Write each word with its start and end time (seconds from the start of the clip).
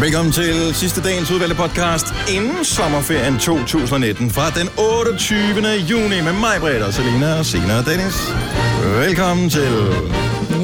Velkommen 0.00 0.32
til 0.32 0.74
sidste 0.74 1.02
dagens 1.02 1.30
udvalgte 1.30 1.56
podcast 1.56 2.06
inden 2.36 2.64
sommerferien 2.64 3.38
2019 3.38 4.30
fra 4.30 4.50
den 4.50 4.68
28. 4.78 5.68
juni 5.90 6.20
med 6.20 6.32
mig, 6.32 6.56
Britt 6.60 6.82
og 6.82 6.92
Selina 6.94 7.32
og 7.32 7.44
og 7.78 7.86
Dennis. 7.86 8.16
Velkommen 8.98 9.50
til... 9.50 9.72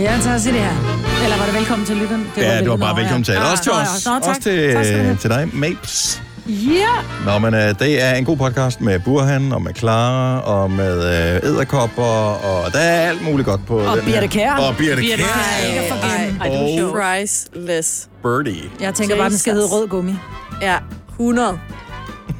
Ja, 0.00 0.18
tak 0.22 0.40
til 0.40 0.52
det 0.52 0.60
her. 0.60 0.76
Eller 1.24 1.36
var 1.36 1.44
det 1.44 1.54
velkommen 1.54 1.86
til 1.86 1.96
lytteren? 1.96 2.26
Det 2.36 2.42
Ja, 2.42 2.60
det 2.60 2.70
var 2.70 2.76
bare 2.76 2.96
velkommen 2.96 3.24
til. 3.24 3.34
ja. 3.34 3.50
Også 3.50 3.62
til 3.62 3.72
os. 3.72 4.06
Nå, 4.06 4.12
tak. 4.12 4.28
Også 4.28 4.40
til, 4.40 4.72
tak 5.10 5.20
til 5.20 5.30
dig, 5.30 5.48
Mapes. 5.52 6.22
Ja. 6.50 6.94
Nå, 7.24 7.38
men 7.38 7.54
uh, 7.54 7.60
det 7.60 8.02
er 8.02 8.14
en 8.14 8.24
god 8.24 8.36
podcast 8.36 8.80
med 8.80 9.00
Burhan 9.00 9.52
og 9.52 9.62
med 9.62 9.74
Clara 9.74 10.40
og 10.40 10.70
med 10.70 10.98
uh, 10.98 11.48
æderkopper, 11.50 12.02
og 12.34 12.72
der 12.72 12.78
er 12.78 13.08
alt 13.08 13.24
muligt 13.24 13.46
godt 13.48 13.66
på 13.66 13.78
Og 13.78 13.96
den 13.96 14.04
Birte 14.04 14.20
her. 14.20 14.26
Kjær. 14.26 14.52
Og 14.52 14.76
Birte 14.76 14.96
forglemme. 14.96 16.40
Ej, 16.40 16.82
Og. 16.82 16.92
Priceless. 16.92 18.08
Birdie. 18.22 18.70
Jeg 18.80 18.94
tænker 18.94 19.16
bare, 19.16 19.30
den 19.30 19.38
skal 19.38 19.52
hedde 19.52 19.66
rød 19.66 19.88
gummi. 19.88 20.14
Ja, 20.62 20.76
100. 21.10 21.60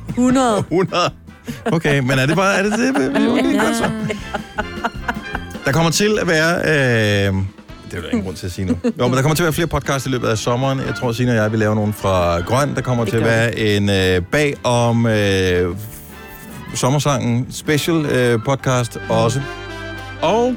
100. 0.09 0.59
100. 0.59 1.11
Okay, 1.73 1.99
men 1.99 2.19
er 2.19 2.27
det 2.27 2.37
bare... 2.37 2.59
Er 2.59 2.63
det 2.63 2.73
det? 2.73 2.89
Okay, 3.31 3.59
godt 3.61 3.77
så. 3.77 3.91
Der 5.65 5.73
kommer 5.73 5.91
til 5.91 6.19
at 6.21 6.29
være... 6.29 7.29
Øh, 7.29 7.35
det 7.91 7.99
er 7.99 8.01
der 8.01 8.09
ingen 8.09 8.25
grund 8.25 8.37
til 8.37 8.47
at 8.47 8.53
sige 8.53 8.65
nu. 8.65 8.77
Jo, 8.99 9.09
men 9.09 9.13
der 9.13 9.23
kommer 9.23 9.35
til 9.35 9.43
at 9.43 9.45
være 9.45 9.53
flere 9.53 9.67
podcasts 9.67 10.07
i 10.07 10.11
løbet 10.11 10.29
af 10.29 10.39
sommeren. 10.39 10.79
Jeg 10.79 10.95
tror, 10.95 11.13
Signe 11.13 11.33
og 11.33 11.37
jeg 11.37 11.51
vil 11.51 11.59
lave 11.59 11.75
nogle 11.75 11.93
fra 11.93 12.41
Grøn. 12.41 12.75
Der 12.75 12.81
kommer 12.81 13.05
til 13.05 13.17
at 13.17 13.25
være 13.25 13.59
en 13.59 13.91
øh, 13.91 14.23
bag 14.23 14.55
om 14.65 15.07
øh, 15.07 15.77
sommersangen 16.75 17.47
special 17.53 18.07
øh, 18.07 18.41
podcast 18.45 18.99
også. 19.09 19.41
Og 20.23 20.57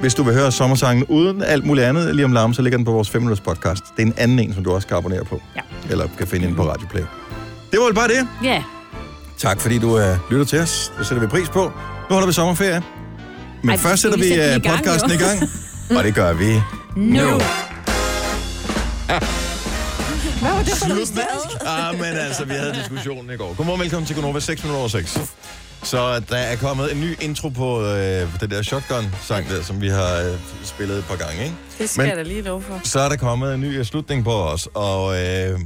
hvis 0.00 0.14
du 0.14 0.22
vil 0.22 0.34
høre 0.34 0.52
sommersangen 0.52 1.04
uden 1.04 1.42
alt 1.42 1.66
muligt 1.66 1.86
andet 1.86 2.16
lige 2.16 2.24
om 2.24 2.32
larm, 2.32 2.54
så 2.54 2.62
ligger 2.62 2.78
den 2.78 2.84
på 2.84 2.92
vores 2.92 3.10
5 3.10 3.22
minutters 3.22 3.44
podcast. 3.44 3.84
Det 3.96 4.02
er 4.02 4.06
en 4.06 4.14
anden 4.16 4.38
en, 4.38 4.54
som 4.54 4.64
du 4.64 4.72
også 4.72 4.88
kan 4.88 4.96
abonnere 4.96 5.24
på. 5.24 5.42
Ja. 5.56 5.60
Eller 5.90 6.08
kan 6.18 6.26
finde 6.26 6.46
ind 6.48 6.56
på 6.56 6.70
Radioplay. 6.70 7.02
Det 7.70 7.78
var 7.78 7.84
vel 7.84 7.94
bare 7.94 8.08
det. 8.08 8.28
Ja. 8.44 8.62
Tak 9.38 9.60
fordi 9.60 9.78
du 9.78 9.96
uh, 9.96 10.30
lytter 10.30 10.46
til 10.46 10.60
os. 10.60 10.92
Det 10.98 11.06
sætter 11.06 11.20
vi 11.20 11.26
pris 11.26 11.48
på. 11.48 11.72
Nu 12.10 12.14
holder 12.14 12.26
vi 12.26 12.32
sommerferie. 12.32 12.82
Men 13.62 13.70
Ej, 13.70 13.76
først 13.76 14.02
sætter 14.02 14.18
vi 14.18 14.24
vi 14.24 14.28
sætte 14.28 14.60
gang, 14.60 14.76
podcasten 14.78 15.10
i 15.10 15.16
gang. 15.16 15.38
Og 15.96 16.04
det 16.04 16.14
gør 16.14 16.32
vi 16.32 16.54
Nu. 16.54 16.60
nu. 16.96 17.40
Hvad 20.40 20.50
var 20.52 20.62
det 20.62 20.72
for 20.72 20.88
noget. 20.88 21.10
Ah, 21.66 21.94
men 21.94 22.04
altså, 22.04 22.44
vi 22.44 22.54
havde 22.54 22.74
diskussionen 22.74 23.30
i 23.30 23.36
går. 23.36 23.54
Godmorgen, 23.54 23.80
velkommen 23.80 24.06
til 24.06 24.16
Gonova 24.16 24.40
6 24.40 24.62
minutter 24.62 24.78
over 24.80 24.88
6. 24.88 25.18
Så 25.82 26.20
der 26.28 26.36
er 26.36 26.56
kommet 26.56 26.92
en 26.92 27.00
ny 27.00 27.16
intro 27.20 27.48
på 27.48 27.84
øh, 27.84 28.40
den 28.40 28.50
der 28.50 28.62
Shotgun-sang 28.62 29.48
der, 29.48 29.62
som 29.62 29.80
vi 29.80 29.88
har 29.88 30.16
øh, 30.16 30.34
spillet 30.64 30.98
et 30.98 31.04
par 31.04 31.16
gange, 31.16 31.42
ikke? 31.44 31.54
Det 31.78 31.90
skal 31.90 32.02
Men- 32.02 32.08
jeg 32.08 32.16
da 32.16 32.22
lige 32.22 32.42
love 32.42 32.62
for. 32.62 32.80
Så 32.84 33.00
er 33.00 33.08
der 33.08 33.16
kommet 33.16 33.54
en 33.54 33.60
ny 33.60 33.78
øh, 33.78 33.84
slutning 33.84 34.24
på 34.24 34.32
os, 34.44 34.68
og 34.74 35.22
øh, 35.24 35.58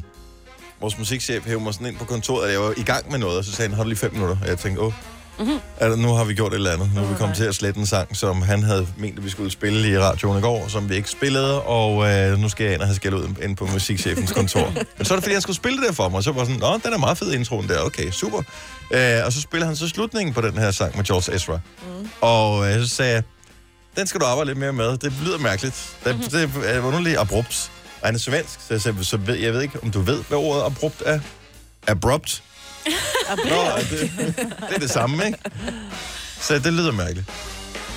vores 0.80 0.98
musikchef 0.98 1.44
hævde 1.46 1.64
mig 1.64 1.74
sådan 1.74 1.86
ind 1.86 1.96
på 1.96 2.04
kontoret, 2.04 2.44
og 2.46 2.52
jeg 2.52 2.60
var 2.60 2.74
i 2.76 2.82
gang 2.82 3.10
med 3.10 3.18
noget, 3.18 3.38
og 3.38 3.44
så 3.44 3.52
sagde 3.52 3.68
han, 3.68 3.76
har 3.76 3.82
du 3.82 3.88
lige 3.88 3.98
fem 3.98 4.12
minutter? 4.12 4.36
Og 4.42 4.48
jeg 4.48 4.58
tænkte, 4.58 4.82
åh, 4.82 4.92
mm-hmm. 5.38 5.58
altså, 5.80 5.96
nu 5.96 6.08
har 6.08 6.24
vi 6.24 6.34
gjort 6.34 6.52
et 6.52 6.56
eller 6.56 6.72
andet. 6.72 6.90
Nu 6.94 7.00
er 7.00 7.06
vi 7.06 7.14
kommet 7.14 7.36
til 7.36 7.44
at 7.44 7.54
slette 7.54 7.80
en 7.80 7.86
sang, 7.86 8.16
som 8.16 8.42
han 8.42 8.62
havde 8.62 8.86
ment, 8.96 9.18
at 9.18 9.24
vi 9.24 9.30
skulle 9.30 9.50
spille 9.50 9.88
i 9.88 9.98
radioen 9.98 10.38
i 10.38 10.40
går, 10.40 10.68
som 10.68 10.88
vi 10.88 10.94
ikke 10.94 11.10
spillede, 11.10 11.62
og 11.62 12.10
øh, 12.10 12.38
nu 12.38 12.48
skal 12.48 12.64
jeg 12.64 12.74
ind 12.74 12.80
og 12.80 12.86
have 12.86 12.96
skæld 12.96 13.14
ud 13.14 13.28
ind 13.42 13.56
på 13.56 13.66
musikchefens 13.66 14.32
kontor. 14.32 14.72
Men 14.98 15.04
så 15.04 15.14
er 15.14 15.16
det, 15.16 15.24
fordi 15.24 15.32
han 15.32 15.42
skulle 15.42 15.56
spille 15.56 15.78
det 15.78 15.86
der 15.86 15.92
for 15.92 16.08
mig, 16.08 16.16
og 16.16 16.24
så 16.24 16.32
var 16.32 16.44
sådan, 16.44 16.60
nå, 16.60 16.80
den 16.84 16.92
er 16.92 16.98
meget 16.98 17.18
fed 17.18 17.32
introen 17.32 17.68
der, 17.68 17.80
okay, 17.80 18.10
super. 18.10 18.42
Øh, 18.90 19.20
og 19.26 19.32
så 19.32 19.40
spiller 19.40 19.66
han 19.66 19.76
så 19.76 19.88
slutningen 19.88 20.34
på 20.34 20.40
den 20.40 20.58
her 20.58 20.70
sang 20.70 20.96
med 20.96 21.04
George 21.04 21.34
Ezra. 21.34 21.54
Mm. 21.54 22.08
Og 22.20 22.72
øh, 22.72 22.80
så 22.80 22.88
sagde 22.88 23.12
jeg, 23.12 23.22
den 23.96 24.06
skal 24.06 24.20
du 24.20 24.26
arbejde 24.26 24.50
lidt 24.50 24.58
mere 24.58 24.72
med. 24.72 24.96
Det 24.96 25.12
lyder 25.24 25.38
mærkeligt. 25.38 25.96
Det, 26.04 26.28
det 26.30 26.50
er 26.64 26.80
underligt 26.80 27.18
abrupt. 27.18 27.70
Og 28.00 28.08
han 28.08 28.14
er 28.14 28.18
svensk, 28.18 28.60
så 28.60 28.92
jeg, 28.98 29.04
så 29.04 29.16
ved, 29.16 29.34
jeg 29.34 29.52
ved 29.52 29.62
ikke, 29.62 29.78
om 29.82 29.90
du 29.90 30.00
ved, 30.00 30.22
hvad 30.28 30.38
ordet 30.38 30.62
abrupt 30.62 31.02
er. 31.06 31.20
Abrupt. 31.86 32.42
Nå, 33.44 33.62
det, 33.90 34.12
det 34.68 34.74
er 34.74 34.78
det 34.78 34.90
samme, 34.90 35.26
ikke? 35.26 35.38
Så 36.40 36.54
det 36.58 36.72
lyder 36.72 36.92
mærkeligt. 36.92 37.30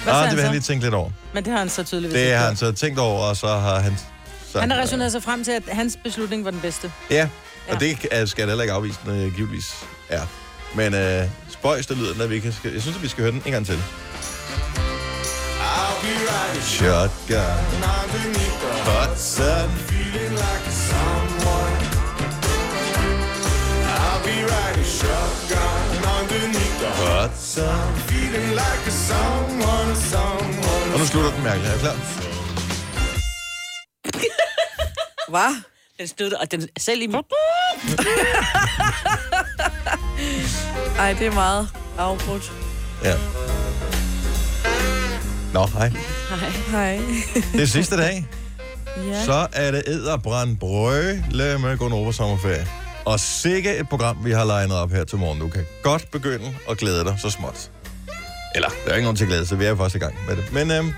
Hvad 0.04 0.14
Ah, 0.14 0.24
det 0.30 0.32
vil 0.36 0.40
han 0.44 0.50
så? 0.50 0.52
lige 0.52 0.62
tænke 0.62 0.86
lidt 0.86 0.94
over. 0.94 1.10
Men 1.34 1.44
det 1.46 1.52
har 1.52 1.60
han 1.60 1.70
så 1.70 1.84
tydeligvis 1.84 2.14
Det 2.14 2.20
ikke 2.22 2.32
har 2.36 2.40
gjort. 2.40 2.48
han 2.48 2.58
så 2.58 2.72
tænkt 2.72 3.00
over, 3.00 3.22
og 3.24 3.38
så 3.38 3.48
har 3.48 3.80
han... 3.80 3.98
Sagt, 4.52 4.62
Han 4.62 4.72
har 4.72 4.82
resoneret 4.82 5.12
sig 5.12 5.24
frem 5.24 5.44
til, 5.44 5.52
at 5.52 5.64
hans 5.72 5.98
beslutning 6.04 6.46
var 6.46 6.52
den 6.52 6.60
bedste. 6.60 6.92
Ja, 7.12 7.30
og 7.68 7.74
Ja. 7.74 7.80
det 7.80 7.98
er- 8.12 8.26
skal 8.26 8.42
jeg 8.42 8.48
da 8.48 8.52
heller 8.52 8.64
ikke 8.64 8.74
afvise, 8.74 9.00
den 9.06 9.22
øh, 9.22 9.36
givetvis 9.36 9.66
er. 10.10 10.22
Men 10.76 10.94
øh, 10.94 11.24
spøjs, 11.50 11.86
der 11.88 11.96
lyder 11.96 12.14
den, 12.14 12.22
at 12.22 12.30
vi 12.30 12.40
kan, 12.40 12.54
jeg 12.64 12.82
synes, 12.82 12.98
at 12.98 13.04
vi 13.04 13.08
skal 13.08 13.22
høre 13.24 13.32
den 13.32 13.42
en 13.46 13.52
gang 13.52 13.66
til. 13.66 13.80
Shotgun 16.62 17.38
Hot 18.86 19.18
sun 19.20 19.70
Hot 21.44 21.97
sun 29.08 29.58
Og 30.94 31.00
nu 31.00 31.06
slutter 31.06 31.32
den 31.32 31.44
mærkeligt. 31.44 31.70
Er 31.70 31.74
du 31.74 31.80
klar? 31.80 31.96
Hvad? 35.34 35.62
Den 36.00 36.08
stod 36.08 36.32
og 36.32 36.52
den 36.52 36.68
selv 36.78 37.02
i 37.02 37.08
Ej, 41.00 41.14
det 41.14 41.28
er 41.28 41.32
meget 41.34 41.70
afbrudt. 41.98 42.52
Ja. 43.04 43.14
Nå, 45.54 45.66
hej. 45.66 45.92
Hej. 46.72 47.00
Det 47.54 47.62
er 47.62 47.66
sidste 47.66 47.98
dag. 47.98 48.26
Ja. 49.12 49.26
Så 49.26 49.48
er 49.54 49.72
det 49.72 49.84
æderbrand 49.88 50.58
brøle 50.58 51.24
med 51.60 51.78
Gonova 51.78 52.12
Sommerferie. 52.12 52.68
Og 53.08 53.20
sikke 53.20 53.78
et 53.78 53.90
program, 53.90 54.26
vi 54.26 54.32
har 54.32 54.46
legnet 54.46 54.78
op 54.78 54.92
her 54.92 55.04
til 55.04 55.18
morgen. 55.18 55.40
Du 55.40 55.48
kan 55.48 55.66
godt 55.84 56.12
begynde 56.12 56.56
at 56.70 56.78
glæde 56.78 57.04
dig 57.04 57.16
så 57.22 57.30
småt. 57.30 57.72
Eller, 58.56 58.70
der 58.86 58.92
er 58.92 58.96
ikke 58.96 59.04
nogen 59.04 59.16
til 59.16 59.24
at 59.24 59.28
glæde 59.28 59.46
sig, 59.46 59.60
vi 59.60 59.66
er 59.66 59.70
jo 59.70 59.76
først 59.76 59.96
i 59.96 60.00
gang 60.00 60.16
med 60.28 60.36
det. 60.36 60.54
Men 60.54 60.72
øhm, 60.72 60.94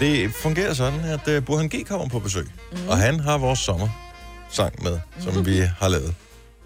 det 0.00 0.34
fungerer 0.34 0.74
sådan, 0.74 1.00
at 1.00 1.28
øh, 1.28 1.44
Burhan 1.44 1.68
G 1.68 1.86
kommer 1.88 2.08
på 2.08 2.18
besøg. 2.18 2.46
Mm. 2.72 2.88
Og 2.88 2.96
han 2.98 3.20
har 3.20 3.38
vores 3.38 3.58
sommersang 3.58 4.82
med, 4.82 4.98
som 5.20 5.34
mm. 5.34 5.46
vi 5.46 5.58
har 5.78 5.88
lavet. 5.88 6.14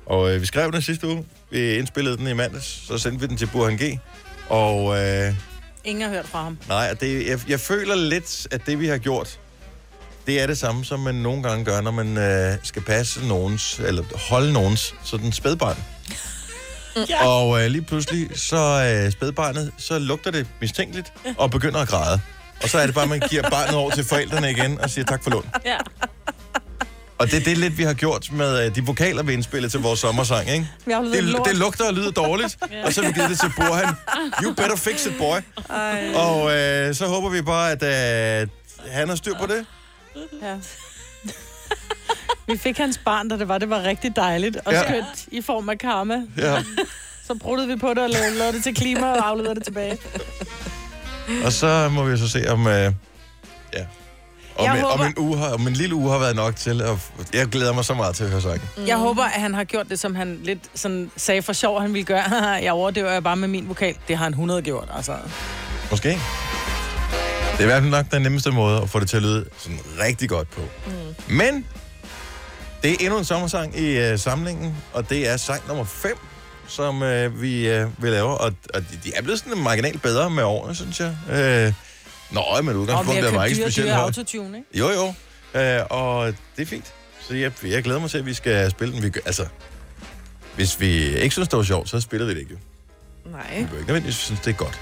Og 0.06 0.34
øh, 0.34 0.40
vi 0.40 0.46
skrev 0.46 0.72
den 0.72 0.82
sidste 0.82 1.08
uge. 1.08 1.24
Vi 1.50 1.74
indspillede 1.74 2.16
den 2.16 2.26
i 2.26 2.32
mandags. 2.32 2.86
Så 2.86 2.98
sendte 2.98 3.20
vi 3.20 3.26
den 3.26 3.36
til 3.36 3.46
Burhan 3.46 3.76
G. 3.76 3.98
Og 4.48 4.98
øh, 4.98 5.34
Ingen 5.84 6.02
har 6.02 6.10
hørt 6.10 6.26
fra 6.26 6.42
ham. 6.42 6.58
Nej, 6.68 6.92
det, 6.92 7.28
jeg, 7.28 7.40
jeg 7.48 7.60
føler 7.60 7.94
lidt, 7.94 8.46
at 8.50 8.66
det 8.66 8.80
vi 8.80 8.86
har 8.86 8.98
gjort, 8.98 9.40
det 10.26 10.40
er 10.42 10.46
det 10.46 10.58
samme, 10.58 10.84
som 10.84 11.00
man 11.00 11.14
nogle 11.14 11.42
gange 11.42 11.64
gør, 11.64 11.80
når 11.80 11.90
man 11.90 12.18
øh, 12.18 12.54
skal 12.62 12.82
passe 12.82 13.26
nogens, 13.26 13.78
eller 13.78 14.04
holde 14.28 14.52
nogens 14.52 14.94
sådan 15.04 15.32
spædbarn. 15.32 15.76
Ja. 17.08 17.26
Og 17.26 17.62
øh, 17.64 17.70
lige 17.70 17.82
pludselig, 17.82 18.28
så 18.34 18.56
øh, 19.06 19.12
spædbarnet, 19.12 19.72
så 19.78 19.98
lugter 19.98 20.30
det 20.30 20.46
mistænkeligt 20.60 21.12
og 21.38 21.50
begynder 21.50 21.80
at 21.80 21.88
græde. 21.88 22.20
Og 22.62 22.68
så 22.68 22.78
er 22.78 22.86
det 22.86 22.94
bare, 22.94 23.04
at 23.04 23.10
man 23.10 23.22
giver 23.30 23.50
barnet 23.50 23.74
over 23.74 23.90
til 23.90 24.04
forældrene 24.04 24.50
igen 24.50 24.80
og 24.80 24.90
siger 24.90 25.04
tak 25.04 25.22
for 25.22 25.30
lån. 25.30 25.46
Ja. 25.64 25.76
Og 27.18 27.30
det 27.30 27.40
er 27.40 27.44
det 27.44 27.58
lidt, 27.58 27.78
vi 27.78 27.82
har 27.82 27.94
gjort 27.94 28.32
med 28.32 28.66
øh, 28.66 28.74
de 28.74 28.86
vokaler, 28.86 29.22
vi 29.22 29.32
indspillede 29.32 29.72
til 29.72 29.80
vores 29.80 30.00
sommersang, 30.00 30.50
ikke? 30.50 30.68
Det, 30.86 31.44
det 31.44 31.56
lugter 31.56 31.86
og 31.86 31.94
lyder 31.94 32.10
dårligt, 32.10 32.56
og 32.84 32.92
så 32.92 33.02
har 33.02 33.08
vi 33.08 33.14
givet 33.14 33.30
det 33.30 33.40
til 33.40 33.52
Burhan. 33.56 33.94
You 34.42 34.54
better 34.54 34.76
fix 34.76 35.06
it, 35.06 35.12
boy. 35.18 35.36
Ej. 35.70 36.12
Og 36.14 36.52
øh, 36.52 36.94
så 36.94 37.06
håber 37.06 37.28
vi 37.28 37.42
bare, 37.42 37.72
at 37.72 37.82
øh, 38.42 38.48
han 38.90 39.08
har 39.08 39.16
styr 39.16 39.34
på 39.40 39.46
det. 39.46 39.66
Ja. 40.42 40.56
Vi 42.52 42.56
fik 42.58 42.78
hans 42.78 42.98
barn, 43.04 43.28
da 43.28 43.36
det 43.38 43.48
var, 43.48 43.58
det 43.58 43.70
var 43.70 43.82
rigtig 43.82 44.16
dejligt 44.16 44.56
og 44.64 44.72
Ja. 44.72 44.82
skønt 44.84 45.24
i 45.32 45.42
form 45.42 45.68
af 45.68 45.78
karma. 45.78 46.22
Ja. 46.38 46.62
Så 47.26 47.34
bruttede 47.34 47.68
vi 47.68 47.76
på 47.76 47.88
det 47.90 47.98
og 47.98 48.10
lavede, 48.10 48.38
lavede 48.38 48.52
det 48.56 48.62
til 48.62 48.74
klima 48.74 49.06
og 49.12 49.28
afleverede 49.28 49.54
det 49.54 49.64
tilbage. 49.64 49.98
Og 51.44 51.52
så 51.52 51.88
må 51.92 52.04
vi 52.04 52.16
så 52.18 52.28
se, 52.28 52.50
om... 52.50 52.66
Øh, 52.66 52.72
ja. 52.72 53.86
Om, 54.58 54.64
Jeg 54.64 54.78
en, 54.78 54.84
om, 54.84 54.90
håber- 54.90 55.04
en 55.04 55.14
uge 55.18 55.38
har, 55.38 55.48
om 55.54 55.66
en 55.66 55.72
lille 55.72 55.94
uge 55.94 56.10
har 56.10 56.18
været 56.18 56.36
nok 56.36 56.56
til. 56.56 56.82
At, 56.82 56.96
jeg 57.32 57.46
glæder 57.46 57.72
mig 57.72 57.84
så 57.84 57.94
meget 57.94 58.16
til 58.16 58.24
at 58.24 58.30
høre 58.30 58.40
sangen. 58.42 58.62
Mm. 58.76 58.86
Jeg 58.86 58.96
håber, 58.96 59.24
at 59.24 59.40
han 59.40 59.54
har 59.54 59.64
gjort 59.64 59.88
det, 59.88 60.00
som 60.00 60.14
han 60.14 60.40
lidt 60.42 60.58
sådan 60.74 61.10
sagde 61.16 61.42
for 61.42 61.52
sjov, 61.52 61.80
han 61.80 61.92
ville 61.94 62.04
gøre. 62.04 62.32
jeg 62.64 62.72
overdøver 62.72 63.10
jeg 63.12 63.22
bare 63.24 63.36
med 63.36 63.48
min 63.48 63.68
vokal. 63.68 63.96
Det 64.08 64.16
har 64.16 64.24
han 64.24 64.32
100 64.32 64.62
gjort, 64.62 64.88
altså. 64.96 65.16
Måske. 65.90 66.18
Det 67.54 67.60
er 67.60 67.64
i 67.64 67.66
hvert 67.66 67.82
fald 67.82 67.90
nok 67.90 68.06
den 68.12 68.22
nemmeste 68.22 68.50
måde 68.50 68.82
at 68.82 68.90
få 68.90 69.00
det 69.00 69.08
til 69.08 69.16
at 69.16 69.22
lyde 69.22 69.46
sådan 69.58 69.78
rigtig 70.00 70.28
godt 70.28 70.50
på. 70.50 70.60
Mm. 70.86 71.34
Men 71.34 71.66
det 72.82 72.90
er 72.90 72.96
endnu 73.00 73.18
en 73.18 73.24
sommersang 73.24 73.78
i 73.78 73.98
øh, 73.98 74.18
samlingen, 74.18 74.76
og 74.92 75.10
det 75.10 75.28
er 75.28 75.36
sang 75.36 75.62
nummer 75.68 75.84
5, 75.84 76.16
som 76.68 77.02
øh, 77.02 77.42
vi 77.42 77.68
øh, 77.68 78.02
vil 78.02 78.10
lave. 78.12 78.28
Og, 78.38 78.52
og 78.74 78.80
de, 79.04 79.12
er 79.16 79.22
blevet 79.22 79.38
sådan 79.40 79.58
marginalt 79.58 80.02
bedre 80.02 80.30
med 80.30 80.42
årene, 80.42 80.74
synes 80.74 81.00
jeg. 81.00 81.16
Øh, 81.32 81.72
nå, 82.30 82.62
men 82.62 82.76
udgangspunktet 82.76 83.26
er 83.26 83.30
købt 83.30 83.44
ikke 83.48 83.60
dyre, 83.60 83.66
specielt 83.70 83.86
dyre 83.88 83.94
højt. 83.94 84.04
autotune, 84.18 84.58
ikke? 84.58 84.78
Jo, 84.78 84.90
jo. 84.90 85.14
Øh, 85.60 85.80
og 85.90 86.26
det 86.56 86.62
er 86.62 86.66
fint. 86.66 86.94
Så 87.20 87.34
jeg, 87.34 87.52
jeg 87.64 87.82
glæder 87.82 88.00
mig 88.00 88.10
til, 88.10 88.18
at 88.18 88.26
vi 88.26 88.34
skal 88.34 88.70
spille 88.70 88.94
den. 88.94 89.02
Vi, 89.02 89.10
gør- 89.10 89.20
altså, 89.26 89.46
hvis 90.54 90.80
vi 90.80 91.16
ikke 91.16 91.32
synes, 91.32 91.48
det 91.48 91.56
var 91.56 91.62
sjovt, 91.64 91.88
så 91.88 92.00
spiller 92.00 92.26
vi 92.26 92.34
det 92.34 92.40
ikke. 92.40 92.52
jo. 92.52 93.30
Nej. 93.30 93.54
Vi 93.56 93.60
ikke 93.60 93.72
nødvendigvis 93.74 94.14
synes, 94.16 94.40
det 94.40 94.50
er 94.50 94.56
godt. 94.56 94.80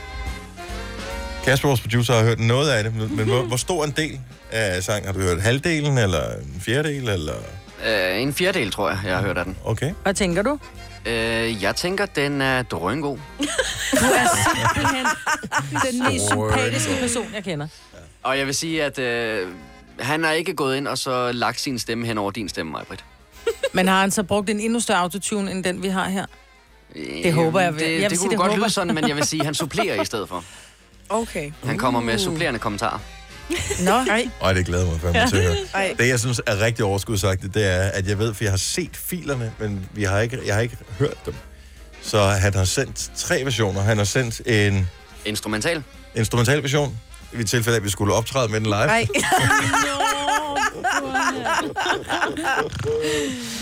Kasper, 1.44 1.68
vores 1.68 1.80
producer, 1.80 2.14
har 2.14 2.24
hørt 2.24 2.38
noget 2.38 2.70
af 2.70 2.84
det, 2.84 2.94
men 2.94 3.26
hvor, 3.26 3.42
hvor 3.42 3.56
stor 3.56 3.84
en 3.84 3.90
del 3.90 4.20
af 4.50 4.82
sangen 4.82 5.06
har 5.06 5.12
du 5.12 5.20
hørt? 5.20 5.42
Halvdelen, 5.42 5.98
eller 5.98 6.32
en 6.32 6.60
fjerdedel, 6.60 7.08
eller... 7.08 7.34
Øh, 7.86 8.22
en 8.22 8.34
fjerdedel, 8.34 8.70
tror 8.70 8.88
jeg, 8.90 8.98
jeg 9.04 9.16
har 9.16 9.22
hørt 9.22 9.38
af 9.38 9.44
den. 9.44 9.56
Okay. 9.64 9.92
Hvad 10.02 10.14
tænker 10.14 10.42
du? 10.42 10.58
Øh, 11.06 11.62
jeg 11.62 11.76
tænker, 11.76 12.06
den 12.06 12.40
er 12.40 12.62
drøngod. 12.62 13.18
Du 13.92 14.06
er 14.06 14.26
simpelthen 14.56 15.06
den 15.92 16.12
mest 16.12 16.26
sympatiske 16.30 16.96
person, 17.00 17.26
jeg 17.34 17.44
kender. 17.44 17.66
Og 18.22 18.38
jeg 18.38 18.46
vil 18.46 18.54
sige, 18.54 18.84
at 18.84 18.98
øh, 18.98 19.48
han 19.98 20.24
har 20.24 20.32
ikke 20.32 20.54
gået 20.54 20.76
ind 20.76 20.88
og 20.88 20.98
så 20.98 21.32
lagt 21.32 21.60
sin 21.60 21.78
stemme 21.78 22.06
hen 22.06 22.18
over 22.18 22.30
din 22.30 22.48
stemme, 22.48 22.72
Majbrit. 22.72 23.04
Men 23.72 23.88
har 23.88 24.00
han 24.00 24.10
så 24.10 24.22
brugt 24.22 24.50
en 24.50 24.60
endnu 24.60 24.80
større 24.80 24.98
autotune, 24.98 25.50
end 25.50 25.64
den 25.64 25.82
vi 25.82 25.88
har 25.88 26.08
her? 26.08 26.26
Det 27.22 27.32
håber 27.32 27.60
jeg. 27.60 27.72
Det, 27.72 27.80
Jeg 27.80 27.90
vil 27.90 28.02
det 28.02 28.10
sige, 28.10 28.18
kunne 28.18 28.30
det 28.30 28.38
godt 28.38 28.50
håber 28.50 28.62
lyde 28.64 28.70
sådan, 28.72 28.94
men 28.94 29.08
jeg 29.08 29.16
vil 29.16 29.24
sige, 29.24 29.40
at 29.40 29.46
han 29.46 29.54
supplerer 29.64 30.02
i 30.02 30.04
stedet 30.04 30.28
for. 30.28 30.44
Okay. 31.08 31.52
Han 31.64 31.78
kommer 31.78 32.00
med 32.00 32.18
supplerende 32.18 32.60
kommentarer. 32.60 32.98
Nå, 33.84 33.90
Ej, 33.90 34.28
Ej, 34.42 34.52
det 34.52 34.66
glæder 34.66 34.86
mig 34.90 35.00
fandme 35.00 35.18
ja. 35.18 35.26
til 35.26 35.36
at 35.36 35.42
høre. 35.42 35.56
ej. 35.74 35.94
Det, 35.98 36.08
jeg 36.08 36.20
synes 36.20 36.40
er 36.46 36.60
rigtig 36.60 36.84
overskudsagtigt, 36.84 37.54
det 37.54 37.66
er, 37.70 37.82
at 37.82 38.08
jeg 38.08 38.18
ved, 38.18 38.34
for 38.34 38.44
jeg 38.44 38.52
har 38.52 38.58
set 38.58 38.96
filerne, 38.96 39.52
men 39.58 39.88
vi 39.92 40.04
har 40.04 40.20
ikke, 40.20 40.38
jeg 40.46 40.54
har 40.54 40.60
ikke 40.62 40.76
hørt 40.98 41.26
dem. 41.26 41.34
Så 42.02 42.22
han 42.24 42.54
har 42.54 42.64
sendt 42.64 43.10
tre 43.16 43.44
versioner. 43.44 43.82
Han 43.82 43.96
har 43.96 44.04
sendt 44.04 44.40
en 44.46 44.88
Instrumental. 45.24 45.82
instrumental 46.14 46.62
version, 46.62 46.98
i 47.32 47.44
tilfælde 47.44 47.76
af, 47.76 47.80
at 47.80 47.84
vi 47.84 47.90
skulle 47.90 48.14
optræde 48.14 48.48
med 48.48 48.60
den 48.60 48.66
live. 48.66 48.74
Ej. 48.76 49.06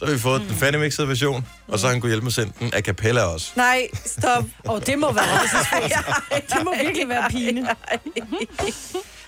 Så 0.00 0.06
har 0.06 0.12
vi 0.12 0.18
fået 0.18 0.42
den 0.48 0.56
fanimixede 0.56 1.08
version, 1.08 1.46
og 1.68 1.78
så 1.78 1.86
har 1.86 1.92
han 1.92 2.00
kunne 2.00 2.10
hjælpe 2.10 2.24
med 2.24 2.28
at 2.30 2.34
sende 2.34 2.52
den 2.60 2.70
a 2.74 2.80
cappella 2.80 3.22
også. 3.22 3.52
Nej, 3.56 3.88
stop. 4.06 4.44
og 4.64 4.86
det 4.86 4.98
må 4.98 5.12
være 5.12 5.24
Det 6.48 6.64
må 6.64 6.74
virkelig 6.84 7.08
være 7.08 7.24
pine. 7.30 7.68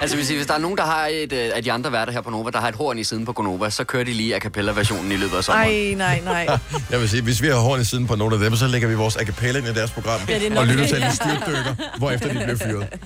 Altså, 0.00 0.16
hvis, 0.16 0.28
hvis 0.28 0.46
der 0.46 0.54
er 0.54 0.58
nogen, 0.58 0.76
der 0.76 0.84
har 0.84 1.06
et 1.06 1.32
øh, 1.32 1.50
af 1.54 1.62
de 1.64 1.72
andre 1.72 1.92
værter 1.92 2.12
her 2.12 2.20
på 2.20 2.30
Nova, 2.30 2.50
der 2.50 2.60
har 2.60 2.68
et 2.68 2.74
horn 2.74 2.98
i 2.98 3.04
siden 3.04 3.24
på 3.24 3.32
Gonova, 3.32 3.70
så 3.70 3.84
kører 3.84 4.04
de 4.04 4.12
lige 4.12 4.34
a 4.36 4.38
cappella-versionen 4.38 5.12
i 5.12 5.16
løbet 5.16 5.36
af 5.36 5.44
sommeren. 5.44 5.98
Nej, 5.98 6.20
nej, 6.22 6.44
nej. 6.46 6.58
Jeg 6.90 7.00
vil 7.00 7.08
sige, 7.08 7.22
hvis 7.22 7.42
vi 7.42 7.46
har 7.46 7.54
horn 7.54 7.80
i 7.80 7.84
siden 7.84 8.06
på 8.06 8.14
nogle 8.16 8.34
af 8.34 8.40
dem, 8.40 8.56
så 8.56 8.66
lægger 8.66 8.88
vi 8.88 8.94
vores 8.94 9.16
a 9.16 9.24
cappella 9.24 9.58
ind 9.60 9.68
i 9.68 9.72
deres 9.74 9.90
program, 9.90 10.20
Ja, 10.28 10.38
det 10.38 10.52
er 10.52 10.58
og 10.60 10.66
lytter 10.66 10.84
det. 10.84 10.94
til 10.94 11.02
en 11.02 11.12
styrtdykker, 11.12 11.74
hvorefter 11.98 12.28
de 12.28 12.34
bliver 12.34 12.56
fyret. 12.56 12.86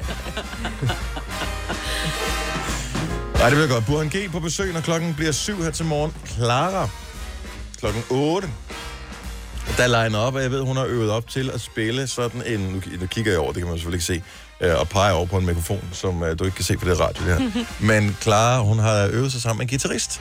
Nej, 3.39 3.49
det 3.49 3.57
bliver 3.57 3.69
godt. 3.69 3.87
Burhan 3.87 4.09
G 4.09 4.33
på 4.33 4.41
besøg, 4.41 4.73
når 4.73 4.81
klokken 4.81 5.15
bliver 5.15 5.33
syv 5.33 5.63
her 5.63 5.71
til 5.71 5.85
morgen. 5.85 6.13
Clara, 6.27 6.89
klokken 7.81 8.03
8. 8.11 8.49
Der 9.77 9.83
er 9.85 9.87
legnet 9.89 10.21
op, 10.21 10.35
og 10.35 10.43
jeg 10.43 10.51
ved, 10.51 10.61
hun 10.61 10.77
har 10.77 10.85
øvet 10.85 11.11
op 11.11 11.29
til 11.31 11.51
at 11.55 11.61
spille 11.61 12.07
sådan 12.07 12.43
en... 12.47 12.61
Nu, 12.61 12.83
nu 13.01 13.07
kigger 13.07 13.33
jeg 13.33 13.41
over, 13.41 13.53
det 13.53 13.61
kan 13.63 13.69
man 13.69 13.79
selvfølgelig 13.79 14.11
ikke 14.15 14.23
se. 14.61 14.67
øh, 14.73 14.81
Og 14.81 14.89
peger 14.89 15.13
over 15.13 15.27
på 15.27 15.37
en 15.39 15.47
mikrofon, 15.47 15.89
som 15.93 16.23
øh, 16.23 16.39
du 16.39 16.45
ikke 16.45 16.55
kan 16.55 16.65
se 16.65 16.77
på 16.77 16.89
det 16.89 17.01
radio 17.01 17.25
her. 17.25 17.51
Men 17.87 18.17
Clara, 18.23 18.61
hun 18.63 18.79
har 18.79 19.09
øvet 19.13 19.33
sig 19.33 19.43
sammen 19.43 19.59
med 19.59 19.65
en 19.65 19.69
guitarist. 19.69 20.21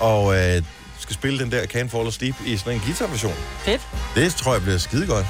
Og 0.00 0.36
øh, 0.38 0.62
skal 0.98 1.14
spille 1.14 1.38
den 1.38 1.52
der 1.52 1.62
Can't 1.62 1.88
Fall 1.88 2.08
Asleep 2.08 2.34
i 2.46 2.56
sådan 2.56 2.72
en 2.72 2.80
guitarversion. 2.80 3.34
Fedt. 3.64 3.80
Det 4.14 4.34
tror 4.34 4.52
jeg 4.52 4.62
bliver 4.62 4.78
skide 4.78 5.06
godt. 5.06 5.26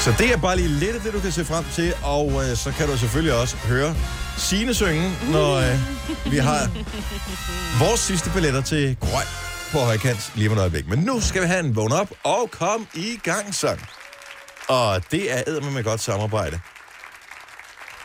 Så 0.00 0.14
det 0.18 0.32
er 0.32 0.36
bare 0.36 0.56
lige 0.56 0.68
lidt 0.68 0.96
af 0.96 1.00
det, 1.00 1.12
du 1.12 1.20
kan 1.20 1.32
se 1.32 1.44
frem 1.44 1.64
til, 1.74 1.94
og 2.02 2.32
øh, 2.50 2.56
så 2.56 2.72
kan 2.72 2.88
du 2.88 2.98
selvfølgelig 2.98 3.34
også 3.34 3.56
høre 3.56 3.94
Signe 4.38 4.74
synge, 4.74 5.12
når 5.30 5.54
øh, 5.56 5.78
vi 6.32 6.36
har 6.38 6.70
vores 7.84 8.00
sidste 8.00 8.30
billetter 8.30 8.60
til 8.60 8.96
Grøn 9.00 9.26
på 9.72 9.78
højkant 9.78 10.32
lige 10.34 10.48
om 10.48 10.56
et 10.56 10.60
øjeblik. 10.60 10.88
Men 10.88 10.98
nu 10.98 11.20
skal 11.20 11.42
vi 11.42 11.46
have 11.46 11.60
en 11.60 11.76
vågn 11.76 11.92
op 11.92 12.10
og 12.24 12.50
kom 12.50 12.86
i 12.94 13.20
gang 13.22 13.54
sang. 13.54 13.80
Og 14.68 15.02
det 15.10 15.32
er 15.32 15.42
eddermed 15.46 15.70
med 15.70 15.84
godt 15.84 16.00
samarbejde. 16.00 16.60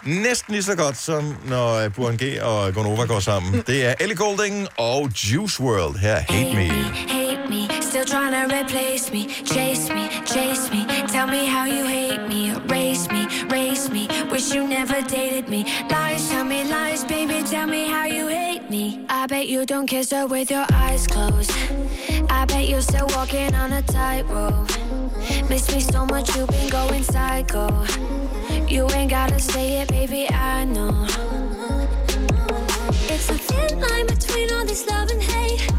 Næsten 0.04 0.54
lige 0.54 0.64
så 0.64 0.76
godt 0.76 0.98
som 0.98 1.36
når 1.46 1.76
øh, 1.76 2.16
G 2.16 2.42
og 2.42 2.74
Gonova 2.74 3.06
går 3.06 3.20
sammen. 3.20 3.64
Det 3.68 3.86
er 3.86 3.94
Ellie 4.00 4.18
Golding 4.18 4.68
og 4.78 5.10
Juice 5.10 5.62
World 5.62 5.98
her, 5.98 6.16
Hate 6.16 6.56
Me. 6.56 7.27
Me, 7.50 7.68
still 7.82 8.06
trying 8.06 8.34
to 8.34 8.56
replace 8.56 9.12
me, 9.12 9.28
chase 9.28 9.90
me, 9.90 10.10
chase 10.26 10.70
me, 10.72 10.86
tell 11.08 11.28
me 11.28 11.46
how 11.46 11.66
you 11.66 11.86
hate 11.86 12.28
me, 12.28 12.52
erase 12.52 13.10
me, 13.10 13.28
race 13.48 13.90
me, 13.90 14.08
wish 14.30 14.54
you 14.54 14.68
never 14.68 15.02
dated 15.02 15.48
me, 15.50 15.64
lies, 15.90 16.30
tell 16.30 16.44
me 16.44 16.64
lies, 16.66 17.04
baby, 17.06 17.42
tell 17.48 17.68
me 17.68 17.88
how 17.88 18.06
you 18.06 18.28
hate 18.28 18.70
me. 18.70 19.06
I 19.10 19.28
bet 19.28 19.48
you 19.48 19.66
don't 19.66 19.88
kiss 19.88 20.12
her 20.12 20.28
with 20.28 20.52
your 20.52 20.66
eyes 20.74 21.08
closed. 21.08 21.52
I 22.30 22.46
bet 22.46 22.68
you're 22.68 22.82
still 22.82 23.08
walking 23.16 23.56
on 23.56 23.74
a 23.74 23.82
tightrope. 23.82 24.70
Miss 25.50 25.74
me 25.74 25.80
so 25.80 26.06
much, 26.06 26.36
you've 26.36 26.50
been 26.50 26.70
going 26.70 27.04
psycho. 27.04 27.86
You 28.68 28.90
ain't 28.92 29.12
gotta 29.12 29.40
say 29.40 29.82
it, 29.82 29.90
baby, 29.90 30.30
I 30.30 30.66
know. 30.66 31.06
It's 33.10 33.30
a 33.30 33.38
thin 33.38 33.80
line 33.80 34.08
between 34.08 34.52
all 34.52 34.66
this 34.66 34.86
love 34.88 35.10
and 35.10 35.22
hate. 35.22 35.72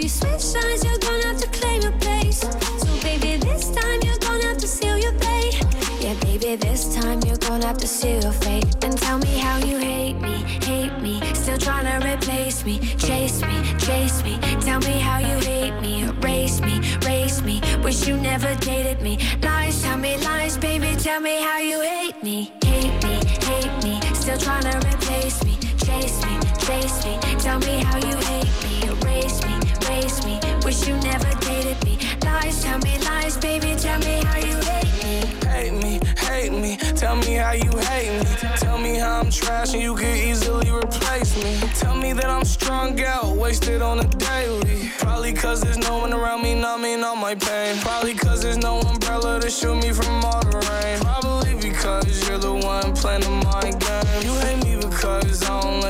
You 0.00 0.08
switch 0.08 0.40
sides, 0.40 0.82
you're 0.82 0.96
gonna 0.96 1.26
have 1.26 1.40
to 1.42 1.48
claim 1.48 1.82
your 1.82 1.92
place. 1.92 2.40
So, 2.40 2.88
baby, 3.02 3.36
this 3.36 3.68
time 3.68 4.00
you're 4.02 4.16
gonna 4.16 4.44
have 4.44 4.56
to 4.56 4.66
seal 4.66 4.96
your 4.96 5.12
fate. 5.12 5.62
Yeah, 6.00 6.14
baby, 6.20 6.56
this 6.56 6.94
time 6.94 7.20
you're 7.26 7.36
gonna 7.36 7.66
have 7.66 7.76
to 7.76 7.86
seal 7.86 8.22
your 8.22 8.32
fate. 8.32 8.64
And 8.82 8.96
tell 8.96 9.18
me 9.18 9.36
how 9.36 9.58
you 9.58 9.76
hate 9.76 10.14
me, 10.14 10.38
hate 10.64 10.98
me. 11.02 11.20
Still 11.34 11.58
trying 11.58 11.84
to 11.84 12.14
replace 12.14 12.64
me, 12.64 12.78
chase 12.96 13.42
me, 13.42 13.62
chase 13.78 14.24
me. 14.24 14.38
Tell 14.62 14.80
me 14.80 14.98
how 15.00 15.18
you 15.18 15.36
hate 15.44 15.78
me, 15.82 16.04
erase 16.04 16.62
me, 16.62 16.80
race 17.04 17.42
me. 17.42 17.60
Wish 17.84 18.08
you 18.08 18.16
never 18.16 18.54
dated 18.54 19.02
me. 19.02 19.18
Lies, 19.42 19.82
tell 19.82 19.98
me 19.98 20.16
lies, 20.24 20.56
baby, 20.56 20.96
tell 20.96 21.20
me 21.20 21.42
how 21.42 21.58
you 21.58 21.78
hate 21.82 22.22
me, 22.22 22.50
hate 22.64 23.04
me, 23.04 23.20
hate 23.44 23.84
me. 23.84 24.00
Still 24.14 24.38
trying 24.38 24.62
to 24.62 24.78
replace 24.78 25.44
me, 25.44 25.58
chase 25.76 26.24
me, 26.24 26.40
chase 26.64 27.04
me. 27.04 27.18
Tell 27.38 27.58
me 27.58 27.84
how 27.84 27.98
you 27.98 28.16
hate 28.16 28.54
me, 28.64 28.88
erase 28.88 29.44
me, 29.44 29.59
race 29.90 30.24
me. 30.24 30.38
Wish 30.64 30.86
you 30.86 30.94
never 31.10 31.30
dated 31.40 31.78
me. 31.84 31.98
Lies, 32.24 32.62
tell 32.62 32.78
me 32.78 32.98
lies, 33.08 33.36
baby, 33.36 33.74
tell 33.76 33.98
me 34.00 34.16
how 34.28 34.38
you 34.38 34.56
hate 34.70 34.94
me. 35.02 35.16
hate 35.54 35.76
me, 35.82 35.92
hate 36.28 36.52
me. 36.62 36.76
Tell 37.02 37.16
me 37.16 37.32
how 37.44 37.52
you 37.52 37.72
hate 37.90 38.14
me. 38.20 38.30
Tell 38.56 38.78
me 38.78 38.92
how 39.02 39.20
I'm 39.20 39.30
trash 39.30 39.74
and 39.74 39.82
you 39.82 39.94
could 39.94 40.16
easily 40.30 40.70
replace 40.70 41.32
me. 41.42 41.52
Tell 41.82 41.96
me 41.96 42.12
that 42.12 42.30
I'm 42.36 42.44
strung 42.44 43.00
out, 43.02 43.36
wasted 43.36 43.82
on 43.82 44.00
a 44.00 44.08
daily. 44.30 44.90
Probably 44.98 45.32
cause 45.32 45.60
there's 45.60 45.78
no 45.78 45.98
one 45.98 46.12
around 46.12 46.42
me 46.42 46.54
numbing 46.54 47.02
all 47.02 47.16
my 47.16 47.34
pain. 47.34 47.76
Probably 47.80 48.14
cause 48.14 48.42
there's 48.42 48.58
no 48.58 48.80
umbrella 48.80 49.40
to 49.40 49.50
shield 49.50 49.82
me 49.82 49.90
from 49.92 50.24
all 50.24 50.42
the 50.42 50.58
rain. 50.70 50.98
Probably 51.00 51.54
because 51.68 52.28
you're 52.28 52.38
the 52.38 52.54
one 52.54 52.94
playing 52.94 53.22
the 53.22 53.34
mind 53.48 53.80
game. 53.80 54.22
You 54.26 54.34
hate 54.44 54.62
me 54.64 54.76
because 54.76 55.19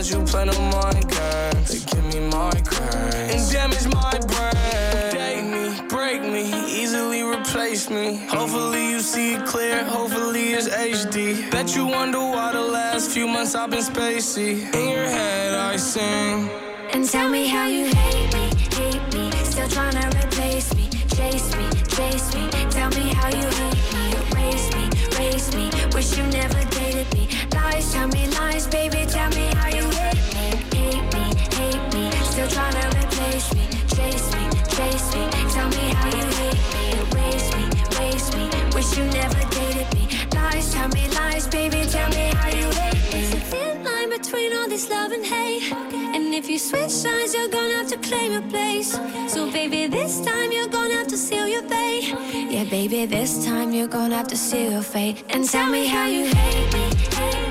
I 0.01 0.03
you 0.03 0.25
play 0.25 0.47
the 0.47 0.59
mind 0.73 1.11
game. 1.11 1.65
They 1.69 1.81
give 1.85 2.05
me 2.07 2.21
migraines 2.33 3.33
and 3.33 3.53
damage 3.53 3.87
my 3.93 4.17
brain. 4.33 5.13
Date 5.13 5.45
me, 5.45 5.89
break 5.89 6.23
me, 6.23 6.45
easily 6.73 7.23
replace 7.23 7.91
me. 7.91 8.17
Hopefully 8.29 8.93
you 8.93 9.01
see 9.01 9.35
it 9.35 9.45
clear, 9.45 9.85
hopefully 9.85 10.55
it's 10.55 10.71
HD. 10.71 11.51
Bet 11.51 11.77
you 11.77 11.85
wonder 11.85 12.19
why 12.19 12.51
the 12.53 12.63
last 12.63 13.11
few 13.11 13.29
months 13.29 13.55
I've 13.55 13.69
been 13.69 13.81
spacey. 13.81 14.75
In 14.75 14.89
your 14.89 15.05
head 15.05 15.53
I 15.53 15.77
sing. 15.77 16.49
And 16.95 17.05
tell 17.07 17.29
me 17.29 17.49
how 17.49 17.67
you 17.67 17.85
hate 17.85 18.33
me, 18.33 18.49
hate 18.77 19.07
me. 19.13 19.31
Still 19.45 19.69
trying 19.69 20.01
to 20.01 20.07
replace 20.17 20.75
me, 20.77 20.89
chase 21.15 21.55
me, 21.59 21.69
chase 21.89 22.35
me. 22.35 22.49
Tell 22.71 22.89
me 22.89 23.13
how 23.13 23.29
you 23.29 23.49
hate 23.61 23.87
me, 23.93 24.05
erase 24.17 24.75
me, 24.75 24.89
race 25.19 25.55
me. 25.55 25.71
Wish 25.93 26.17
you 26.17 26.27
never 26.29 26.65
dated 26.71 27.13
me. 27.13 27.40
Lies, 27.71 27.93
tell 27.93 28.09
me 28.09 28.27
lies, 28.29 28.67
baby. 28.67 29.07
Tell 29.07 29.31
me 29.31 29.47
how 29.55 29.69
you 29.69 29.87
hate 29.91 30.27
me, 30.35 30.47
hate 30.75 31.07
me, 31.15 31.25
hate 31.57 31.95
me. 31.95 32.11
Still 32.31 32.49
trying 32.49 32.75
to 32.75 32.87
replace 32.99 33.55
me, 33.55 33.65
chase 33.95 34.27
me, 34.35 34.45
chase 34.75 35.07
me. 35.15 35.23
Tell 35.55 35.69
me 35.71 35.85
how 35.99 36.09
you 36.19 36.27
hate 36.41 36.65
me, 36.75 36.85
erase 37.01 37.49
me, 37.57 37.65
race 37.99 38.29
me. 38.35 38.45
Wish 38.75 38.99
you 38.99 39.05
never 39.05 39.43
dated 39.55 39.89
me. 39.95 40.05
Lies, 40.35 40.73
tell 40.75 40.89
me 40.89 41.09
lies, 41.11 41.47
baby. 41.47 41.85
Tell 41.87 42.11
me 42.11 42.27
how 42.41 42.49
you 42.49 42.69
hate 42.81 42.95
me. 42.95 43.11
There's 43.13 43.35
a 43.35 43.41
thin 43.53 43.85
line 43.85 44.11
between 44.11 44.53
all 44.57 44.69
this 44.69 44.91
love 44.91 45.13
and 45.13 45.25
hate. 45.25 45.73
And 46.15 46.35
if 46.35 46.51
you 46.51 46.59
switch 46.59 46.91
sides, 46.91 47.35
you're 47.35 47.49
gonna 47.49 47.75
have 47.75 47.89
to 47.89 47.99
claim 47.99 48.33
your 48.33 48.43
place. 48.51 48.99
So, 49.33 49.49
baby, 49.51 49.87
this 49.87 50.21
time 50.21 50.51
you're 50.51 50.69
gonna 50.69 50.95
have 50.95 51.07
to 51.09 51.17
seal 51.17 51.47
your 51.47 51.63
fate. 51.63 52.15
Yeah, 52.51 52.65
baby, 52.65 53.07
this 53.07 53.45
time 53.45 53.73
you're 53.73 53.93
gonna 53.99 54.17
have 54.17 54.29
to 54.29 54.37
seal 54.37 54.73
your 54.73 54.83
fate. 54.83 55.23
And 55.31 55.49
tell 55.49 55.71
me 55.71 55.87
how 55.87 56.07
you 56.07 56.25
hate 56.25 56.73
me, 56.73 56.85
hate 57.17 57.45
me. 57.45 57.50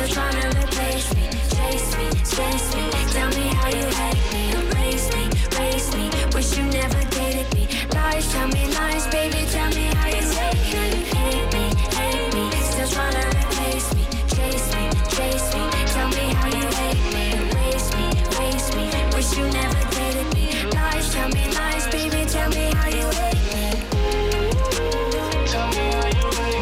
Still 0.00 0.14
trying 0.14 0.40
to 0.40 0.58
replace 0.58 1.14
me, 1.14 1.28
chase 1.28 1.92
me, 1.98 2.06
chase 2.24 2.74
me. 2.74 2.84
Tell 3.12 3.28
me 3.36 3.46
how 3.52 3.68
you 3.68 3.84
hate 4.00 4.24
me, 4.32 4.42
erase 4.56 5.08
me, 5.14 5.24
race 5.58 5.94
me. 5.94 6.08
Wish 6.32 6.56
you 6.56 6.64
never 6.72 7.02
dated 7.10 7.52
me. 7.52 7.68
Lies, 7.92 8.32
tell 8.32 8.48
me 8.48 8.64
lies, 8.72 9.06
baby. 9.08 9.44
Tell 9.52 9.68
me 9.76 9.92
how 9.92 10.08
you 10.08 10.24
hate 10.40 10.62
me, 10.72 10.88
hate 11.20 11.52
me, 11.52 11.64
hate 12.00 12.32
me. 12.32 12.44
Still 12.70 12.88
trying 12.88 13.12
to 13.12 13.24
replace 13.28 13.88
me, 13.94 14.04
chase 14.32 14.68
me, 14.72 14.84
chase 15.12 15.48
me. 15.52 15.64
Tell 15.92 16.08
me 16.08 16.26
how 16.32 16.48
you 16.48 16.66
hate 16.80 17.06
me, 17.12 17.24
erase 17.36 17.88
me, 17.92 18.06
race 18.40 18.68
me. 18.76 18.86
Wish 19.12 19.36
you 19.36 19.44
never 19.52 19.82
dated 19.92 20.28
me. 20.32 20.46
Lies, 20.76 21.12
tell 21.12 21.28
me 21.28 21.44
lies, 21.58 21.84
baby. 21.92 22.24
Tell 22.24 22.48
me 22.48 22.72
how 22.72 22.88
you 22.88 23.06
hate 23.20 23.44
me. 23.52 23.64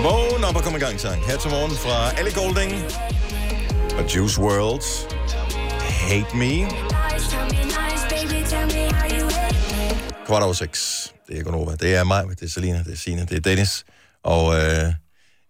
Vågn 0.02 0.44
op 0.44 0.56
og 0.56 0.62
kom 0.62 0.74
i 0.76 0.78
gang 0.78 1.00
sang. 1.00 1.22
Her 1.26 1.36
til 1.36 1.50
morgen 1.50 1.76
fra 1.76 2.20
Ellie 2.20 2.34
Golding 2.34 2.72
og 3.98 4.16
Juice 4.16 4.40
World. 4.40 4.82
Hate 6.08 6.36
Me. 6.36 6.46
Tell 6.46 7.46
me 7.52 7.62
baby. 8.10 8.46
Tell 8.46 8.66
Kvart 10.26 10.42
over 10.42 10.52
seks. 10.52 11.12
Det 11.28 11.38
er 11.38 11.42
Gunova. 11.42 11.76
Det 11.76 11.94
er 11.94 12.04
mig, 12.04 12.24
det 12.30 12.42
er 12.42 12.48
Selina, 12.48 12.78
det 12.78 12.92
er 12.92 12.96
Sina, 12.96 13.24
det 13.24 13.36
er 13.36 13.40
Dennis. 13.40 13.84
Og 14.22 14.54
øh, 14.54 14.92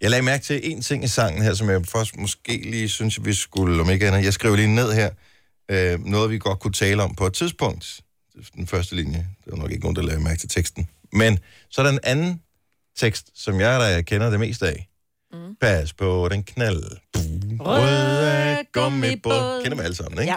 jeg 0.00 0.10
lagde 0.10 0.22
mærke 0.22 0.44
til 0.44 0.60
en 0.72 0.82
ting 0.82 1.04
i 1.04 1.08
sangen 1.08 1.42
her, 1.42 1.54
som 1.54 1.70
jeg 1.70 1.86
først 1.86 2.16
måske 2.16 2.70
lige 2.70 2.88
synes, 2.88 3.24
vi 3.24 3.32
skulle, 3.32 3.80
om 3.80 3.90
ikke 3.90 4.08
andet. 4.08 4.24
Jeg 4.24 4.32
skrev 4.32 4.54
lige 4.54 4.74
ned 4.74 4.92
her, 4.92 5.10
øh, 5.70 6.04
noget 6.04 6.30
vi 6.30 6.38
godt 6.38 6.60
kunne 6.60 6.72
tale 6.72 7.02
om 7.02 7.14
på 7.14 7.26
et 7.26 7.32
tidspunkt. 7.32 8.00
Den 8.56 8.66
første 8.66 8.96
linje. 8.96 9.26
Det 9.44 9.52
var 9.52 9.58
nok 9.58 9.70
ikke 9.70 9.82
nogen, 9.82 9.96
der 9.96 10.02
lagde 10.02 10.20
mærke 10.20 10.40
til 10.40 10.48
teksten. 10.48 10.88
Men 11.12 11.38
så 11.70 11.80
er 11.80 11.86
der 11.86 11.92
en 11.92 12.00
anden 12.02 12.42
tekst, 12.96 13.30
som 13.34 13.60
jeg 13.60 13.80
der 13.80 14.02
kender 14.02 14.30
det 14.30 14.40
mest 14.40 14.62
af. 14.62 14.87
Mm. 15.32 15.54
Pas 15.60 15.92
på 15.92 16.28
den 16.30 16.42
knald. 16.42 16.82
Røde 17.60 18.56
gummibåd. 18.72 19.62
Kender 19.62 19.76
dem 19.76 19.84
alle 19.84 19.96
sammen, 19.96 20.20
ikke? 20.20 20.34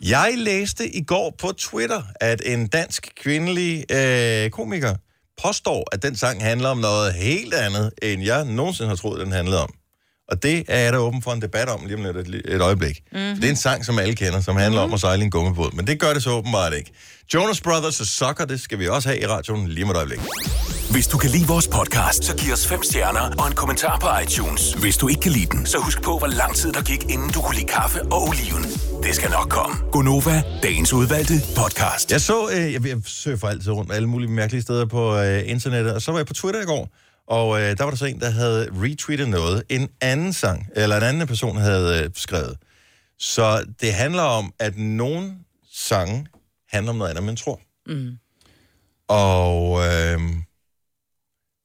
Ja. 0.00 0.18
Jeg 0.18 0.34
læste 0.36 0.96
i 0.96 1.04
går 1.04 1.34
på 1.38 1.52
Twitter, 1.52 2.02
at 2.20 2.42
en 2.44 2.66
dansk 2.66 3.12
kvindelig 3.16 3.84
øh, 3.92 4.50
komiker 4.50 4.94
påstår, 5.42 5.88
at 5.92 6.02
den 6.02 6.16
sang 6.16 6.42
handler 6.42 6.68
om 6.68 6.78
noget 6.78 7.14
helt 7.14 7.54
andet, 7.54 7.92
end 8.02 8.22
jeg 8.22 8.44
nogensinde 8.44 8.88
har 8.88 8.96
troet, 8.96 9.20
den 9.20 9.32
handlede 9.32 9.62
om. 9.62 9.74
Og 10.28 10.42
det 10.42 10.64
er 10.68 10.78
jeg 10.78 10.92
da 10.92 10.98
åben 10.98 11.22
for 11.22 11.32
en 11.32 11.42
debat 11.42 11.68
om 11.68 11.86
lige 11.86 11.96
om 11.96 12.04
lidt 12.04 12.28
et, 12.28 12.54
et 12.54 12.60
øjeblik. 12.60 13.02
Mm-hmm. 13.12 13.34
Det 13.34 13.44
er 13.44 13.50
en 13.50 13.56
sang, 13.56 13.84
som 13.84 13.98
alle 13.98 14.14
kender, 14.14 14.40
som 14.40 14.56
handler 14.56 14.80
om 14.80 14.94
at 14.94 15.00
sejle 15.00 15.22
i 15.22 15.24
en 15.24 15.30
gummibåd. 15.30 15.72
Men 15.76 15.86
det 15.86 16.00
gør 16.00 16.12
det 16.12 16.22
så 16.22 16.30
åbenbart 16.30 16.74
ikke. 16.74 16.90
Jonas 17.34 17.60
Brothers 17.60 18.00
og 18.00 18.06
Sucker, 18.06 18.44
det 18.44 18.60
skal 18.60 18.78
vi 18.78 18.88
også 18.88 19.08
have 19.08 19.20
i 19.20 19.26
radioen 19.26 19.68
lige 19.68 19.84
om 19.84 19.90
et 19.90 19.96
øjeblik. 19.96 20.20
Hvis 20.90 21.06
du 21.06 21.18
kan 21.18 21.30
lide 21.30 21.46
vores 21.46 21.68
podcast, 21.68 22.24
så 22.24 22.36
giv 22.36 22.52
os 22.52 22.66
fem 22.66 22.82
stjerner 22.82 23.20
og 23.38 23.46
en 23.48 23.54
kommentar 23.54 23.98
på 23.98 24.08
iTunes. 24.24 24.72
Hvis 24.72 24.96
du 24.96 25.08
ikke 25.08 25.20
kan 25.20 25.32
lide 25.32 25.46
den, 25.46 25.66
så 25.66 25.78
husk 25.78 26.02
på, 26.02 26.18
hvor 26.18 26.26
lang 26.26 26.54
tid 26.56 26.72
der 26.72 26.82
gik, 26.82 27.02
inden 27.10 27.30
du 27.30 27.40
kunne 27.40 27.56
lide 27.56 27.66
kaffe 27.66 28.02
og 28.02 28.22
oliven. 28.28 28.62
Det 29.02 29.14
skal 29.14 29.30
nok 29.30 29.48
komme. 29.48 29.76
Gonova, 29.92 30.42
dagens 30.62 30.92
udvalgte 30.92 31.34
podcast. 31.56 32.12
Jeg 32.12 32.20
så, 32.20 32.48
øh, 32.50 32.72
jeg, 32.72 32.86
jeg 32.86 32.98
surfer 33.04 33.48
altid 33.48 33.72
rundt 33.72 33.92
alle 33.92 34.08
mulige 34.08 34.30
mærkelige 34.30 34.62
steder 34.62 34.86
på 34.86 35.16
øh, 35.16 35.50
internettet, 35.50 35.94
og 35.94 36.02
så 36.02 36.10
var 36.12 36.18
jeg 36.18 36.26
på 36.26 36.34
Twitter 36.34 36.62
i 36.62 36.64
går, 36.64 36.88
og 37.26 37.60
øh, 37.60 37.76
der 37.76 37.84
var 37.84 37.90
der 37.90 37.96
så 37.96 38.06
en, 38.06 38.20
der 38.20 38.30
havde 38.30 38.68
retweetet 38.82 39.28
noget, 39.28 39.62
en 39.68 39.88
anden 40.00 40.32
sang, 40.32 40.66
eller 40.76 40.96
en 40.96 41.02
anden 41.02 41.26
person 41.26 41.56
havde 41.56 42.04
øh, 42.04 42.10
skrevet. 42.14 42.56
Så 43.18 43.64
det 43.80 43.92
handler 43.92 44.22
om, 44.22 44.52
at 44.58 44.78
nogle 44.78 45.32
sange 45.72 46.26
handler 46.70 46.90
om 46.90 46.96
noget 46.96 47.10
andet, 47.10 47.20
end 47.20 47.26
man 47.26 47.36
tror. 47.36 47.60
Mm. 47.86 48.18
Og 49.08 49.86
øh, 49.86 50.20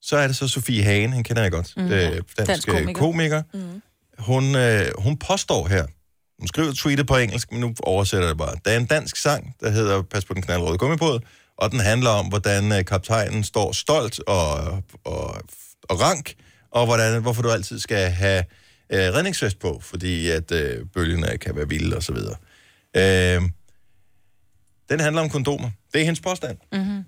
så 0.03 0.17
er 0.17 0.27
det 0.27 0.36
så 0.36 0.48
Sofie 0.48 0.83
Hagen, 0.83 1.13
hende 1.13 1.24
kender 1.24 1.41
jeg 1.41 1.51
godt, 1.51 1.74
mm. 1.77 1.89
dansk, 1.89 2.38
Dansk 2.38 2.48
dansk 2.48 2.67
komiker. 2.67 3.00
komiker. 3.00 3.41
Mm. 3.53 3.81
Hun, 4.17 4.55
øh, 4.55 4.86
hun 4.98 5.17
påstår 5.17 5.67
her, 5.67 5.86
hun 6.39 6.48
skriver 6.48 6.74
tweetet 6.74 7.07
på 7.07 7.17
engelsk, 7.17 7.51
men 7.51 7.62
nu 7.62 7.74
oversætter 7.79 8.27
jeg 8.27 8.29
det 8.29 8.38
bare. 8.38 8.55
Der 8.65 8.72
er 8.72 8.77
en 8.77 8.86
dansk 8.86 9.15
sang, 9.15 9.55
der 9.60 9.69
hedder 9.69 10.01
Pas 10.01 10.25
på 10.25 10.33
den 10.33 10.41
knaldrøde 10.41 10.77
gummibåd, 10.77 11.19
og 11.57 11.72
den 11.72 11.79
handler 11.79 12.10
om, 12.10 12.25
hvordan 12.25 12.72
øh, 12.72 12.86
kaptajnen 12.86 13.43
står 13.43 13.72
stolt 13.72 14.19
og, 14.27 14.55
og, 15.03 15.41
og 15.83 16.01
rank, 16.01 16.33
og 16.72 16.86
hvordan, 16.86 17.22
hvorfor 17.22 17.41
du 17.41 17.51
altid 17.51 17.79
skal 17.79 18.10
have 18.12 18.43
øh, 18.89 19.00
redningsvest 19.13 19.60
på, 19.60 19.79
fordi 19.83 20.29
at 20.29 20.51
øh, 20.51 20.86
bølgerne 20.93 21.38
kan 21.38 21.55
være 21.55 21.69
vilde 21.69 21.95
og 21.95 22.03
så 22.03 22.13
videre. 22.13 22.36
Øh, 22.95 23.41
den 24.89 25.00
handler 25.00 25.22
om 25.22 25.29
kondomer. 25.29 25.69
Det 25.93 26.01
er 26.01 26.05
hendes 26.05 26.22
påstand. 26.22 26.57
Mm-hmm. 26.74 27.03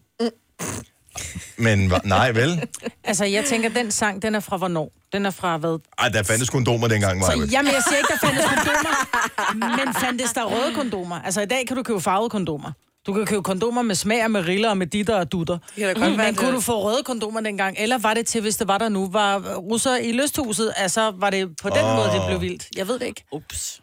Men 1.58 1.92
hva- 1.92 2.08
nej, 2.08 2.32
vel? 2.32 2.68
Altså, 3.04 3.26
jeg 3.26 3.46
tænker, 3.46 3.70
den 3.70 3.92
sang, 3.92 4.22
den 4.22 4.36
er 4.36 4.40
fra 4.40 4.58
hvornår? 4.58 4.92
Den 5.14 5.26
er 5.26 5.32
fra 5.32 5.58
hvad? 5.58 5.80
Ej, 6.00 6.10
der 6.10 6.24
fandtes 6.24 6.50
kondomer 6.50 6.88
dengang, 6.88 7.24
Så, 7.26 7.36
Maja. 7.38 7.48
jamen, 7.52 7.74
jeg 7.74 7.84
siger 7.90 7.98
ikke, 7.98 8.10
der 8.14 8.28
fandtes 8.28 8.46
kondomer, 8.46 9.86
men 9.86 9.94
fandtes 9.94 10.34
der 10.34 10.44
røde 10.44 10.76
kondomer? 10.76 11.22
Altså, 11.22 11.42
i 11.42 11.46
dag 11.46 11.68
kan 11.68 11.78
du 11.78 11.84
købe 11.84 12.02
farvede 12.02 12.30
kondomer. 12.30 12.72
Du 13.08 13.14
kan 13.14 13.26
købe 13.26 13.44
kondomer 13.44 13.82
med 13.82 13.96
smag 13.96 14.24
og 14.24 14.32
med 14.32 14.42
riller 14.48 14.70
og 14.70 14.78
med 14.78 14.88
ditter 14.88 15.16
og 15.16 15.32
dutter. 15.32 15.58
kan 15.76 15.84
da 15.84 15.88
godt 15.88 16.12
Mm, 16.12 16.18
være, 16.18 16.28
men 16.28 16.36
kunne 16.36 16.48
det- 16.48 16.56
du 16.56 16.62
få 16.62 16.84
røde 16.84 17.04
kondomer 17.06 17.42
dengang? 17.42 17.76
Eller 17.80 17.98
var 17.98 18.14
det 18.14 18.26
til, 18.28 18.42
hvis 18.42 18.58
det 18.58 18.68
var 18.68 18.78
der 18.78 18.90
nu, 18.90 19.10
var 19.12 19.40
russer 19.58 19.96
i 19.98 20.12
lysthuset? 20.12 20.74
Altså, 20.78 21.12
var 21.12 21.30
det 21.30 21.50
på 21.62 21.70
den 21.70 21.86
Åh. 21.86 21.96
måde, 21.96 22.08
det 22.10 22.22
blev 22.28 22.42
vildt? 22.42 22.68
Jeg 22.78 22.88
ved 22.88 23.00
det 23.00 23.06
ikke. 23.06 23.24
Ups. 23.32 23.82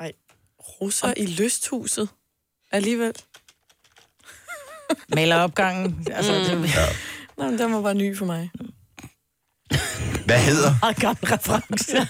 Ej, 0.00 0.12
russer 0.80 1.14
i 1.16 1.26
lysthuset. 1.26 2.08
Alligevel. 2.72 3.12
Maleropgangen. 5.14 6.06
Altså, 6.12 6.32
mm. 6.32 6.62
det 6.62 6.70
er 6.70 6.86
Nå, 7.38 7.50
men 7.50 7.58
den 7.58 7.72
var 7.72 7.82
bare 7.82 7.94
ny 7.94 8.18
for 8.18 8.24
mig. 8.24 8.50
Hvad 10.24 10.38
hedder, 10.38 10.74
meget 10.82 10.96
gammel 10.96 11.24
reference. 11.24 12.08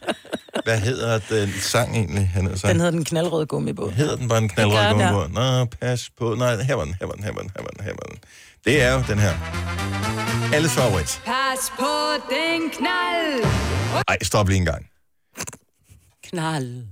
hvad 0.66 0.78
hedder 0.78 1.18
den 1.30 1.52
sang 1.60 1.96
egentlig? 1.96 2.28
Han 2.28 2.46
hedder, 2.46 2.68
Den 2.68 2.76
hedder 2.76 2.90
den 2.90 3.04
knaldrøde 3.04 3.46
gummibåd. 3.46 3.90
hedder 3.90 4.16
den 4.16 4.28
bare 4.28 4.40
den, 4.40 4.50
ja. 4.56 4.90
gummibåd? 4.90 5.28
Nå, 5.28 5.64
pas 5.64 6.10
på. 6.18 6.34
Nej, 6.34 6.62
her 6.62 6.74
var 6.74 6.84
den, 6.84 6.94
her 7.00 7.06
var 7.06 7.12
den, 7.12 7.24
her 7.24 7.32
var 7.32 7.40
den, 7.40 7.50
her 7.54 7.62
var 7.62 7.68
den, 7.68 7.84
her 7.84 7.92
var 7.92 8.06
den. 8.10 8.18
Det 8.64 8.82
er 8.82 8.92
jo 8.92 9.02
den 9.08 9.18
her. 9.18 9.32
Alles 10.54 10.72
favorit. 10.72 11.22
Pas 11.24 11.72
på 11.78 11.92
den 12.30 12.70
knald. 12.70 13.44
Ej, 14.08 14.16
stop 14.22 14.48
lige 14.48 14.58
en 14.58 14.64
gang. 14.64 14.86
Knald. 16.22 16.82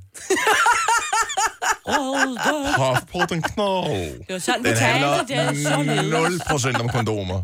Pas 1.87 3.05
på 3.13 3.19
den 3.29 3.43
knold. 3.43 4.19
Det 4.27 4.33
var 4.33 4.39
sådan, 4.39 4.65
Den 4.65 4.77
talte. 4.77 5.07
Det 5.29 5.37
er 5.37 5.43
handler 5.43 6.59
så 6.59 6.69
0% 6.71 6.81
om 6.83 6.89
kondomer. 6.89 7.43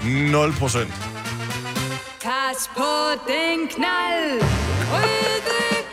0%. 0.00 0.78
Pas 2.22 2.70
på 2.76 2.92
den 3.28 3.68
knald. 3.68 4.42
Røde 4.92 5.36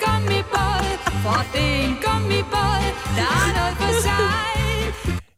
gummibåd. 0.06 0.98
For 1.24 1.46
det 1.54 1.62
er 1.62 1.84
en 1.84 1.98
gummibåd. 2.06 2.84
Der 3.18 3.30
er 3.42 3.50
noget 3.58 3.78
for 3.78 4.02
sig. 4.02 4.24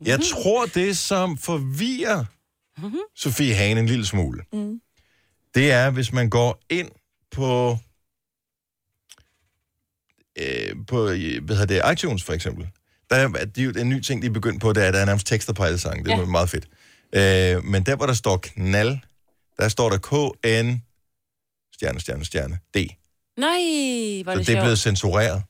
Jeg 0.07 0.19
tror, 0.33 0.65
det 0.65 0.97
som 0.97 1.37
forvirrer 1.37 2.25
Sofie 3.15 3.55
Hane 3.55 3.79
en 3.79 3.85
lille 3.85 4.05
smule, 4.05 4.43
det 5.55 5.71
er, 5.71 5.89
hvis 5.89 6.13
man 6.13 6.29
går 6.29 6.59
ind 6.69 6.89
på, 7.31 7.77
øh, 10.39 10.75
på 10.88 11.01
hvad 11.06 11.56
hedder 11.56 11.65
det, 11.65 11.92
iTunes 11.94 12.24
for 12.24 12.34
eksempel. 12.34 12.68
Der 13.10 13.15
er, 13.15 13.27
det 13.27 13.58
er 13.58 13.63
jo 13.63 13.72
en 13.77 13.89
ny 13.89 14.00
ting, 14.01 14.22
de 14.22 14.27
er 14.27 14.32
begyndt 14.32 14.62
på, 14.62 14.74
det 14.74 14.84
er, 14.84 14.88
at 14.88 14.94
der 14.94 15.00
er 15.00 15.06
nærmest 15.06 15.27
tekster 15.27 15.54
på 15.54 15.63
alle 15.63 15.77
sange. 15.77 16.04
Det 16.04 16.13
er 16.13 16.18
ja. 16.20 16.25
meget 16.25 16.50
fedt. 16.50 16.65
Øh, 17.15 17.63
men 17.63 17.84
der, 17.84 17.96
hvor 17.96 18.06
der 18.06 18.13
står 18.13 18.38
knald, 18.38 18.98
der 19.60 19.70
står 19.70 19.89
der 19.89 19.98
K-N, 19.98 20.82
stjerne, 21.75 22.00
stjerne, 22.00 22.25
stjerne, 22.25 22.60
D. 22.77 22.77
Nej, 23.38 24.24
hvor 24.24 24.32
er 24.32 24.36
Så 24.36 24.39
det 24.39 24.48
det 24.48 24.56
er 24.56 24.62
blevet 24.62 24.80
censureret. 24.80 25.44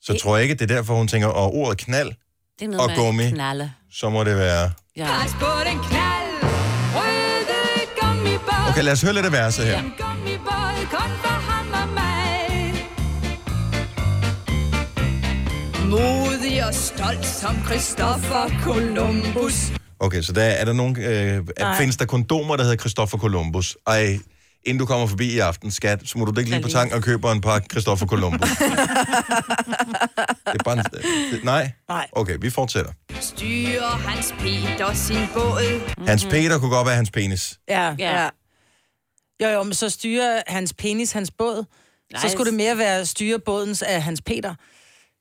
Så 0.00 0.18
tror 0.22 0.36
jeg 0.36 0.42
ikke, 0.42 0.54
det 0.54 0.70
er 0.70 0.74
derfor, 0.74 0.94
hun 0.94 1.08
tænker, 1.08 1.28
og 1.28 1.54
ordet 1.54 1.78
knald, 1.78 2.12
Det 2.58 2.64
er 2.64 2.68
noget 2.68 2.80
og 2.80 2.88
med 2.88 2.96
gummi. 2.96 3.30
Knalle. 3.30 3.72
så 3.92 4.10
må 4.10 4.24
det 4.24 4.36
være... 4.36 4.72
Ja. 4.96 5.06
Pas 5.06 5.32
på 5.32 5.46
den 5.66 5.78
knald. 5.88 6.28
Røde 6.96 7.86
gummibåd. 8.00 8.68
Okay, 8.70 8.82
lad 8.82 8.92
os 8.92 9.02
høre 9.02 9.12
lidt 9.14 9.26
af 9.26 9.32
verset 9.32 9.64
her. 9.66 9.78
En 9.78 9.92
gummibåd 9.98 10.86
kun 10.90 11.10
for 11.22 11.51
Modig 15.92 16.66
og 16.66 16.74
stolt 16.74 17.26
som 17.26 17.64
Christopher 17.66 18.50
Columbus. 18.62 19.72
Okay, 20.00 20.22
så 20.22 20.32
der 20.32 20.42
er 20.42 20.64
der 20.64 20.72
nogen... 20.72 21.00
Øh, 21.00 21.46
Nej. 21.58 21.76
findes 21.78 21.96
der 21.96 22.04
kondomer, 22.04 22.56
der 22.56 22.62
hedder 22.64 22.76
Christopher 22.76 23.18
Columbus? 23.18 23.76
Ej, 23.86 24.18
inden 24.64 24.78
du 24.78 24.86
kommer 24.86 25.06
forbi 25.06 25.32
i 25.32 25.38
aften, 25.38 25.70
skat, 25.70 26.00
så 26.04 26.18
må 26.18 26.24
du 26.24 26.40
ikke 26.40 26.50
lige 26.50 26.62
på 26.62 26.68
tanken 26.68 26.96
og 26.96 27.02
købe 27.02 27.30
en 27.30 27.40
par 27.40 27.60
Christopher 27.70 28.06
Columbus. 28.06 28.48
det 28.48 28.68
er 30.60 30.64
bare 30.64 30.74
en, 30.78 30.84
det, 31.32 31.44
nej? 31.44 31.72
Nej. 31.88 32.06
Okay, 32.12 32.36
vi 32.40 32.50
fortsætter. 32.50 32.92
Styrer 33.20 33.86
Hans 33.86 34.34
Peter 34.38 34.94
sin 34.94 35.26
båd. 35.34 35.80
Hans 36.06 36.24
Peter 36.24 36.58
kunne 36.58 36.70
godt 36.70 36.86
være 36.86 36.96
hans 36.96 37.10
penis. 37.10 37.58
Ja, 37.68 37.94
Ja. 37.98 38.28
Jo, 39.42 39.48
jo, 39.48 39.62
men 39.62 39.74
så 39.74 39.90
styrer 39.90 40.42
hans 40.46 40.72
penis 40.72 41.12
hans 41.12 41.30
båd. 41.38 41.64
Nej, 42.12 42.22
så 42.22 42.28
skulle 42.28 42.50
det 42.50 42.56
mere 42.56 42.78
være 42.78 43.06
styre 43.06 43.38
bådens 43.38 43.82
af 43.82 44.02
hans 44.02 44.22
Peter. 44.26 44.54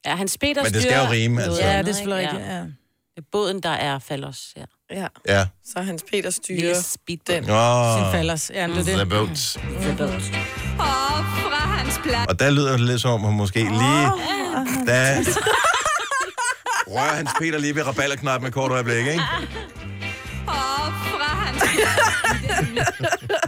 Ja, 0.05 0.15
hans 0.15 0.37
Peter 0.37 0.63
Men 0.63 0.73
det 0.73 0.81
skal 0.81 0.93
jo 1.05 1.11
rime, 1.11 1.43
altså. 1.43 1.61
Ja, 1.61 1.77
det 1.77 1.87
er 1.89 1.93
selvfølgelig 1.93 2.29
rigtigt. 2.29 2.47
Ja. 2.51 2.57
Det 2.59 3.17
er 3.17 3.21
båden, 3.31 3.59
der 3.63 3.69
er 3.69 3.99
fallos, 3.99 4.53
ja. 4.57 4.63
Ja, 4.91 5.07
Ja. 5.27 5.47
så 5.73 5.81
Hans 5.81 6.03
Peter 6.11 6.29
styrer 6.29 6.57
Lille 6.59 7.17
den. 7.27 7.49
Åh, 7.49 7.97
Sin 7.97 8.11
fallers. 8.11 8.51
Ja, 8.53 8.67
det 8.67 8.77
er 8.77 8.83
the 8.83 8.99
det. 8.99 9.09
boats. 9.09 9.55
Og 9.55 9.63
fra 11.41 11.55
hans 11.55 11.99
plads. 12.03 12.27
Og 12.29 12.39
der 12.39 12.49
lyder 12.51 12.71
det 12.71 12.79
lidt 12.79 13.01
som 13.01 13.11
om, 13.11 13.21
hun 13.21 13.35
måske 13.35 13.59
lige... 13.59 14.05
Der 14.87 15.17
rører 16.93 17.15
Hans 17.15 17.29
Peter 17.39 17.57
lige 17.59 17.75
ved 17.75 17.87
rabalderknappen 17.87 18.43
med 18.43 18.51
kort 18.51 18.71
øjeblik, 18.71 18.97
ikke? 19.07 19.21
Og 20.47 20.93
fra 21.11 21.35
hans 21.35 21.63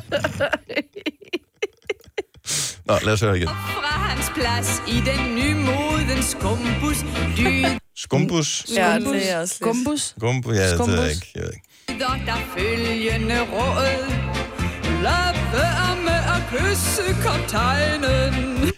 Nå, 2.86 2.94
lad 3.04 3.14
os 3.14 3.22
høre 3.22 3.38
igen. 3.38 3.48
fra 3.48 3.88
hans 3.88 4.32
plads 4.36 4.82
i 4.88 4.96
den 5.10 5.36
nymoden 5.36 6.24
skumbus. 6.24 6.98
Lyder 7.38 7.78
Skumbus. 7.96 8.66
Ja, 8.76 9.00
det 9.00 9.32
er 9.32 9.40
også 9.40 9.58
lidt. 9.62 9.76
Gumbus. 9.76 10.02
Skumbus, 10.18 10.56
ja, 10.56 10.72
det 10.72 10.88
ved 10.88 11.02
jeg 11.02 11.12
ikke. 11.12 11.32
Jeg 11.36 11.44
ved 11.44 11.52
ikke. 11.54 12.26
der 12.26 12.36
følgende 12.58 13.40
råd. 13.42 14.12
Lad 15.04 15.34
være 15.54 15.96
med 16.04 16.22
at 16.36 16.42
kysse 16.52 17.02
kaptajnen. 17.24 18.74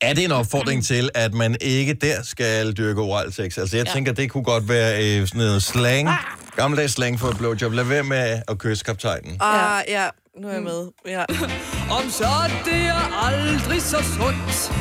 Er 0.00 0.14
det 0.14 0.24
en 0.24 0.32
opfordring 0.32 0.84
til, 0.84 1.10
at 1.14 1.34
man 1.34 1.56
ikke 1.60 1.94
der 1.94 2.22
skal 2.22 2.72
dyrke 2.72 3.00
oral 3.00 3.32
sex? 3.32 3.58
Altså, 3.58 3.76
jeg 3.76 3.86
ja. 3.86 3.92
tænker, 3.92 4.12
det 4.12 4.30
kunne 4.30 4.44
godt 4.44 4.68
være 4.68 5.04
øh, 5.04 5.26
sådan 5.26 5.38
noget 5.38 5.62
slang. 5.62 6.08
Gammeldags 6.56 6.92
slang 6.92 7.20
for 7.20 7.28
et 7.28 7.38
blowjob. 7.38 7.72
Lad 7.72 7.84
være 7.84 8.02
med 8.02 8.42
at 8.48 8.58
kysse 8.58 8.84
kaptajnen. 8.84 9.36
Ah, 9.40 9.82
ja. 9.88 10.08
Nu 10.40 10.48
er 10.48 10.52
jeg 10.52 10.62
med. 10.62 10.88
Ja. 11.06 11.24
Om 11.98 12.10
så 12.10 12.28
det 12.64 12.74
er 12.86 13.26
aldrig 13.26 13.82
så 13.82 13.96
sundt. 14.16 14.72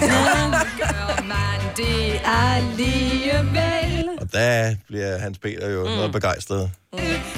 Men 0.00 0.52
gør 0.78 1.22
man 1.22 1.76
det 1.76 2.20
alligevel, 2.24 4.08
Og 4.20 4.32
der 4.32 4.74
bliver 4.86 5.18
Hans 5.18 5.38
Peter 5.38 5.68
jo 5.70 5.84
mm. 5.88 5.90
noget 5.90 6.12
begejstret. 6.12 6.70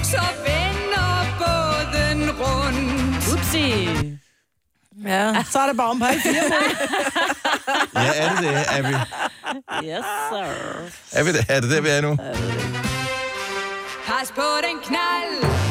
så 0.03 0.21
vender 0.47 1.25
båden 1.39 2.31
rundt. 2.31 3.33
Upsi. 3.33 3.89
Ja, 5.07 5.45
så 5.51 5.59
er 5.59 5.67
det 5.67 5.77
bare 5.77 5.91
om 5.91 5.99
på 5.99 6.05
alle 6.05 6.21
fire. 6.23 6.43
Ja, 7.95 8.13
er 8.15 8.35
det 8.35 8.43
det? 8.43 8.51
Er 8.77 8.83
vi, 8.89 8.95
Yes, 9.89 10.05
sir. 10.31 11.19
er 11.19 11.25
vi 11.25 11.33
det? 11.33 11.47
Er 11.49 11.61
det 11.61 11.71
der, 11.71 11.81
vi 11.81 11.89
er 11.89 12.01
nu? 12.01 12.17
Pas 14.07 14.33
på 14.35 14.43
den 14.63 14.79
knald. 14.85 15.68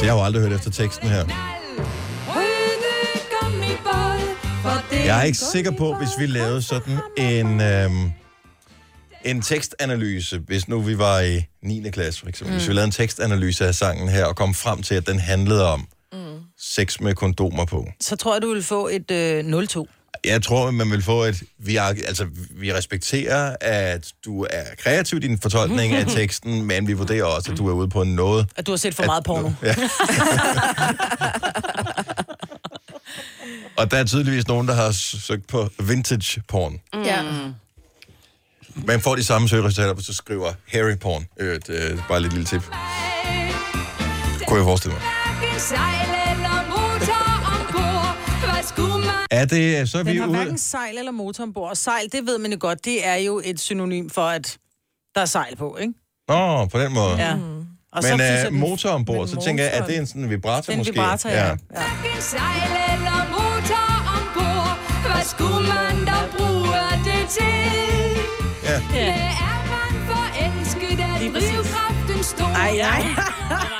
Så 0.00 0.06
jeg 0.06 0.14
har 0.14 0.20
jo 0.20 0.24
aldrig 0.24 0.42
hørt 0.42 0.52
efter 0.52 0.70
teksten 0.70 1.08
her. 1.08 1.24
Jeg 4.92 5.18
er 5.18 5.22
ikke 5.22 5.38
sikker 5.38 5.70
på, 5.70 5.94
hvis 5.94 6.08
vi 6.18 6.26
lavede 6.26 6.62
sådan 6.62 6.98
en, 7.16 7.60
øhm, 7.60 8.12
en 9.24 9.42
tekstanalyse, 9.42 10.38
hvis 10.38 10.68
nu 10.68 10.80
vi 10.80 10.98
var 10.98 11.20
i 11.20 11.42
9. 11.62 11.90
klasse 11.90 12.20
for 12.20 12.28
eksempel, 12.28 12.52
mm. 12.52 12.58
hvis 12.58 12.68
vi 12.68 12.72
lavede 12.72 12.86
en 12.86 12.92
tekstanalyse 12.92 13.66
af 13.66 13.74
sangen 13.74 14.08
her, 14.08 14.24
og 14.24 14.36
kom 14.36 14.54
frem 14.54 14.82
til, 14.82 14.94
at 14.94 15.06
den 15.06 15.18
handlede 15.18 15.72
om 15.72 15.86
mm. 16.12 16.18
sex 16.58 17.00
med 17.00 17.14
kondomer 17.14 17.64
på. 17.64 17.86
Så 18.00 18.16
tror 18.16 18.34
jeg, 18.34 18.42
du 18.42 18.52
vil 18.52 18.62
få 18.62 18.88
et 18.88 19.10
øh, 19.10 19.44
0-2. 19.44 19.99
Jeg 20.24 20.42
tror, 20.42 20.70
man 20.70 20.90
vil 20.90 21.02
få 21.02 21.22
et... 21.22 21.42
Vi, 21.58 21.76
er, 21.76 21.82
altså, 21.82 22.26
vi 22.50 22.72
respekterer, 22.74 23.56
at 23.60 24.12
du 24.24 24.42
er 24.50 24.62
kreativ 24.78 25.16
i 25.18 25.20
din 25.20 25.38
fortolkning 25.38 25.92
af 25.94 26.06
teksten, 26.16 26.62
men 26.62 26.86
vi 26.86 26.92
vurderer 26.92 27.24
også, 27.24 27.52
at 27.52 27.58
du 27.58 27.68
er 27.68 27.72
ude 27.72 27.88
på 27.88 28.02
en 28.02 28.14
noget. 28.14 28.46
At 28.56 28.66
du 28.66 28.72
har 28.72 28.76
set 28.76 28.94
for 28.94 29.04
meget 29.04 29.24
porno. 29.24 29.50
Ja. 29.62 29.74
og 33.76 33.90
der 33.90 33.96
er 33.96 34.04
tydeligvis 34.04 34.48
nogen, 34.48 34.68
der 34.68 34.74
har 34.74 34.90
søgt 34.92 35.46
på 35.46 35.68
vintage 35.78 36.42
porn. 36.48 36.80
Ja. 37.04 37.22
Man 38.74 39.00
får 39.00 39.16
de 39.16 39.24
samme 39.24 39.48
søgeresultater, 39.48 39.94
hvis 39.94 40.06
du 40.06 40.14
skriver 40.14 40.52
Harry 40.72 40.96
porn. 40.98 41.26
Øh, 41.40 41.60
det 41.66 41.92
er 41.92 41.96
bare 42.08 42.20
et 42.20 42.32
lille 42.32 42.44
tip. 42.44 42.62
Kunne 44.46 44.56
jeg 44.58 44.64
forestille 44.64 44.94
mig. 44.94 45.02
Er 49.30 49.44
det, 49.44 49.88
så 49.90 49.98
er 49.98 50.02
vi 50.02 50.10
Den 50.10 50.18
har 50.20 50.26
ude... 50.28 50.36
hverken 50.36 50.58
sejl 50.58 50.98
eller 50.98 51.12
motor 51.12 51.44
ombord. 51.44 51.70
Og 51.70 51.76
sejl, 51.76 52.12
det 52.12 52.26
ved 52.26 52.38
man 52.38 52.52
jo 52.52 52.56
godt, 52.60 52.84
det 52.84 53.06
er 53.06 53.14
jo 53.14 53.40
et 53.44 53.60
synonym 53.60 54.08
for, 54.08 54.22
at 54.26 54.58
der 55.14 55.20
er 55.20 55.24
sejl 55.26 55.56
på, 55.56 55.76
ikke? 55.80 55.92
Nå, 56.28 56.66
på 56.66 56.78
den 56.78 56.92
måde. 56.94 57.16
Ja. 57.16 57.32
Og 57.92 58.02
Men 58.02 58.12
uh, 58.12 58.18
den- 58.20 58.54
motor 58.54 58.90
ombord, 58.90 59.28
så 59.28 59.40
tænker 59.44 59.64
jeg, 59.64 59.72
at 59.72 59.78
motoren- 59.82 59.88
det 59.88 59.96
er 59.96 60.00
en 60.00 60.06
sådan 60.06 60.22
en 60.22 60.30
vibrator 60.30 60.70
Den 60.72 60.78
måske? 60.78 60.92
vibrator, 60.92 61.30
ja. 61.30 61.46
ja. 61.48 61.54
hverken 61.70 62.22
sejl 62.22 62.70
eller 62.92 63.18
motor 63.30 63.86
ombord? 64.16 64.78
Hvad 65.12 65.24
skulle 65.24 65.66
man 65.74 66.04
da 66.06 66.18
bruge 66.36 66.80
det 67.04 67.28
til? 67.28 67.70
Ja. 68.64 68.76
Det 68.94 69.08
er 69.48 69.58
man 69.72 69.92
forelsket 70.10 71.00
af 71.00 71.32
drivkraften 71.32 72.24
stor. 72.24 72.44
Ej, 72.46 72.78
ej. 72.78 73.02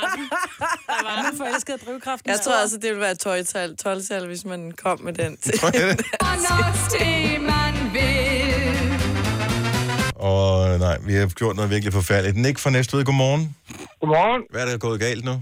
Er 0.61 1.23
man 1.23 1.37
forelsket 1.37 1.73
af 1.73 1.79
drivkraften? 1.79 2.29
Jeg 2.29 2.39
tror 2.39 2.61
altså, 2.61 2.77
det 2.77 2.89
ville 2.89 3.01
være 3.01 3.11
et 3.11 3.25
12-tal, 3.27 3.77
12 3.77 4.27
hvis 4.27 4.45
man 4.45 4.71
kom 4.71 5.01
med 5.01 5.13
den. 5.13 5.37
til. 5.37 5.53
Det 6.99 7.41
man 7.41 7.75
vil. 7.93 8.71
Og 10.15 10.79
nej, 10.79 10.97
vi 11.07 11.13
har 11.13 11.27
gjort 11.41 11.55
noget 11.55 11.71
virkelig 11.75 11.93
forfærdeligt. 11.93 12.37
Nick 12.37 12.57
fra 12.59 12.69
Næstved, 12.69 13.05
godmorgen. 13.05 13.43
Godmorgen. 13.99 14.41
Hvad 14.51 14.61
er 14.61 14.69
der 14.71 14.77
gået 14.77 14.99
galt 14.99 15.23
nu? 15.25 15.35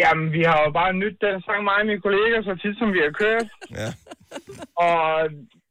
Jamen, 0.00 0.26
vi 0.36 0.42
har 0.50 0.58
jo 0.66 0.70
bare 0.80 0.92
nyt 1.02 1.16
den 1.24 1.36
sang, 1.46 1.60
mig 1.68 1.78
og 1.82 1.86
mine 1.90 2.02
kolleger, 2.06 2.38
så 2.48 2.52
tit 2.62 2.76
som 2.80 2.88
vi 2.96 3.00
har 3.06 3.12
kørt. 3.22 3.48
Ja. 3.80 3.88
Og 4.88 5.02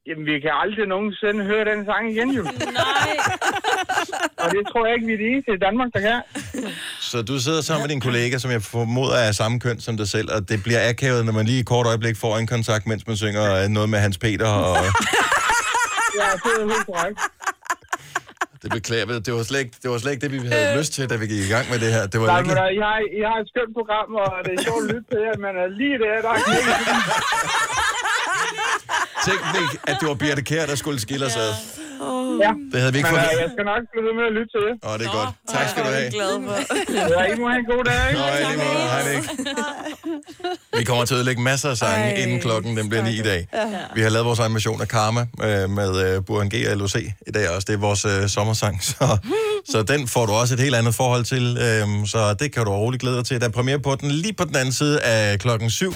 jamen, 0.08 0.26
vi 0.26 0.36
kan 0.40 0.52
aldrig 0.64 0.86
nogensinde 0.88 1.44
høre 1.52 1.66
den 1.72 1.86
sang 1.86 2.04
igen, 2.14 2.30
jo. 2.38 2.44
Nej. 2.82 3.12
Og 4.44 4.48
det 4.52 4.62
tror 4.72 4.86
jeg 4.86 4.94
ikke, 4.96 5.08
vi 5.08 5.14
er 5.14 5.18
de 5.18 5.28
eneste 5.34 5.52
i 5.54 5.62
Danmark, 5.68 5.90
der 5.96 6.02
kan. 6.08 6.20
Så 7.12 7.22
du 7.22 7.40
sidder 7.40 7.62
sammen 7.62 7.84
med 7.84 7.90
din 7.90 8.02
kollega, 8.02 8.38
som 8.38 8.52
jeg 8.52 8.62
formoder 8.62 9.16
er 9.24 9.28
af 9.28 9.36
samme 9.36 9.60
køn 9.60 9.80
som 9.80 9.98
dig 9.98 10.08
selv, 10.16 10.28
og 10.36 10.50
det 10.50 10.64
bliver 10.64 10.90
akavet, 10.90 11.26
når 11.26 11.34
man 11.34 11.46
lige 11.46 11.58
i 11.58 11.60
et 11.60 11.66
kort 11.74 11.86
øjeblik 11.88 12.18
får 12.18 12.38
en 12.38 12.48
kontakt, 12.48 12.88
mens 12.88 13.08
man 13.08 13.18
synger 13.18 13.64
øh, 13.64 13.68
noget 13.70 13.90
med 13.90 14.00
Hans 14.00 14.18
Peter, 14.18 14.48
og 14.48 14.76
Ja, 16.22 16.30
det 16.44 16.52
er 16.62 16.66
helt 16.76 16.86
korrekt. 16.92 17.20
det 18.64 18.70
beklager 18.78 19.06
vi. 19.06 19.14
Det 19.28 19.34
var 19.34 19.44
slet 19.44 19.60
ikke 19.60 19.76
det, 19.84 19.92
var 19.92 19.98
slet 19.98 20.12
ikke 20.14 20.24
det 20.26 20.32
vi 20.36 20.40
havde 20.48 20.78
lyst 20.80 20.92
til, 20.94 21.10
da 21.10 21.16
vi 21.22 21.26
gik 21.34 21.44
i 21.50 21.52
gang 21.56 21.66
med 21.72 21.80
det 21.84 21.90
her. 21.96 22.04
Det 22.12 22.18
var 22.22 22.28
Nej, 22.28 22.40
ikke... 22.40 22.50
men 22.50 22.58
uh, 22.64 22.70
I, 22.78 22.80
har, 22.88 22.98
I 23.20 23.22
har 23.30 23.38
et 23.44 23.48
skønt 23.52 23.74
program, 23.80 24.10
og 24.24 24.32
det 24.46 24.52
er 24.58 24.62
sjovt 24.68 24.82
at 24.84 24.88
lytte 24.92 25.08
til 25.12 25.20
jer, 25.28 25.36
men 25.46 25.54
uh, 25.64 25.68
lige 25.80 25.96
der, 26.04 26.14
der 26.26 26.32
er. 26.36 26.40
Tænk 29.25 29.39
ikke, 29.62 29.77
at 29.88 29.97
det 29.99 30.08
var 30.08 30.13
Birte 30.13 30.41
Kjær, 30.41 30.65
der 30.65 30.75
skulle 30.75 30.99
skille 30.99 31.25
os 31.25 31.36
ad. 31.36 31.54
Ja, 32.46 32.52
Det 32.72 32.80
havde 32.82 32.94
vi 32.94 32.98
ikke 33.02 33.10
fået. 33.10 33.20
jeg 33.46 33.50
skal 33.56 33.66
nok 33.72 33.84
blive 33.92 34.04
ved 34.08 34.14
med 34.20 34.26
at 34.30 34.34
lytte 34.38 34.52
til 34.56 34.62
jer. 34.68 34.76
Åh, 34.88 34.94
det 35.00 35.06
er 35.10 35.14
godt. 35.20 35.30
Tak 35.56 35.66
skal 35.72 35.82
du 35.86 35.90
have. 35.98 36.12
glad 36.20 36.34
for. 36.46 36.54
Ja, 37.14 37.34
I 37.34 37.36
må 37.42 37.46
have 37.54 37.60
en 37.64 37.68
god 37.74 37.84
dag? 37.92 38.04
Nå, 38.14 38.24
i 38.40 38.44
lige 38.50 38.60
måde. 38.66 38.84
Hej, 38.94 39.02
Nick. 39.14 39.26
Vi 40.78 40.84
kommer 40.84 41.06
til 41.06 41.14
at 41.14 41.18
ødelægge 41.18 41.42
masser 41.42 41.70
af 41.70 41.78
sange, 41.78 42.06
Ej, 42.14 42.24
inden 42.24 42.40
klokken 42.42 42.78
den 42.78 42.90
bliver 42.90 43.04
9 43.04 43.20
i 43.20 43.22
dag. 43.22 43.48
Vi 43.96 44.02
har 44.02 44.10
lavet 44.10 44.26
vores 44.26 44.40
egen 44.40 44.54
version 44.54 44.82
af 44.82 44.88
Karma 44.88 45.22
øh, 45.44 45.70
med 45.70 46.16
øh, 46.16 46.26
Burhan 46.26 46.50
G 46.50 46.56
og 46.72 46.78
LOC 46.78 46.96
i 47.28 47.32
dag 47.34 47.50
også. 47.50 47.66
Det 47.68 47.74
er 47.74 47.78
vores 47.78 48.06
øh, 48.06 48.28
sommersang, 48.30 48.84
så, 48.92 49.18
så 49.70 49.84
den 49.84 50.08
får 50.08 50.26
du 50.26 50.32
også 50.34 50.54
et 50.54 50.60
helt 50.60 50.76
andet 50.76 50.96
forhold 50.96 51.24
til. 51.24 51.58
Øh, 51.62 52.08
så 52.08 52.34
det 52.40 52.54
kan 52.54 52.66
du 52.66 52.72
roligt 52.72 53.02
glæde 53.02 53.16
dig 53.18 53.26
til. 53.26 53.42
Der 53.42 53.48
er 53.48 53.52
premiere 53.52 53.80
på 53.80 53.96
den 53.96 54.12
lige 54.12 54.34
på 54.34 54.44
den 54.44 54.56
anden 54.56 54.74
side 54.74 55.02
af 55.02 55.40
klokken 55.40 55.70
7. 55.70 55.94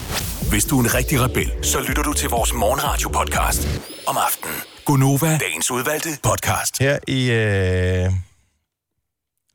Hvis 0.50 0.66
du 0.66 0.80
er 0.80 0.84
en 0.84 0.94
rigtig 0.96 1.22
rebel, 1.22 1.52
så 1.62 1.80
lytter 1.88 2.04
du 2.04 2.14
til 2.14 2.30
vores 2.30 2.54
morgenradio-podcast 2.54 3.68
om 4.08 4.18
aftenen. 4.28 4.75
Gunova, 4.86 5.38
dagens 5.38 5.72
udvalgte 5.72 6.10
podcast. 6.24 6.80
Her 6.80 7.00
i, 7.08 7.32
øh, 7.32 8.12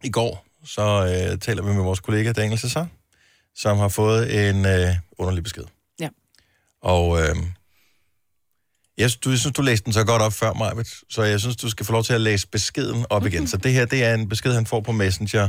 i 0.05 0.11
går, 0.11 0.47
så 0.65 0.83
øh, 0.83 1.39
taler 1.39 1.63
vi 1.63 1.73
med 1.73 1.83
vores 1.83 2.01
kollega 2.01 2.33
Daniel 2.33 2.59
Cesar, 2.59 2.89
som 3.55 3.79
har 3.79 3.89
fået 3.89 4.49
en 4.49 4.67
øh, 4.67 4.95
underlig 5.19 5.43
besked. 5.43 5.65
Ja. 6.01 6.09
Og 6.83 7.21
øh, 7.21 7.37
jeg, 8.99 9.11
synes, 9.11 9.17
du, 9.17 9.31
jeg 9.31 9.39
synes, 9.39 9.55
du 9.57 9.63
læste 9.63 9.85
den 9.85 9.93
så 9.93 10.05
godt 10.05 10.23
op 10.23 10.33
før, 10.33 10.53
Marvitt, 10.53 10.95
så 11.11 11.23
jeg 11.23 11.41
synes, 11.41 11.57
du 11.57 11.71
skal 11.71 11.87
få 11.87 11.93
lov 11.93 12.05
til 12.05 12.13
at 12.13 12.21
læse 12.21 12.49
beskeden 12.49 13.07
op 13.11 13.27
igen. 13.27 13.47
Så 13.47 13.57
det 13.57 13.73
her, 13.73 13.85
det 13.85 14.05
er 14.05 14.15
en 14.15 14.29
besked, 14.29 14.55
han 14.55 14.67
får 14.67 14.81
på 14.81 14.93
Messenger 14.93 15.49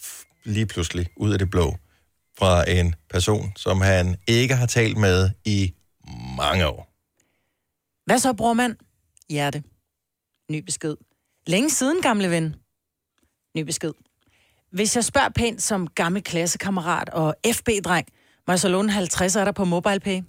f- 0.00 0.42
lige 0.44 0.66
pludselig, 0.66 1.06
ud 1.16 1.32
af 1.32 1.38
det 1.38 1.50
blå, 1.50 1.78
fra 2.38 2.70
en 2.70 2.94
person, 3.10 3.52
som 3.56 3.80
han 3.80 4.16
ikke 4.26 4.54
har 4.56 4.66
talt 4.66 4.96
med 4.96 5.30
i 5.44 5.74
mange 6.36 6.66
år. 6.66 6.86
Hvad 8.06 8.18
så, 8.18 8.32
brormand? 8.32 8.76
Hjerte. 9.30 9.62
Ny 10.50 10.58
besked. 10.58 10.96
Længe 11.46 11.70
siden, 11.70 12.02
gamle 12.02 12.30
ven. 12.30 12.56
Ny 13.56 13.60
besked. 13.60 13.92
Hvis 14.72 14.96
jeg 14.96 15.04
spørger 15.04 15.28
pænt 15.28 15.62
som 15.62 15.88
gammel 15.88 16.22
klassekammerat 16.22 17.08
og 17.08 17.34
FB-dreng, 17.46 18.06
må 18.46 18.52
jeg 18.52 18.60
så 18.60 18.68
låne 18.68 18.92
50 18.92 19.36
af 19.36 19.44
dig 19.44 19.54
på 19.54 19.64
MobilePay? 19.64 20.20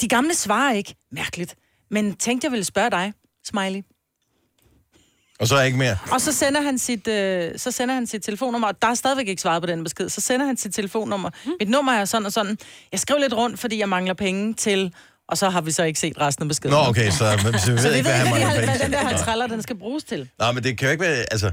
De 0.00 0.08
gamle 0.08 0.34
svarer 0.34 0.72
ikke. 0.72 0.94
Mærkeligt. 1.12 1.56
Men 1.90 2.16
tænkte, 2.16 2.44
jeg 2.44 2.52
ville 2.52 2.64
spørge 2.64 2.90
dig, 2.90 3.12
Smiley. 3.44 3.82
Og 5.40 5.48
så 5.48 5.54
er 5.54 5.58
jeg 5.58 5.66
ikke 5.66 5.78
mere. 5.78 5.98
Og 6.12 6.20
så 6.20 6.32
sender 6.32 6.60
han 6.60 6.78
sit, 6.78 7.08
øh, 7.08 7.58
så 7.58 7.70
sender 7.70 7.94
han 7.94 8.06
sit 8.06 8.22
telefonnummer, 8.22 8.68
og 8.68 8.82
der 8.82 8.88
er 8.88 8.94
stadigvæk 8.94 9.28
ikke 9.28 9.42
svaret 9.42 9.62
på 9.62 9.66
den 9.66 9.84
besked. 9.84 10.08
Så 10.08 10.20
sender 10.20 10.46
han 10.46 10.56
sit 10.56 10.74
telefonnummer. 10.74 11.30
Mit 11.60 11.68
nummer 11.68 11.92
er 11.92 12.04
sådan 12.04 12.26
og 12.26 12.32
sådan. 12.32 12.58
Jeg 12.92 13.00
skriver 13.00 13.20
lidt 13.20 13.34
rundt, 13.34 13.58
fordi 13.58 13.78
jeg 13.78 13.88
mangler 13.88 14.14
penge 14.14 14.54
til... 14.54 14.94
Og 15.28 15.38
så 15.38 15.48
har 15.50 15.60
vi 15.60 15.70
så 15.70 15.82
ikke 15.82 16.00
set 16.00 16.20
resten 16.20 16.42
af 16.42 16.48
beskeden. 16.48 16.70
Nå, 16.72 16.78
okay, 16.88 17.10
så, 17.10 17.40
men, 17.44 17.58
så 17.58 17.66
vi 17.66 17.72
ved 17.76 17.78
Så 17.82 17.88
vi 17.90 17.96
ikke, 17.96 18.08
ved 18.08 18.16
hvad 18.28 18.36
ikke, 18.40 18.64
hvad, 18.66 18.78
den 18.78 18.92
der. 18.92 18.98
50 18.98 19.50
den 19.50 19.62
skal 19.62 19.76
bruges 19.76 20.04
til. 20.04 20.28
Nej, 20.38 20.52
men 20.52 20.62
det 20.64 20.78
kan 20.78 20.86
jo 20.88 20.92
ikke 20.92 21.04
være, 21.04 21.24
altså, 21.30 21.52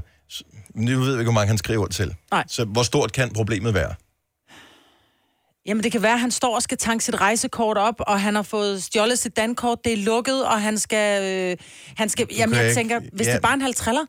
nu 0.74 0.98
ved 1.00 1.12
vi 1.14 1.20
ikke, 1.20 1.24
hvor 1.24 1.32
mange 1.32 1.48
han 1.48 1.58
skriver 1.58 1.86
til. 1.86 2.14
Nej. 2.30 2.44
Så 2.48 2.64
hvor 2.64 2.82
stort 2.82 3.12
kan 3.12 3.32
problemet 3.32 3.74
være? 3.74 3.94
Jamen, 5.66 5.82
det 5.82 5.92
kan 5.92 6.02
være, 6.02 6.12
at 6.12 6.20
han 6.20 6.30
står 6.30 6.54
og 6.54 6.62
skal 6.62 6.78
tanke 6.78 7.04
sit 7.04 7.20
rejsekort 7.20 7.78
op, 7.78 7.94
og 7.98 8.20
han 8.20 8.34
har 8.34 8.42
fået 8.42 8.82
stjålet 8.82 9.18
sit 9.18 9.36
dankort, 9.36 9.78
det 9.84 9.92
er 9.92 9.96
lukket, 9.96 10.44
og 10.46 10.62
han 10.62 10.78
skal... 10.78 11.22
Øh, 11.52 11.56
han 11.96 12.08
skal 12.08 12.26
jamen, 12.36 12.52
kan 12.52 12.62
jeg 12.62 12.70
ikke- 12.70 12.78
tænker, 12.78 13.00
hvis 13.12 13.26
ja. 13.26 13.30
det 13.32 13.36
er 13.36 13.40
bare 13.40 13.54
en 13.54 13.60
halv 13.62 13.74
triller, 13.74 14.04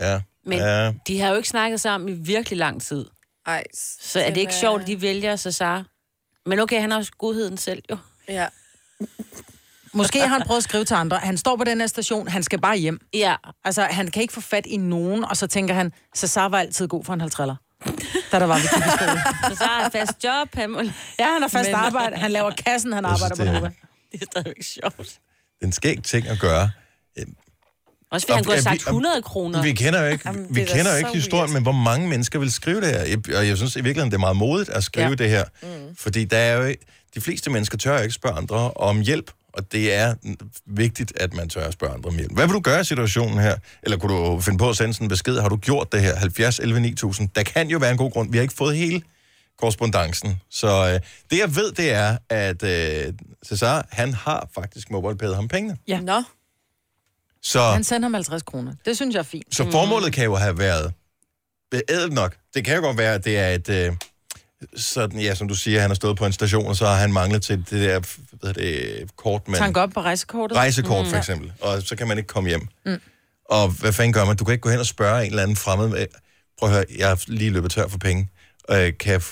Ja. 0.00 0.20
Men 0.44 0.58
ja. 0.58 0.92
de 1.06 1.20
har 1.20 1.28
jo 1.30 1.36
ikke 1.36 1.48
snakket 1.48 1.80
sammen 1.80 2.08
i 2.08 2.12
virkelig 2.12 2.58
lang 2.58 2.82
tid. 2.82 3.06
Ej, 3.46 3.64
Så 4.02 4.20
er 4.20 4.30
det 4.30 4.40
ikke 4.40 4.54
sjovt, 4.54 4.80
at 4.82 4.86
de 4.86 5.00
vælger 5.02 5.36
Cesar? 5.36 5.84
Men 6.46 6.58
okay, 6.60 6.80
han 6.80 6.90
har 6.90 6.98
også 6.98 7.12
godheden 7.18 7.56
selv, 7.56 7.82
jo. 7.90 7.96
Ja. 8.28 8.46
Måske 9.94 10.20
har 10.20 10.26
han 10.26 10.42
prøvet 10.46 10.58
at 10.58 10.64
skrive 10.64 10.84
til 10.84 10.94
andre. 10.94 11.16
Han 11.18 11.36
står 11.38 11.56
på 11.56 11.64
den 11.64 11.80
her 11.80 11.86
station, 11.86 12.28
han 12.28 12.42
skal 12.42 12.60
bare 12.60 12.76
hjem. 12.76 13.00
Ja, 13.14 13.34
Altså, 13.64 13.82
han 13.82 14.10
kan 14.10 14.22
ikke 14.22 14.34
få 14.34 14.40
fat 14.40 14.66
i 14.66 14.76
nogen, 14.76 15.24
og 15.24 15.36
så 15.36 15.46
tænker 15.46 15.74
han, 15.74 15.92
Cesar 16.16 16.48
var 16.48 16.58
altid 16.58 16.88
god 16.88 17.04
for 17.04 17.12
en 17.14 17.20
halv 17.20 17.30
triller. 17.30 17.56
da 18.32 18.38
der 18.38 18.44
var 18.46 18.56
vi 18.56 18.62
gik 18.62 18.86
i 18.86 18.90
skole. 18.96 19.22
Så 19.50 19.56
så 19.58 19.64
har 19.64 19.82
han 19.82 19.92
fast 19.92 20.24
job, 20.24 20.48
han 20.54 20.70
må... 20.70 20.80
Ja, 21.18 21.32
han 21.32 21.42
har 21.42 21.48
fast 21.48 21.68
Men- 21.68 21.74
arbejde. 21.74 22.16
Han 22.16 22.30
laver 22.30 22.50
kassen, 22.50 22.92
han 22.92 23.04
Jeg 23.04 23.16
synes, 23.18 23.22
arbejder 23.22 23.44
på 23.44 23.54
det 23.54 23.62
Nova. 23.62 23.72
Det 24.12 24.22
er 24.22 24.26
stadigvæk 24.32 24.62
sjovt. 24.62 24.96
Det 24.98 25.62
er 25.62 25.66
en 25.66 25.72
skæg 25.72 26.02
ting 26.04 26.28
at 26.28 26.38
gøre. 26.38 26.70
Også 28.12 28.26
fordi 28.26 28.34
han 28.36 28.44
kunne 28.44 28.54
have 28.54 28.62
sagt 28.62 28.74
vi- 28.74 28.82
og- 28.86 28.92
100 28.92 29.22
kroner. 29.22 29.62
Vi 29.62 29.72
kender 29.72 30.00
jo 30.00 30.06
ikke, 30.06 30.22
Jamen, 30.28 30.46
vi 30.54 30.60
er 30.60 30.66
kender 30.66 30.84
jo 30.84 30.90
så 30.90 30.96
ikke 30.96 31.10
historien, 31.10 31.42
weird. 31.44 31.52
men 31.52 31.62
hvor 31.62 31.72
mange 31.72 32.08
mennesker 32.08 32.38
vil 32.38 32.52
skrive 32.52 32.80
det 32.80 32.88
her. 32.88 33.16
Og 33.38 33.48
jeg 33.48 33.56
synes 33.56 33.76
i 33.76 33.80
virkeligheden, 33.80 34.10
det 34.10 34.16
er 34.16 34.20
meget 34.20 34.36
modigt 34.36 34.70
at 34.70 34.84
skrive 34.84 35.04
ja. 35.04 35.10
Ja. 35.10 35.14
det 35.14 35.30
her. 35.30 35.44
Mm. 35.62 35.96
Fordi 35.96 36.24
der 36.24 36.36
er 36.38 36.56
jo, 36.68 36.74
de 37.14 37.20
fleste 37.20 37.50
mennesker 37.50 37.78
tør 37.78 37.98
ikke 37.98 38.14
spørge 38.14 38.36
andre 38.36 38.70
om 38.70 39.00
hjælp. 39.00 39.30
Og 39.52 39.72
det 39.72 39.94
er 39.94 40.14
vigtigt, 40.66 41.12
at 41.16 41.34
man 41.34 41.48
tør 41.48 41.66
at 41.66 41.72
spørge 41.72 41.94
andre 41.94 42.08
om 42.08 42.16
hjælp. 42.16 42.32
Hvad 42.32 42.46
vil 42.46 42.54
du 42.54 42.60
gøre 42.60 42.80
i 42.80 42.84
situationen 42.84 43.38
her? 43.38 43.56
Eller 43.82 43.96
kunne 43.96 44.14
du 44.14 44.40
finde 44.40 44.58
på 44.58 44.68
at 44.70 44.76
sende 44.76 44.94
sådan 44.94 45.04
en 45.04 45.08
besked? 45.08 45.38
Har 45.38 45.48
du 45.48 45.56
gjort 45.56 45.92
det 45.92 46.02
her? 46.02 46.16
70 46.16 46.58
11 46.58 46.80
9000. 46.80 47.28
Der 47.34 47.42
kan 47.42 47.68
jo 47.68 47.78
være 47.78 47.90
en 47.90 47.96
god 47.96 48.10
grund. 48.10 48.30
Vi 48.30 48.36
har 48.38 48.42
ikke 48.42 48.54
fået 48.54 48.76
hele 48.76 49.02
korrespondancen. 49.58 50.40
Så 50.50 50.68
øh, 50.68 51.00
det 51.30 51.38
jeg 51.38 51.56
ved, 51.56 51.72
det 51.72 51.90
er, 51.92 52.18
at 52.28 52.62
øh, 52.62 53.12
Cesar, 53.46 53.86
han 53.90 54.14
har 54.14 54.48
faktisk 54.54 54.90
MobilePayet 54.90 55.34
ham 55.34 55.48
pengene. 55.48 55.76
Ja. 55.88 56.00
Nå, 56.00 56.22
Så... 57.42 57.62
Han 57.62 57.84
sender 57.84 58.06
ham 58.06 58.14
50 58.14 58.42
kroner. 58.42 58.74
Det 58.84 58.96
synes 58.96 59.14
jeg 59.14 59.20
er 59.20 59.24
fint. 59.24 59.54
Så 59.54 59.70
formålet 59.70 60.12
kan 60.12 60.24
jo 60.24 60.36
have 60.36 60.58
været 60.58 60.92
ædelt 61.88 62.12
nok. 62.12 62.36
Det 62.54 62.64
kan 62.64 62.76
jo 62.76 62.82
godt 62.82 62.98
være, 62.98 63.14
at 63.14 63.24
det 63.24 63.38
er 63.38 63.48
et... 63.48 63.68
Øh, 63.68 63.92
sådan, 64.76 65.20
ja, 65.20 65.34
som 65.34 65.48
du 65.48 65.54
siger, 65.54 65.80
han 65.80 65.90
har 65.90 65.94
stået 65.94 66.16
på 66.16 66.26
en 66.26 66.32
station, 66.32 66.66
og 66.66 66.76
så 66.76 66.86
har 66.86 66.96
han 66.96 67.12
manglet 67.12 67.42
til 67.42 67.56
det 67.56 67.70
der 67.70 68.00
hvad 68.32 68.54
det, 68.54 69.10
kort, 69.16 69.48
man... 69.48 69.58
Tank 69.58 69.76
op 69.76 69.90
på 69.90 70.00
rejsekortet. 70.00 70.56
Rejsekort, 70.56 71.06
for 71.06 71.16
eksempel. 71.16 71.52
Og 71.60 71.82
så 71.82 71.96
kan 71.96 72.08
man 72.08 72.18
ikke 72.18 72.26
komme 72.26 72.48
hjem. 72.48 72.68
Mm. 72.86 73.00
Og 73.44 73.68
hvad 73.68 73.92
fanden 73.92 74.12
gør 74.12 74.24
man? 74.24 74.36
Du 74.36 74.44
kan 74.44 74.52
ikke 74.52 74.62
gå 74.62 74.70
hen 74.70 74.80
og 74.80 74.86
spørge 74.86 75.24
en 75.24 75.30
eller 75.30 75.42
anden 75.42 75.56
fremmed... 75.56 75.98
øh, 76.00 76.06
Prøv 76.58 76.68
at 76.68 76.74
høre, 76.74 76.84
jeg 76.98 77.08
har 77.08 77.24
lige 77.26 77.50
løbet 77.50 77.70
tør 77.70 77.88
for 77.88 77.98
penge. 77.98 78.28
Øh, 78.70 78.92
kan, 79.00 79.12
jeg, 79.12 79.22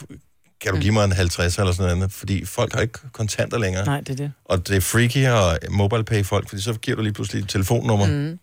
kan 0.60 0.74
du 0.74 0.80
give 0.80 0.92
mig 0.92 1.04
en 1.04 1.12
50 1.12 1.58
eller 1.58 1.72
sådan 1.72 1.98
noget? 1.98 2.12
Fordi 2.12 2.44
folk 2.44 2.74
har 2.74 2.80
ikke 2.80 2.98
kontanter 3.12 3.58
længere. 3.58 3.84
Nej, 3.84 4.00
det 4.00 4.08
er 4.08 4.16
det. 4.16 4.32
Og 4.44 4.68
det 4.68 4.76
er 4.76 4.80
freaky 4.80 5.26
og 5.26 5.58
mobile 5.70 6.24
folk, 6.24 6.48
fordi 6.48 6.62
så 6.62 6.72
giver 6.72 6.96
du 6.96 7.02
lige 7.02 7.12
pludselig 7.12 7.42
et 7.42 7.48
telefonnummer. 7.48 8.06
Mm. 8.06 8.38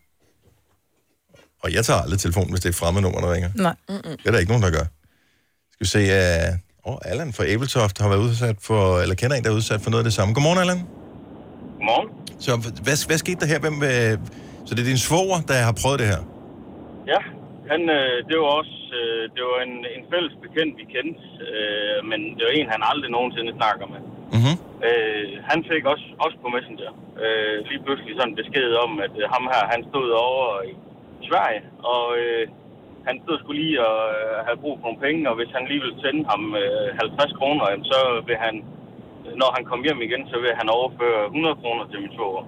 Og 1.63 1.73
jeg 1.73 1.85
tager 1.85 1.99
aldrig 2.01 2.19
telefonen, 2.19 2.49
hvis 2.49 2.59
det 2.59 2.65
er 2.65 2.69
et 2.69 2.75
fremmed 2.75 3.01
nummer, 3.01 3.21
der 3.21 3.33
ringer. 3.33 3.49
Nej. 3.55 3.75
Det 3.87 4.19
er 4.25 4.31
der 4.31 4.39
ikke 4.39 4.51
nogen, 4.51 4.63
der 4.63 4.69
gør. 4.71 4.85
Skal 5.73 5.79
vi 5.79 5.85
se, 5.85 5.99
uh, 6.51 6.57
oh, 6.89 6.97
Allan 7.11 7.33
fra 7.37 7.43
Abeltoft 7.53 7.95
har 8.01 8.09
været 8.13 8.23
udsat 8.27 8.57
for, 8.67 8.81
eller 9.03 9.15
kender 9.21 9.35
en, 9.35 9.43
der 9.43 9.51
er 9.51 9.59
udsat 9.61 9.81
for 9.81 9.89
noget 9.91 10.03
af 10.03 10.07
det 10.09 10.15
samme. 10.17 10.33
Godmorgen, 10.35 10.59
Allan. 10.63 10.81
Godmorgen. 11.77 12.09
Så 12.45 12.51
hvad, 12.85 12.97
hvad 13.07 13.17
skete 13.23 13.39
der 13.41 13.47
her? 13.53 13.59
Hvem, 13.65 13.77
øh, 13.91 14.13
så 14.65 14.71
det 14.75 14.81
er 14.85 14.89
din 14.93 15.03
svoger, 15.07 15.39
der 15.49 15.57
har 15.69 15.75
prøvet 15.81 15.97
det 16.01 16.07
her? 16.13 16.21
Ja, 17.11 17.21
han, 17.71 17.81
øh, 17.97 18.15
det 18.29 18.35
var 18.41 18.49
også 18.61 18.75
øh, 18.99 19.23
det 19.35 19.43
var 19.49 19.59
en, 19.67 19.75
en 19.95 20.03
fælles 20.11 20.35
bekendt, 20.45 20.73
vi 20.81 20.85
kendte, 20.95 21.23
øh, 21.53 21.97
men 22.09 22.19
det 22.35 22.43
var 22.47 22.53
en, 22.59 22.73
han 22.75 22.83
aldrig 22.91 23.09
nogensinde 23.17 23.51
snakker 23.59 23.85
med. 23.93 24.01
Mm-hmm. 24.35 24.55
Øh, 24.87 25.25
han 25.49 25.59
fik 25.71 25.83
også, 25.93 26.07
også 26.25 26.37
på 26.43 26.47
Messenger 26.55 26.91
øh, 27.23 27.57
lige 27.69 27.83
pludselig 27.85 28.13
sådan 28.19 28.39
besked 28.41 28.69
om, 28.85 28.91
at 29.05 29.13
øh, 29.21 29.25
ham 29.33 29.43
her, 29.53 29.63
han 29.73 29.81
stod 29.89 30.07
over 30.27 30.47
i 30.71 30.73
Sverige, 31.29 31.61
og 31.93 32.05
øh, 32.21 32.43
han 33.07 33.15
stod 33.23 33.35
skulle 33.41 33.59
lige 33.63 33.77
og 33.89 33.97
øh, 34.17 34.35
have 34.47 34.57
brug 34.63 34.75
for 34.79 34.85
nogle 34.87 34.99
penge, 35.05 35.19
og 35.29 35.35
hvis 35.39 35.51
han 35.57 35.63
lige 35.71 35.81
ville 35.85 35.97
sende 36.05 36.21
ham 36.31 36.41
øh, 36.63 36.87
50 36.99 37.39
kroner, 37.39 37.63
jamen, 37.71 37.85
så 37.93 37.99
vil 38.27 38.37
han, 38.45 38.55
når 39.41 39.49
han 39.55 39.63
kom 39.69 39.79
hjem 39.87 39.99
igen, 40.07 40.21
så 40.31 40.37
vil 40.43 40.51
han 40.61 40.67
overføre 40.77 41.19
100 41.25 41.55
kroner 41.61 41.83
til 41.91 41.97
min 42.03 42.11
svoger. 42.17 42.43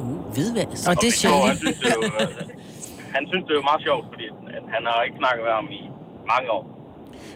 Uh, 0.00 0.18
hvidvask. 0.34 0.80
Og 0.90 0.94
det 1.02 1.08
er 1.12 1.16
svoger, 1.22 1.46
han 1.52 1.58
synes, 1.64 1.78
det 1.84 1.94
var, 2.02 2.26
han 3.16 3.22
synes, 3.30 3.44
det 3.48 3.54
var 3.58 3.64
meget 3.70 3.82
sjovt, 3.88 4.04
fordi 4.12 4.26
at 4.58 4.64
han 4.74 4.82
har 4.90 4.98
ikke 5.06 5.16
snakket 5.22 5.42
med 5.46 5.52
ham 5.58 5.66
i 5.80 5.82
mange 6.32 6.48
år. 6.58 6.64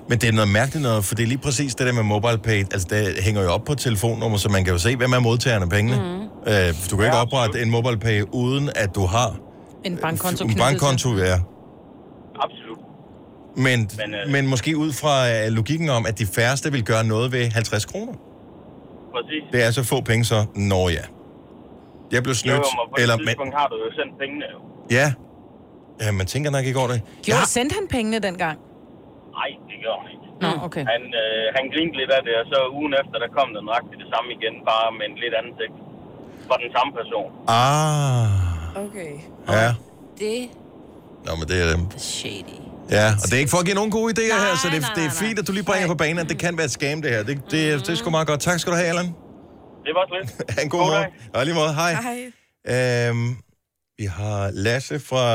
Men 0.09 0.17
det 0.21 0.27
er 0.29 0.37
noget 0.41 0.51
mærkeligt 0.61 0.83
noget, 0.89 1.05
for 1.05 1.15
det 1.15 1.23
er 1.23 1.31
lige 1.35 1.43
præcis 1.49 1.71
det 1.79 1.85
der 1.89 1.93
med 2.01 2.03
MobilePay. 2.13 2.61
Altså, 2.75 2.87
det 2.95 3.01
hænger 3.27 3.43
jo 3.47 3.51
op 3.57 3.65
på 3.69 3.73
et 3.73 3.79
telefonnummer, 3.89 4.39
så 4.45 4.49
man 4.57 4.65
kan 4.65 4.73
jo 4.77 4.79
se, 4.87 4.97
hvem 4.97 5.13
er 5.13 5.21
modtagerne 5.29 5.65
af 5.69 5.71
pengene. 5.77 5.97
Mm. 5.97 6.23
Øh, 6.51 6.69
du 6.91 6.93
kan 6.97 7.05
ikke 7.09 7.17
Ja, 7.17 7.23
oprette 7.27 7.63
en 7.63 7.71
MobilePay, 7.71 8.19
uden 8.43 8.65
at 8.83 8.91
du 8.99 9.05
har 9.15 9.29
En 9.85 9.97
bankkonto 10.05 10.45
en 10.45 10.55
bankkonto, 10.65 11.09
til. 11.17 11.25
ja. 11.31 11.37
Men, 13.57 13.65
men, 13.65 13.89
Men, 13.99 14.15
øh... 14.15 14.31
men 14.35 14.47
måske 14.47 14.77
ud 14.77 14.93
fra 14.93 15.15
øh, 15.33 15.53
logikken 15.59 15.89
om, 15.97 16.07
at 16.07 16.19
de 16.19 16.27
færreste 16.27 16.73
vil 16.73 16.85
gøre 16.85 17.05
noget 17.05 17.33
ved 17.33 17.45
50 17.51 17.85
kroner. 17.85 18.13
Præcis. 19.15 19.43
Det 19.53 19.61
er 19.67 19.71
så 19.71 19.83
få 19.93 20.01
penge, 20.11 20.25
så 20.25 20.39
når 20.71 20.89
ja. 20.99 21.05
Jeg 22.15 22.23
blev 22.27 22.37
Jo, 22.39 22.43
snydt, 22.45 22.65
jo, 22.67 22.71
men 22.79 22.87
på 22.91 22.97
eller... 23.03 23.15
et 23.15 23.21
Men, 23.21 23.27
tidspunkt 23.29 23.55
har 23.61 23.67
du 23.73 23.77
jo 23.85 23.89
sendt 23.99 24.13
pengene 24.23 24.45
jo. 24.55 24.59
ja. 24.99 25.09
ja, 26.03 26.09
man 26.21 26.27
tænker 26.33 26.51
nok 26.57 26.65
ikke 26.69 26.79
over 26.83 26.91
det. 26.95 27.01
Jo, 27.29 27.35
Ja, 27.35 27.39
sendte 27.57 27.73
han 27.79 27.87
pengene 27.97 28.19
dengang? 28.29 28.57
Nej, 29.39 29.51
det 29.71 29.77
gør 29.85 29.95
han 30.01 30.09
ikke. 30.15 30.27
Nå, 30.45 30.51
okay. 30.67 30.85
Han, 30.93 31.03
øh, 31.23 31.45
han 31.57 31.65
grinte 31.75 31.95
lidt 32.01 32.11
af 32.17 32.23
det, 32.27 32.35
og 32.41 32.47
så 32.53 32.59
ugen 32.79 32.93
efter, 33.01 33.17
der 33.25 33.31
kom 33.39 33.49
den 33.57 33.63
nøjagtigt 33.71 33.99
det 34.05 34.09
samme 34.15 34.29
igen, 34.39 34.55
bare 34.71 34.87
med 34.99 35.05
en 35.11 35.17
lidt 35.25 35.35
anden 35.39 35.55
tekst. 35.61 35.81
For 36.49 36.57
den 36.65 36.71
samme 36.77 36.91
person. 37.01 37.29
ah, 37.49 38.85
okay. 38.85 39.13
ja. 39.59 39.69
Det 40.23 40.39
Nå, 41.27 41.31
men 41.39 41.45
det 41.51 41.57
er... 41.65 41.73
er 41.75 41.99
shady. 42.15 42.59
Ja, 42.91 43.07
og 43.23 43.27
det 43.29 43.35
er 43.37 43.43
ikke 43.45 43.51
for 43.57 43.59
at 43.59 43.67
give 43.69 43.79
nogen 43.81 43.91
gode 43.99 44.09
idéer 44.15 44.37
Nej, 44.37 44.45
her, 44.47 44.55
så 44.63 44.67
det, 44.75 44.81
nej, 44.81 44.95
det 44.97 45.03
er 45.09 45.13
nej, 45.15 45.23
fint, 45.23 45.35
nej. 45.37 45.41
at 45.43 45.47
du 45.49 45.53
lige 45.59 45.67
bringer 45.71 45.89
på 45.95 45.99
banen, 46.05 46.19
at 46.25 46.29
det 46.33 46.39
kan 46.45 46.53
være 46.59 46.69
et 46.71 46.75
scam, 46.79 47.03
det 47.03 47.11
her. 47.15 47.23
Det, 47.29 47.35
det, 47.37 47.51
det, 47.51 47.87
det 47.87 47.93
er 47.95 47.99
sgu 48.01 48.11
meget 48.19 48.29
godt. 48.33 48.41
Tak 48.49 48.59
skal 48.61 48.71
du 48.73 48.77
have, 48.81 48.89
Allan. 48.93 49.09
Det 49.87 49.93
var 49.99 50.05
slet. 50.11 50.25
Ha' 50.55 50.63
en 50.67 50.71
god, 50.75 50.81
God 50.81 50.87
morgen. 50.91 51.11
dag. 51.33 51.39
Og 51.39 51.41
lige 51.47 51.57
måde, 51.61 51.73
hej. 51.83 51.93
Hej. 52.09 52.21
Øhm, 52.75 53.29
vi 54.01 54.07
har 54.19 54.41
Lasse 54.67 54.97
fra 55.09 55.27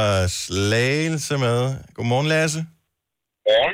Slagelse 0.43 1.35
med. 1.45 1.57
Godmorgen, 1.95 2.27
Lasse. 2.35 2.61
Ja. 3.53 3.65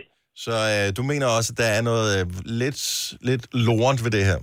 Så 0.46 0.56
øh, 0.74 0.86
du 0.98 1.02
mener 1.12 1.28
også, 1.38 1.50
at 1.54 1.58
der 1.64 1.70
er 1.78 1.82
noget 1.92 2.08
øh, 2.18 2.24
lidt, 2.62 2.82
lidt 3.30 3.44
lorent 3.68 4.00
ved 4.06 4.12
det 4.18 4.24
her? 4.30 4.40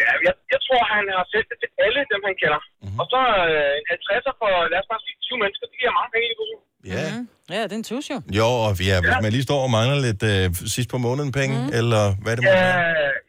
Ja, 0.00 0.08
jeg, 0.26 0.34
jeg 0.54 0.60
tror, 0.66 0.82
han 0.94 1.04
har 1.18 1.26
sendt 1.32 1.46
det 1.50 1.56
til 1.62 1.70
alle 1.86 2.00
dem, 2.12 2.20
han 2.28 2.36
kender. 2.42 2.60
Mm-hmm. 2.66 2.98
Og 3.00 3.06
så 3.12 3.20
øh, 3.50 3.70
en 3.78 3.86
50'er 3.94 4.34
for, 4.40 4.50
lad 4.72 4.78
os 4.82 4.88
bare 4.92 5.02
sige, 5.06 5.16
20 5.28 5.38
mennesker, 5.42 5.64
det 5.70 5.76
giver 5.80 5.94
mange 5.98 6.10
penge 6.14 6.26
i 6.32 6.34
det 6.40 6.46
Ja. 6.94 7.04
Mm. 7.14 7.24
Ja, 7.56 7.60
det 7.68 7.74
er 7.76 7.80
en 7.82 7.88
tus 7.92 8.04
jo. 8.12 8.18
Jo, 8.40 8.48
og 8.66 8.70
ja, 8.90 8.96
hvis 9.02 9.12
Ja. 9.14 9.20
man 9.24 9.30
lige 9.36 9.44
står 9.48 9.60
og 9.66 9.70
mangler 9.78 9.98
lidt 10.08 10.22
øh, 10.32 10.44
sidst 10.74 10.88
på 10.94 10.98
måneden 11.06 11.30
penge, 11.40 11.54
mm. 11.62 11.78
eller 11.80 12.04
hvad 12.22 12.32
det 12.36 12.42
må 12.46 12.50
Ja, 12.50 12.62
være. 12.62 12.78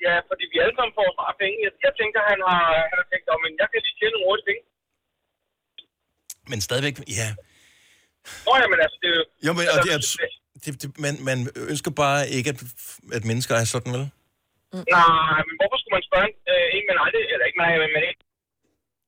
ja, 0.08 0.16
fordi 0.30 0.44
vi 0.54 0.58
alle 0.64 0.76
sammen 0.78 0.94
får 1.00 1.08
snart 1.18 1.36
penge. 1.44 1.56
Jeg, 1.66 1.72
jeg 1.88 1.94
tænker, 2.02 2.20
han 2.32 2.40
har, 2.50 2.62
han 2.92 2.98
har 3.02 3.08
tænkt, 3.12 3.26
om, 3.34 3.40
men 3.46 3.52
jeg 3.62 3.68
kan 3.72 3.78
lige 3.86 3.96
tjene 4.00 4.14
nogle 4.16 4.28
hurtige 4.30 4.48
penge. 4.50 4.62
Men 6.52 6.60
stadigvæk, 6.68 6.96
ja. 7.20 7.30
Nå 8.46 8.52
ja, 8.62 8.66
men 8.72 8.80
altså, 8.86 8.98
det 9.02 9.08
er 9.14 9.16
jo... 9.20 9.24
Jo, 9.48 9.52
men 9.58 9.64
og 9.74 9.78
det 9.86 9.92
er, 9.96 10.00
det, 10.64 10.72
det, 10.82 10.88
man, 11.06 11.14
man 11.30 11.38
ønsker 11.72 11.92
bare 12.04 12.20
ikke, 12.38 12.48
at, 12.54 12.60
at 13.18 13.24
mennesker 13.32 13.54
er 13.62 13.66
sådan, 13.76 13.92
vel? 13.98 14.06
Nej, 14.98 15.40
men 15.48 15.54
hvorfor 15.60 15.78
skulle 15.82 15.96
man 15.98 16.04
spørge 16.10 16.26
en, 16.32 16.36
øh, 16.54 16.66
en 16.76 16.84
med 16.90 16.96
nej, 17.02 17.10
det, 17.16 17.22
eller 17.34 17.46
ikke 17.50 17.60
nej, 17.64 17.72
men 17.84 17.90
med 17.96 18.02
en? 18.10 18.18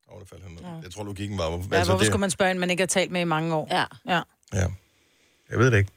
Åh, 0.08 0.14
oh, 0.14 0.20
det 0.20 0.28
faldt 0.30 0.42
han 0.46 0.52
ned. 0.56 0.62
Jeg 0.84 0.90
tror, 0.94 1.04
logikken 1.10 1.36
var... 1.38 1.44
Ja, 1.44 1.50
hvorfor 1.56 1.98
det, 2.02 2.06
skulle 2.06 2.24
man 2.26 2.30
spørge 2.38 2.50
en, 2.50 2.58
man 2.64 2.70
ikke 2.72 2.80
har 2.86 2.92
talt 2.98 3.10
med 3.16 3.20
i 3.20 3.30
mange 3.36 3.50
år? 3.58 3.64
Ja. 3.78 3.84
ja. 4.14 4.20
Ja. 4.60 4.66
Jeg 5.50 5.58
ved 5.58 5.70
det 5.70 5.78
ikke. 5.78 5.90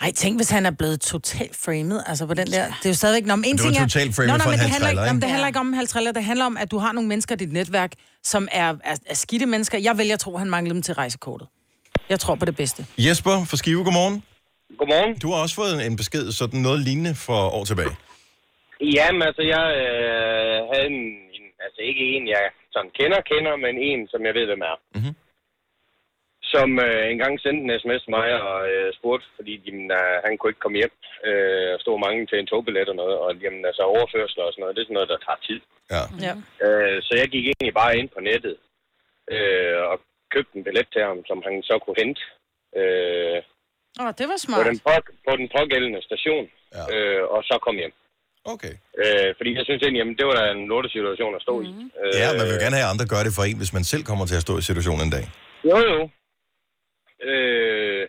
Ej, 0.00 0.12
tænk, 0.12 0.38
hvis 0.38 0.50
han 0.50 0.66
er 0.66 0.70
blevet 0.70 1.00
totalt 1.00 1.56
framed, 1.64 2.00
altså 2.06 2.26
på 2.26 2.34
den 2.34 2.46
der... 2.46 2.66
Det 2.66 2.84
er 2.84 2.88
jo 2.88 2.94
stadigvæk... 2.94 3.26
Nå, 3.26 3.36
men 3.36 3.44
en 3.44 3.54
er 3.54 3.62
ting 3.62 3.76
er... 3.76 3.80
totalt 3.80 4.14
framed 4.16 4.30
Nå, 4.30 4.36
nå, 4.36 4.42
for 4.42 4.50
men 4.50 4.58
en 4.58 4.64
det 4.64 4.70
handler, 4.70 4.90
ikke, 4.90 5.02
jamen, 5.02 5.20
det 5.22 5.26
ikke? 5.26 5.32
handler 5.32 5.46
ikke 5.46 5.58
om 5.58 5.66
en 5.66 5.74
halvtræller, 5.74 6.12
det 6.12 6.24
handler 6.24 6.44
om, 6.44 6.56
at 6.56 6.70
du 6.70 6.78
har 6.78 6.92
nogle 6.92 7.08
mennesker 7.08 7.34
i 7.34 7.38
dit 7.38 7.52
netværk, 7.52 7.92
som 8.22 8.48
er, 8.52 8.68
er, 8.84 8.96
er 9.06 9.14
skidte 9.14 9.46
mennesker. 9.46 9.78
Jeg 9.78 9.98
vælger 9.98 10.14
at 10.14 10.20
tro, 10.20 10.34
at 10.34 10.38
han 10.38 10.50
mangler 10.50 10.72
dem 10.72 10.82
til 10.82 10.94
rejsekortet. 10.94 11.48
Jeg 12.08 12.20
tror 12.20 12.34
på 12.34 12.44
det 12.44 12.56
bedste. 12.56 12.86
Jesper 12.98 13.44
fra 13.50 13.56
Skive, 13.56 13.84
godmorgen. 13.84 14.22
Godmorgen. 14.78 15.18
Du 15.18 15.26
har 15.32 15.38
også 15.42 15.54
fået 15.54 15.86
en, 15.86 15.96
besked, 15.96 16.32
sådan 16.32 16.60
noget 16.60 16.80
lignende 16.80 17.14
for 17.14 17.40
år 17.58 17.64
tilbage. 17.64 17.94
Jamen, 18.96 19.22
altså, 19.28 19.42
jeg 19.54 19.64
øh, 19.82 20.56
havde 20.72 20.86
en, 20.94 21.00
en, 21.36 21.44
altså 21.64 21.80
ikke 21.88 22.02
en, 22.14 22.22
jeg 22.34 22.42
sådan 22.74 22.90
kender, 22.98 23.20
kender, 23.32 23.54
men 23.64 23.74
en, 23.88 24.00
som 24.12 24.20
jeg 24.28 24.34
ved, 24.38 24.44
hvem 24.50 24.62
er. 24.72 24.76
Mhm. 24.98 25.12
Som 26.54 26.68
øh, 26.86 27.02
engang 27.14 27.32
sendte 27.40 27.62
en 27.64 27.74
sms 27.82 28.02
til 28.04 28.14
mig 28.18 28.28
og 28.48 28.58
øh, 28.72 28.88
spurgte, 28.98 29.26
fordi 29.36 29.52
jamen, 29.66 29.86
øh, 30.00 30.14
han 30.24 30.32
kunne 30.34 30.50
ikke 30.52 30.64
komme 30.64 30.78
hjem 30.82 30.94
øh, 31.28 31.68
og 31.74 31.78
stod 31.84 31.96
mange 32.06 32.20
til 32.26 32.36
en 32.38 32.48
togbillet 32.50 32.88
og 32.92 32.96
noget, 33.02 33.16
og 33.24 33.30
jamen, 33.44 33.62
altså 33.70 33.82
overførsler 33.92 34.44
og 34.46 34.52
sådan 34.52 34.62
noget, 34.62 34.74
det 34.76 34.80
er 34.82 34.88
sådan 34.88 34.98
noget, 35.00 35.12
der 35.12 35.24
tager 35.26 35.40
tid. 35.48 35.60
Ja. 35.94 36.02
Ja. 36.26 36.34
Øh, 36.66 36.96
så 37.06 37.12
jeg 37.20 37.28
gik 37.34 37.44
egentlig 37.46 37.74
bare 37.82 37.96
ind 38.00 38.08
på 38.14 38.20
nettet 38.30 38.56
øh, 39.34 39.78
og 39.90 39.96
købte 40.34 40.54
en 40.58 40.64
billet 40.66 40.88
til 40.92 41.02
ham, 41.08 41.18
som 41.30 41.38
han 41.46 41.54
så 41.68 41.74
kunne 41.84 41.98
hente 42.02 42.22
øh, 42.80 43.38
Åh, 44.02 44.10
det 44.18 44.26
var 44.32 44.38
på, 44.40 44.44
smart. 44.46 44.66
den 44.68 44.78
på, 44.86 44.92
på 45.28 45.32
den 45.40 45.48
pågældende 45.56 46.00
station, 46.10 46.44
Ja. 46.78 46.84
øh, 46.94 47.22
og 47.34 47.40
så 47.50 47.54
kom 47.66 47.76
hjem. 47.82 47.94
Okay. 48.54 48.74
Øh, 49.02 49.28
fordi 49.38 49.50
jeg 49.58 49.64
synes 49.66 49.80
egentlig, 49.82 50.00
jamen, 50.02 50.16
det 50.18 50.26
var 50.28 50.34
da 50.38 50.44
en 50.56 50.66
lorte 50.72 50.88
situation 50.96 51.32
at 51.38 51.42
stå 51.46 51.54
mm. 51.60 51.66
i. 51.68 51.70
Øh, 52.02 52.12
Ja, 52.22 52.28
man 52.38 52.44
vil 52.46 52.54
jo 52.56 52.60
gerne 52.64 52.76
have, 52.78 52.88
at 52.88 52.92
andre 52.94 53.06
gør 53.12 53.22
det 53.26 53.32
for 53.38 53.44
en, 53.50 53.58
hvis 53.62 53.72
man 53.78 53.84
selv 53.92 54.02
kommer 54.10 54.24
til 54.26 54.36
at 54.40 54.44
stå 54.46 54.54
i 54.58 54.64
situationen 54.70 55.02
en 55.06 55.12
dag. 55.18 55.26
Jo, 55.70 55.76
jo. 55.90 55.98
Øh, 57.30 58.02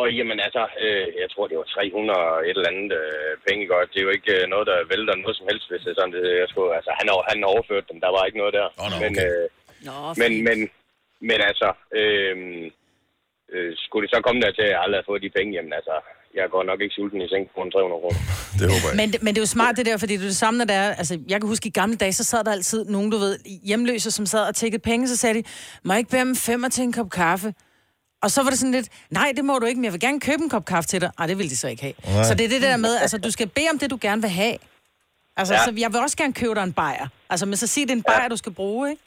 og 0.00 0.06
jamen 0.18 0.38
altså, 0.46 0.62
øh, 0.84 1.06
jeg 1.22 1.28
tror, 1.30 1.46
det 1.48 1.56
var 1.60 1.68
300 1.74 2.18
og 2.32 2.38
et 2.48 2.56
eller 2.56 2.70
andet 2.72 2.92
øh, 3.02 3.32
penge 3.48 3.64
godt. 3.72 3.88
Det 3.92 3.98
er 4.00 4.06
jo 4.08 4.16
ikke 4.18 4.32
øh, 4.38 4.44
noget, 4.52 4.66
der 4.70 4.88
vælter 4.92 5.14
noget 5.24 5.36
som 5.38 5.46
helst, 5.50 5.66
hvis 5.70 5.82
det 5.84 5.90
er 5.92 5.98
sådan, 5.98 6.14
det, 6.16 6.22
jeg 6.42 6.48
skulle, 6.52 6.70
altså, 6.78 6.90
han 7.00 7.06
har, 7.10 7.16
han 7.30 7.38
har 7.42 7.48
overført 7.54 7.90
dem, 7.90 7.98
der 8.04 8.10
var 8.16 8.22
ikke 8.24 8.40
noget 8.42 8.54
der. 8.58 8.66
Nå, 8.80 8.84
men, 9.04 9.12
okay. 9.16 9.28
øh, 9.42 9.46
Nå, 9.88 9.96
men, 10.22 10.32
men, 10.48 10.58
men 11.28 11.38
altså, 11.50 11.68
øh, 12.00 12.34
øh, 13.54 13.70
skulle 13.84 14.02
det 14.04 14.14
så 14.14 14.20
komme 14.26 14.40
der 14.44 14.52
til, 14.52 14.64
at 14.66 14.72
jeg 14.74 14.80
aldrig 14.84 14.98
har 15.00 15.08
fået 15.10 15.22
de 15.26 15.36
penge, 15.38 15.52
jamen 15.56 15.72
altså, 15.80 15.94
jeg 16.38 16.46
går 16.54 16.62
nok 16.70 16.80
ikke 16.80 16.94
sulten 16.98 17.20
i 17.24 17.28
seng 17.32 17.44
på 17.54 17.60
en 17.62 17.70
300 17.70 18.00
kroner. 18.04 18.20
Det 18.58 18.66
håber 18.72 18.88
jeg. 18.90 18.96
Men, 19.00 19.08
det- 19.12 19.22
men 19.24 19.30
det 19.34 19.38
er 19.40 19.46
jo 19.46 19.56
smart 19.58 19.76
det 19.78 19.86
der, 19.86 19.96
fordi 20.02 20.14
det 20.16 20.24
er 20.26 20.32
det 20.34 20.42
samme, 20.44 20.58
når 20.58 20.64
det 20.70 20.76
er, 20.84 20.88
altså 21.00 21.14
jeg 21.32 21.40
kan 21.40 21.48
huske 21.52 21.66
i 21.68 21.76
gamle 21.80 21.96
dage, 22.02 22.12
så 22.20 22.24
sad 22.24 22.44
der 22.44 22.52
altid 22.58 22.80
nogen, 22.84 23.10
du 23.14 23.18
ved, 23.24 23.34
hjemløse, 23.68 24.10
som 24.10 24.26
sad 24.26 24.42
og 24.50 24.54
tækkede 24.54 24.82
penge, 24.90 25.08
så 25.08 25.16
sagde 25.16 25.34
de, 25.38 25.42
må 25.84 25.92
jeg 25.92 25.98
ikke 25.98 26.10
bære 26.10 26.24
dem 26.24 26.36
femmer 26.36 26.68
til 26.68 26.82
en 26.84 26.92
kop 26.92 27.10
kaffe? 27.10 27.54
Og 28.24 28.30
så 28.30 28.42
var 28.42 28.50
det 28.50 28.58
sådan 28.58 28.72
lidt, 28.78 28.88
nej, 29.10 29.28
det 29.36 29.44
må 29.44 29.58
du 29.58 29.66
ikke, 29.66 29.78
men 29.80 29.84
jeg 29.84 29.92
vil 29.92 30.00
gerne 30.00 30.20
købe 30.28 30.42
en 30.46 30.50
kop 30.50 30.64
kaffe 30.72 30.88
til 30.92 31.00
dig. 31.00 31.10
Nej, 31.18 31.26
det 31.30 31.38
vil 31.38 31.50
de 31.52 31.56
så 31.56 31.68
ikke 31.68 31.82
have. 31.82 31.94
Nej. 32.14 32.24
Så 32.28 32.32
det 32.38 32.44
er 32.44 32.48
det 32.56 32.62
der 32.62 32.76
med, 32.76 32.92
altså 33.04 33.18
du 33.18 33.30
skal 33.36 33.48
bede 33.56 33.68
om 33.72 33.78
det, 33.78 33.90
du 33.90 33.98
gerne 34.08 34.20
vil 34.26 34.30
have. 34.42 34.56
Altså, 35.36 35.54
Ja. 35.54 35.60
ja. 35.60 35.64
så 35.66 35.70
jeg 35.84 35.90
vil 35.92 36.00
også 36.06 36.16
gerne 36.22 36.34
købe 36.42 36.54
dig 36.58 36.64
en 36.70 36.76
bajer. 36.82 37.06
Altså, 37.32 37.44
men 37.46 37.56
så 37.62 37.66
sig, 37.74 37.82
det 37.88 37.92
er 37.94 38.00
en 38.02 38.08
bajer, 38.12 38.28
du 38.28 38.36
skal 38.42 38.52
bruge, 38.60 38.84
ikke? 38.90 39.02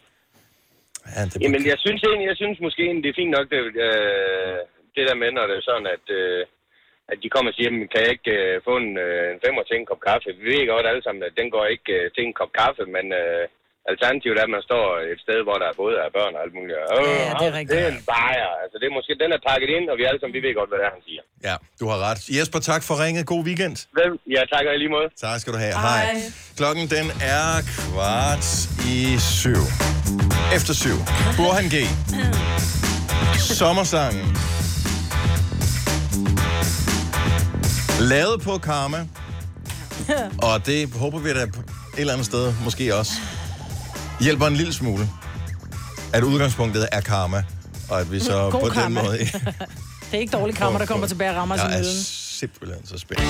Ja, 1.16 1.22
det 1.26 1.42
Jamen, 1.44 1.62
jeg 1.74 1.80
synes 1.86 2.02
egentlig, 2.04 2.28
jeg 2.32 2.38
synes 2.42 2.58
måske 2.68 2.82
egentlig, 2.88 3.04
det 3.06 3.12
er 3.14 3.20
fint 3.22 3.34
nok, 3.38 3.46
det, 3.54 3.60
øh, 3.88 4.58
det 4.96 5.04
der 5.10 5.16
med, 5.22 5.30
når 5.38 5.46
det 5.50 5.56
er 5.58 5.66
sådan, 5.70 5.88
at, 5.98 6.06
øh, 6.20 6.42
at 7.12 7.18
de 7.24 7.28
kommer 7.34 7.50
og 7.52 7.56
siger, 7.58 7.70
"Men 7.72 7.88
kan 7.92 8.02
jeg 8.06 8.12
ikke 8.18 8.34
øh, 8.42 8.54
få 8.68 8.74
en, 8.84 8.92
øh, 9.06 9.26
en 9.34 9.40
femmer 9.46 9.64
til 9.66 9.76
en 9.78 9.88
kop 9.90 10.02
kaffe? 10.10 10.28
Vi 10.42 10.46
ved 10.54 10.64
godt 10.74 10.88
alle 10.92 11.04
sammen, 11.04 11.22
at 11.28 11.34
den 11.40 11.48
går 11.56 11.66
ikke 11.76 11.92
øh, 12.00 12.06
til 12.16 12.24
en 12.28 12.36
kop 12.40 12.52
kaffe, 12.62 12.84
men 12.96 13.06
øh, 13.22 13.44
alternativet 13.92 14.38
er, 14.42 14.46
at 14.50 14.54
man 14.58 14.64
står 14.70 14.86
et 15.14 15.20
sted, 15.26 15.40
hvor 15.48 15.58
der 15.64 15.70
både 15.84 15.96
er 16.06 16.10
børn 16.18 16.34
og 16.38 16.42
alt 16.46 16.54
muligt. 16.60 16.78
Åh, 16.78 17.04
Ja, 17.28 17.32
det 17.42 17.48
er 17.52 17.56
rigtigt. 17.60 17.72
Det 17.74 17.88
er 17.88 17.92
en 17.98 18.04
bajer. 18.14 18.52
Altså, 18.64 18.76
det 18.82 18.86
er 18.90 18.94
måske, 19.00 19.12
den 19.24 19.30
er 19.38 19.42
pakket 19.50 19.70
ind, 19.78 19.86
og 19.92 19.96
vi 20.00 20.04
alle 20.10 20.20
sammen, 20.20 20.36
vi 20.38 20.42
ved 20.48 20.54
godt, 20.60 20.70
hvad 20.72 20.78
det 20.82 20.86
er, 20.90 20.94
han 20.98 21.04
siger. 21.10 21.24
Ja, 21.50 21.56
du 21.82 21.86
har 21.92 21.98
ret. 22.08 22.20
Jesper, 22.38 22.60
tak 22.72 22.82
for 22.88 22.96
ringet. 23.04 23.22
God 23.34 23.44
weekend. 23.50 23.76
Vel, 24.00 24.12
ja, 24.36 24.42
tak 24.54 24.64
og 24.70 24.74
i 24.76 24.80
lige 24.84 24.94
måde. 24.98 25.08
Tak 25.26 25.38
skal 25.42 25.52
du 25.56 25.60
have. 25.66 25.76
Hej. 25.88 26.04
Klokken 26.60 26.84
den 26.96 27.08
er 27.38 27.48
kvart 27.74 28.46
i 28.96 29.00
syv. 29.42 29.64
Efter 30.58 30.74
syv. 30.84 30.98
Burhan 31.40 31.68
G. 31.74 31.78
Sommersangen. 33.60 34.28
Lavet 38.14 38.42
på 38.42 38.58
Karma. 38.58 39.02
Og 40.50 40.66
det 40.66 40.80
håber 41.04 41.20
vi 41.20 41.30
da 41.34 41.46
på 41.56 41.60
et 41.94 42.00
eller 42.00 42.14
andet 42.14 42.26
sted 42.26 42.54
måske 42.64 42.96
også 42.96 43.12
hjælper 44.20 44.48
en 44.48 44.56
lille 44.56 44.74
smule. 44.74 45.10
At 46.14 46.24
udgangspunktet 46.24 46.88
er 46.92 47.02
karma. 47.02 47.44
Og 47.90 48.00
at 48.02 48.12
vi 48.12 48.20
så 48.20 48.50
God 48.50 48.62
på 48.62 48.68
den 48.68 48.74
karma. 48.74 49.02
måde... 49.04 49.18
Det 50.12 50.18
er 50.18 50.22
ikke 50.22 50.38
dårlig 50.38 50.56
kammer, 50.56 50.80
der 50.80 50.86
kommer 50.86 51.08
tilbage 51.08 51.30
og 51.30 51.36
rammer 51.36 51.56
er 51.56 51.78
viden. 51.78 52.04
simpelthen 52.40 52.88
så 52.88 52.98
spændt. 52.98 53.22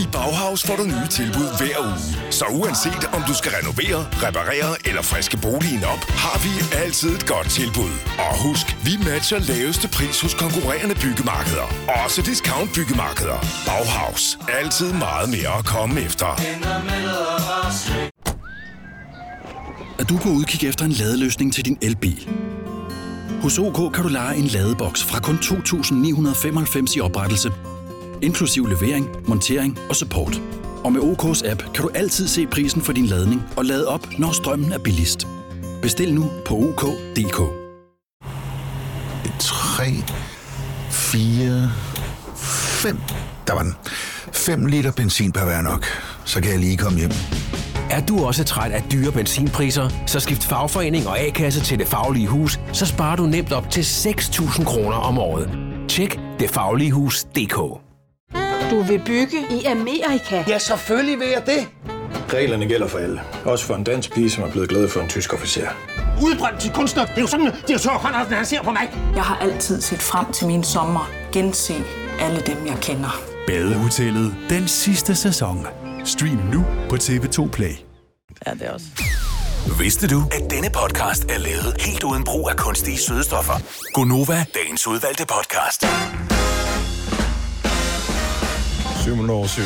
I 0.00 0.06
Bauhaus 0.12 0.62
får 0.62 0.76
du 0.76 0.82
nye 0.82 1.08
tilbud 1.10 1.48
hver 1.58 1.78
uge. 1.86 2.30
Så 2.30 2.44
uanset 2.44 3.04
om 3.12 3.22
du 3.28 3.34
skal 3.34 3.52
renovere, 3.52 4.06
reparere 4.26 4.76
eller 4.88 5.02
friske 5.02 5.36
boligen 5.36 5.84
op, 5.84 5.98
har 5.98 6.38
vi 6.44 6.76
altid 6.84 7.16
et 7.16 7.26
godt 7.26 7.50
tilbud. 7.50 7.90
Og 8.18 8.42
husk, 8.42 8.76
vi 8.84 8.90
matcher 9.04 9.38
laveste 9.38 9.88
pris 9.88 10.20
hos 10.20 10.34
konkurrerende 10.34 10.94
byggemarkeder. 10.94 11.66
Også 12.04 12.22
discount 12.22 12.70
byggemarkeder. 12.74 13.38
Bauhaus. 13.66 14.38
Altid 14.60 14.92
meget 14.92 15.28
mere 15.28 15.58
at 15.58 15.64
komme 15.64 16.00
efter. 16.00 16.26
Er 20.00 20.04
du 20.04 20.18
på 20.18 20.28
udkig 20.28 20.68
efter 20.68 20.84
en 20.84 20.92
ladeløsning 20.92 21.54
til 21.54 21.64
din 21.64 21.78
elbil? 21.82 22.28
Hos 23.42 23.58
OK 23.58 23.94
kan 23.94 24.02
du 24.02 24.08
lege 24.08 24.36
en 24.36 24.46
ladeboks 24.46 25.04
fra 25.04 25.20
kun 25.20 25.34
2.995 25.34 26.96
i 26.96 27.00
oprettelse, 27.00 27.52
inklusiv 28.22 28.66
levering, 28.66 29.08
montering 29.28 29.78
og 29.88 29.96
support. 29.96 30.42
Og 30.84 30.92
med 30.92 31.00
OK's 31.00 31.50
app 31.50 31.62
kan 31.74 31.82
du 31.82 31.90
altid 31.94 32.28
se 32.28 32.46
prisen 32.46 32.82
for 32.82 32.92
din 32.92 33.06
ladning 33.06 33.42
og 33.56 33.64
lade 33.64 33.88
op, 33.88 34.18
når 34.18 34.32
strømmen 34.32 34.72
er 34.72 34.78
billigst. 34.78 35.26
Bestil 35.82 36.14
nu 36.14 36.30
på 36.46 36.54
OK.dk. 36.54 37.38
3, 39.38 39.84
4, 40.90 41.70
5. 42.36 42.98
Der 43.46 43.52
var 43.52 43.62
den. 43.62 43.74
5 44.32 44.66
liter 44.66 44.92
benzin 44.92 45.32
per 45.32 45.44
hver 45.44 45.62
nok. 45.62 45.86
Så 46.24 46.40
kan 46.40 46.50
jeg 46.50 46.58
lige 46.58 46.76
komme 46.76 46.98
hjem. 46.98 47.12
Er 47.90 48.00
du 48.00 48.24
også 48.24 48.44
træt 48.44 48.72
af 48.72 48.82
dyre 48.92 49.12
benzinpriser, 49.12 49.88
så 50.06 50.20
skift 50.20 50.44
fagforening 50.44 51.08
og 51.08 51.18
A-kasse 51.20 51.60
til 51.60 51.78
Det 51.78 51.86
Faglige 51.86 52.26
Hus, 52.26 52.60
så 52.72 52.86
sparer 52.86 53.16
du 53.16 53.22
nemt 53.22 53.52
op 53.52 53.70
til 53.70 53.82
6.000 53.82 54.64
kroner 54.64 54.96
om 54.96 55.18
året. 55.18 55.50
Tjek 55.88 56.20
detfagligehus.dk 56.40 57.54
Du 58.70 58.82
vil 58.82 59.02
bygge 59.06 59.36
i 59.50 59.64
Amerika? 59.64 60.44
Ja, 60.48 60.58
selvfølgelig 60.58 61.18
vil 61.18 61.28
jeg 61.28 61.42
det. 61.46 61.68
Reglerne 62.34 62.66
gælder 62.66 62.86
for 62.88 62.98
alle. 62.98 63.20
Også 63.44 63.64
for 63.64 63.74
en 63.74 63.84
dansk 63.84 64.14
pige, 64.14 64.30
som 64.30 64.44
er 64.44 64.50
blevet 64.50 64.68
glad 64.68 64.88
for 64.88 65.00
en 65.00 65.08
tysk 65.08 65.34
officer. 65.34 65.66
Udbrændt 66.22 66.60
til 66.60 66.72
kunstner. 66.72 67.04
Det 67.04 67.16
er 67.16 67.20
jo 67.20 67.26
sådan, 67.26 67.46
at 67.46 67.54
direktør 67.68 67.90
Conradsen, 67.90 68.34
han 68.34 68.46
ser 68.46 68.62
på 68.62 68.70
mig. 68.70 68.90
Jeg 69.14 69.22
har 69.22 69.36
altid 69.36 69.80
set 69.80 69.98
frem 69.98 70.32
til 70.32 70.46
min 70.46 70.64
sommer. 70.64 71.10
Gense 71.32 71.74
alle 72.20 72.40
dem, 72.40 72.66
jeg 72.66 72.76
kender. 72.82 73.20
Badehotellet 73.46 74.34
den 74.50 74.68
sidste 74.68 75.14
sæson. 75.14 75.66
Stream 76.04 76.36
nu 76.36 76.64
på 76.88 76.96
TV2 76.96 77.50
Play. 77.50 77.74
Ja, 78.46 78.54
det 78.54 78.62
er 78.62 78.70
også. 78.70 78.86
Vidste 79.78 80.08
du, 80.08 80.22
at 80.32 80.50
denne 80.50 80.70
podcast 80.70 81.24
er 81.24 81.38
lavet 81.38 81.76
helt 81.80 82.04
uden 82.04 82.24
brug 82.24 82.50
af 82.50 82.56
kunstige 82.56 82.98
sødestoffer? 82.98 83.52
Gonova, 83.94 84.44
dagens 84.54 84.86
udvalgte 84.86 85.24
podcast. 85.26 85.84
7 89.02 89.10
minutter 89.10 89.34
over 89.34 89.46
7. 89.46 89.62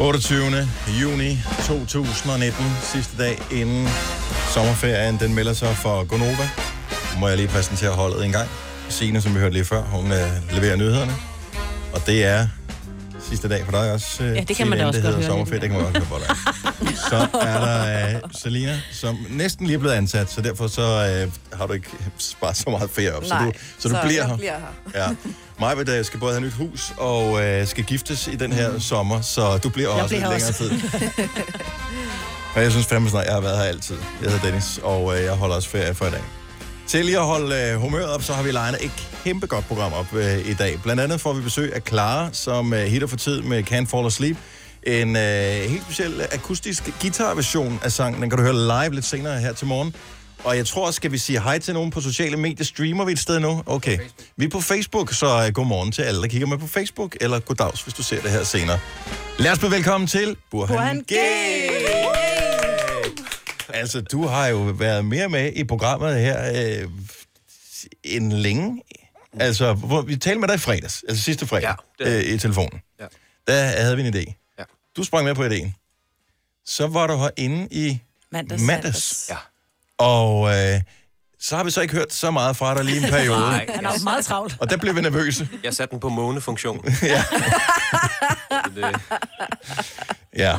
28. 0.00 0.68
juni 1.02 1.38
2019, 1.66 2.64
sidste 2.82 3.18
dag 3.18 3.38
inden 3.50 3.88
sommerferien, 4.54 5.18
den 5.20 5.34
melder 5.34 5.52
sig 5.52 5.76
for 5.76 6.04
Gonova. 6.04 6.50
Må 7.20 7.28
jeg 7.28 7.36
lige 7.36 7.48
præsentere 7.48 7.90
holdet 7.90 8.24
en 8.24 8.32
gang. 8.32 8.48
Signe, 8.88 9.20
som 9.20 9.34
vi 9.34 9.38
hørte 9.38 9.52
lige 9.54 9.64
før, 9.64 9.82
hun 9.82 10.12
øh, 10.12 10.28
leverer 10.52 10.76
nyhederne. 10.76 11.12
Og 11.94 12.06
det 12.06 12.24
er 12.24 12.46
sidste 13.28 13.48
dag 13.48 13.64
for 13.64 13.72
dig 13.72 13.92
også. 13.92 14.24
øh, 14.24 14.36
Ja, 14.36 14.40
det 14.48 14.56
kan 14.56 14.68
man 14.68 14.78
da 14.78 14.86
også 14.86 15.00
godt 15.00 15.14
høre 15.14 15.24
Sommerferie, 15.24 15.60
det 15.60 15.70
kan 15.70 15.78
man 15.82 15.92
godt 15.92 15.96
høre 15.96 16.06
på 16.06 16.18
dig. 16.28 16.36
Så 17.10 17.26
er 17.40 17.60
der 17.60 18.14
øh, 18.14 18.20
Selina, 18.42 18.80
som 18.92 19.26
næsten 19.30 19.66
lige 19.66 19.74
er 19.74 19.78
blevet 19.80 19.94
ansat, 19.94 20.30
så 20.30 20.40
derfor 20.42 20.66
så 20.66 20.82
øh, 20.82 21.32
har 21.58 21.66
du 21.66 21.72
ikke 21.72 21.88
sparet 22.18 22.56
så 22.56 22.70
meget 22.70 22.90
ferie 22.90 23.16
op. 23.16 23.24
så 23.24 23.34
Nej, 23.34 23.44
du, 23.44 23.52
så 23.78 23.88
du 23.88 23.94
så 23.94 24.00
bliver 24.02 24.20
jeg 24.20 24.26
her. 24.28 24.36
bliver 24.36 24.52
her. 24.94 25.02
Ja. 25.04 25.08
Mig 25.60 25.76
vil 25.78 25.86
da 25.86 26.02
skal 26.02 26.20
både 26.20 26.32
have 26.32 26.44
nyt 26.44 26.52
hus 26.52 26.92
og 26.96 27.44
øh, 27.44 27.66
skal 27.66 27.84
giftes 27.84 28.26
i 28.28 28.36
den 28.36 28.52
her 28.52 28.78
sommer, 28.78 29.20
så 29.20 29.58
du 29.58 29.68
bliver 29.68 29.94
Jeg 29.94 30.02
også 30.02 30.14
bliver 30.16 30.30
længere 30.30 30.48
også. 30.48 30.58
tid. 30.58 30.70
Og 32.56 32.62
jeg 32.62 32.70
synes 32.70 32.86
fandme 32.86 33.10
snart, 33.10 33.24
jeg 33.26 33.34
har 33.34 33.40
været 33.40 33.56
her 33.58 33.64
altid. 33.64 33.96
Jeg 34.22 34.30
hedder 34.30 34.44
Dennis, 34.46 34.80
og 34.82 35.16
øh, 35.18 35.24
jeg 35.24 35.32
holder 35.32 35.56
også 35.56 35.68
ferie 35.68 35.94
for 35.94 36.06
i 36.06 36.10
dag. 36.10 36.20
Til 36.92 37.04
lige 37.04 37.18
at 37.18 37.26
holde 37.26 37.56
øh, 37.56 37.80
humøret 37.80 38.08
op, 38.08 38.22
så 38.22 38.32
har 38.32 38.42
vi 38.42 38.50
legnet 38.50 38.84
et 38.84 38.90
kæmpe 39.24 39.46
godt 39.46 39.64
program 39.64 39.92
op 39.92 40.14
øh, 40.14 40.50
i 40.50 40.54
dag. 40.54 40.78
Blandt 40.82 41.02
andet 41.02 41.20
får 41.20 41.32
vi 41.32 41.42
besøg 41.42 41.74
af 41.74 41.82
Clara, 41.88 42.28
som 42.32 42.74
øh, 42.74 42.80
hitter 42.80 43.06
for 43.08 43.16
tid 43.16 43.42
med 43.42 43.72
Can't 43.72 43.84
Fall 43.84 44.06
Asleep. 44.06 44.36
En 44.82 45.16
øh, 45.16 45.22
helt 45.70 45.82
speciel 45.82 46.26
akustisk 46.32 46.90
guitarversion 47.00 47.80
af 47.84 47.92
sangen. 47.92 48.22
Den 48.22 48.30
kan 48.30 48.36
du 48.38 48.44
høre 48.44 48.54
live 48.54 48.94
lidt 48.94 49.04
senere 49.04 49.40
her 49.40 49.52
til 49.52 49.66
morgen. 49.66 49.94
Og 50.44 50.56
jeg 50.56 50.66
tror, 50.66 50.90
skal 50.90 51.12
vi 51.12 51.18
sige 51.18 51.40
hej 51.40 51.58
til 51.58 51.74
nogen 51.74 51.90
på 51.90 52.00
sociale 52.00 52.36
medier? 52.36 52.64
Streamer 52.64 53.04
vi 53.04 53.12
et 53.12 53.18
sted 53.18 53.40
nu? 53.40 53.62
Okay. 53.66 53.98
Vi 54.36 54.44
er 54.44 54.50
på 54.50 54.60
Facebook, 54.60 55.12
så 55.12 55.46
uh, 55.46 55.54
god 55.54 55.66
morgen 55.66 55.92
til 55.92 56.02
alle, 56.02 56.22
der 56.22 56.28
kigger 56.28 56.46
med 56.46 56.58
på 56.58 56.66
Facebook. 56.66 57.16
Eller 57.20 57.40
goddags, 57.40 57.82
hvis 57.82 57.94
du 57.94 58.02
ser 58.02 58.20
det 58.20 58.30
her 58.30 58.44
senere. 58.44 58.78
Lad 59.38 59.52
os 59.52 59.58
blive 59.58 59.70
velkommen 59.70 60.08
til 60.08 60.36
Burhan, 60.50 60.76
Burhan 60.76 61.00
G. 61.00 61.12
Altså, 63.80 64.00
du 64.00 64.26
har 64.26 64.46
jo 64.46 64.58
været 64.58 65.04
mere 65.04 65.28
med 65.28 65.52
i 65.52 65.64
programmet 65.64 66.20
her 66.20 66.52
øh, 66.82 66.88
end 68.04 68.32
længe. 68.32 68.82
Altså, 69.40 69.72
hvor, 69.72 70.02
vi 70.02 70.16
talte 70.16 70.40
med 70.40 70.48
dig 70.48 70.54
i 70.54 70.58
fredags, 70.58 71.04
altså 71.08 71.22
sidste 71.24 71.46
fredag, 71.46 71.74
ja, 72.00 72.18
øh, 72.18 72.22
i 72.24 72.38
telefonen. 72.38 72.80
Ja. 73.00 73.06
Der 73.46 73.62
havde 73.62 73.96
vi 73.96 74.02
en 74.06 74.14
idé. 74.14 74.54
Ja. 74.58 74.64
Du 74.96 75.04
sprang 75.04 75.24
med 75.24 75.34
på 75.34 75.44
idéen. 75.46 75.70
Så 76.66 76.86
var 76.86 77.06
du 77.06 77.16
herinde 77.16 77.68
i 77.70 78.00
Mandags. 78.32 78.62
mandags. 78.62 79.26
Ja. 79.30 79.36
Og 79.98 80.48
øh, 80.58 80.80
så 81.40 81.56
har 81.56 81.64
vi 81.64 81.70
så 81.70 81.80
ikke 81.80 81.94
hørt 81.94 82.12
så 82.12 82.30
meget 82.30 82.56
fra 82.56 82.74
dig 82.74 82.84
lige 82.84 82.96
en 83.04 83.10
periode. 83.18 83.40
Nej. 83.40 83.66
Han 83.74 83.86
er 83.86 83.90
jo 83.92 84.04
meget 84.04 84.24
travlt. 84.24 84.56
Og 84.60 84.70
der 84.70 84.76
blev 84.76 84.96
vi 84.96 85.00
nervøse. 85.00 85.48
Jeg 85.64 85.74
satte 85.74 85.92
den 85.92 86.00
på 86.00 86.08
månefunktion. 86.08 86.84
ja. 87.02 87.24
Det, 88.74 89.00
ja. 90.36 90.58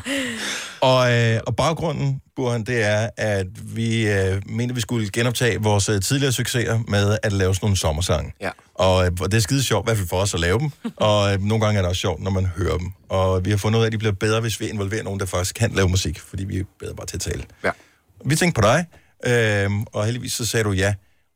Og, 0.82 1.14
øh, 1.14 1.40
og 1.48 1.56
baggrunden, 1.56 2.22
Burhan, 2.36 2.64
det 2.64 2.84
er, 2.84 3.10
at 3.18 3.48
vi 3.76 4.08
øh, 4.08 4.42
mente, 4.50 4.76
vi 4.76 4.82
skulle 4.82 5.10
genoptage 5.10 5.62
vores 5.62 5.90
øh, 5.90 6.02
tidligere 6.02 6.32
succeser 6.32 6.80
med 6.88 7.18
at 7.24 7.34
lave 7.34 7.56
sådan 7.56 7.66
nogle 7.66 7.78
sommersange. 7.78 8.34
Ja. 8.42 8.50
Og, 8.74 9.06
øh, 9.06 9.12
og 9.22 9.32
det 9.32 9.38
er 9.38 9.42
skide 9.42 9.64
sjovt, 9.64 9.86
i 9.86 9.88
hvert 9.88 9.98
fald 9.98 10.08
for 10.08 10.18
os 10.18 10.34
at 10.34 10.40
lave 10.40 10.60
dem. 10.60 10.72
Og 10.96 11.34
øh, 11.34 11.42
nogle 11.42 11.66
gange 11.66 11.78
er 11.78 11.82
det 11.82 11.90
også 11.90 12.00
sjovt, 12.00 12.22
når 12.22 12.32
man 12.32 12.46
hører 12.46 12.78
dem. 12.78 12.88
Og 13.10 13.46
vi 13.46 13.50
har 13.50 13.58
fundet 13.58 13.80
ud 13.80 13.84
af, 13.84 13.88
at 13.88 13.92
de 13.92 13.98
bliver 13.98 14.14
bedre, 14.14 14.42
hvis 14.42 14.60
vi 14.60 14.68
involverer 14.68 15.04
nogen, 15.04 15.20
der 15.20 15.26
faktisk 15.26 15.56
kan 15.56 15.72
lave 15.72 15.90
musik. 15.90 16.20
Fordi 16.20 16.44
vi 16.44 16.60
er 16.60 16.64
bedre 16.80 16.96
bare 16.96 17.06
til 17.08 17.18
at 17.18 17.22
tale. 17.22 17.44
Ja. 17.64 17.72
Vi 18.26 18.36
tænkte 18.36 18.62
på 18.62 18.68
dig, 18.68 18.86
øh, 19.26 19.72
og 19.94 20.06
heldigvis 20.06 20.34
så 20.34 20.46
sagde 20.46 20.64
du 20.64 20.72
ja. 20.72 20.94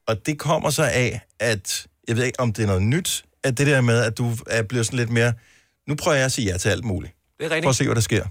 Og 0.07 0.25
det 0.25 0.39
kommer 0.39 0.69
så 0.69 0.83
af, 0.83 1.21
at 1.39 1.87
jeg 2.07 2.15
ved 2.17 2.23
ikke, 2.23 2.39
om 2.39 2.53
det 2.53 2.63
er 2.63 2.67
noget 2.67 2.81
nyt, 2.81 3.23
at 3.43 3.57
det 3.57 3.67
der 3.67 3.81
med, 3.81 3.99
at 3.99 4.17
du 4.17 4.31
er 4.47 4.63
blevet 4.63 4.85
sådan 4.85 4.99
lidt 4.99 5.09
mere... 5.09 5.33
Nu 5.87 5.95
prøver 5.95 6.15
jeg 6.15 6.25
at 6.25 6.31
sige 6.31 6.51
ja 6.51 6.57
til 6.57 6.69
alt 6.69 6.85
muligt. 6.85 7.16
Det 7.39 7.45
er 7.45 7.49
For 7.49 7.55
at 7.55 7.55
rigtigt. 7.55 7.75
se, 7.75 7.85
hvad 7.85 7.95
der 7.95 8.01
sker. 8.01 8.23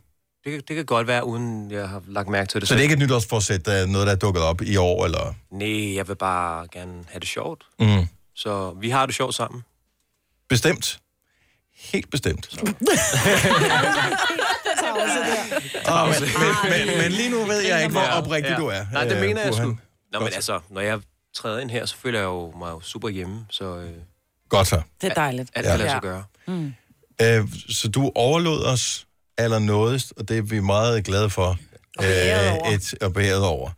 Det, 0.45 0.53
kan- 0.53 0.63
det 0.69 0.77
kan 0.77 0.85
godt 0.87 1.07
være, 1.07 1.25
uden 1.25 1.71
jeg 1.71 1.89
har 1.89 2.03
lagt 2.07 2.29
mærke 2.29 2.49
til 2.49 2.61
det. 2.61 2.69
Så 2.69 2.75
det 2.75 2.81
er 2.81 2.83
ikke 2.83 2.93
et 2.93 2.99
nytårsforsæt, 2.99 3.67
der 3.67 3.73
er 3.73 3.87
noget, 3.87 4.07
der 4.07 4.13
er 4.13 4.17
dukket 4.17 4.43
op 4.43 4.63
i 4.63 4.77
år, 4.77 5.05
eller... 5.05 5.35
Nej, 5.51 5.95
jeg 5.97 6.09
vil 6.09 6.15
bare 6.17 6.69
gerne 6.73 7.05
have 7.09 7.21
det 7.21 7.29
sjovt. 7.29 7.65
Mm. 7.81 8.07
Så 8.35 8.77
vi 8.81 8.91
har 8.91 9.07
det 9.07 9.15
sjovt 9.15 9.35
sammen. 9.35 9.63
Bestemt. 10.49 10.99
Helt 11.77 12.11
bestemt. 12.11 12.49
Oh, 15.89 16.09
men, 16.09 16.15
men, 16.21 16.87
men, 16.89 16.99
men 16.99 17.13
lige 17.13 17.31
nu 17.31 17.45
ved 17.45 17.61
jeg 17.61 17.83
ikke, 17.83 17.93
hvor 17.93 18.03
oprigtig 18.23 18.57
du 18.59 18.67
er. 18.67 18.85
Nej, 18.93 19.05
det 19.05 19.15
øh, 19.15 19.21
mener 19.21 19.41
jeg 19.43 19.51
Burhan. 19.51 19.67
sgu. 19.67 19.79
Nå, 20.13 20.19
men 20.19 20.29
altså, 20.35 20.61
når 20.71 20.81
jeg 20.81 21.01
træder 21.35 21.59
ind 21.61 21.71
her, 21.71 21.87
så 21.87 21.97
føler 21.97 22.19
jeg 22.19 22.27
jo 22.27 22.53
mig 22.59 22.71
jo 22.71 22.81
super 22.81 23.09
hjemme, 23.09 23.47
så... 23.51 23.77
Øh, 23.77 23.91
Godt 24.49 24.67
så. 24.69 24.81
Det 25.01 25.11
er 25.11 25.15
dejligt. 25.15 25.51
alt 25.55 25.67
kan 25.67 25.79
lade 25.79 25.91
sig 25.91 26.01
gøre. 26.03 26.25
Mm. 26.47 26.75
Øh, 27.23 27.45
så 27.69 27.89
du 27.89 28.13
overlod 28.15 28.65
os 28.65 29.07
allernådigst, 29.39 30.13
og 30.17 30.29
det 30.29 30.39
er 30.39 30.43
vi 30.43 30.61
meget 30.61 31.05
glade 31.05 31.31
for. 31.31 31.59
Øh, 32.03 32.73
et, 32.75 32.95
og 33.01 33.13
beæret 33.13 33.45
over. 33.45 33.71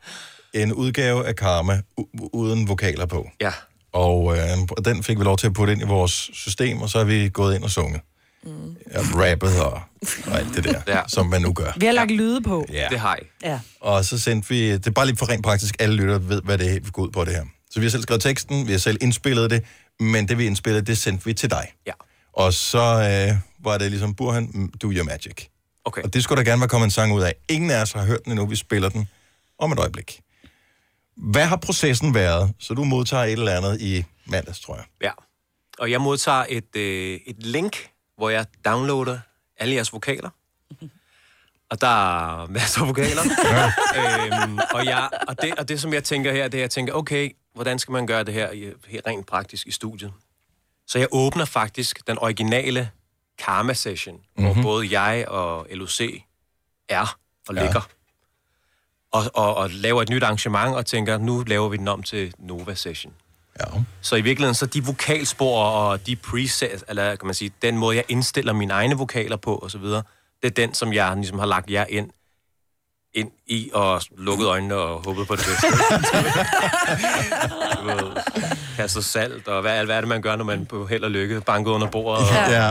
En 0.55 0.73
udgave 0.73 1.27
af 1.27 1.37
Karma 1.37 1.81
u- 2.01 2.29
uden 2.33 2.69
vokaler 2.69 3.07
på. 3.07 3.29
Ja. 3.41 3.53
Og 3.93 4.37
øh, 4.37 4.43
og 4.71 4.85
den 4.85 5.03
fik 5.03 5.19
vi 5.19 5.25
lov 5.25 5.37
til 5.37 5.47
at 5.47 5.53
putte 5.53 5.73
ind 5.73 5.83
i 5.83 5.85
vores 5.85 6.31
system, 6.33 6.83
og 6.83 6.91
så 6.91 6.99
er 6.99 7.05
vi 7.05 7.29
gået 7.29 7.55
ind 7.55 7.65
og 7.65 7.71
sunget. 7.71 8.01
Mm. 8.45 8.51
Ja, 8.93 8.99
rappet 9.01 9.61
og, 9.61 9.81
og 10.27 10.39
alt 10.39 10.55
det 10.57 10.65
der, 10.65 10.81
ja. 10.97 11.01
som 11.09 11.27
man 11.27 11.43
nu 11.43 11.53
gør. 11.53 11.73
Vi 11.77 11.87
har 11.87 11.93
lagt 11.93 12.11
lyde 12.11 12.41
på. 12.43 12.67
Ja. 12.73 12.87
Det 12.91 12.99
har 13.01 13.19
jeg. 13.21 13.51
Ja. 13.51 13.61
Og 13.81 14.05
så 14.05 14.19
sendte 14.19 14.49
vi, 14.49 14.73
det 14.73 14.87
er 14.87 14.91
bare 14.91 15.07
lige 15.07 15.17
for 15.17 15.29
rent 15.29 15.45
praktisk, 15.45 15.77
alle 15.79 15.95
lytter 15.97 16.19
ved, 16.19 16.43
hvad 16.43 16.59
det 16.59 16.73
er, 16.77 16.91
går 16.91 17.03
ud 17.03 17.11
på 17.11 17.25
det 17.25 17.35
her. 17.35 17.45
Så 17.71 17.81
vi 17.81 17.87
har 17.87 17.91
selv 17.91 18.03
skrevet 18.03 18.23
teksten, 18.23 18.67
vi 18.67 18.73
har 18.73 18.79
selv 18.79 18.99
indspillet 19.01 19.51
det, 19.51 19.63
men 20.01 20.29
det 20.29 20.39
vi 20.39 20.47
indspillede, 20.47 20.87
det 20.87 20.99
sendte 20.99 21.25
vi 21.25 21.35
til 21.35 21.51
dig. 21.51 21.73
Ja. 21.87 21.93
Og 22.39 22.53
så 22.53 22.79
øh, 23.33 23.39
var 23.65 23.79
det 23.79 23.91
ligesom, 23.91 24.15
Burhan, 24.15 24.51
mm, 24.55 24.73
do 24.83 24.93
your 24.93 25.05
magic. 25.05 25.47
Okay. 25.85 26.03
Og 26.03 26.15
det 26.15 26.25
skulle 26.25 26.37
der 26.45 26.51
gerne 26.51 26.61
være 26.61 26.69
kommet 26.69 26.85
en 26.87 26.91
sang 26.91 27.13
ud 27.15 27.23
af. 27.23 27.35
Ingen 27.49 27.71
af 27.71 27.83
os 27.83 27.93
har 27.93 28.05
hørt 28.05 28.25
den 28.25 28.33
endnu, 28.33 28.47
vi 28.47 28.57
spiller 28.57 28.89
den 28.89 29.09
om 29.59 29.73
et 29.73 29.79
øjeblik. 29.79 30.21
Hvad 31.17 31.47
har 31.47 31.57
processen 31.57 32.15
været? 32.15 32.55
Så 32.59 32.75
du 32.75 32.85
modtager 32.85 33.25
et 33.25 33.33
eller 33.33 33.57
andet 33.57 33.81
i 33.81 34.05
mandags, 34.27 34.61
tror 34.61 34.75
jeg. 34.75 34.85
Ja. 35.03 35.11
Og 35.79 35.91
jeg 35.91 36.01
modtager 36.01 36.45
et, 36.49 36.77
øh, 36.77 37.21
et 37.27 37.37
link, 37.47 37.89
hvor 38.17 38.31
jeg 38.31 38.47
downloader 38.65 39.19
alle 39.59 39.75
jeres 39.75 39.93
vokaler. 39.93 40.31
Og 41.71 41.81
der 41.81 41.87
er 42.43 42.47
masser 42.47 42.81
af 42.81 42.89
vokaler. 42.89 43.23
øhm, 44.45 44.59
og, 44.75 44.85
jeg, 44.85 45.09
og, 45.29 45.43
det, 45.43 45.55
og 45.59 45.69
det, 45.69 45.81
som 45.81 45.93
jeg 45.95 46.05
tænker 46.05 46.33
her, 46.33 46.49
det 46.49 46.55
er, 46.55 46.59
at 46.59 46.63
jeg 46.63 46.71
tænker, 46.71 46.93
okay, 46.93 47.31
hvordan 47.55 47.79
skal 47.79 47.93
man 47.93 48.07
gøre 48.07 48.25
det 48.25 48.35
her 48.35 48.51
i- 48.53 48.73
helt 48.89 49.07
rent 49.07 49.27
praktisk 49.27 49.67
i 49.67 49.71
studiet? 49.73 50.13
Så 50.89 50.99
jeg 50.99 51.09
åbner 51.11 51.45
faktisk 51.45 52.07
den 52.07 52.19
originale 52.19 52.91
Karma-session, 53.39 54.15
mm-hmm. 54.15 54.45
hvor 54.45 54.55
Mhm. 54.55 54.63
både 54.63 55.01
jeg 55.01 55.29
og 55.29 55.67
LOC 55.71 56.01
er 56.89 57.17
og 57.49 57.55
ligger. 57.55 57.89
Og, 59.13 59.23
og, 59.35 59.55
og 59.57 59.71
laver 59.71 60.03
et 60.03 60.09
nyt 60.09 60.23
arrangement 60.23 60.75
og 60.77 60.87
tænker, 60.87 61.19
nu 61.19 61.43
laver 61.47 61.69
vi 61.69 61.77
den 61.77 61.89
om 61.89 62.03
til 62.03 62.35
Nova-session. 62.39 63.13
Ja. 63.61 63.65
Så 64.01 64.17
i 64.17 64.21
virkeligheden, 64.21 64.55
så 64.55 64.67
de 64.67 64.85
vokalspor 64.85 65.65
og 65.65 66.07
de 66.07 66.17
presets, 66.17 66.85
eller 66.89 67.17
kan 67.17 67.27
man 67.27 67.35
sige, 67.35 67.51
den 67.63 67.79
måde, 67.79 67.97
jeg 67.97 68.05
indstiller 68.09 68.53
mine 68.53 68.73
egne 68.73 68.95
vokaler 68.95 69.37
på 69.37 69.55
og 69.55 69.71
så 69.71 69.79
videre, 69.79 70.03
det 70.43 70.49
er 70.49 70.55
den, 70.55 70.75
som 70.75 70.93
jeg 70.93 71.17
ligesom 71.17 71.39
har 71.39 71.47
lagt 71.47 71.71
jer 71.71 71.85
ind, 71.89 72.11
ind 73.19 73.31
i 73.47 73.71
og 73.75 74.03
lukket 74.17 74.47
øjnene 74.47 74.75
og 74.75 75.03
håbet 75.05 75.27
på 75.27 75.37
det 75.37 75.45
bedste. 75.47 75.67
Kastet 78.77 79.05
salt, 79.05 79.49
og 79.49 79.61
hvad, 79.61 79.85
hvad 79.85 79.97
er 79.97 80.01
det, 80.01 80.09
man 80.09 80.23
gør, 80.23 80.37
når 80.37 80.45
man 80.45 80.67
på 80.67 80.87
held 80.87 81.05
og 81.05 81.11
lykke 81.11 81.41
banker 81.41 81.73
under 81.73 81.91
bordet, 81.91 82.29
og 82.29 82.35
Ja. 82.53 82.71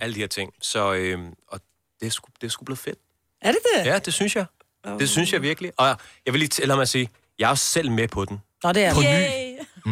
alle 0.00 0.14
de 0.14 0.20
her 0.20 0.26
ting. 0.26 0.52
Så 0.62 0.92
øhm, 0.92 1.26
og 1.48 1.60
det, 2.00 2.06
er 2.06 2.10
sgu, 2.10 2.28
det 2.40 2.46
er 2.46 2.50
sgu 2.50 2.64
blevet 2.64 2.78
fedt. 2.78 2.98
Er 3.42 3.52
det 3.52 3.60
det? 3.76 3.86
Ja, 3.86 3.98
det 3.98 4.14
synes 4.14 4.36
jeg. 4.36 4.44
Det 4.98 5.08
synes 5.08 5.32
jeg 5.32 5.42
virkelig. 5.42 5.72
Og 5.78 5.86
jeg 6.26 6.32
vil 6.32 6.38
lige 6.38 6.48
tælle 6.48 6.74
mig 6.74 6.82
at 6.82 6.88
sige, 6.88 7.08
jeg 7.38 7.44
er 7.44 7.48
jo 7.50 7.56
selv 7.56 7.90
med 7.90 8.08
på 8.08 8.24
den. 8.24 8.40
Nå, 8.64 8.72
det 8.72 8.84
er 8.84 8.94
På 8.94 9.00
ny. 9.00 9.04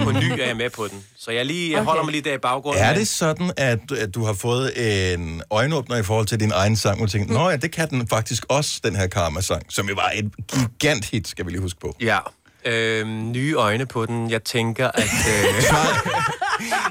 På 0.04 0.10
ny 0.12 0.30
er 0.40 0.46
jeg 0.46 0.56
med 0.56 0.70
på 0.70 0.88
den. 0.88 1.04
Så 1.18 1.30
jeg, 1.30 1.46
lige, 1.46 1.72
jeg 1.72 1.82
holder 1.82 2.02
mig 2.02 2.12
lige 2.12 2.22
der 2.22 2.34
i 2.34 2.38
baggrunden. 2.38 2.82
Er 2.82 2.94
det 2.94 3.08
sådan, 3.08 3.52
at, 3.56 3.92
at 3.92 4.14
du 4.14 4.24
har 4.24 4.32
fået 4.32 4.72
en 5.14 5.42
øjenåbner 5.50 5.96
i 5.96 6.02
forhold 6.02 6.26
til 6.26 6.40
din 6.40 6.52
egen 6.54 6.76
sang, 6.76 7.00
og 7.00 7.06
du 7.06 7.12
tænker, 7.12 7.34
nå 7.34 7.50
ja, 7.50 7.56
det 7.56 7.72
kan 7.72 7.90
den 7.90 8.08
faktisk 8.08 8.44
også, 8.48 8.80
den 8.84 8.96
her 8.96 9.06
Karma-sang, 9.06 9.62
som 9.68 9.88
jo 9.88 9.94
var 9.94 10.12
et 10.14 10.30
gigant 10.48 11.04
hit, 11.04 11.28
skal 11.28 11.46
vi 11.46 11.50
lige 11.50 11.60
huske 11.60 11.80
på. 11.80 11.96
Ja. 12.00 12.18
Øhm, 12.64 13.32
nye 13.32 13.54
øjne 13.54 13.86
på 13.86 14.06
den. 14.06 14.30
Jeg 14.30 14.44
tænker, 14.44 14.90
at... 14.94 15.02
Øh... 15.04 15.44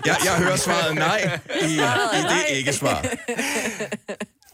jeg, 0.06 0.16
jeg 0.26 0.34
hører 0.38 0.56
svaret 0.56 0.96
nej 0.96 1.40
i, 1.62 1.74
i 1.74 2.22
det 2.22 2.58
ikke-svar. 2.58 3.02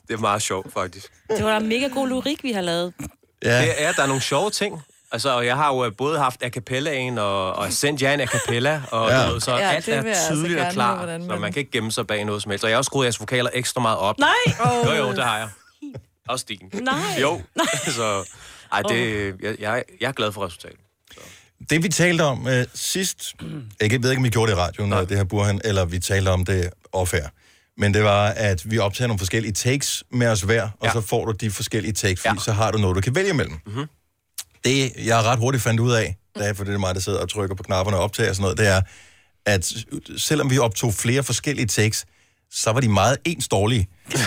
Det 0.08 0.14
er 0.14 0.18
meget 0.18 0.42
sjovt, 0.42 0.74
faktisk. 0.74 1.12
Det 1.38 1.46
var 1.46 1.60
da 1.60 1.66
mega 1.66 1.88
god 1.88 2.08
lyrik, 2.08 2.44
vi 2.44 2.52
har 2.52 2.62
lavet. 2.62 2.94
Ja. 3.44 3.62
Det 3.62 3.74
er, 3.78 3.92
der 3.92 4.04
er 4.04 4.08
nogle 4.08 4.22
sjove 4.22 4.50
ting. 4.50 4.82
Altså, 5.14 5.30
og 5.36 5.46
jeg 5.46 5.56
har 5.56 5.68
jo 5.74 5.86
øh, 5.86 5.92
både 5.98 6.20
haft 6.20 6.44
a 6.44 6.50
cappellaen 6.50 7.18
og, 7.18 7.54
og 7.54 7.74
sendt 7.74 8.02
jer 8.02 8.14
en 8.14 8.20
a 8.22 8.26
cappella, 8.26 8.82
og 8.92 9.10
Ja. 9.10 9.20
ja. 9.22 9.28
du 9.28 9.32
ved, 9.34 9.42
så 9.42 9.52
Ja, 9.58 9.70
alt 9.70 9.86
det 9.86 9.94
er 9.96 10.02
altså 10.04 10.30
tydeligt 10.34 10.60
gerne 10.60 10.84
og 10.90 10.98
hvordan 10.98 11.22
så 11.30 11.36
man- 11.36 11.54
kan 11.54 11.60
ikke 11.60 11.72
gemme 11.72 11.92
sig 11.92 12.08
bag 12.08 12.26
noget 12.26 12.42
som 12.42 12.50
helst. 12.52 12.64
Og 12.64 12.70
jeg 12.70 12.76
har 12.76 12.78
også 12.78 12.90
skruet 12.90 13.06
jeres 13.06 13.20
vokaler 13.20 13.50
ekstra 13.54 13.82
meget 13.82 13.98
op. 13.98 14.16
Nej! 14.20 14.30
Oh. 14.60 14.88
Jo, 14.88 14.92
jo, 15.06 15.12
det 15.12 15.24
har 15.24 15.38
jeg. 15.38 15.50
Også 16.30 16.44
stigen. 16.44 16.72
Nej. 16.84 16.96
Jo. 17.22 17.42
så, 17.98 18.24
ej, 18.72 18.82
det, 18.82 19.26
jeg, 19.42 19.56
jeg, 19.60 19.84
jeg 20.02 20.08
er 20.08 20.12
glad 20.12 20.32
for 20.32 20.46
resultatet. 20.46 20.80
Det 21.70 21.84
vi 21.84 21.90
talte 21.90 22.22
om 22.22 22.48
øh, 22.48 22.66
sidst, 22.74 23.34
jeg 23.82 23.92
ved 24.04 24.10
ikke, 24.10 24.18
om 24.18 24.24
vi 24.24 24.30
gjorde 24.30 24.52
det 24.52 24.58
i 24.58 24.62
radioen, 24.62 24.94
øh, 24.94 25.10
det 25.10 25.18
her 25.18 25.24
Burhan, 25.24 25.62
eller 25.64 25.86
vi 25.86 26.00
talte 26.00 26.30
om 26.30 26.46
det 26.46 26.70
off-air, 26.96 27.28
men 27.78 27.94
det 27.94 28.04
var, 28.04 28.28
at 28.28 28.72
vi 28.72 28.78
optager 28.80 29.08
nogle 29.08 29.20
forskellige 29.20 29.54
takes 29.54 30.04
med 30.12 30.28
os 30.28 30.42
hver, 30.42 30.64
og 30.64 30.88
Ja. 30.88 30.92
så 30.92 31.02
får 31.02 31.26
du 31.26 31.32
de 31.32 31.52
forskellige 31.52 31.94
takes, 31.94 32.22
fordi 32.22 32.40
så 32.40 32.52
har 32.52 32.72
du 32.72 32.78
noget, 32.78 32.96
du 32.96 33.02
kan 33.02 33.16
vælge 33.16 33.30
imellem. 33.30 33.60
Mm-hmm. 33.66 33.86
Det, 34.64 34.92
jeg 35.06 35.24
ret 35.24 35.40
hurtigt 35.40 35.64
fandt 35.64 35.80
ud 35.80 35.92
af, 35.92 36.16
da 36.40 36.44
jeg, 36.44 36.58
for 36.58 36.64
det 36.64 36.74
er 36.74 36.78
mig, 36.78 36.96
der 36.96 37.02
sidder 37.02 37.20
og 37.20 37.30
trykker 37.30 37.56
på 37.56 37.64
knapperne 37.64 37.98
og 37.98 38.04
optager 38.04 38.30
og 38.30 38.36
sådan 38.36 38.42
noget, 38.44 38.58
det 38.58 38.68
er, 38.68 38.82
at 39.46 39.74
selvom 40.18 40.50
vi 40.50 40.58
optog 40.58 40.94
flere 40.94 41.24
forskellige 41.24 41.66
takes, 41.68 42.06
så 42.52 42.72
var 42.72 42.80
de 42.80 42.90
meget 42.90 43.18
ens 43.26 43.48
dårlige. 43.48 43.88
øh, 44.14 44.18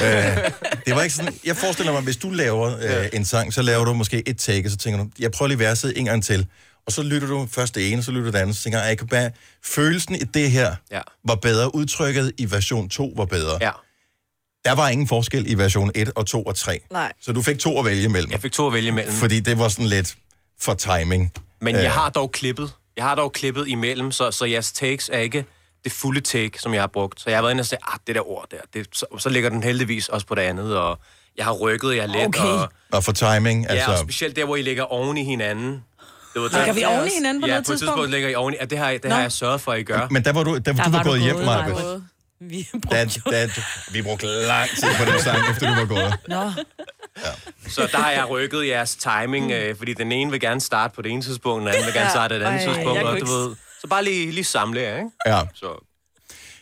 det 0.87 0.94
var 0.94 1.03
ikke 1.03 1.14
sådan, 1.14 1.35
jeg 1.44 1.57
forestiller 1.57 1.92
mig, 1.92 2.03
hvis 2.03 2.16
du 2.16 2.31
laver 2.31 2.77
øh, 2.83 3.09
en 3.12 3.25
sang, 3.25 3.55
så 3.55 3.62
laver 3.62 3.85
du 3.85 3.94
måske 3.94 4.29
et 4.29 4.38
take, 4.38 4.66
og 4.68 4.70
så 4.70 4.77
tænker 4.77 5.05
du, 5.05 5.11
jeg 5.18 5.31
prøver 5.31 5.49
lige 5.49 5.59
verset 5.59 5.99
en 5.99 6.05
gang 6.05 6.25
til. 6.25 6.47
Og 6.87 6.92
så 6.92 7.03
lytter 7.03 7.29
du 7.29 7.49
først 7.51 7.75
det 7.75 7.92
ene, 7.92 8.03
så 8.03 8.11
lytter 8.11 8.31
du 8.31 8.37
det 8.37 8.42
andet, 8.42 8.57
så 8.57 8.62
tænker 8.62 8.79
jeg, 8.79 8.88
jeg 8.88 8.99
kan 8.99 9.07
bare, 9.09 9.31
følelsen 9.64 10.14
i 10.14 10.18
det 10.18 10.51
her 10.51 10.75
Ja. 10.90 11.01
var 11.25 11.35
bedre, 11.35 11.75
udtrykket 11.75 12.33
i 12.38 12.51
version 12.51 12.88
2 12.88 13.12
var 13.16 13.25
bedre. 13.25 13.59
Ja. 13.61 13.70
Der 14.64 14.73
var 14.73 14.88
ingen 14.88 15.09
forskel 15.09 15.51
i 15.51 15.55
version 15.59 15.90
1 15.94 16.11
og 16.16 16.27
2 16.27 16.42
og 16.42 16.57
3. 16.57 16.81
Nej. 16.92 17.12
Så 17.20 17.33
du 17.33 17.42
fik 17.42 17.59
to 17.59 17.79
at 17.79 17.85
vælge 17.85 18.03
imellem. 18.03 18.33
Jeg 18.33 18.40
fik 18.40 18.53
to 18.53 18.66
at 18.66 18.73
vælge 18.73 18.88
imellem. 18.88 19.14
Fordi 19.14 19.40
det 19.40 19.59
var 19.59 19.68
sådan 19.68 19.87
lidt 19.87 20.16
for 20.64 20.74
timing. 20.74 21.33
Men 21.61 21.77
Øh, 21.77 21.83
jeg 21.83 21.92
har 21.92 22.11
dog 22.11 22.33
klippet. 22.33 22.72
Jeg 22.96 23.05
har 23.05 23.14
dog 23.14 23.33
klippet 23.33 23.68
imellem, 23.68 24.12
så, 24.12 24.31
så 24.31 24.44
jeres 24.44 24.72
takes 24.72 25.11
er 25.12 25.18
ikke 25.18 25.44
det 25.85 25.92
fulde 25.92 26.20
take, 26.20 26.59
som 26.61 26.74
jeg 26.74 26.83
har 26.83 26.87
brugt. 26.87 27.20
Så 27.20 27.31
jeg 27.31 27.37
har 27.37 27.42
været 27.42 27.53
inde 27.53 27.61
og 27.61 27.66
sagt, 27.66 27.83
ah, 27.92 27.98
det 28.07 28.14
der 28.14 28.29
ord 28.31 28.46
der, 28.50 28.57
det, 28.74 28.87
så, 28.92 29.07
så 29.18 29.29
ligger 29.29 29.50
den 29.50 29.62
heldigvis 29.62 30.09
også 30.09 30.27
på 30.27 30.35
det 30.35 30.40
andet, 30.42 30.77
og 30.79 30.98
jeg 31.37 31.44
har 31.44 31.53
rykket 31.53 31.96
jer 31.96 32.07
lidt. 32.07 32.27
Okay. 32.27 32.40
Og, 32.44 32.68
Og 32.92 33.05
for 33.05 33.12
timing, 33.12 33.64
ja, 33.64 33.70
og 33.70 33.77
altså... 33.92 34.05
specielt 34.05 34.37
der, 34.37 34.44
hvor 34.44 34.57
I 34.57 34.62
ligger 34.62 34.83
oven 34.83 35.16
i 35.16 35.24
hinanden. 35.24 35.85
Det 36.35 36.42
var 36.42 36.48
Ligger 36.59 36.72
vi 36.72 36.85
oven 36.85 37.07
i 37.07 37.11
hinanden 37.16 37.40
på 37.42 37.46
ja, 37.46 37.53
noget 37.53 37.66
på 37.66 37.72
et 37.72 37.79
tidspunkt 37.79 37.96
tidspunkt? 37.96 38.11
ligger 38.11 38.29
I 38.29 38.35
oven 38.35 38.55
i, 38.55 38.57
ja, 38.61 38.64
det 38.64 38.79
har, 38.79 38.90
jeg- 38.90 39.03
det 39.03 39.09
Nå. 39.09 39.14
har 39.14 39.22
jeg 39.22 39.33
sørget 39.33 39.61
for, 39.61 39.72
at 39.72 39.81
I 39.81 39.83
gør. 39.83 40.09
Men 40.11 40.24
der 40.24 40.33
var 40.33 40.42
du, 40.42 40.55
der, 40.55 40.61
der 40.72 40.85
du 40.85 40.90
var, 40.90 41.03
gået 41.03 41.20
hjem, 41.20 41.37
Maja. 41.37 41.74
Vi 42.40 42.66
Da, 42.90 43.05
da, 43.31 43.48
vi 43.92 44.03
brugte 44.03 44.27
lang 44.27 44.70
tid 44.70 44.88
på 44.98 45.05
den 45.12 45.20
sang, 45.22 45.50
efter 45.50 45.74
du 45.74 45.81
var 45.81 45.87
gået. 45.87 46.14
Nå. 46.29 46.50
Så 47.68 47.88
der 47.92 47.98
har 47.98 48.11
jeg 48.11 48.31
rykket 48.31 48.66
jeres 48.68 48.96
timing, 48.96 49.50
øh, 49.53 49.77
fordi 49.77 49.94
den 49.94 50.12
ene 50.12 50.31
vil 50.31 50.40
gerne 50.40 50.61
starte 50.61 50.94
på 50.94 51.03
det 51.03 51.12
ene 51.12 51.22
tidspunkt, 51.22 51.61
den 51.61 51.68
anden 51.68 51.85
vil 51.87 51.94
gerne 51.94 52.11
starte 52.11 52.35
på 52.35 52.38
det 52.38 52.44
andet 52.46 52.61
Ej, 52.61 52.64
tidspunkt, 52.74 52.96
jeg 52.98 53.05
og 53.05 53.11
kunne 53.11 53.20
du 53.20 53.27
ikke- 53.27 53.50
ved... 53.50 53.57
Så 53.81 53.87
bare 53.88 54.05
lige, 54.05 54.31
lige 54.31 54.44
samle 54.44 54.81
jer, 54.81 54.96
ikke? 54.96 55.11
Ja. 55.27 55.40
Så, 55.55 55.85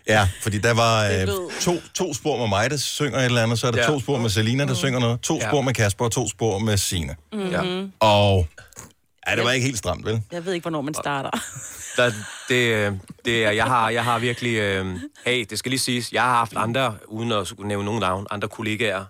Ja, 0.09 0.29
fordi 0.43 0.59
der 0.59 0.75
var 0.75 1.05
øh, 1.07 1.29
to, 1.61 1.73
to 1.95 2.15
spor 2.15 2.37
med 2.39 2.49
mig, 2.49 2.71
der 2.71 2.77
synger 2.77 3.19
et 3.19 3.25
eller 3.25 3.43
andet, 3.43 3.59
så 3.59 3.67
er 3.67 3.71
der 3.71 3.81
Ja. 3.81 3.87
to 3.87 4.01
spor 4.01 4.19
med 4.19 4.31
Selina, 4.31 4.65
der 4.67 4.75
synger 4.75 5.01
noget, 5.01 5.21
to 5.21 5.35
Ja. 5.35 5.49
spor 5.49 5.61
med 5.61 5.75
Kasper 5.75 6.05
og 6.05 6.13
to 6.13 6.29
spor 6.29 6.59
med 6.59 6.77
Sine. 6.77 7.17
ja. 7.33 7.85
Og 8.01 8.47
ja, 9.29 9.37
det 9.37 9.45
var 9.45 9.51
ikke 9.53 9.67
helt 9.67 9.79
stramt, 9.79 10.07
vel? 10.07 10.23
Jeg 10.33 10.45
ved 10.47 10.53
ikke, 10.53 10.65
hvornår 10.65 10.81
man 10.81 10.95
starter. 10.95 11.31
Der, 11.97 12.13
det, 12.49 12.55
øh, 12.55 12.93
det 13.25 13.45
er, 13.45 13.51
jeg 13.51 13.65
har, 13.65 13.91
jeg 13.91 14.05
har 14.05 14.19
virkelig, 14.19 14.55
øh, 14.57 14.87
hey, 15.27 15.47
det 15.51 15.59
skal 15.59 15.71
lige 15.71 15.81
siges, 15.81 16.13
jeg 16.13 16.23
har 16.23 16.35
haft 16.35 16.53
andre, 16.57 16.97
uden 17.09 17.33
at 17.33 17.47
skulle 17.47 17.69
nævne 17.69 17.85
nogen 17.85 18.01
navn, 18.01 18.27
andre 18.31 18.49
kollegaer, 18.49 19.05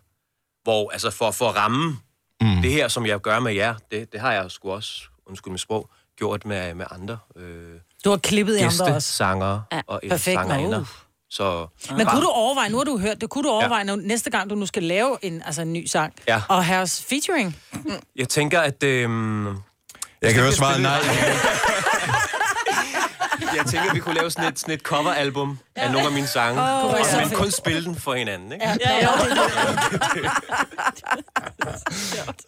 hvor, 0.62 0.90
altså 0.90 1.10
for, 1.10 1.30
for 1.30 1.48
at 1.48 1.56
ramme 1.56 1.98
mm. 2.40 2.62
det 2.62 2.72
her, 2.72 2.88
som 2.88 3.06
jeg 3.06 3.20
gør 3.20 3.40
med 3.40 3.54
jer, 3.54 3.74
det, 3.90 4.12
det 4.12 4.20
har 4.20 4.32
jeg 4.32 4.50
sgu 4.50 4.70
også, 4.72 5.02
undskyld 5.26 5.50
mit 5.52 5.60
sprog, 5.60 5.90
gjort 6.18 6.44
med, 6.46 6.74
med 6.74 6.86
andre 6.90 7.18
øh, 7.36 7.64
Du 8.04 8.10
har 8.10 8.16
klippet 8.16 8.56
i 8.56 8.60
andre 8.60 8.84
også. 8.94 9.12
sanger 9.12 9.60
Ja, 9.72 9.80
og 9.86 10.00
perfekt, 10.08 10.40
sangerinder. 10.40 10.80
uh. 10.80 10.86
Så 11.30 11.66
Men 11.96 12.06
kunne 12.06 12.22
du 12.22 12.28
overveje, 12.28 12.68
nu 12.70 12.76
har 12.76 12.84
du 12.84 12.98
hørt 12.98 13.20
det, 13.20 13.30
kunne 13.30 13.44
du 13.44 13.48
overveje, 13.48 13.84
ja. 13.88 13.96
næste 13.96 14.30
gang 14.30 14.50
du 14.50 14.54
nu 14.54 14.66
skal 14.66 14.82
lave 14.82 15.18
en, 15.22 15.42
altså 15.46 15.62
en 15.62 15.72
ny 15.72 15.86
sang, 15.86 16.12
Ja. 16.28 16.42
og 16.48 16.64
have 16.64 16.80
os 16.82 17.04
featuring? 17.08 17.56
jeg 18.16 18.28
tænker, 18.28 18.60
at... 18.60 18.82
Øh, 18.82 19.00
Jeg 20.22 20.34
kan 20.34 20.42
høre 20.42 20.52
svaret 20.52 20.80
nej. 20.80 20.98
jeg 23.56 23.66
tænker, 23.66 23.90
at 23.90 23.94
vi 23.94 24.00
kunne 24.00 24.14
lave 24.14 24.30
sådan 24.30 24.52
et, 24.52 24.58
sådan 24.58 24.74
et 24.74 24.80
coveralbum 24.80 25.58
ja. 25.76 25.82
af 25.82 25.92
nogle 25.92 26.06
af 26.06 26.12
mine 26.12 26.26
sange, 26.26 26.60
oh, 26.60 26.66
er 26.66 26.96
det 26.96 27.16
men 27.20 27.30
kun 27.30 27.50
spille 27.50 27.84
den 27.84 27.96
for 27.96 28.14
hinanden, 28.14 28.52
ikke? 28.52 28.66
Ja, 28.66 28.74
ja, 28.80 28.98
ja. 28.98 29.08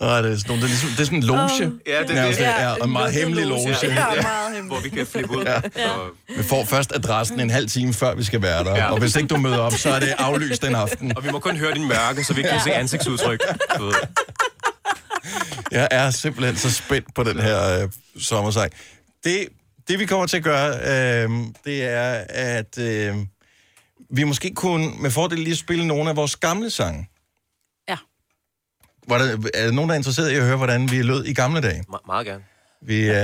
Og 0.01 0.23
det, 0.23 0.33
er 0.33 0.37
sådan, 0.37 0.57
det, 0.57 0.63
er 0.63 0.67
ligesom, 0.67 0.89
det 0.91 1.01
er 1.01 1.05
sådan 1.05 1.19
en 1.19 1.25
loge. 1.25 1.73
Ja, 1.87 2.03
det 2.03 2.19
er 2.19 2.27
det. 2.27 2.41
Ja, 2.41 2.71
og 2.71 2.87
en 2.87 2.93
meget 2.93 3.13
hemmelig 3.13 3.47
loge. 3.47 3.75
Hvor 4.67 4.81
vi 4.81 4.89
kan 4.89 5.07
flippe 5.07 5.39
ud. 5.39 5.45
Ja. 5.45 5.61
Vi 6.37 6.43
får 6.43 6.65
først 6.65 6.93
adressen 6.95 7.41
en 7.41 7.51
halv 7.51 7.69
time 7.69 7.95
før 7.95 8.15
vi 8.15 8.25
skal 8.25 8.43
være 8.43 8.65
der. 8.65 8.77
Ja. 8.77 8.93
Og 8.93 8.99
hvis 8.99 9.17
ikke 9.17 9.29
du 9.29 9.37
møder 9.37 9.59
op, 9.59 9.73
så 9.73 9.91
er 9.91 10.01
det 10.01 10.15
aflyst 10.19 10.63
den 10.63 10.75
aften. 10.75 11.17
Og 11.17 11.25
vi 11.25 11.31
må 11.31 11.39
kun 11.39 11.57
høre 11.57 11.75
din 11.75 11.89
mørke, 11.89 12.25
så 12.25 12.35
vi 12.35 12.41
ikke 12.41 12.51
kan 12.51 12.61
se 12.61 12.73
ansigtsudtryk. 12.73 13.41
Jeg 15.71 15.89
er 15.91 16.11
simpelthen 16.11 16.57
så 16.57 16.73
spændt 16.73 17.15
på 17.15 17.23
den 17.25 17.41
her 17.41 17.83
øh, 17.83 17.89
sommersang. 18.21 18.73
Det, 19.25 19.49
det 19.89 19.99
vi 19.99 20.07
kommer 20.07 20.27
til 20.27 20.37
at 20.37 20.43
gøre, 20.43 20.69
øh, 20.77 21.31
det 21.65 21.85
er, 21.85 22.25
at 22.29 22.79
øh, 22.79 23.17
vi 24.11 24.25
måske 24.25 24.51
kunne 24.55 24.91
med 25.01 25.11
fordel 25.11 25.39
lige 25.39 25.57
spille 25.57 25.87
nogle 25.87 26.11
af 26.11 26.17
vores 26.17 26.37
gamle 26.37 26.71
sange. 26.71 27.09
Ja. 27.89 27.97
Var 29.09 29.19
der, 29.19 29.25
er 29.55 29.65
der 29.65 29.71
nogen, 29.73 29.89
der 29.91 29.95
er 29.95 29.99
interesseret 29.99 30.31
i 30.31 30.35
at 30.35 30.43
høre, 30.45 30.57
hvordan 30.57 30.91
vi 30.91 31.03
lød 31.03 31.25
i 31.25 31.35
gamle 31.35 31.61
dage? 31.61 31.85
Me- 31.89 32.07
meget 32.07 32.27
gerne. 32.27 32.45
Vi, 32.83 33.11
øh, 33.11 33.17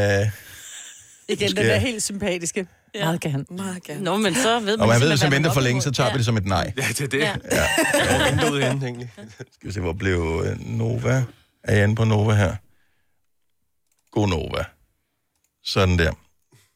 Igen, 1.28 1.46
Måske- 1.46 1.60
den 1.62 1.70
er 1.70 1.76
helt 1.78 2.02
sympatiske. 2.02 2.66
Ja. 2.94 3.04
Meget 3.04 3.20
gerne. 3.20 3.44
Meget 3.50 3.82
gerne. 3.82 4.00
Nå, 4.04 4.16
men 4.16 4.34
så 4.34 4.60
ved 4.60 4.76
man 4.76 4.80
og 4.80 4.88
man 4.88 5.00
ved, 5.00 5.08
hvis 5.08 5.22
man 5.22 5.32
venter 5.32 5.50
er 5.50 5.54
for 5.54 5.60
længe, 5.60 5.82
så 5.82 5.90
tager 5.90 6.12
vi 6.12 6.16
det 6.18 6.24
som 6.24 6.36
et 6.36 6.44
nej. 6.46 6.72
Ja, 6.76 6.82
det 6.88 7.00
er 7.00 7.06
det. 7.06 7.18
Ja. 7.18 7.34
Ja. 7.52 7.66
Hvor 7.92 8.00
er 8.00 8.30
vinduet 8.30 8.64
henne, 8.64 8.86
egentlig? 8.86 9.12
Skal 9.54 9.68
vi 9.68 9.72
se, 9.72 9.80
hvor 9.80 9.92
blev 9.92 10.42
øh, 10.46 10.60
Nova? 10.60 11.24
Er 11.64 11.74
jeg 11.74 11.84
inde 11.84 11.94
på 11.96 12.04
Nova 12.04 12.34
her? 12.34 12.56
God 14.10 14.28
Nova. 14.28 14.64
Sådan 15.64 15.98
der. 15.98 16.12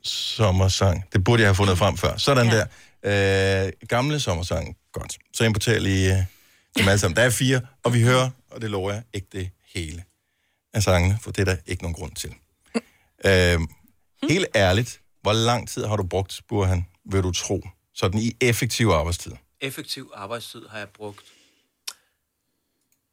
Sommersang. 0.05 1.05
Det 1.13 1.25
burde 1.25 1.43
jeg 1.43 1.49
have 1.49 1.55
fundet 1.55 1.79
frem 1.79 1.97
før. 1.97 2.17
Sådan 2.17 2.47
ja. 2.47 2.67
der. 3.03 3.67
Øh, 3.67 3.73
gamle 3.89 4.21
sommersang. 4.21 4.77
Godt. 4.93 5.19
Så 5.35 5.45
importerer 5.45 5.75
jeg 5.75 5.83
lige 5.83 6.13
øh, 6.13 6.23
dem 6.79 6.89
alle 6.89 6.99
sammen. 6.99 7.17
Der 7.17 7.23
er 7.23 7.31
fire, 7.31 7.61
og 7.83 7.95
vi 7.95 8.03
hører, 8.03 8.31
og 8.51 8.61
det 8.61 8.71
lover 8.71 8.93
jeg, 8.93 9.03
ikke 9.13 9.27
det 9.33 9.51
hele 9.75 10.05
af 10.75 10.83
sangene, 10.83 11.19
for 11.23 11.31
det 11.31 11.41
er 11.41 11.45
der 11.45 11.57
ikke 11.67 11.83
nogen 11.83 11.95
grund 11.95 12.13
til. 12.15 12.35
øh, 13.25 13.61
helt 14.31 14.47
ærligt, 14.55 15.01
hvor 15.23 15.33
lang 15.33 15.69
tid 15.69 15.85
har 15.85 15.97
du 15.97 16.03
brugt, 16.03 16.41
Burhan, 16.49 16.87
vil 17.05 17.23
du 17.23 17.33
tro, 17.33 17.69
sådan 17.95 18.21
i 18.21 18.37
effektiv 18.41 18.89
arbejdstid? 18.89 19.33
Effektiv 19.61 20.11
arbejdstid 20.15 20.63
har 20.71 20.79
jeg 20.79 20.89
brugt... 20.89 21.25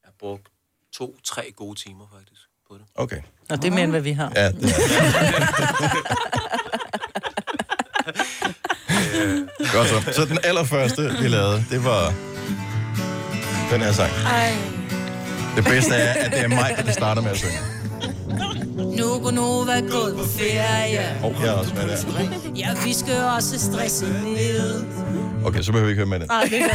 Jeg 0.03 0.07
har 0.07 0.13
brugt 0.19 0.47
to-tre 0.93 1.51
gode 1.55 1.79
timer, 1.79 2.05
faktisk, 2.13 2.41
på 2.69 2.77
det. 2.77 2.85
Okay. 2.95 3.21
Og 3.49 3.61
det 3.61 3.65
er 3.67 3.71
mere, 3.71 3.83
end 3.83 3.91
hvad 3.91 4.01
vi 4.01 4.11
har. 4.11 4.31
Ja, 4.35 4.51
det 4.51 4.61
Godt 9.73 9.87
så. 9.87 10.13
Så 10.13 10.25
den 10.25 10.37
allerførste, 10.43 11.01
vi 11.21 11.27
lavede, 11.27 11.65
det 11.69 11.85
var 11.85 12.13
den 13.71 13.81
her 13.81 13.91
sang. 13.91 14.11
Ej. 14.25 14.53
Det 15.55 15.63
bedste 15.63 15.95
er, 15.95 16.13
at 16.13 16.31
det 16.31 16.39
er 16.39 16.47
mig, 16.47 16.75
der 16.85 16.91
starter 16.91 17.21
med 17.21 17.31
at 17.31 17.37
synge. 17.37 17.57
Nu 18.97 19.19
går 19.19 19.31
Nova 19.31 19.79
gået 19.79 20.15
på 20.17 20.23
ferie. 20.37 21.17
Og 21.23 21.35
jeg 21.41 21.47
er 21.47 21.51
også 21.53 21.73
med 21.75 21.87
der. 21.87 22.53
Ja, 22.55 22.69
vi 22.85 22.93
skal 22.93 23.23
også 23.23 23.59
stresse 23.59 24.05
ned. 24.23 24.83
Okay, 25.45 25.61
så 25.61 25.71
behøver 25.71 25.85
vi 25.85 25.91
ikke 25.91 25.99
høre 25.99 26.09
med 26.09 26.19
den. 26.19 26.29
Ej, 26.31 26.43
det 26.43 26.71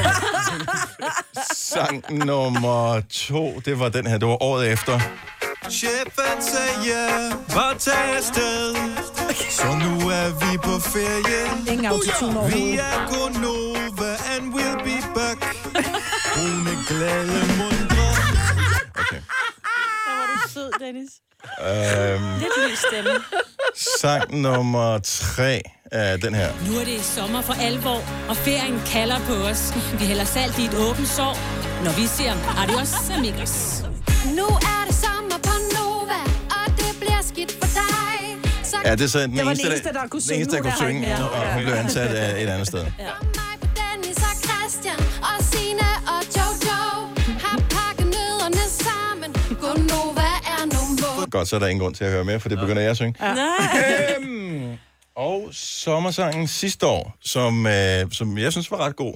Sang 1.55 2.05
nummer 2.27 3.01
to, 3.11 3.61
det 3.65 3.79
var 3.79 3.89
den 3.89 4.07
her. 4.07 4.19
Det 4.19 4.29
var 4.29 4.43
året 4.43 4.73
efter. 4.73 5.01
Chefen 5.71 6.41
sagde, 6.41 7.33
bare 7.55 7.75
tag 7.79 8.17
afsted. 8.17 8.77
Så 9.51 9.67
nu 9.85 10.09
er 10.09 10.29
vi 10.41 10.59
på 10.59 10.81
ferie. 10.81 11.73
Ingen 11.73 11.87
autotune 11.87 12.33
Vi 12.33 12.37
overhovedet. 12.39 12.81
er 12.81 12.97
Gonova, 13.13 14.11
and 14.37 14.55
we'll 14.55 14.79
be 14.85 14.97
back. 15.15 15.39
Brune, 16.35 16.71
glade 16.89 17.41
mundre. 17.59 18.07
Hvor 20.05 20.15
var 20.19 20.27
du 20.45 20.49
sød, 20.55 20.71
Dennis. 20.81 21.11
Øhm, 21.61 22.39
Lidt 22.41 22.71
lys 22.71 22.79
stemme. 22.79 23.11
sang 24.01 24.41
nummer 24.41 24.99
tre 24.99 25.63
er 25.93 26.17
den 26.17 26.35
her. 26.35 26.51
Nu 26.71 26.79
er 26.81 26.85
det 26.85 27.05
sommer 27.05 27.41
for 27.43 27.53
alvor, 27.61 28.01
og 28.29 28.37
ferien 28.37 28.83
kalder 28.87 29.19
på 29.21 29.33
os. 29.35 29.73
Vi 30.01 30.05
hælder 30.05 30.25
salt 30.25 30.59
i 30.59 30.65
et 30.65 30.75
åbent 30.75 31.09
sår, 31.09 31.35
når 31.85 31.93
vi 32.01 32.07
siger 32.07 32.35
adios 32.63 32.95
amigos. 33.17 33.83
Nu 34.37 34.45
er 34.47 34.85
det 34.89 34.95
sommer 35.05 35.39
på 35.43 35.51
Ja, 38.87 38.93
det 38.93 39.01
er 39.01 39.07
så 39.07 39.21
den 39.21 39.31
Det 39.31 39.37
var 39.39 39.43
den 39.43 39.49
eneste, 39.51 39.67
eneste, 39.67 39.93
der 39.93 40.07
kunne 40.09 40.23
den 40.29 40.35
eneste, 40.35 40.57
der 40.57 40.63
synge. 40.77 40.93
kunne 40.93 41.11
der 41.11 41.17
synge, 41.17 41.31
og 41.31 41.53
hun 41.55 41.63
blev 41.63 41.75
ansat 41.75 42.09
af 42.15 42.43
et 42.43 42.49
andet 42.49 42.67
sted. 42.67 42.81
Er 42.81 42.87
nummer. 50.65 51.31
Godt, 51.31 51.49
så 51.49 51.57
er 51.57 51.61
der 51.61 51.67
ingen 51.67 51.83
grund 51.83 51.95
til 51.95 52.05
at 52.05 52.11
høre 52.13 52.25
mere, 52.25 52.41
for 52.41 52.49
det 52.49 52.59
begynder 52.59 52.83
jeg 52.83 52.91
at 52.91 52.97
synge. 52.97 53.15
Ja. 53.21 53.35
Øhm, 54.21 54.77
og 55.17 55.49
sommersangen 55.53 56.49
sidste 56.49 56.87
år, 56.87 57.17
som, 57.21 57.67
øh, 57.67 58.05
som 58.13 58.39
jeg 58.39 58.53
synes 58.53 58.71
var 58.71 58.79
ret 58.87 58.97
god. 58.97 59.15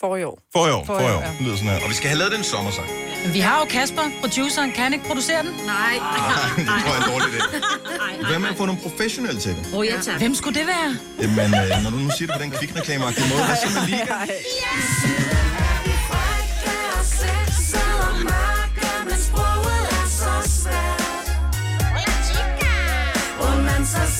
For 0.00 0.16
i 0.16 0.24
år. 0.24 0.38
For 0.54 0.66
i 0.68 0.70
år, 0.70 0.84
for 0.84 0.94
For 0.94 1.00
i 1.00 1.12
år, 1.12 1.16
år. 1.16 1.20
ja. 1.20 1.30
Lyder 1.44 1.56
sådan 1.56 1.70
her. 1.72 1.84
Og 1.84 1.88
vi 1.90 1.94
skal 1.94 2.08
have 2.08 2.18
lavet 2.18 2.32
den 2.36 2.44
sommersang. 2.44 2.88
Men 3.24 3.34
vi 3.34 3.40
har 3.40 3.56
jo 3.60 3.64
Kasper, 3.64 4.02
produceren. 4.20 4.70
Kan 4.72 4.82
han 4.84 4.92
ikke 4.92 5.06
producere 5.06 5.42
den? 5.46 5.52
Nej. 5.66 5.94
det 6.56 6.66
tror 6.66 6.90
jeg 6.94 6.98
er 6.98 7.04
en 7.04 7.10
dårlig 7.12 7.28
idé. 7.34 8.26
Hvad 8.28 8.38
med 8.38 8.48
at 8.48 8.56
få 8.56 8.66
nogle 8.66 8.80
professionelle 8.82 9.40
til 9.40 9.50
det? 9.56 9.62
Oh, 9.74 9.86
ja, 9.86 9.96
tak. 10.02 10.18
Hvem 10.18 10.34
skulle 10.34 10.58
det 10.60 10.66
være? 10.66 10.90
Jamen, 11.22 11.54
øh, 11.60 11.82
når 11.84 11.90
du 11.90 11.96
nu 11.96 12.10
siger 12.16 12.26
det 12.26 12.36
på 12.36 12.42
den 12.42 12.50
kvikreklameagtige 12.50 13.26
måde, 13.32 13.44
hvad 13.46 13.56
siger 13.62 13.74
man 13.80 13.88
lige? 13.90 14.04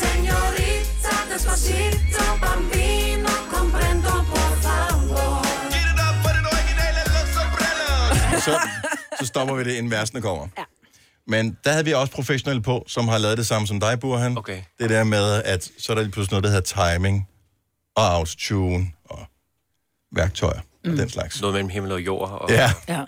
Señorita, 0.01 1.15
despacito, 1.31 2.25
bambino, 2.43 3.28
Så, 8.41 8.61
så 9.21 9.27
stopper 9.27 9.55
vi 9.55 9.65
det, 9.65 9.75
inden 9.75 9.91
værsten 9.91 10.23
kommer. 10.23 10.49
Ja. 10.59 10.65
Men 11.27 11.59
der 11.65 11.71
havde 11.71 11.85
vi 11.85 11.93
også 11.93 12.13
professionelle 12.13 12.63
på, 12.63 12.85
som 12.87 13.09
har 13.09 13.19
lavet 13.19 13.39
det 13.39 13.47
samme 13.47 13.67
som 13.67 13.81
dig, 13.81 14.01
Burhan. 14.01 14.39
Okay. 14.39 14.63
Det 14.79 14.91
der 14.91 15.05
med, 15.05 15.43
at 15.45 15.71
så 15.79 15.93
er 15.93 15.95
der 15.95 16.03
lige 16.03 16.13
pludselig 16.13 16.33
noget, 16.33 16.45
der 16.45 16.51
hedder 16.51 16.95
timing, 16.97 17.29
og 17.97 18.15
autotune, 18.15 18.87
og 19.05 19.27
værktøjer, 20.13 20.61
mm. 20.85 20.91
og 20.91 20.97
den 20.97 21.09
slags. 21.09 21.41
Noget 21.41 21.55
mellem 21.55 21.69
himmel 21.69 21.93
og 21.93 22.01
jord. 22.01 22.31
Og... 22.31 22.51
Ja. 22.51 22.73
ja. 22.89 23.05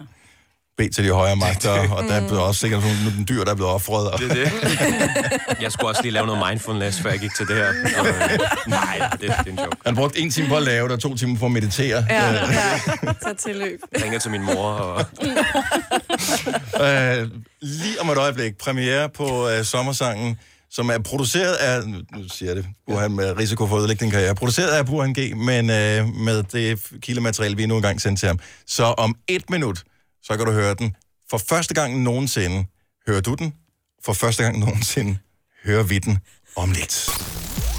Bed 0.80 0.90
til 0.90 1.04
de 1.04 1.10
højere 1.10 1.36
magter, 1.46 1.70
og 1.70 2.04
der 2.04 2.14
er 2.14 2.26
blevet 2.28 2.42
også 2.42 2.60
sikkert 2.60 2.82
nogle 2.82 2.96
nogle 3.04 3.24
dyr, 3.24 3.44
der 3.44 3.50
er 3.50 3.54
blevet 3.54 3.72
offret. 3.72 4.10
Og... 4.10 4.18
Det 4.18 4.30
er 4.30 4.34
det. 4.34 4.52
Jeg 5.62 5.72
skulle 5.72 5.88
også 5.90 6.02
lige 6.02 6.12
lave 6.12 6.26
noget 6.26 6.46
mindfulness, 6.50 7.00
før 7.02 7.10
jeg 7.10 7.18
gik 7.20 7.34
til 7.36 7.46
det 7.46 7.56
her. 7.56 7.72
Så, 7.96 8.08
øh, 8.08 8.38
nej, 8.70 9.08
det, 9.12 9.20
det 9.20 9.30
er 9.30 9.42
en 9.46 9.58
joke. 9.58 9.76
Han 9.86 9.94
brugte 9.94 10.18
en 10.20 10.30
time 10.30 10.48
på 10.48 10.56
at 10.56 10.62
lave 10.62 10.88
det, 10.88 10.94
og 10.94 11.00
to 11.00 11.16
timer 11.16 11.38
på 11.38 11.46
at 11.46 11.52
meditere. 11.52 12.04
Ja, 12.10 12.28
Øh, 12.28 12.34
ja. 12.52 13.12
Så 13.22 13.34
tilløb. 13.46 13.80
Jeg 13.94 14.02
ringer 14.04 14.18
til 14.18 14.30
min 14.30 14.42
mor, 14.42 14.64
og 14.68 15.06
Øh, 16.80 17.28
lige 17.62 18.00
om 18.00 18.08
et 18.10 18.18
øjeblik, 18.18 18.58
premiere 18.58 19.08
på 19.08 19.48
øh, 19.48 19.64
sommersangen, 19.64 20.38
som 20.70 20.90
er 20.90 20.98
produceret 20.98 21.54
af, 21.54 21.86
nu 21.88 21.96
nu 22.16 22.28
siger 22.28 22.50
jeg 22.50 22.56
det, 22.56 22.66
Burhan 22.88 23.12
med 23.12 23.36
risiko 23.38 23.66
for 23.66 23.76
at 23.76 23.80
ødelægge 23.80 24.04
din 24.04 24.10
karriere, 24.12 24.34
produceret 24.34 24.68
af 24.68 24.86
Burhan 24.86 25.12
G, 25.12 25.36
men 25.36 25.70
øh, 25.70 26.14
med 26.14 26.42
det 26.52 26.80
kildemateriale, 27.02 27.56
vi 27.56 27.66
nu 27.66 27.76
engang 27.76 28.00
sendte 28.00 28.20
til 28.22 28.26
ham. 28.26 28.38
Så 28.66 28.84
om 28.84 29.14
et 29.28 29.50
minut, 29.50 29.82
så 30.22 30.36
kan 30.36 30.46
du 30.46 30.52
høre 30.52 30.74
den. 30.74 30.96
For 31.30 31.38
første 31.38 31.74
gang 31.74 32.02
nogensinde 32.02 32.66
hører 33.06 33.20
du 33.20 33.34
den. 33.34 33.54
For 34.04 34.12
første 34.12 34.42
gang 34.42 34.58
nogensinde 34.58 35.18
hører 35.64 35.82
vi 35.82 35.98
den 35.98 36.18
om 36.56 36.70
lidt. 36.70 37.10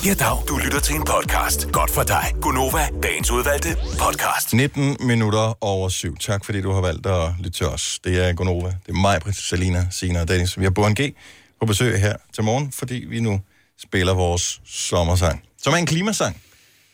Ja, 0.06 0.14
dag. 0.14 0.38
Du 0.48 0.58
lytter 0.58 0.80
til 0.80 0.96
en 0.96 1.04
podcast. 1.04 1.72
Godt 1.72 1.92
for 1.92 2.04
dig. 2.04 2.34
Gunova, 2.42 2.88
dagens 3.04 3.32
udvalgte 3.32 3.76
podcast. 4.00 4.54
19 4.54 4.98
minutter 5.00 5.64
over 5.64 5.90
syv. 5.90 6.18
Tak 6.18 6.46
fordi 6.46 6.62
du 6.62 6.72
har 6.72 6.82
valgt 6.82 7.06
at 7.06 7.34
lytte 7.38 7.52
til 7.52 7.66
os. 7.66 8.00
Det 8.04 8.26
er 8.26 8.34
Gonova. 8.34 8.68
Det 8.68 8.90
er 8.90 8.94
mig, 8.94 9.22
Britt, 9.22 9.38
Salina, 9.38 9.88
Sina 9.92 10.22
og 10.22 10.28
Dennis. 10.28 10.60
Vi 10.60 10.64
har 10.64 10.72
Burhan 10.72 10.94
G 10.94 11.16
på 11.60 11.66
besøg 11.66 12.00
her 12.00 12.16
til 12.34 12.44
morgen, 12.44 12.72
fordi 12.72 12.96
vi 12.96 13.20
nu 13.20 13.42
spiller 13.82 14.14
vores 14.14 14.62
sommersang. 14.66 15.44
Som 15.64 15.74
er 15.74 15.78
en 15.78 15.86
klimasang, 15.86 16.42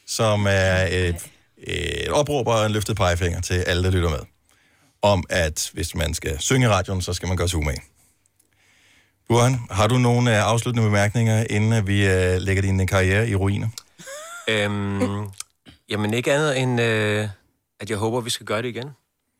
som 0.07 0.45
er 0.49 0.87
et, 0.91 1.29
et 1.57 2.09
opråb 2.09 2.47
og 2.47 2.65
en 2.65 2.71
løftet 2.71 2.97
pegefinger 2.97 3.41
til 3.41 3.53
alle, 3.53 3.83
der 3.83 3.91
lytter 3.91 4.09
med. 4.09 4.19
Om 5.01 5.23
at 5.29 5.69
hvis 5.73 5.95
man 5.95 6.13
skal 6.13 6.39
synge 6.39 6.65
i 6.65 6.69
radioen, 6.69 7.01
så 7.01 7.13
skal 7.13 7.27
man 7.27 7.37
gøre 7.37 7.49
sig 7.49 7.59
umage. 7.59 7.81
Burhan, 9.27 9.59
har 9.71 9.87
du 9.87 9.97
nogle 9.97 10.37
øh, 10.37 10.49
afsluttende 10.49 10.87
bemærkninger, 10.87 11.45
inden 11.49 11.73
at 11.73 11.87
vi 11.87 12.07
øh, 12.07 12.37
lægger 12.41 12.61
din 12.61 12.87
karriere 12.87 13.29
i 13.29 13.35
ruiner? 13.35 13.67
øhm, 14.47 15.27
jamen 15.89 16.13
ikke 16.13 16.33
andet 16.33 16.59
end, 16.59 16.81
øh, 16.81 17.29
at 17.79 17.89
jeg 17.89 17.97
håber, 17.97 18.21
vi 18.21 18.29
skal 18.29 18.45
gøre 18.45 18.61
det 18.61 18.67
igen. 18.67 18.89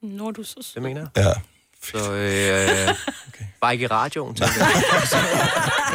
Nu 0.01 0.27
er 0.27 0.31
du 0.31 0.43
så. 0.43 0.71
Det 0.73 0.83
mener 0.83 1.01
jeg. 1.15 1.23
Ja. 1.23 1.33
Så 1.83 2.13
øh, 2.13 2.89
okay. 3.27 3.45
bare 3.61 3.73
ikke 3.73 3.83
i 3.83 3.87
radioen, 3.87 4.35
tænker 4.35 4.65
jeg. 4.65 4.83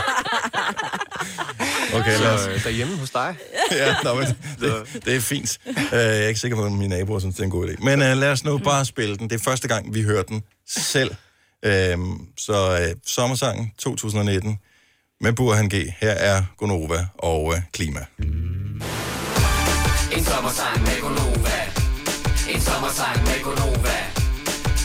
Okay, 1.94 2.16
så 2.16 2.22
lad 2.22 2.34
os- 2.34 2.46
øh, 2.48 2.64
derhjemme 2.64 2.96
hos 2.98 3.10
dig. 3.10 3.34
ja, 3.80 3.94
nå, 4.04 4.14
men 4.14 4.26
det, 4.60 5.02
det 5.04 5.16
er 5.16 5.20
fint. 5.20 5.58
Uh, 5.66 5.74
jeg 5.92 6.22
er 6.22 6.28
ikke 6.28 6.40
sikker 6.40 6.56
på, 6.56 6.64
at 6.64 6.72
mine 6.72 6.88
naboer 6.98 7.18
synes, 7.18 7.34
det 7.34 7.40
er 7.40 7.44
en 7.44 7.50
god 7.50 7.68
idé. 7.68 7.84
Men 7.84 8.00
uh, 8.02 8.06
lad 8.08 8.30
os 8.32 8.44
nu 8.44 8.58
bare 8.58 8.84
spille 8.84 9.16
den. 9.16 9.30
Det 9.30 9.40
er 9.40 9.44
første 9.44 9.68
gang, 9.68 9.94
vi 9.94 10.02
hører 10.02 10.22
den 10.22 10.42
selv. 10.68 11.10
Uh, 11.66 11.72
så 12.38 12.78
uh, 12.92 13.00
sommersangen 13.06 13.72
2019 13.78 14.58
med 15.20 15.32
Burhan 15.32 15.68
G. 15.68 15.74
Her 16.00 16.10
er 16.10 16.42
Gonova 16.58 17.06
og 17.18 17.44
uh, 17.44 17.54
Klima. 17.72 18.00
En 20.16 20.24
sommersang 20.24 20.80
med 20.82 21.00
Gonova. 21.00 21.56
En 22.54 22.60
sommersang 22.60 23.22
med 23.22 23.42
Gonova. 23.42 23.96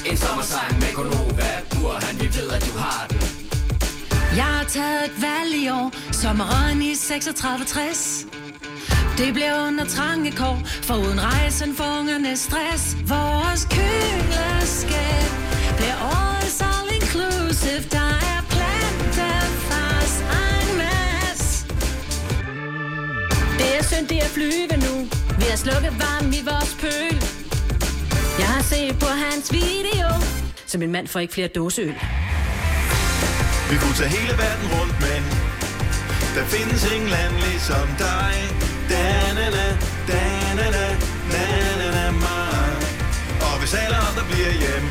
En 0.06 0.18
sommersang 0.18 0.80
med 0.80 0.94
Gonova. 0.94 1.50
Burhan, 1.72 2.20
vi 2.22 2.28
ved, 2.38 2.50
at 2.52 2.62
du 2.66 2.78
har 2.78 3.08
den. 3.10 3.17
Jeg 4.38 4.46
har 4.46 4.64
taget 4.64 5.06
et 5.06 5.22
valg 5.22 5.52
i 5.64 5.70
år, 5.70 5.92
sommeren 6.12 6.82
i 6.82 6.96
3660. 6.96 8.26
Det 9.18 9.34
blev 9.34 9.52
under 9.68 9.86
trange 9.86 10.32
kår, 10.32 10.58
for 10.66 10.96
uden 10.96 11.20
rejsen 11.22 11.76
for 11.76 11.84
ungerne 12.00 12.38
stress. 12.38 12.98
Vores 13.14 13.62
køleskab 13.76 15.30
bliver 15.78 15.98
årets 16.18 16.62
all 16.70 16.88
inclusive. 17.00 17.84
Der 17.98 18.10
er 18.32 18.40
plantefars 18.56 20.16
en 20.42 20.78
masse. 20.84 21.68
Det 23.60 23.70
er 23.78 23.84
synd, 23.84 24.08
det 24.08 24.18
er 24.18 24.30
flyve 24.38 24.76
nu. 24.88 24.96
Vi 25.40 25.46
har 25.52 25.58
slukket 25.66 25.94
varm 26.06 26.28
i 26.40 26.42
vores 26.52 26.74
pøl. 26.82 27.18
Jeg 28.40 28.48
har 28.48 28.64
set 28.64 29.00
på 29.00 29.10
hans 29.26 29.54
video, 29.54 30.10
så 30.66 30.78
min 30.78 30.92
mand 30.92 31.08
får 31.08 31.20
ikke 31.20 31.34
flere 31.34 31.48
dåseøl. 31.48 31.96
Vi 33.72 33.78
kunne 33.78 33.94
tage 33.94 34.10
hele 34.10 34.34
verden 34.44 34.68
rundt, 34.76 34.96
men 35.06 35.24
der 36.36 36.46
findes 36.46 36.82
ingen 36.94 37.10
land 37.10 37.34
ligesom 37.46 37.88
dig. 38.06 38.34
Da-na-na, 38.92 39.68
da-na-na, 40.12 40.86
na-na-na, 41.34 42.06
mig. 42.12 42.76
Og 43.48 43.56
hvis 43.60 43.74
alle 43.74 43.98
andre 44.08 44.24
bliver 44.32 44.54
hjem, 44.64 44.86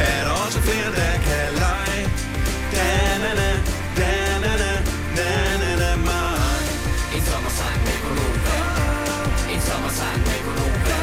er 0.00 0.20
der 0.26 0.34
også 0.44 0.58
flere, 0.66 0.90
der 1.00 1.12
kan 1.26 1.46
lege. 1.64 2.04
Da-na-na, 2.76 3.50
da-na-na, 3.98 4.72
na-na-na, 5.18 5.90
mig. 6.08 6.62
En 7.16 7.22
sommersang 7.30 7.78
med 7.86 7.98
Gonova. 8.04 8.58
En 9.54 9.60
sommersang 9.68 10.18
med 10.28 10.40
Gonova. 10.46 11.00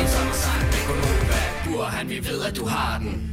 En 0.00 0.08
sommersang 0.14 0.62
med 0.72 0.82
Gonova. 0.88 1.40
Burhan, 1.64 2.08
vi 2.08 2.18
ved, 2.28 2.42
at 2.48 2.56
du 2.56 2.66
har 2.66 2.98
den. 2.98 3.27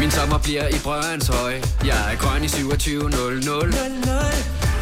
Min 0.00 0.10
sommer 0.10 0.38
bliver 0.38 0.68
i 0.68 0.78
Brøndshøj. 0.84 1.54
Jeg 1.84 2.12
er 2.12 2.16
grøn 2.16 2.44
i 2.44 2.48
2700. 2.48 3.72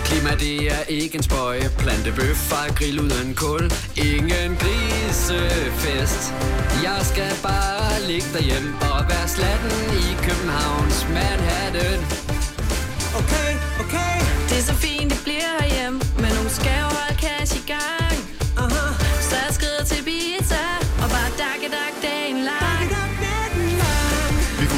Klima, 0.04 0.30
det 0.30 0.72
er 0.72 0.82
ikke 0.88 1.16
en 1.16 1.22
spøj. 1.22 1.60
Plantebøffer, 1.78 2.74
grill 2.74 3.00
uden 3.00 3.34
kul. 3.34 3.72
Ingen 3.96 4.56
grisefest. 4.60 6.22
Jeg 6.82 7.00
skal 7.02 7.32
bare 7.42 8.02
ligge 8.08 8.28
derhjemme 8.32 8.70
og 8.80 9.04
være 9.08 9.28
slatten 9.28 9.70
i 10.04 10.06
Københavns 10.26 11.06
Manhattan. 11.08 12.00
Okay, 13.20 13.52
okay. 13.82 14.16
Det 14.48 14.58
er 14.58 14.62
så 14.62 14.74
fint, 14.74 15.10
det 15.10 15.20
bliver 15.24 15.50
herhjemme, 15.60 16.00
men 16.16 16.30
nogle 16.34 16.50
skal 16.50 16.78
jo 16.80 16.88
holde 16.98 17.18
cash 17.20 17.56
i 17.56 17.62
gang. 17.72 18.05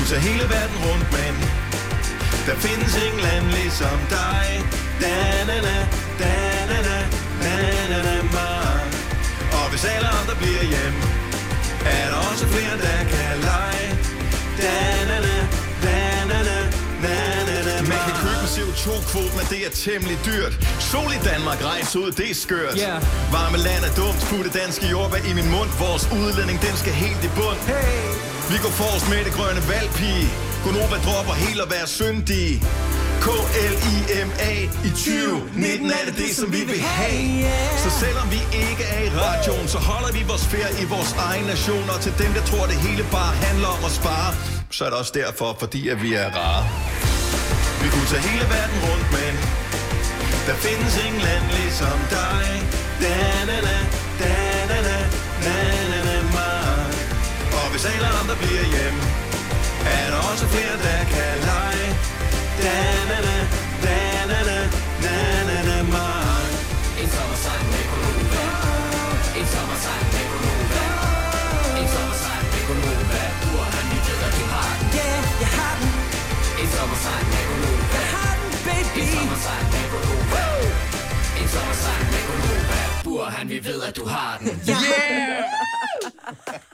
Tage 0.08 0.20
hele 0.20 0.42
verden 0.48 0.78
rundt, 0.86 1.08
men 1.12 1.34
der 2.46 2.56
findes 2.66 2.92
ingen 3.06 3.20
land 3.20 3.46
ligesom 3.58 3.98
dig. 4.10 4.46
Da-na-na, 5.00 5.76
da-na-na, 6.22 6.98
na-na-na, 7.44 8.16
mig. 8.36 8.80
Og 9.58 9.66
hvis 9.70 9.84
alle 9.84 10.08
andre 10.08 10.34
bliver 10.42 10.64
hjem, 10.74 10.94
er 11.86 12.06
der 12.10 12.18
også 12.30 12.46
flere, 12.54 12.76
der 12.86 12.98
kan 13.12 13.34
lege. 13.48 13.88
Da-na-na, 14.62 15.36
da-na-na, 15.84 16.58
na-na-na, 17.04 17.74
Man 17.92 18.00
kan 18.06 18.14
købe 18.24 18.42
en 18.46 18.50
CO2-kvote, 18.56 19.32
men 19.38 19.46
det 19.50 19.60
er 19.66 19.70
temmelig 19.86 20.18
dyrt. 20.26 20.52
Sol 20.90 21.12
i 21.18 21.20
Danmark, 21.30 21.58
rejse 21.64 21.98
ud, 21.98 22.10
det 22.10 22.30
er 22.30 22.34
skørt. 22.34 22.74
Yeah. 22.78 23.32
Varme 23.32 23.58
land 23.66 23.82
er 23.88 23.94
dumt, 24.00 24.20
putte 24.30 24.50
danske 24.60 24.86
jordbær 24.86 25.22
i 25.30 25.32
min 25.38 25.48
mund. 25.50 25.70
Vores 25.78 26.04
udledning, 26.18 26.58
den 26.66 26.76
skal 26.76 26.92
helt 26.92 27.22
i 27.24 27.30
bund. 27.36 27.58
Hey! 27.72 28.37
Vi 28.52 28.56
går 28.64 28.72
forrest 28.82 29.06
med 29.12 29.20
det 29.26 29.32
grønne 29.38 29.62
valgpige. 29.72 30.26
Gunova 30.64 30.96
dropper 31.06 31.34
helt 31.44 31.60
at 31.66 31.70
være 31.76 31.86
syndige. 31.98 32.54
K-L-I-M-A 33.24 34.52
i 34.88 34.90
2019 34.90 35.90
er 35.98 36.04
det 36.08 36.16
det, 36.22 36.30
som 36.40 36.48
vi 36.56 36.62
vil 36.70 36.80
have. 36.80 37.52
Så 37.84 37.88
selvom 38.02 38.26
vi 38.36 38.40
ikke 38.66 38.84
er 38.96 39.02
i 39.08 39.10
radioen, 39.22 39.68
så 39.74 39.78
holder 39.78 40.10
vi 40.16 40.22
vores 40.32 40.46
ferie 40.52 40.74
i 40.84 40.86
vores 40.94 41.12
egen 41.28 41.44
nation. 41.52 41.84
Og 41.94 41.98
til 42.04 42.12
dem, 42.22 42.30
der 42.36 42.42
tror, 42.50 42.64
det 42.72 42.78
hele 42.86 43.02
bare 43.18 43.32
handler 43.46 43.68
om 43.76 43.82
at 43.88 43.92
spare, 44.00 44.30
så 44.76 44.80
er 44.84 44.88
det 44.90 44.98
også 45.02 45.14
derfor, 45.22 45.56
fordi 45.62 45.80
at 45.92 45.98
vi 46.04 46.10
er 46.24 46.28
rare. 46.40 46.64
Vi 47.82 47.88
kunne 47.94 48.08
tage 48.12 48.22
hele 48.30 48.46
verden 48.56 48.78
rundt, 48.88 49.06
men 49.16 49.32
der 50.48 50.56
findes 50.66 50.94
ingen 51.06 51.22
land 51.28 51.44
ligesom 51.58 51.98
dig. 52.16 52.46
Da, 53.02 53.14
da, 53.50 53.56
da, 53.68 53.76
da. 54.22 54.57
Og 57.78 57.82
hvis 57.82 57.92
alle 57.94 58.10
andre 58.20 58.36
bliver 58.42 58.66
hjem, 58.74 58.96
er 59.96 60.06
der 60.12 60.20
også 60.30 60.44
flere, 60.52 60.76
der 60.86 61.00
kan 61.12 61.34
lege. 61.48 61.88
Da-na-na, 62.62 63.36
da-na-na, 63.84 64.58
na-na-na, 65.04 65.76
mig. 65.94 66.48
En 67.02 67.08
sommersang 67.16 67.62
med 67.72 67.84
Gonova. 67.90 68.46
En 69.40 69.46
sommersang 69.54 70.04
med 70.14 70.24
Gonova. 70.30 70.86
En 71.80 71.88
sommersang 71.94 72.42
med 72.52 72.62
Gonova. 72.68 73.22
Burhan, 73.42 73.86
vi 73.92 73.98
ved, 74.06 74.20
at 74.28 74.34
du 74.38 74.44
har 74.54 74.70
den. 74.80 74.88
Yeah, 74.98 75.20
jeg 75.42 75.50
har 75.58 75.74
den. 75.80 75.90
En 76.62 76.68
sommersang 76.76 77.24
med 77.32 77.42
Gonova. 77.48 77.98
Jeg 77.98 78.06
har 78.14 78.32
den, 78.40 78.50
baby. 78.66 79.00
En 79.02 79.08
sommersang 79.16 79.64
med 79.74 79.84
Gonova. 79.92 80.44
En 81.40 81.48
sommersang 81.54 82.02
med 82.12 82.22
Gonova. 82.28 82.80
Burhan, 83.06 83.46
vi 83.52 83.58
ved, 83.68 83.78
at 83.88 83.96
du 83.98 84.04
har 84.14 84.32
den. 84.40 84.48
Yeah! 84.68 85.58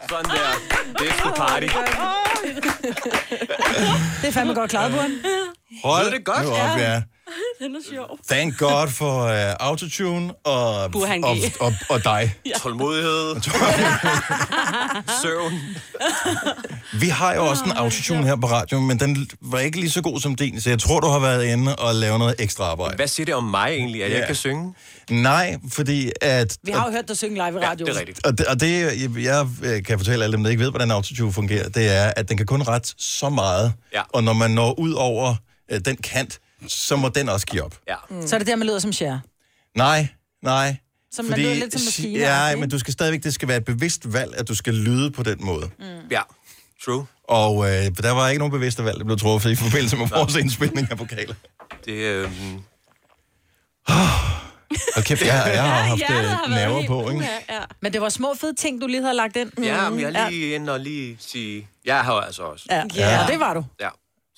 Sådan 0.09 0.25
der. 0.25 0.51
Det 0.99 1.09
er 1.09 1.15
sgu 1.19 1.31
party. 1.31 1.67
Det 4.23 4.29
er 4.29 4.33
fandme 4.33 4.55
godt 4.55 4.71
klaret, 4.71 4.93
Buren. 4.93 5.13
Hold 5.85 6.11
det 6.13 6.25
godt? 6.25 6.45
nu 6.45 6.51
op, 6.51 6.79
ja. 6.79 7.03
Den 7.61 7.75
er 7.77 7.81
sjov. 7.95 8.19
Thank 8.29 8.59
God 8.59 8.89
for 8.89 9.25
uh, 9.25 9.53
autotune 9.61 10.33
og, 10.45 10.91
Burhan 10.93 11.21
G. 11.21 11.25
og, 11.25 11.37
og, 11.61 11.73
og 11.89 12.05
dig. 12.05 12.35
Ja. 12.47 12.51
Tålmodighed. 12.59 13.35
Søvn. 15.23 15.53
Vi 17.01 17.09
har 17.09 17.35
jo 17.35 17.47
også 17.47 17.65
en 17.65 17.73
autotune 17.73 18.25
her 18.27 18.37
på 18.37 18.47
radioen, 18.47 18.87
men 18.87 19.01
den 19.01 19.31
var 19.41 19.59
ikke 19.59 19.81
lige 19.81 19.91
så 19.91 20.03
god 20.03 20.21
som 20.21 20.35
din, 20.35 20.61
så 20.61 20.71
jeg 20.71 20.79
tror, 20.79 21.01
du 21.01 21.07
har 21.09 21.19
været 21.19 21.45
inde 21.45 21.77
og 21.77 21.95
lavet 21.95 22.19
noget 22.19 22.35
ekstra 22.39 22.65
arbejde. 22.65 22.97
Hvad 22.97 23.07
siger 23.07 23.25
det 23.25 23.35
om 23.35 23.45
mig 23.45 23.69
egentlig, 23.71 24.05
at 24.05 24.11
jeg 24.11 24.19
Ja. 24.21 24.27
kan 24.27 24.35
synge? 24.35 24.75
Nej, 25.11 25.57
fordi 25.73 26.11
at... 26.21 26.57
Vi 26.63 26.71
har 26.73 26.87
jo 26.87 26.93
hørt 26.93 27.09
dig 27.09 27.17
synge 27.17 27.35
live 27.35 27.61
i 27.63 27.65
radioen. 27.65 27.93
Og 28.25 28.39
det, 28.39 28.47
og 28.47 28.61
det, 28.61 28.81
jeg, 29.17 29.47
jeg 29.65 29.85
kan 29.85 29.99
fortælle 29.99 30.25
alle 30.25 30.37
dem, 30.37 30.43
der 30.45 30.51
ikke 30.51 30.63
ved, 30.63 30.71
hvordan 30.71 30.91
autotune 30.91 31.33
fungerer, 31.33 31.69
det 31.69 31.97
er, 31.97 32.13
at 32.17 32.29
den 32.29 32.37
kan 32.37 32.47
kun 32.47 32.63
rette 32.63 32.95
så 32.99 33.29
meget, 33.29 33.73
Ja. 33.95 34.03
og 34.13 34.25
når 34.25 34.33
man 34.33 34.51
når 34.51 34.79
ud 34.79 34.93
over 34.93 35.35
øh, 35.73 35.81
den 35.85 35.97
kant, 35.97 36.39
så 36.69 36.97
må 36.97 37.09
den 37.09 37.29
også 37.29 37.47
give 37.47 37.63
op. 37.63 37.79
Ja. 37.89 37.97
Mm. 38.11 38.27
Så 38.27 38.37
er 38.37 38.39
det 38.39 38.47
der, 38.47 38.57
man 38.57 38.67
lyder 38.67 38.79
som 38.79 38.93
Cher. 38.93 39.19
Nej, 39.77 40.09
nej. 40.43 40.77
Så 41.13 41.23
man 41.23 41.39
lyder 41.39 41.55
lidt 41.55 41.73
som 41.73 41.81
maskiner, 41.87 42.21
Ja, 42.21 42.49
ikke? 42.49 42.61
men 42.61 42.71
du 42.71 42.79
skal 42.79 42.93
stadigvæk, 42.93 43.23
det 43.25 43.35
skal 43.35 43.49
være 43.49 43.57
et 43.57 43.65
bevidst 43.65 44.13
valg, 44.13 44.35
at 44.37 44.49
du 44.49 44.55
skal 44.55 44.75
lyde 44.75 45.11
på 45.11 45.23
den 45.23 45.45
måde. 45.45 45.71
Mm. 45.79 45.85
Ja, 46.11 46.21
true. 46.85 47.07
Og 47.29 47.65
øh, 47.67 47.73
der 48.03 48.11
var 48.11 48.29
ikke 48.29 48.39
nogen 48.39 48.53
bevidste 48.53 48.85
valg, 48.85 48.99
der 48.99 49.05
blev 49.05 49.19
truffet 49.19 49.51
i 49.51 49.55
forbindelse 49.55 49.97
med 49.97 50.07
vores 50.09 50.37
indspilning 50.37 50.91
af 50.91 50.99
vokaler. 50.99 51.35
Det, 51.85 51.93
øh, 51.93 52.31
Hold 54.95 55.05
kæft, 55.05 55.23
jeg, 55.23 55.51
jeg 55.55 55.63
har 55.63 55.83
haft 55.83 56.03
har 56.03 56.19
øh, 56.19 56.25
været 56.25 56.51
nerver 56.51 56.77
helt- 56.79 56.89
på, 56.89 57.11
ikke? 57.11 57.29
Ja. 57.51 57.59
Men 57.83 57.93
det 57.93 58.01
var 58.01 58.09
små 58.09 58.35
fede 58.41 58.55
ting, 58.55 58.81
du 58.81 58.87
lige 58.87 59.03
havde 59.03 59.15
lagt 59.15 59.37
ind. 59.37 59.51
ja, 59.63 59.91
men 59.91 60.01
jeg 60.01 60.13
er 60.15 60.31
lige 60.31 60.55
inde 60.55 60.73
og 60.73 60.81
lige 60.81 61.17
sige... 61.21 61.69
Jeg 61.85 62.05
har 62.05 62.13
altså 62.15 62.43
også. 62.43 62.65
Ja, 62.71 62.83
ja. 62.97 63.21
ja 63.21 63.27
det 63.27 63.41
var 63.41 63.55
du. 63.55 63.65
Ja. 63.81 63.89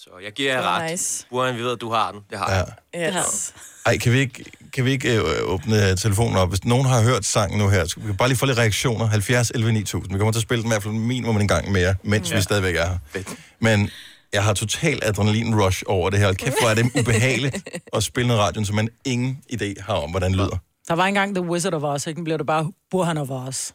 Så 0.07 0.12
jeg 0.24 0.32
giver 0.32 0.52
jer 0.52 0.62
ret. 0.62 0.90
Nice. 0.90 1.26
Burhan, 1.30 1.57
vi 1.57 1.62
ved, 1.62 1.72
at 1.72 1.80
du 1.80 1.90
har 1.90 2.12
den. 2.12 2.20
Det 2.30 2.38
har 2.38 2.50
jeg. 2.94 3.14
Yes. 3.18 3.54
Ej, 3.86 3.96
kan 3.98 4.12
vi 4.12 4.18
ikke, 4.18 4.44
kan 4.72 4.84
vi 4.84 4.90
ikke 4.90 5.16
øh, 5.16 5.22
åbne 5.42 5.96
telefonen 5.96 6.36
op? 6.36 6.48
Hvis 6.48 6.64
nogen 6.64 6.86
har 6.86 7.02
hørt 7.02 7.24
sangen 7.24 7.59
nu 7.59 7.68
her, 7.68 7.84
så 7.84 7.94
vi 8.00 8.07
kan 8.07 8.16
bare 8.16 8.28
lige 8.28 8.38
få 8.38 8.46
lidt 8.46 8.59
reaktioner. 8.59 9.07
70 9.07 9.50
11 9.50 9.72
9000. 9.72 10.12
Vi 10.12 10.18
kommer 10.18 10.32
til 10.32 10.38
at 10.38 10.42
spille 10.42 10.62
den 10.62 10.68
i 10.70 10.72
hvert 10.72 10.82
fald 10.82 10.94
minimum 10.94 11.36
en 11.40 11.48
gang 11.48 11.72
mere, 11.72 11.94
mens 12.02 12.30
Ja. 12.30 12.36
vi 12.36 12.42
stadigvæk 12.42 12.76
er 12.76 12.86
her. 13.14 13.22
Men 13.61 13.90
jeg 14.32 14.44
har 14.44 14.54
total 14.54 15.00
adrenalin-rush 15.02 15.82
over 15.86 16.11
det 16.11 16.18
her. 16.18 16.26
Hold 16.26 16.36
Kæft, 16.36 16.57
hvor 16.61 16.70
er 16.70 16.74
det 16.74 16.90
ubehageligt 17.00 17.68
at 17.92 18.02
spille 18.02 18.28
noget 18.28 18.42
radioen, 18.42 18.66
som 18.66 18.76
man 18.76 18.88
ingen 19.04 19.38
idé 19.52 19.82
har 19.82 19.94
om, 19.94 20.11
hvordan 20.11 20.30
det 20.30 20.36
lyder. 20.38 20.59
Der 20.88 20.94
var 20.94 21.07
engang 21.07 21.34
The 21.34 21.44
Wizard 21.44 21.74
of 21.74 21.82
Oz, 21.82 22.07
ikke? 22.07 22.20
Nu 22.20 22.24
bliver 22.24 22.36
det 22.36 22.46
bare 22.46 22.72
Burhan 22.90 23.18
of 23.18 23.30
Oz. 23.30 23.70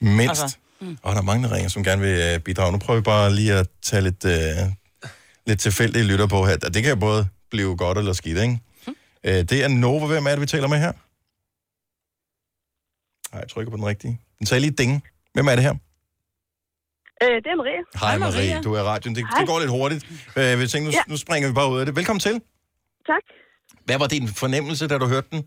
Mindst. 0.00 0.42
Altså, 0.42 0.56
Mm. 0.82 0.98
Og 1.02 1.12
der 1.12 1.18
er 1.18 1.22
mange, 1.22 1.48
der 1.48 1.54
ringer, 1.54 1.68
som 1.70 1.84
gerne 1.84 2.02
vil 2.02 2.34
uh, 2.36 2.40
bidrage. 2.42 2.72
Nu 2.72 2.78
prøver 2.78 3.00
vi 3.00 3.02
bare 3.02 3.34
lige 3.34 3.52
at 3.54 3.66
tage 3.82 4.02
lidt, 4.02 4.24
uh, 4.24 4.30
lidt 5.50 5.60
tilfældige 5.66 6.04
lytter 6.10 6.28
på 6.34 6.38
her. 6.48 6.56
Og 6.66 6.70
Det 6.74 6.80
kan 6.82 6.90
jo 6.96 7.00
både 7.08 7.22
blive 7.52 7.70
godt 7.84 7.96
eller 8.00 8.12
skidt, 8.20 8.38
ikke? 8.46 8.56
Øh, 9.28 9.40
det 9.50 9.58
er 9.64 9.68
Nova. 9.84 10.06
Hvem 10.12 10.26
er 10.28 10.32
det, 10.36 10.40
vi 10.46 10.50
taler 10.54 10.68
med 10.74 10.78
her? 10.86 10.92
Nej, 13.32 13.38
jeg 13.42 13.48
trykker 13.52 13.70
på 13.74 13.78
den 13.80 13.86
rigtige. 13.92 14.14
Den 14.38 14.46
sagde 14.46 14.60
lige 14.66 14.74
ding. 14.82 14.92
Hvem 15.34 15.46
er 15.50 15.54
det 15.58 15.64
her? 15.68 15.74
Øh, 17.24 17.36
det 17.44 17.48
er 17.54 17.56
Marie. 17.62 17.82
Hej 18.04 18.14
Marie, 18.24 18.54
du 18.66 18.70
er 18.76 18.80
i 18.84 18.86
radioen. 18.92 19.14
Det, 19.16 19.22
det 19.38 19.44
går 19.50 19.58
lidt 19.64 19.72
hurtigt. 19.78 20.02
Øh, 20.38 20.52
vi 20.60 20.64
tænker, 20.72 20.86
nu, 20.90 20.92
Ja. 20.98 21.02
nu 21.12 21.16
springer 21.24 21.46
vi 21.50 21.54
bare 21.60 21.70
ud 21.72 21.78
af 21.80 21.84
det. 21.86 21.92
Velkommen 22.00 22.22
til. 22.28 22.34
Tak. 23.10 23.24
Hvad 23.86 23.98
var 24.02 24.08
din 24.16 24.26
fornemmelse, 24.42 24.82
da 24.90 24.94
du 25.02 25.06
hørte 25.14 25.28
den? 25.34 25.40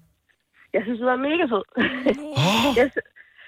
Jeg 0.75 0.81
synes, 0.85 0.97
det 1.01 1.07
var 1.13 1.19
mega 1.29 1.43
fed. 1.53 1.63
jeg, 2.79 2.87
s- 2.93 3.05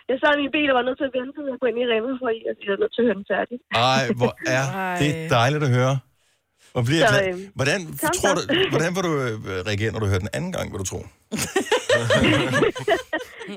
jeg 0.09 0.17
sad 0.21 0.31
i 0.37 0.39
min 0.43 0.51
bil 0.57 0.67
og 0.71 0.75
var 0.79 0.85
nødt 0.87 0.97
til 1.01 1.07
at 1.09 1.13
vente, 1.17 1.31
til 1.35 1.43
jeg 1.51 1.57
gå 1.63 1.67
ind 1.71 1.79
i 1.83 1.85
Rema, 1.91 2.09
for 2.21 2.27
jeg 2.35 2.41
jeg 2.65 2.71
er 2.75 2.79
nødt 2.83 2.93
til 2.95 3.01
at 3.03 3.07
høre 3.09 3.17
den 3.21 3.27
færdig. 3.33 3.55
Ej, 3.93 4.03
hvor 4.19 4.31
er 4.57 4.65
det 5.01 5.11
dejligt 5.39 5.63
at 5.67 5.71
høre. 5.77 5.93
Og 6.75 6.85
bliver 6.85 7.07
Så, 7.07 7.13
glad. 7.13 7.27
øhm, 7.33 7.51
Hvordan, 7.55 7.97
tak, 7.97 8.13
tror 8.13 8.33
du, 8.35 8.41
hvordan 8.69 8.95
vil 8.95 9.03
du 9.03 9.13
øh, 9.21 9.65
reagere, 9.69 9.91
når 9.91 9.99
du 9.99 10.05
hører 10.05 10.19
den 10.19 10.29
anden 10.33 10.51
gang, 10.51 10.71
vil 10.71 10.79
du 10.79 10.83
tro? 10.85 10.97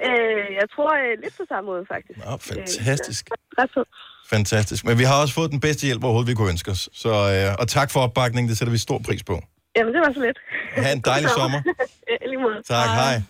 øh, 0.09 0.47
jeg 0.61 0.67
tror 0.75 0.91
øh, 1.05 1.23
lidt 1.23 1.35
på 1.37 1.43
samme 1.49 1.67
måde, 1.71 1.85
faktisk. 1.95 2.19
Nå, 2.25 2.37
fantastisk. 2.41 3.29
Øh, 3.33 3.65
ret. 3.65 3.87
Fantastisk. 4.31 4.85
Men 4.85 4.99
vi 4.99 5.05
har 5.05 5.21
også 5.23 5.35
fået 5.35 5.51
den 5.51 5.61
bedste 5.61 5.87
hjælp 5.87 6.05
overhovedet, 6.05 6.31
vi 6.31 6.35
kunne 6.35 6.51
ønske 6.51 6.71
os. 6.71 6.89
Så, 6.93 7.09
øh, 7.09 7.57
og 7.59 7.69
tak 7.69 7.91
for 7.91 8.01
opbakningen, 8.01 8.49
det 8.51 8.59
sætter 8.59 8.73
vi 8.73 8.79
stor 8.79 8.99
pris 8.99 9.23
på. 9.23 9.41
Jamen, 9.77 9.93
det 9.95 10.01
var 10.01 10.13
så 10.13 10.21
lidt. 10.21 10.39
Ha' 10.87 10.93
en 10.93 11.01
dejlig 11.01 11.31
sommer. 11.31 11.63
Måde. 12.43 12.63
Tak, 12.69 12.89
hej. 12.89 13.23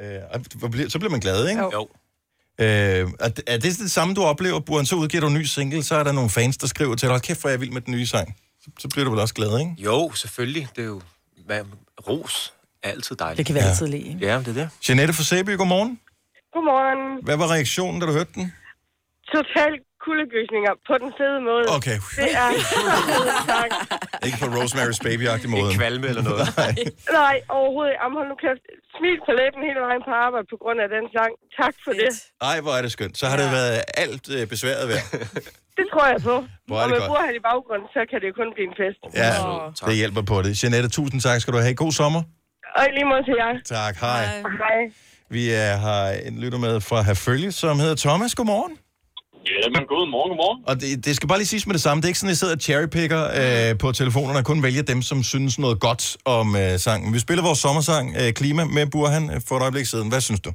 Øh, 0.00 0.70
bliver- 0.70 0.88
så 0.88 0.98
bliver 0.98 1.10
man 1.10 1.20
glad, 1.20 1.48
ikke? 1.48 1.62
Jo. 1.62 1.88
Øh, 2.60 2.66
er, 3.20 3.28
det- 3.28 3.44
er 3.46 3.58
det 3.58 3.78
det 3.78 3.90
samme, 3.90 4.14
du 4.14 4.22
oplever, 4.22 4.60
Buren? 4.60 4.86
Så 4.86 4.94
udgiver 4.96 5.20
du 5.20 5.26
en 5.26 5.34
ny 5.34 5.42
single, 5.42 5.82
så 5.82 5.94
er 5.94 6.04
der 6.04 6.12
nogle 6.12 6.30
fans, 6.30 6.56
der 6.56 6.66
skriver 6.66 6.94
til 6.94 7.06
dig, 7.06 7.10
"Hold 7.12 7.20
kæft, 7.20 7.40
hvor 7.40 7.48
er 7.48 7.52
jeg 7.52 7.60
vild 7.60 7.70
med 7.70 7.80
den 7.80 7.94
nye 7.94 8.06
sang. 8.06 8.36
Så, 8.62 8.70
så 8.78 8.88
bliver 8.88 9.04
du 9.04 9.10
vel 9.10 9.20
også 9.20 9.34
glad, 9.34 9.58
ikke? 9.58 9.74
Jo, 9.78 10.12
selvfølgelig. 10.12 10.68
Det 10.76 10.82
er 10.82 10.88
jo... 10.88 11.00
Hvad, 11.46 11.60
ros 12.08 12.52
er 12.82 12.90
altid 12.90 13.16
dejligt. 13.16 13.38
Det 13.38 13.46
kan 13.46 13.54
vi 13.54 13.60
altid 13.60 13.86
lide, 13.86 14.06
ikke? 14.08 14.26
Ja, 14.26 14.38
det 14.38 14.48
er 14.48 14.52
det. 14.52 14.68
Jeanette 14.88 15.14
fra 15.14 15.22
Sæby, 15.22 15.56
godmorgen. 15.56 16.00
Godmorgen. 16.54 17.24
Hvad 17.24 17.36
var 17.36 17.48
reaktionen, 17.56 18.00
da 18.00 18.06
du 18.06 18.12
hørte 18.12 18.32
den? 18.34 18.46
Total 19.34 19.72
kuldegysninger 20.06 20.72
på 20.88 20.94
den 21.02 21.10
fede 21.18 21.38
måde. 21.50 21.64
Okay. 21.78 21.98
Det 22.22 22.30
er 22.42 22.48
tak. 23.54 23.70
Ikke 24.26 24.38
på 24.42 24.48
Rosemary's 24.58 25.00
Baby-agtig 25.06 25.48
måde. 25.54 25.62
Ikke 25.62 25.78
kvalme 25.80 26.06
eller 26.12 26.24
noget. 26.30 26.44
Nej. 26.62 26.74
Nej, 27.22 27.36
overhovedet. 27.58 27.94
Jamen, 28.00 28.14
hold 28.18 28.28
nu 28.32 28.36
kæft. 28.44 28.64
Smil 28.96 29.18
på 29.28 29.32
læben 29.40 29.60
hele 29.68 29.80
vejen 29.86 30.02
på 30.08 30.12
arbejde 30.26 30.46
på 30.54 30.58
grund 30.62 30.78
af 30.84 30.88
den 30.96 31.04
sang. 31.16 31.32
Tak 31.60 31.74
for 31.84 31.92
det. 32.00 32.10
Ej, 32.50 32.56
hvor 32.64 32.72
er 32.78 32.82
det 32.86 32.92
skønt. 32.96 33.14
Så 33.20 33.24
har 33.30 33.36
det 33.42 33.48
været 33.58 33.76
alt 34.04 34.24
øh, 34.36 34.42
besværet 34.52 34.86
værd. 34.92 35.06
Det 35.80 35.86
tror 35.92 36.06
jeg 36.14 36.20
på. 36.30 36.36
Hvor 36.68 36.76
er 36.78 36.82
og 36.82 36.88
det 36.88 36.94
med 36.94 37.00
godt. 37.00 37.08
Burhan 37.10 37.34
i 37.40 37.42
baggrunden, 37.50 37.88
så 37.96 38.00
kan 38.10 38.16
det 38.20 38.26
jo 38.30 38.34
kun 38.40 38.48
blive 38.56 38.66
en 38.72 38.76
fest. 38.82 39.00
Ja, 39.22 39.30
det 39.88 39.94
hjælper 40.02 40.22
på 40.32 40.36
det. 40.44 40.52
Jeanette, 40.60 40.88
tusind 40.98 41.20
tak 41.26 41.38
skal 41.42 41.52
du 41.54 41.58
have. 41.66 41.74
God 41.84 41.92
sommer. 42.00 42.22
Og 42.76 42.82
i 42.88 42.90
lige 42.96 43.08
måde 43.12 43.22
til 43.28 43.36
jer. 43.42 43.52
Tak, 43.76 43.94
hej. 44.06 44.22
Hej. 44.64 44.80
Vi 45.36 45.42
er, 45.64 45.72
har 45.86 46.02
en 46.28 46.34
lytter 46.42 46.58
med 46.66 46.74
fra 46.88 46.98
Herfølge, 47.08 47.50
som 47.62 47.78
hedder 47.82 47.96
Thomas. 48.06 48.34
Godmorgen. 48.34 48.74
Jamen, 49.62 49.82
god 49.94 50.04
morgen, 50.14 50.30
god 50.32 50.40
morgen. 50.44 50.58
Og 50.70 50.74
det, 50.80 50.90
det 51.06 51.12
skal 51.16 51.28
bare 51.28 51.38
lige 51.42 51.52
siges 51.54 51.66
med 51.66 51.74
det 51.78 51.84
samme. 51.86 51.96
Det 52.00 52.06
er 52.06 52.12
ikke 52.12 52.22
sådan, 52.22 52.32
at 52.32 52.36
jeg 52.36 52.42
sidder 52.42 52.56
og 52.58 52.62
cherrypicker 52.68 53.22
øh, 53.40 53.78
på 53.82 53.88
telefonerne 54.00 54.38
og 54.42 54.46
kun 54.52 54.62
vælger 54.66 54.84
dem, 54.92 55.00
som 55.10 55.18
synes 55.32 55.58
noget 55.64 55.78
godt 55.88 56.04
om 56.38 56.46
øh, 56.62 56.72
sangen. 56.86 57.08
Vi 57.16 57.20
spiller 57.26 57.42
vores 57.48 57.58
sommersang 57.66 58.04
øh, 58.20 58.28
Klima 58.40 58.62
med 58.76 58.84
Burhan 58.94 59.24
øh, 59.34 59.40
for 59.48 59.54
et 59.58 59.62
øjeblik 59.66 59.86
siden. 59.92 60.08
Hvad 60.12 60.20
synes 60.28 60.40
du? 60.46 60.50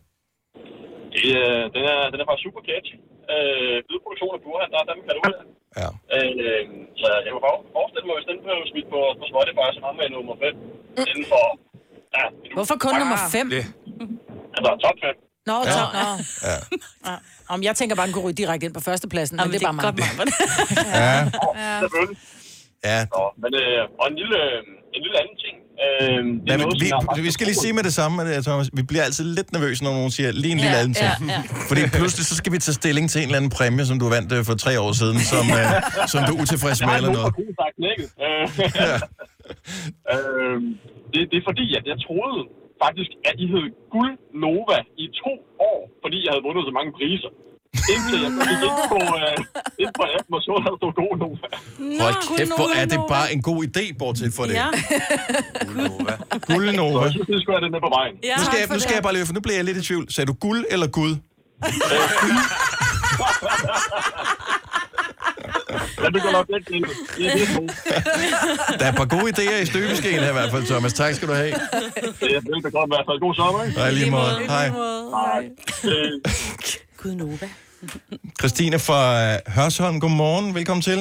Det, 1.15 1.29
øh, 1.43 1.61
den, 1.75 1.83
er, 1.93 1.99
den 2.11 2.19
er 2.23 2.27
bare 2.31 2.39
super 2.45 2.61
catchy. 2.69 2.95
Øh, 3.33 3.75
lydproduktion 3.89 4.33
af 4.37 4.41
Burhan, 4.45 4.69
der 4.73 4.79
er 4.83 4.87
dem 4.91 4.99
kan 5.05 5.13
du 5.17 5.21
ud 5.29 5.35
af. 5.41 5.45
Ja. 5.81 5.87
Øh, 6.15 6.63
så 7.01 7.07
jeg 7.25 7.29
kunne 7.33 7.45
bare 7.47 7.57
forestille 7.77 8.05
mig, 8.07 8.15
hvis 8.17 8.27
den 8.31 8.37
blev 8.45 8.57
smidt 8.71 8.87
på, 8.93 8.99
på 9.19 9.23
Spotify, 9.31 9.67
så 9.75 9.79
ham 9.87 9.95
med 9.99 10.07
nummer 10.15 10.35
5. 10.43 11.09
Inden 11.11 11.25
for... 11.33 11.43
Ja, 12.17 12.23
Hvorfor 12.57 12.75
kun 12.85 12.93
nummer 13.01 13.19
5? 13.37 13.47
altså 14.57 14.71
top 14.85 14.97
5. 15.07 15.15
Nå, 15.49 15.57
Ja. 15.71 15.79
ja. 15.79 15.85
nå. 15.99 16.07
Ja. 16.49 16.57
Ja. 17.09 17.15
Om 17.53 17.59
jeg 17.67 17.73
tænker 17.79 17.95
bare, 17.97 18.07
den 18.07 18.13
kunne 18.15 18.25
ryge 18.27 18.39
direkte 18.41 18.63
ind 18.67 18.73
på 18.79 18.83
førstepladsen, 18.89 19.33
men 19.35 19.39
Jamen, 19.41 19.53
det 19.53 19.61
er 19.63 19.73
bare 19.83 19.91
det 19.99 20.05
mig. 20.19 20.27
Ja. 21.01 21.17
Ja. 21.63 21.73
Selvfølgelig. 21.83 22.17
Ja. 22.89 22.99
Nå, 23.15 23.23
men, 23.43 23.51
øh, 23.61 23.81
og 23.99 24.05
en 24.11 24.15
lille, 24.21 24.39
en 24.95 25.01
lille 25.05 25.17
anden 25.21 25.37
ting. 25.45 25.55
Øh, 25.83 26.07
det 26.07 26.17
er 26.17 26.21
Men, 26.23 26.43
noget, 26.59 26.81
vi, 26.83 26.89
har 26.93 27.21
vi 27.29 27.31
skal 27.37 27.45
lige 27.51 27.59
sige 27.65 27.73
med 27.73 27.83
det 27.89 27.93
samme, 27.99 28.15
øh, 28.35 28.43
Thomas. 28.47 28.67
Vi 28.79 28.83
bliver 28.91 29.03
altid 29.03 29.25
lidt 29.37 29.49
nervøse, 29.55 29.83
når 29.83 29.91
nogen 29.99 30.11
siger 30.17 30.29
lige 30.43 30.51
en 30.57 30.61
lille 30.65 30.75
Ja, 30.77 30.81
anden 30.83 30.93
ting. 31.01 31.11
ja, 31.29 31.33
ja. 31.33 31.39
Fordi 31.69 31.81
pludselig 31.97 32.25
så 32.31 32.35
skal 32.41 32.51
vi 32.55 32.59
tage 32.65 32.75
stilling 32.81 33.05
til 33.11 33.19
en 33.21 33.27
eller 33.29 33.37
anden 33.41 33.51
præmie, 33.57 33.85
som 33.89 33.97
du 34.01 34.07
vandt 34.15 34.29
øh, 34.37 34.41
for 34.49 34.55
tre 34.65 34.73
år 34.85 34.91
siden, 35.01 35.17
som, 35.33 35.45
øh, 35.59 35.67
som 36.11 36.19
du 36.27 36.31
er 36.35 36.41
utilfreds 36.43 36.79
med 36.87 36.93
eller 36.99 37.11
noget. 37.17 37.31
Knækket. 37.79 38.07
øh, 40.13 40.57
det, 41.13 41.21
det 41.31 41.37
er 41.41 41.45
fordi, 41.49 41.65
at 41.79 41.83
jeg 41.91 41.97
troede 42.07 42.39
faktisk, 42.85 43.11
at 43.29 43.35
I 43.43 43.45
hed 43.53 43.65
Guld 43.93 44.13
Nova 44.43 44.79
i 45.03 45.05
to 45.23 45.31
år, 45.71 45.79
fordi 46.03 46.17
jeg 46.25 46.31
havde 46.33 46.43
vundet 46.47 46.63
så 46.69 46.73
mange 46.79 46.91
priser. 46.99 47.31
Indtil 47.93 48.19
jeg 48.25 48.31
så 48.37 48.41
gik 48.49 48.61
ind 48.69 48.77
på, 48.93 48.99
øh, 49.21 49.37
ind 49.83 49.91
på 49.97 50.03
appen 50.17 50.33
og 50.37 50.41
så, 50.47 50.51
at 50.59 50.63
der 50.67 50.73
stod 50.79 50.91
God 51.01 51.13
Nova. 51.23 51.47
Hold 52.03 52.15
kæft, 52.37 52.51
hvor 52.59 52.69
er 52.81 52.85
det 52.93 52.99
bare 53.15 53.27
en 53.35 53.41
god 53.49 53.59
idé, 53.67 53.83
bortset 54.01 54.33
for 54.37 54.43
det. 54.49 54.53
Ja. 54.53 54.67
Guld 56.49 56.67
Så 56.69 56.75
Nova. 56.81 57.01
jeg 57.03 57.11
synes, 57.11 57.27
det 57.27 57.53
have 57.55 57.61
den 57.65 57.71
med 57.75 57.81
på 57.87 57.91
vejen. 57.97 58.13
Nu 58.39 58.43
skal, 58.47 58.57
jeg, 58.61 58.67
nu 58.75 58.79
skal 58.79 58.93
jeg 58.93 59.03
bare 59.03 59.13
lige, 59.13 59.25
for 59.25 59.33
nu 59.33 59.39
bliver 59.45 59.55
jeg 59.59 59.65
lidt 59.65 59.77
i 59.77 59.83
tvivl. 59.89 60.05
Sagde 60.13 60.27
du 60.31 60.33
guld 60.33 60.65
eller 60.73 60.87
gud? 60.87 61.11
Jeg 66.03 66.13
begynder 66.13 66.31
nok 66.31 66.45
lidt 66.53 66.67
til 66.67 66.75
det. 66.81 66.89
Det 67.17 67.25
er 67.25 67.31
det, 67.35 68.79
Der 68.79 68.85
er 68.85 68.89
et 68.91 68.95
par 68.97 69.05
gode 69.05 69.27
idéer 69.33 69.61
i 69.61 69.65
støbeskeen 69.65 70.19
her 70.19 70.29
i 70.29 70.33
hvert 70.33 70.51
fald, 70.51 70.65
Thomas. 70.65 70.93
Tak 70.93 71.13
skal 71.13 71.27
du 71.27 71.33
have. 71.33 71.51
det 72.21 72.35
er 72.35 72.41
velbekomme 72.51 72.95
i 72.95 72.97
hvert 72.97 73.05
fald. 73.09 73.19
God 73.19 73.35
sommer, 73.35 73.63
ikke? 73.63 73.81
I 73.91 73.91
lige 73.99 74.11
måde. 74.11 74.31
Hej. 74.47 74.69
Gud 76.97 77.15
Nova. 77.15 77.49
Christine 78.39 78.79
fra 78.87 78.99
øh, 79.23 79.33
Hørsholm, 79.55 79.99
godmorgen. 79.99 80.55
Velkommen 80.55 80.81
til. 80.81 80.99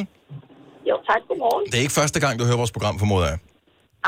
Jo, 0.89 0.97
tak. 1.09 1.21
Godmorgen. 1.29 1.67
Det 1.67 1.75
er 1.75 1.85
ikke 1.87 1.99
første 2.03 2.19
gang, 2.21 2.33
du 2.41 2.45
hører 2.45 2.57
vores 2.57 2.73
program, 2.77 2.99
formoder 2.99 3.27
jeg. 3.33 3.39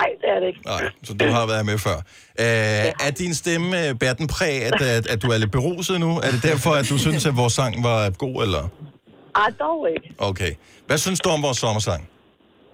Nej, 0.00 0.10
det 0.20 0.28
er 0.34 0.38
det 0.40 0.48
ikke. 0.52 0.62
Nej, 0.72 0.82
så 1.06 1.12
du 1.20 1.26
har 1.38 1.44
været 1.52 1.64
med 1.70 1.78
før. 1.86 1.98
Øh, 2.44 3.06
er 3.06 3.12
din 3.22 3.34
stemme, 3.42 3.68
øh, 3.82 3.90
bærer 4.00 4.16
den 4.20 4.28
præg, 4.36 4.56
at, 4.68 4.78
at, 4.96 5.04
at 5.12 5.18
du 5.22 5.26
er 5.34 5.38
lidt 5.42 5.52
beruset 5.58 5.96
nu? 6.04 6.10
Er 6.26 6.30
det 6.34 6.42
derfor, 6.50 6.72
at 6.80 6.86
du 6.92 6.96
synes, 7.06 7.22
at 7.30 7.34
vores 7.42 7.52
sang 7.60 7.72
var 7.88 8.00
god, 8.24 8.36
eller? 8.46 8.64
Ej, 9.42 9.50
dog 9.64 9.78
ikke. 9.94 10.08
Okay. 10.30 10.52
Hvad 10.86 10.98
synes 11.04 11.20
du 11.24 11.28
om 11.36 11.42
vores 11.46 11.58
sommersang? 11.64 12.00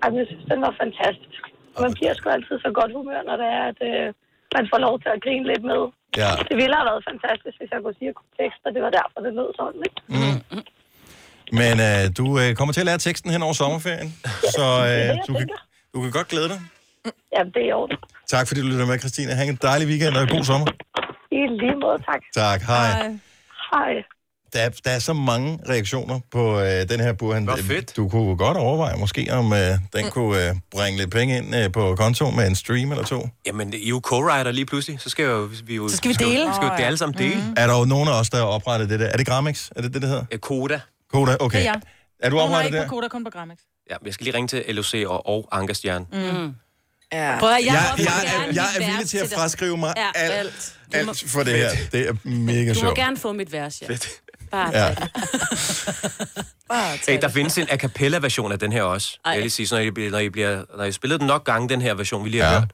Ej, 0.02 0.08
men 0.10 0.18
jeg 0.22 0.26
synes, 0.30 0.44
den 0.52 0.60
var 0.66 0.74
fantastisk. 0.82 1.42
Man 1.84 1.92
bliver 1.98 2.14
sgu 2.14 2.26
altid 2.36 2.56
så 2.66 2.70
godt 2.78 2.92
humør, 2.98 3.20
når 3.28 3.36
det 3.42 3.48
er, 3.58 3.64
at 3.72 3.78
øh, 3.90 4.06
man 4.56 4.64
får 4.72 4.78
lov 4.86 4.94
til 5.02 5.10
at 5.16 5.20
grine 5.24 5.44
lidt 5.52 5.64
med. 5.72 5.82
Ja. 6.20 6.30
Det 6.50 6.56
ville 6.60 6.74
have 6.78 6.88
været 6.90 7.02
fantastisk, 7.10 7.56
hvis 7.60 7.70
jeg 7.74 7.80
kunne 7.84 7.98
sige 8.00 8.12
tekster. 8.40 8.68
Det 8.76 8.82
var 8.86 8.92
derfor, 8.98 9.18
det 9.26 9.32
lød 9.38 9.50
sådan, 9.60 9.80
ikke? 9.88 10.00
Mm. 10.16 10.38
Men 11.60 11.74
øh, 11.88 12.02
du 12.18 12.24
øh, 12.40 12.48
kommer 12.58 12.72
til 12.74 12.82
at 12.84 12.88
lære 12.90 13.00
teksten 13.08 13.28
hen 13.34 13.42
over 13.46 13.56
sommerferien, 13.62 14.10
så 14.56 14.66
det 14.66 14.82
er 14.82 14.86
det, 14.86 15.02
øh, 15.02 15.06
jeg 15.08 15.18
du, 15.28 15.32
kan, 15.40 15.46
du 15.94 15.98
kan 16.02 16.10
godt 16.18 16.28
glæde 16.32 16.48
dig. 16.52 16.60
Jamen, 17.34 17.50
det 17.54 17.60
er 17.64 17.68
i 17.68 17.72
orden. 17.80 17.96
Tak 18.34 18.44
fordi 18.48 18.60
du 18.64 18.68
lytter 18.72 18.86
med, 18.86 18.98
Christine. 19.02 19.30
Ha' 19.38 19.44
en 19.54 19.58
dejlig 19.70 19.86
weekend 19.90 20.14
og 20.20 20.24
god 20.36 20.44
sommer. 20.50 20.66
I 21.38 21.40
lige 21.62 21.76
måde, 21.84 21.98
tak. 22.10 22.22
Tak, 22.42 22.60
hej. 22.72 22.88
Hej. 23.72 23.92
Der 24.52 24.60
er, 24.60 24.68
der 24.84 24.90
er 24.90 24.98
så 24.98 25.12
mange 25.12 25.58
reaktioner 25.68 26.20
på 26.30 26.60
øh, 26.60 26.88
den 26.88 27.00
her 27.00 27.12
Burhan. 27.12 27.44
Hvor 27.44 27.56
fedt. 27.56 27.96
Du 27.96 28.08
kunne 28.08 28.36
godt 28.36 28.56
overveje 28.56 28.96
måske, 28.96 29.26
om 29.30 29.52
øh, 29.52 29.58
den 29.96 30.10
kunne 30.10 30.48
øh, 30.48 30.54
bringe 30.70 30.98
lidt 30.98 31.10
penge 31.10 31.36
ind 31.36 31.56
øh, 31.56 31.72
på 31.72 31.94
konto 31.96 32.30
med 32.30 32.46
en 32.46 32.54
stream 32.54 32.90
eller 32.92 33.04
to. 33.04 33.28
Jamen, 33.46 33.74
I 33.74 33.84
er 33.84 33.88
jo 33.88 34.00
co-writer 34.06 34.50
lige 34.50 34.66
pludselig. 34.66 35.00
Så 35.00 35.08
skal, 35.10 35.24
jo, 35.24 35.50
vi 35.64 35.74
jo, 35.74 35.88
Så 35.88 35.96
skal 35.96 36.08
vi 36.08 36.14
dele. 36.14 36.40
Skal, 36.42 36.54
skal 36.54 36.70
vi 36.70 36.74
det 36.78 36.84
alle 36.84 36.96
sammen 36.98 37.18
dele. 37.18 37.34
Mm. 37.34 37.54
Er 37.56 37.66
der 37.66 37.78
jo 37.78 37.84
nogen 37.84 38.08
af 38.08 38.12
os, 38.20 38.30
der 38.30 38.38
har 38.38 38.44
oprettet 38.44 38.90
det 38.90 39.00
der? 39.00 39.06
Er 39.06 39.16
det 39.16 39.26
Grammix? 39.26 39.70
Er 39.76 39.82
det 39.82 39.94
det, 39.94 40.02
det 40.02 40.10
hedder? 40.10 40.24
Koda. 40.40 40.80
Koda, 41.12 41.36
okay. 41.40 41.58
Det 41.58 41.66
er 41.66 41.72
jeg. 41.72 41.80
Er 42.20 42.30
du 42.30 42.36
Hun 42.36 42.40
er 42.42 42.44
oprettet 42.48 42.74
ikke 42.78 42.88
på 42.88 42.94
Koda, 42.94 43.08
kun 43.08 43.24
på 43.24 43.30
Grammix. 43.30 43.58
Ja, 43.90 43.96
jeg 44.04 44.14
skal 44.14 44.24
lige 44.24 44.36
ringe 44.36 44.48
til 44.48 44.64
LOC 44.68 44.94
og, 45.06 45.26
og 45.26 45.48
Ankerstjern. 45.52 46.06
Mm. 46.12 46.18
Ja. 47.12 47.36
Prøv 47.40 47.50
at, 47.50 47.56
jeg, 47.66 47.72
Jeg, 47.72 47.94
jeg, 47.98 48.06
er, 48.48 48.52
jeg 48.52 48.64
er 48.80 48.86
villig 48.90 49.08
til 49.08 49.18
at 49.18 49.30
fraskrive 49.34 49.76
mig 49.76 49.94
Ja, 49.96 50.06
alt, 50.14 50.32
alt. 50.32 50.74
alt 50.92 51.24
for 51.26 51.42
det 51.42 51.56
her. 51.56 51.70
Det 51.92 52.08
er 52.08 52.12
mega 52.28 52.62
Du 52.62 52.68
må 52.68 52.74
sjovt. 52.74 52.96
gerne 52.96 53.16
få 53.16 53.32
mit 53.32 53.52
vers, 53.52 53.82
ja. 53.82 53.86
Bare 54.52 54.70
Ja. 54.78 54.86
ja. 54.88 54.94
Hey, 57.08 57.18
der 57.22 57.28
findes 57.28 57.58
en 57.58 57.66
a 57.70 57.76
cappella-version 57.76 58.52
af 58.52 58.58
den 58.58 58.72
her 58.72 58.82
også. 58.82 59.18
Ej. 59.24 59.30
Jeg 59.30 59.36
vil 59.36 59.42
lige 59.42 59.50
sige, 59.50 59.66
så 59.66 59.74
når 59.74 59.82
I, 59.82 59.90
bliver- 59.90 60.10
når 60.10 60.18
I, 60.18 60.28
bliver, 60.28 60.64
når 60.76 60.84
I 60.84 60.92
spiller 60.92 61.18
den 61.18 61.26
nok 61.26 61.44
gange, 61.44 61.68
den 61.68 61.82
her 61.82 61.94
version, 61.94 62.24
vi 62.24 62.28
lige 62.30 62.42
har 62.42 62.52
Ja. 62.52 62.58
hørt, 62.58 62.72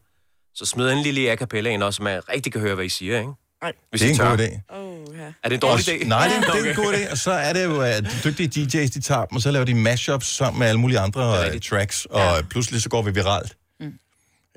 så 0.55 0.67
smid 0.67 0.91
en 0.91 0.99
lille 1.03 1.31
a 1.31 1.37
cappella 1.37 1.71
ind 1.71 1.83
også, 1.83 1.97
så 1.97 2.03
man 2.03 2.21
rigtig 2.33 2.53
kan 2.53 2.61
høre, 2.61 2.75
hvad 2.75 2.85
I 2.85 2.89
siger, 2.89 3.19
ikke? 3.19 3.31
Nej. 3.63 3.73
Hvis 3.91 4.01
Det 4.01 4.21
er 4.21 4.31
en 4.31 4.39
god 4.39 4.47
idé. 4.47 4.77
Oh, 4.77 5.17
ja. 5.19 5.25
Er 5.43 5.49
det 5.49 5.53
en 5.55 5.61
dårlig 5.61 5.89
idé? 5.89 6.05
Nej, 6.07 6.29
det 6.29 6.37
er, 6.37 6.41
det 6.53 6.67
er 6.67 6.71
en 6.71 6.77
god 6.77 6.95
idé. 6.95 7.11
Og 7.11 7.19
så 7.19 7.31
er 7.31 7.53
det 7.53 7.65
jo, 7.65 7.81
at 7.81 8.05
de 8.05 8.11
dygtige 8.31 8.49
DJ's, 8.85 8.89
de 8.95 9.01
tager 9.01 9.25
dem, 9.25 9.37
og 9.37 9.43
så 9.43 9.51
laver 9.51 9.65
de 9.65 9.75
mashups 9.75 10.27
sammen 10.27 10.59
med 10.59 10.67
alle 10.67 10.81
mulige 10.81 10.99
andre 11.01 11.51
øh, 11.55 11.61
tracks, 11.61 12.05
og 12.05 12.21
ja. 12.37 12.43
pludselig 12.43 12.83
så 12.83 12.89
går 12.89 13.03
vi 13.03 13.11
viralt. 13.11 13.57
Mm. 13.81 13.93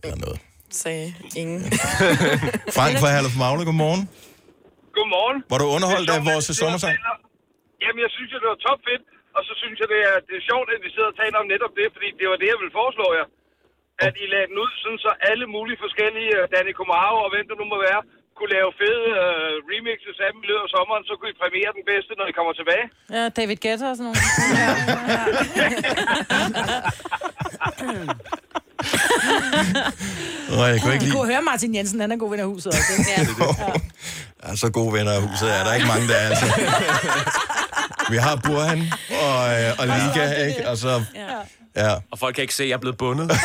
Eller 0.03 0.17
noget. 0.17 0.39
Sagde 0.71 1.13
ingen. 1.35 1.63
Frank 2.77 2.99
fra 2.99 3.11
Herluf 3.11 3.35
Magle, 3.37 3.65
godmorgen. 3.65 4.09
Godmorgen. 5.01 5.37
Var 5.51 5.59
du 5.63 5.67
underholdt 5.75 6.07
er 6.13 6.17
af 6.19 6.23
vores 6.31 6.45
sommersang? 6.61 6.95
Jamen, 7.83 7.99
jeg 8.05 8.11
synes, 8.17 8.31
at 8.35 8.39
det 8.43 8.49
var 8.53 8.61
topfedt. 8.67 9.03
Og 9.37 9.41
så 9.47 9.53
synes 9.61 9.77
jeg, 9.81 9.87
det 9.93 10.01
er, 10.11 10.17
det 10.29 10.35
er 10.39 10.45
sjovt, 10.51 10.67
at 10.75 10.79
vi 10.85 10.89
sidder 10.95 11.09
og 11.13 11.17
taler 11.21 11.37
om 11.43 11.47
netop 11.53 11.73
det, 11.79 11.87
fordi 11.95 12.07
det 12.19 12.27
var 12.31 12.37
det, 12.41 12.47
jeg 12.53 12.59
ville 12.61 12.75
foreslå 12.81 13.07
jer. 13.19 13.27
at 14.07 14.13
I 14.23 14.25
lagde 14.33 14.47
den 14.51 14.57
ud, 14.63 14.71
sådan 14.83 15.01
så 15.05 15.11
alle 15.31 15.45
mulige 15.55 15.79
forskellige 15.85 16.31
uh, 16.39 16.43
Danny 16.53 16.73
Comaro 16.79 17.17
og 17.25 17.29
hvem 17.33 17.45
det 17.49 17.55
nu 17.61 17.65
må 17.73 17.77
være, 17.89 18.01
kunne 18.37 18.51
lave 18.57 18.69
fede 18.81 19.03
uh, 19.21 19.53
remixes 19.71 20.17
af 20.25 20.29
dem 20.33 20.39
i 20.45 20.47
løbet 20.51 20.65
af 20.67 20.71
sommeren, 20.75 21.03
så 21.09 21.13
kunne 21.17 21.31
I 21.33 21.37
præmiere 21.41 21.71
den 21.77 21.85
bedste, 21.91 22.11
når 22.19 22.25
I 22.31 22.33
kommer 22.39 22.53
tilbage. 22.61 22.85
Ja, 23.17 23.23
David 23.37 23.57
Guetta 23.63 23.85
og 23.91 23.95
sådan 23.97 24.07
noget. 24.09 24.19
Og 30.59 30.63
jeg 30.71 30.77
kunne 30.81 30.93
ikke 30.93 31.05
Du 31.05 31.09
lide... 31.09 31.15
kunne 31.15 31.27
høre 31.33 31.41
Martin 31.51 31.75
Jensen, 31.75 31.99
han 31.99 32.11
er 32.11 32.17
god 32.23 32.29
ven 32.33 32.39
af 32.39 32.45
huset 32.45 32.67
også. 32.67 32.91
Ikke? 32.93 33.11
Ja. 33.13 33.19
Ja, 33.65 33.73
så 34.55 34.69
gode 34.69 34.93
venner 34.93 35.11
af 35.11 35.21
huset 35.21 35.59
er 35.59 35.63
der 35.63 35.73
ikke 35.73 35.87
mange, 35.87 36.07
der 36.07 36.15
er. 36.15 36.29
Altså. 36.29 36.45
Vi 38.09 38.17
har 38.17 38.35
Burhan 38.35 38.93
og, 39.21 39.61
øh, 39.61 39.79
og 39.79 39.87
Liga, 39.87 40.33
ikke? 40.33 40.69
Og 40.69 40.77
så... 40.77 41.03
Ja. 41.75 41.93
Og 42.11 42.19
folk 42.19 42.35
kan 42.35 42.41
ikke 42.41 42.55
se, 42.55 42.63
at 42.63 42.69
jeg 42.69 42.75
er 42.75 42.79
blevet 42.79 42.97
bundet. 42.97 43.31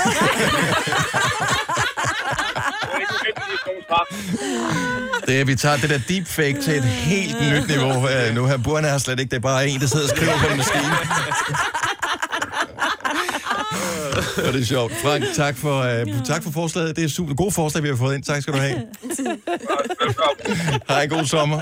Det, 5.27 5.47
vi 5.47 5.55
tager 5.57 5.77
det 5.77 5.91
der 5.91 5.99
deepfake 6.09 6.63
til 6.63 6.77
et 6.77 6.85
helt 6.85 7.37
nyt 7.41 7.69
niveau 7.69 7.91
uh, 7.91 8.35
nu 8.35 8.47
her. 8.47 8.57
Burhan 8.57 8.85
er 8.85 8.99
slet 8.99 9.21
ikke, 9.21 9.31
det 9.31 9.37
er 9.37 9.41
bare 9.41 9.69
en, 9.69 9.81
der 9.81 9.87
sidder 9.87 10.05
og 10.05 10.17
skriver 10.17 10.33
på 10.39 10.47
en 10.47 10.57
maskine. 10.57 10.97
Og 14.47 14.53
det 14.53 14.61
er 14.61 14.65
sjovt. 14.65 14.93
Frank, 15.03 15.25
tak 15.37 15.57
for, 15.57 15.81
uh, 15.81 16.25
tak 16.25 16.43
for 16.43 16.51
forslaget. 16.51 16.97
Det 16.97 17.05
er 17.05 17.09
super 17.09 17.35
gode 17.35 17.51
forslag, 17.51 17.83
vi 17.83 17.89
har 17.89 17.97
fået 17.97 18.15
ind. 18.15 18.23
Tak 18.23 18.43
skal 18.43 18.55
du 18.55 18.59
have. 18.59 18.83
Hej, 20.89 21.07
god 21.07 21.25
sommer. 21.25 21.61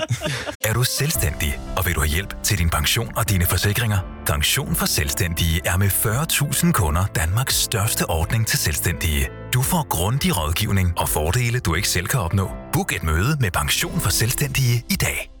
Er 0.61 0.73
du 0.73 0.83
selvstændig, 0.83 1.59
og 1.77 1.85
vil 1.85 1.95
du 1.95 1.99
have 1.99 2.09
hjælp 2.09 2.43
til 2.43 2.57
din 2.57 2.69
pension 2.69 3.11
og 3.15 3.29
dine 3.29 3.45
forsikringer? 3.45 3.97
Pension 4.25 4.75
for 4.75 4.85
Selvstændige 4.85 5.61
er 5.65 5.77
med 5.77 5.87
40.000 5.87 6.71
kunder 6.71 7.05
Danmarks 7.15 7.55
største 7.55 8.09
ordning 8.09 8.47
til 8.47 8.59
selvstændige. 8.59 9.27
Du 9.53 9.61
får 9.61 9.87
grundig 9.89 10.37
rådgivning 10.37 10.93
og 10.97 11.09
fordele, 11.09 11.59
du 11.59 11.75
ikke 11.75 11.89
selv 11.89 12.07
kan 12.07 12.19
opnå. 12.19 12.49
Book 12.73 12.95
et 12.95 13.03
møde 13.03 13.37
med 13.39 13.51
Pension 13.51 13.99
for 13.99 14.09
Selvstændige 14.09 14.85
i 14.89 14.95
dag. 14.95 15.31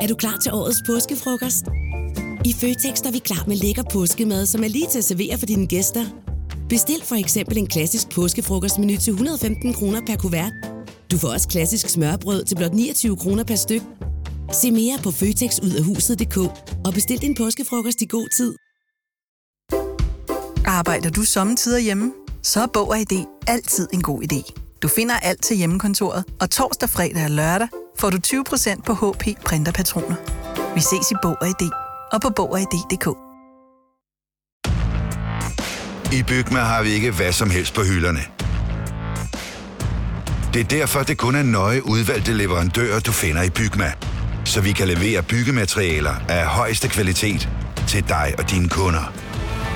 Er 0.00 0.06
du 0.06 0.14
klar 0.14 0.36
til 0.42 0.52
årets 0.52 0.82
påskefrokost? 0.86 1.64
I 2.44 2.52
Føtex 2.60 3.00
er 3.00 3.12
vi 3.12 3.18
klar 3.18 3.44
med 3.46 3.56
lækker 3.56 3.82
påskemad, 3.92 4.46
som 4.46 4.64
er 4.64 4.68
lige 4.68 4.86
til 4.90 4.98
at 4.98 5.04
servere 5.04 5.38
for 5.38 5.46
dine 5.46 5.66
gæster. 5.66 6.04
Bestil 6.68 7.02
for 7.04 7.14
eksempel 7.14 7.58
en 7.58 7.66
klassisk 7.66 8.08
påskefrokostmenu 8.10 8.96
til 8.96 9.10
115 9.10 9.74
kroner 9.74 10.00
per 10.06 10.16
kuvert. 10.16 10.52
Du 11.10 11.18
får 11.18 11.28
også 11.28 11.48
klassisk 11.48 11.88
smørbrød 11.88 12.44
til 12.44 12.56
blot 12.56 12.74
29 12.74 13.16
kroner 13.16 13.44
per 13.44 13.54
styk. 13.54 13.82
Se 14.52 14.70
mere 14.70 14.98
på 15.02 15.10
føtexudafhuset.dk 15.10 16.36
og 16.86 16.92
bestil 16.94 17.18
din 17.20 17.34
påskefrokost 17.34 18.02
i 18.02 18.06
god 18.06 18.28
tid. 18.36 18.54
Arbejder 20.66 21.10
du 21.10 21.22
sommetider 21.22 21.78
hjemme? 21.78 22.12
Så 22.42 22.60
er 22.62 22.66
Bog 22.66 22.88
og 22.88 23.00
ID 23.00 23.24
altid 23.46 23.88
en 23.92 24.02
god 24.02 24.22
idé. 24.22 24.52
Du 24.82 24.88
finder 24.88 25.14
alt 25.14 25.42
til 25.42 25.56
hjemmekontoret, 25.56 26.24
og 26.40 26.50
torsdag, 26.50 26.88
fredag 26.88 27.24
og 27.24 27.30
lørdag 27.30 27.68
får 27.98 28.10
du 28.10 28.18
20% 28.26 28.82
på 28.82 28.92
HP 28.94 29.24
printerpatroner. 29.44 30.16
Vi 30.74 30.80
ses 30.80 31.10
i 31.10 31.14
Bog 31.22 31.36
og 31.40 31.48
ID 31.48 31.70
og 32.12 32.20
på 32.22 32.30
Bog 32.36 32.52
og 32.52 32.60
ID.dk. 32.60 33.25
I 36.12 36.22
Bygma 36.22 36.60
har 36.60 36.82
vi 36.82 36.90
ikke 36.90 37.10
hvad 37.10 37.32
som 37.32 37.50
helst 37.50 37.74
på 37.74 37.82
hylderne. 37.82 38.20
Det 40.54 40.60
er 40.60 40.78
derfor, 40.78 41.02
det 41.02 41.18
kun 41.18 41.34
er 41.34 41.42
nøje 41.42 41.86
udvalgte 41.86 42.32
leverandører, 42.32 43.00
du 43.00 43.12
finder 43.12 43.42
i 43.42 43.50
Bygma. 43.50 43.92
Så 44.44 44.60
vi 44.60 44.72
kan 44.72 44.88
levere 44.88 45.22
byggematerialer 45.22 46.14
af 46.28 46.46
højeste 46.46 46.88
kvalitet 46.88 47.48
til 47.88 48.08
dig 48.08 48.34
og 48.38 48.50
dine 48.50 48.68
kunder. 48.68 49.12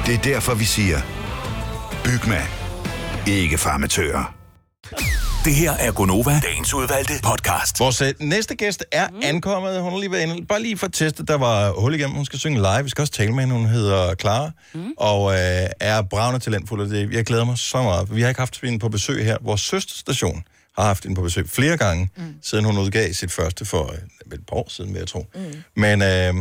Det 0.07 0.14
er 0.14 0.18
derfor, 0.18 0.55
vi 0.55 0.64
siger, 0.64 1.01
Bygma. 2.05 2.43
Ikke 3.26 3.59
farmatører. 3.59 4.39
Det 5.45 5.55
her 5.55 5.72
er 5.72 5.93
Gonova, 5.93 6.41
dagens 6.41 6.74
udvalgte 6.74 7.12
podcast. 7.22 7.80
Vores 7.80 8.01
øh, 8.01 8.14
næste 8.20 8.55
gæst 8.55 8.84
er 8.93 9.09
ankommet. 9.22 9.80
Hun 9.80 9.93
har 9.93 9.99
lige 9.99 10.12
været 10.12 10.22
inde. 10.22 10.47
Bare 10.47 10.62
lige 10.62 10.76
for 10.78 10.86
at 10.86 10.93
teste, 10.93 11.24
der 11.26 11.34
var 11.34 11.72
hul 11.80 11.95
igennem. 11.95 12.16
Hun 12.16 12.24
skal 12.24 12.38
synge 12.38 12.59
live. 12.59 12.82
Vi 12.82 12.88
skal 12.91 13.03
også 13.03 13.12
tale 13.12 13.32
med 13.32 13.41
hende. 13.41 13.55
Hun 13.55 13.66
hedder 13.66 14.14
Clara. 14.14 14.51
Mm. 14.74 14.93
Og 14.97 15.32
øh, 15.32 15.38
er 15.80 16.03
bravende 16.03 16.41
talentfuld. 16.41 16.80
Og 16.80 16.88
det, 16.88 17.12
jeg 17.12 17.24
glæder 17.24 17.45
mig 17.45 17.59
så 17.59 17.82
meget. 17.82 18.16
Vi 18.16 18.22
har 18.22 18.28
ikke 18.28 18.41
haft 18.41 18.61
hende 18.61 18.78
på 18.78 18.88
besøg 18.88 19.24
her. 19.24 19.36
Vores 19.41 19.61
søsterstation 19.61 20.45
har 20.78 20.84
haft 20.84 21.03
hende 21.03 21.16
på 21.16 21.22
besøg 21.22 21.49
flere 21.49 21.76
gange, 21.76 22.09
mm. 22.16 22.22
siden 22.43 22.64
hun 22.64 22.78
udgav 22.78 23.12
sit 23.12 23.32
første 23.32 23.64
for 23.64 23.93
øh, 23.93 24.34
et 24.34 24.47
par 24.49 24.57
år 24.57 24.66
siden, 24.68 24.93
vil 24.93 24.99
jeg 24.99 25.09
tro. 25.09 25.26
Mm. 25.34 25.41
Men 25.76 26.03
øh, 26.03 26.34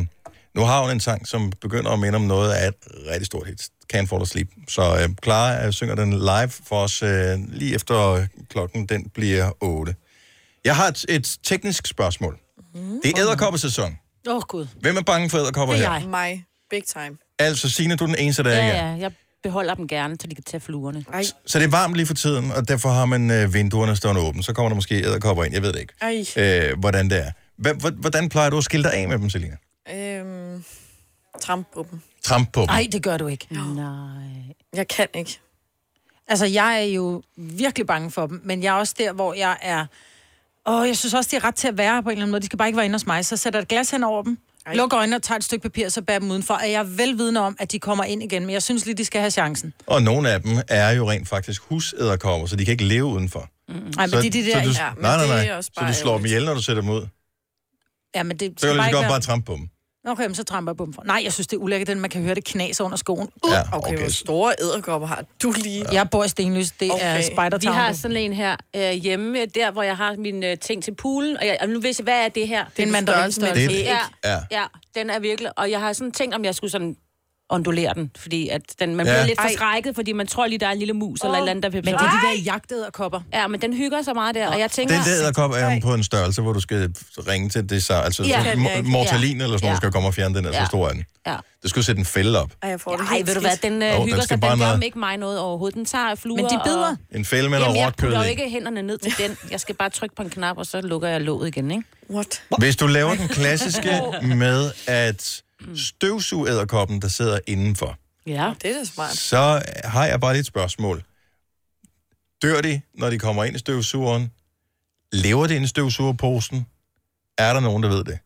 nu 0.56 0.62
har 0.62 0.82
hun 0.82 0.92
en 0.92 1.00
sang, 1.00 1.28
som 1.28 1.52
begynder 1.62 1.92
at 1.92 2.00
minde 2.00 2.16
om 2.16 2.22
noget 2.22 2.52
af 2.54 2.68
et 2.68 2.74
rigtig 3.10 3.26
stort 3.26 3.48
hit. 3.48 3.62
Can't 3.94 4.06
Fall 4.06 4.22
Asleep. 4.22 4.48
Så 4.68 4.82
øh, 5.02 5.10
Clara 5.24 5.66
øh, 5.66 5.74
synger 5.74 5.96
den 5.96 6.14
live 6.20 6.50
for 6.68 6.76
os 6.84 7.04
øh, 7.04 7.38
lige 7.48 7.76
efter 7.76 8.26
klokken 8.50 8.86
den 8.86 9.10
bliver 9.14 9.52
8. 9.64 9.96
Jeg 10.66 10.76
har 10.76 10.88
et, 10.88 11.06
et 11.10 11.38
teknisk 11.44 11.88
spørgsmål. 11.88 12.40
Mm. 12.74 13.00
Det 13.04 13.12
er 13.12 13.20
æderkoppesæson. 13.20 13.98
Åh, 14.28 14.36
oh, 14.36 14.42
Gud. 14.42 14.68
Hvem 14.82 14.98
er 14.98 15.02
bange 15.02 15.30
for 15.30 15.38
æderkopper 15.38 15.76
Det 15.76 15.86
er 15.86 15.90
her? 15.92 16.00
jeg. 16.00 16.10
Mig. 16.10 16.46
Big 16.70 16.84
time. 16.84 17.18
Altså, 17.40 17.70
Signe, 17.70 17.96
du 17.96 18.04
er 18.04 18.08
den 18.08 18.16
eneste, 18.20 18.44
der 18.44 18.50
Ja, 18.50 18.66
ikke 18.66 18.78
er. 18.78 18.92
ja, 18.92 18.98
jeg 18.98 19.12
beholder 19.44 19.76
dem 19.76 19.88
gerne, 19.88 20.16
så 20.22 20.28
de 20.28 20.36
kan 20.36 20.44
tage 20.44 20.62
fluerne. 20.62 21.06
Ej. 21.14 21.24
Så 21.46 21.60
det 21.60 21.66
er 21.66 21.70
varmt 21.70 21.96
lige 21.96 22.06
for 22.06 22.14
tiden, 22.14 22.52
og 22.52 22.68
derfor 22.68 22.90
har 22.90 23.06
man 23.06 23.32
øh, 23.32 23.54
vinduerne 23.54 23.96
stående 23.96 24.22
åbne. 24.22 24.44
Så 24.44 24.54
kommer 24.54 24.70
der 24.70 24.76
måske 24.76 24.96
æderkopper 25.06 25.44
ind, 25.44 25.54
jeg 25.54 25.62
ved 25.62 25.74
det 25.74 25.80
ikke, 25.80 25.94
Ej. 26.02 26.70
øh, 26.72 26.80
hvordan 26.80 27.10
det 27.10 27.18
er. 27.26 27.32
Hva- 27.68 27.90
Hvordan 28.00 28.30
plejer 28.30 28.50
du 28.50 28.58
at 28.58 28.64
skille 28.64 28.84
dig 28.84 28.94
af 28.94 29.08
med 29.08 29.20
dem, 29.20 29.30
Selina? 29.30 29.56
Øhm, 29.94 30.64
tramp 31.42 31.68
på 31.74 31.88
dem. 31.92 32.02
Tramp 32.24 32.54
på 32.54 32.60
dem. 32.60 32.68
Nej, 32.68 32.88
det 32.92 33.04
gør 33.04 33.18
du 33.18 33.28
ikke. 33.28 33.48
Nej. 33.52 34.56
Jeg 34.74 34.88
kan 34.88 35.08
ikke. 35.14 35.40
Altså, 36.28 36.46
jeg 36.46 36.76
er 36.82 36.86
jo 36.86 37.22
virkelig 37.38 37.88
bange 37.88 38.12
for 38.12 38.28
dem, 38.28 38.42
men 38.44 38.64
jeg 38.64 38.70
er 38.70 38.80
også 38.80 38.96
der, 38.98 39.14
hvor 39.14 39.34
jeg 39.34 39.58
er... 39.62 39.86
Og 40.66 40.88
jeg 40.88 40.98
synes 40.98 41.14
også, 41.14 41.30
de 41.32 41.36
er 41.36 41.44
ret 41.44 41.56
til 41.56 41.68
at 41.68 41.78
være 41.78 42.04
på 42.04 42.10
en 42.10 42.12
eller 42.12 42.24
anden 42.24 42.32
måde. 42.32 42.42
De 42.42 42.46
skal 42.46 42.58
bare 42.58 42.68
ikke 42.68 42.78
være 42.78 42.86
inde 42.86 42.96
hos 42.96 43.08
mig. 43.08 43.26
Så 43.26 43.38
sætter 43.38 43.60
jeg 43.60 43.62
et 43.62 43.68
glas 43.68 43.92
hen 43.92 44.04
over 44.04 44.24
dem, 44.24 44.38
Ej. 44.66 44.76
lukker 44.76 44.98
øjnene 45.00 45.16
og 45.16 45.24
tager 45.24 45.38
et 45.38 45.44
stykke 45.44 45.64
papir, 45.64 45.90
så 45.90 46.02
bærer 46.02 46.20
dem 46.20 46.32
udenfor. 46.32 46.54
Og 46.54 46.72
jeg 46.72 46.80
er 46.80 46.84
velvidende 46.84 47.42
om, 47.42 47.56
at 47.60 47.72
de 47.72 47.80
kommer 47.80 48.04
ind 48.04 48.24
igen, 48.24 48.46
men 48.46 48.54
jeg 48.54 48.64
synes 48.64 48.86
lige, 48.86 48.96
de 48.96 49.06
skal 49.06 49.22
have 49.22 49.32
chancen. 49.32 49.74
Og 49.88 50.02
nogle 50.02 50.30
af 50.30 50.42
dem 50.42 50.58
er 50.68 50.90
jo 50.92 51.10
rent 51.12 51.28
faktisk 51.28 51.62
husæderkopper, 51.62 52.48
så 52.48 52.56
de 52.56 52.66
kan 52.66 52.72
ikke 52.72 52.84
leve 52.84 53.06
udenfor. 53.06 53.50
Mm. 53.68 53.76
Ej, 53.76 54.08
men 54.08 54.10
det 54.10 54.26
er 54.26 54.32
de 54.32 54.46
der... 54.46 54.64
så 54.64 54.70
du, 54.70 54.74
ja, 54.86 54.94
men 54.94 55.02
nej, 55.02 55.16
nej, 55.16 55.26
det 55.26 55.36
nej. 55.36 55.46
er 55.46 55.56
også 55.56 55.72
Så 55.74 55.80
bare 55.82 55.90
du 55.90 55.94
slår 55.94 56.18
dem 56.18 56.26
ihjel, 56.26 56.46
når 56.46 56.54
du 56.54 56.62
sætter 56.62 56.82
dem 56.82 56.92
ud. 56.92 57.08
Ja, 58.16 58.24
men 58.24 58.38
det 58.38 58.54
Så 58.60 58.68
kan 58.68 58.76
du 58.76 58.82
lige 58.82 58.84
så 58.84 58.88
ikke 58.88 58.98
godt 58.98 59.08
bare 59.08 59.22
trampe 59.22 59.46
på 59.46 59.54
dem. 59.54 59.70
Okay, 60.08 60.26
men 60.26 60.36
så 60.36 60.44
tramper 60.44 60.72
jeg 60.72 60.78
på 60.78 60.86
dem 60.86 60.94
for. 60.94 61.04
Nej, 61.06 61.22
jeg 61.24 61.34
synes, 61.34 61.48
det 61.48 61.56
er 61.58 61.62
ulækkert, 61.62 61.88
den 61.88 62.00
man 62.00 62.10
kan 62.10 62.22
høre 62.22 62.36
det 62.36 62.44
knas 62.46 62.82
under 62.82 62.98
skoen. 62.98 63.30
Uh, 63.44 63.52
Ja, 63.52 63.62
Okay, 63.78 63.98
hvor 64.00 64.10
store 64.10 64.54
æderkopper 64.62 65.08
har 65.08 65.24
du 65.44 65.54
lige? 65.64 65.86
Jeg 65.92 66.10
bor 66.10 66.24
i 66.24 66.28
Stenløs, 66.28 66.72
det 66.72 66.92
okay. 66.92 67.04
er 67.06 67.14
Okay. 67.14 67.24
Spider 67.24 67.58
Vi 67.58 67.66
har 67.68 67.94
sådan 67.94 68.18
en 68.18 68.34
her 68.34 68.56
øh, 68.76 68.92
hjemme, 68.92 69.46
der 69.46 69.72
hvor 69.72 69.84
jeg 69.84 69.98
har 69.98 70.16
mine 70.16 70.52
øh, 70.52 70.58
ting 70.58 70.84
til 70.84 70.96
poolen. 70.96 71.38
Og, 71.38 71.46
jeg, 71.46 71.58
og 71.62 71.70
nu 71.70 71.80
ved 71.80 71.94
jeg, 72.00 72.04
hvad 72.04 72.26
er 72.26 72.30
det 72.30 72.48
her? 72.48 72.66
Det 72.78 72.84
er 72.84 72.86
en 72.86 72.92
mandarinstørrelse. 72.92 73.68
Det 73.68 73.90
er- 73.90 73.98
Ja, 74.24 74.32
Ja. 74.32 74.40
ja, 74.60 74.66
den 74.96 75.10
er 75.10 75.20
virkelig... 75.20 75.52
Og 75.60 75.72
jeg 75.72 75.80
har 75.80 75.94
sådan 75.94 76.12
tænkt, 76.12 76.36
om 76.36 76.46
jeg 76.46 76.56
skulle 76.56 76.72
sådan 76.72 76.96
ondulere 77.50 77.94
den, 77.94 78.12
fordi 78.18 78.50
at 78.50 78.62
den, 78.80 78.96
man 78.96 79.06
Ja. 79.06 79.12
bliver 79.14 79.26
lidt 79.26 79.42
forskrækket, 79.42 79.96
fordi 79.96 80.12
man 80.14 80.28
tror 80.28 80.48
lige, 80.48 80.60
der 80.60 80.68
er 80.68 80.72
en 80.72 80.80
lille 80.80 80.94
mus 80.94 81.22
oh. 81.22 81.28
eller 81.28 81.38
et 81.38 81.42
eller 81.42 81.52
andet, 81.52 81.64
der 81.64 81.70
vil 81.70 81.86
Men 81.86 81.94
det 81.94 82.02
er 82.02 82.10
de 82.12 82.38
der 82.38 82.44
jagtæderkopper. 82.44 83.22
Ja, 83.34 83.48
men 83.48 83.62
den 83.62 83.74
hygger 83.74 84.02
så 84.02 84.14
meget 84.14 84.36
der, 84.36 84.48
og 84.48 84.60
jeg 84.60 84.72
tænker... 84.72 84.96
Den 84.96 85.04
der 85.06 85.14
æderkop 85.24 85.52
er 85.52 85.80
på 85.82 85.94
en 85.94 86.04
størrelse, 86.04 86.42
hvor 86.42 86.54
du 86.54 86.60
skal 86.60 86.94
ringe 87.28 87.50
til 87.50 87.70
det 87.70 87.84
så, 87.84 87.94
altså 87.94 88.24
Ja. 88.24 88.42
ja. 88.42 88.50
Jeg 88.50 88.84
mortalin 88.84 89.42
eller 89.42 89.58
sådan 89.58 89.66
noget, 89.66 89.74
Ja. 89.74 89.76
skal 89.76 89.92
komme 89.92 90.08
og 90.10 90.14
fjerne 90.14 90.36
den, 90.36 90.46
er 90.46 90.52
så 90.52 90.58
Ja. 90.60 90.66
stor 90.66 90.88
er 90.88 90.92
den. 90.94 91.04
Ja. 91.28 91.36
Du 91.64 91.70
skal 91.70 91.84
sætte 91.84 92.00
en 92.00 92.06
fælde 92.06 92.42
op. 92.42 92.52
Ej, 92.64 92.70
jeg 92.70 92.82
får 92.82 92.96
det 92.98 93.06
Ej, 93.12 93.22
ved 93.26 93.34
du 93.34 93.40
hvad, 93.40 93.58
den 93.64 93.82
øh, 93.84 93.94
den 93.94 94.04
hygger 94.04 94.22
sig, 94.22 94.40
bare 94.40 94.52
den 94.52 94.60
gør 94.60 94.80
ikke 94.86 95.00
mig 95.00 95.18
noget 95.18 95.40
overhovedet. 95.40 95.76
Den 95.76 95.86
tager 95.86 96.16
fluer 96.16 96.36
Men 96.36 96.46
de 96.46 96.60
bider. 96.66 96.88
Og... 96.90 96.98
En 97.18 97.26
fælde 97.26 97.50
med 97.50 97.60
noget 97.60 97.76
jeg 97.76 97.86
råt 97.88 97.98
kød 97.98 98.26
i. 98.26 98.30
ikke 98.30 98.50
hænderne 98.50 98.82
ned 98.82 98.98
til 98.98 99.14
den. 99.18 99.38
Jeg 99.52 99.60
skal 99.60 99.76
bare 99.76 99.90
trykke 99.90 100.16
på 100.16 100.22
en 100.24 100.30
knap, 100.30 100.58
og 100.58 100.66
så 100.66 100.82
lukker 100.82 101.08
jeg 101.08 101.22
låget 101.22 101.48
igen, 101.48 101.72
ikke? 101.72 101.84
What? 102.10 102.42
Hvis 102.58 102.76
du 102.76 102.88
laver 102.88 103.16
den 103.16 103.28
klassiske 103.28 104.02
med 104.36 104.72
at 104.88 105.42
støvsuge 105.76 106.50
æderkoppen, 106.50 107.02
der 107.02 107.08
sidder 107.08 107.40
indenfor, 107.48 107.98
Ja. 108.28 108.54
Det 108.62 108.70
er 108.72 108.74
da 108.74 108.84
smart. 108.84 109.16
så 109.18 109.62
har 109.84 110.06
jeg 110.06 110.20
bare 110.20 110.34
lige 110.34 110.40
et 110.40 110.46
spørgsmål. 110.46 111.04
Dør 112.42 112.62
de, 112.62 112.82
når 112.94 113.10
de 113.10 113.20
kommer 113.20 113.44
ind 113.44 113.56
i 113.56 113.60
støvsugeren? 113.60 114.32
Lever 115.14 115.48
de 115.48 115.56
inde 115.56 115.66
i 115.66 115.68
støvsugerposen? 115.68 116.66
Er 117.38 117.54
der 117.54 117.60
nogen, 117.60 117.84
der 117.84 117.90
ved 117.90 118.04
det? 118.04 118.20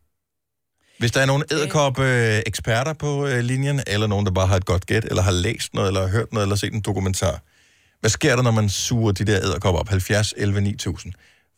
Hvis 0.99 1.11
der 1.11 1.21
er 1.21 1.25
nogle 1.25 1.45
æderkop-eksperter 1.51 2.93
på 2.93 3.27
øh, 3.27 3.39
linjen, 3.39 3.81
eller 3.88 4.07
nogen, 4.07 4.25
der 4.25 4.31
bare 4.31 4.47
har 4.47 4.55
et 4.55 4.65
godt 4.65 4.86
gæt, 4.86 5.05
eller 5.05 5.21
har 5.21 5.31
læst 5.31 5.73
noget, 5.73 5.88
eller 5.88 6.01
har 6.01 6.07
hørt 6.07 6.34
noget, 6.34 6.45
eller 6.45 6.55
set 6.55 6.73
en 6.73 6.81
dokumentar. 6.81 7.41
Hvad 7.99 8.09
sker 8.09 8.36
der, 8.36 8.43
når 8.43 8.51
man 8.51 8.69
suger 8.69 9.11
de 9.11 9.25
der 9.25 9.38
æderkopper 9.43 9.79
op? 9.79 9.89
70, 9.89 10.34
11, 10.38 10.61
9000? 10.61 11.13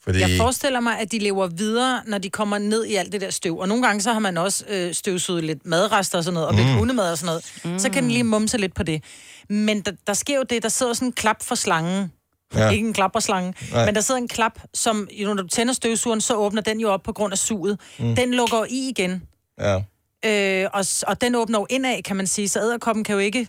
Fordi... 0.06 0.20
Jeg 0.20 0.30
forestiller 0.38 0.80
mig, 0.80 1.00
at 1.00 1.12
de 1.12 1.20
lever 1.20 1.48
videre, 1.48 2.02
når 2.08 2.18
de 2.18 2.30
kommer 2.30 2.58
ned 2.58 2.86
i 2.86 2.96
alt 2.96 3.12
det 3.12 3.22
der 3.22 3.30
støv. 3.30 3.58
Og 3.58 3.68
nogle 3.68 3.84
gange 3.88 4.02
så 4.02 4.14
har 4.14 4.20
man 4.20 4.38
også 4.38 4.66
øh, 4.70 4.94
støvsuget 4.94 5.44
lidt 5.44 5.66
madrester 5.66 6.18
og 6.18 6.24
sådan 6.24 6.34
noget, 6.34 6.48
og 6.50 6.56
lidt 6.56 6.68
Mm. 6.68 6.74
hundemad 6.74 7.12
og 7.12 7.18
sådan 7.18 7.26
noget. 7.26 7.74
Mm. 7.74 7.80
Så 7.80 7.90
kan 7.90 8.04
den 8.04 8.12
lige 8.12 8.24
mumse 8.24 8.58
lidt 8.58 8.76
på 8.76 8.84
det. 8.84 9.04
Men 9.50 9.82
der, 9.82 9.92
der 10.08 10.14
sker 10.14 10.36
jo 10.38 10.44
det, 10.44 10.64
der 10.64 10.70
sidder 10.70 10.94
sådan 10.94 11.08
en 11.08 11.12
klap 11.12 11.44
for 11.44 11.56
slangen. 11.56 12.12
Ja. 12.56 12.70
Ikke 12.70 12.88
en 12.88 12.94
klapperslange, 12.94 13.54
Nej. 13.72 13.86
men 13.86 13.96
der 13.96 14.02
sidder 14.02 14.22
en 14.22 14.28
klap, 14.28 14.60
som 14.74 15.08
jo, 15.12 15.34
når 15.34 15.42
du 15.42 15.48
tænder 15.48 15.74
støvsugeren, 15.74 16.22
så 16.22 16.36
åbner 16.36 16.62
den 16.62 16.80
jo 16.80 16.90
op 16.90 17.04
på 17.04 17.12
grund 17.14 17.32
af 17.34 17.38
suget. 17.38 17.80
Mm. 18.00 18.16
Den 18.16 18.34
lukker 18.34 18.66
i 18.70 18.90
igen, 18.90 19.24
Ja. 19.60 19.82
øh, 20.26 20.70
og, 20.74 20.86
og 21.08 21.22
den 21.22 21.36
åbner 21.36 21.60
jo 21.60 21.68
indad, 21.70 22.02
kan 22.04 22.16
man 22.16 22.28
sige, 22.28 22.50
så 22.50 22.60
æderkoppen 22.60 23.04
kan 23.04 23.14
jo 23.14 23.20
ikke 23.20 23.48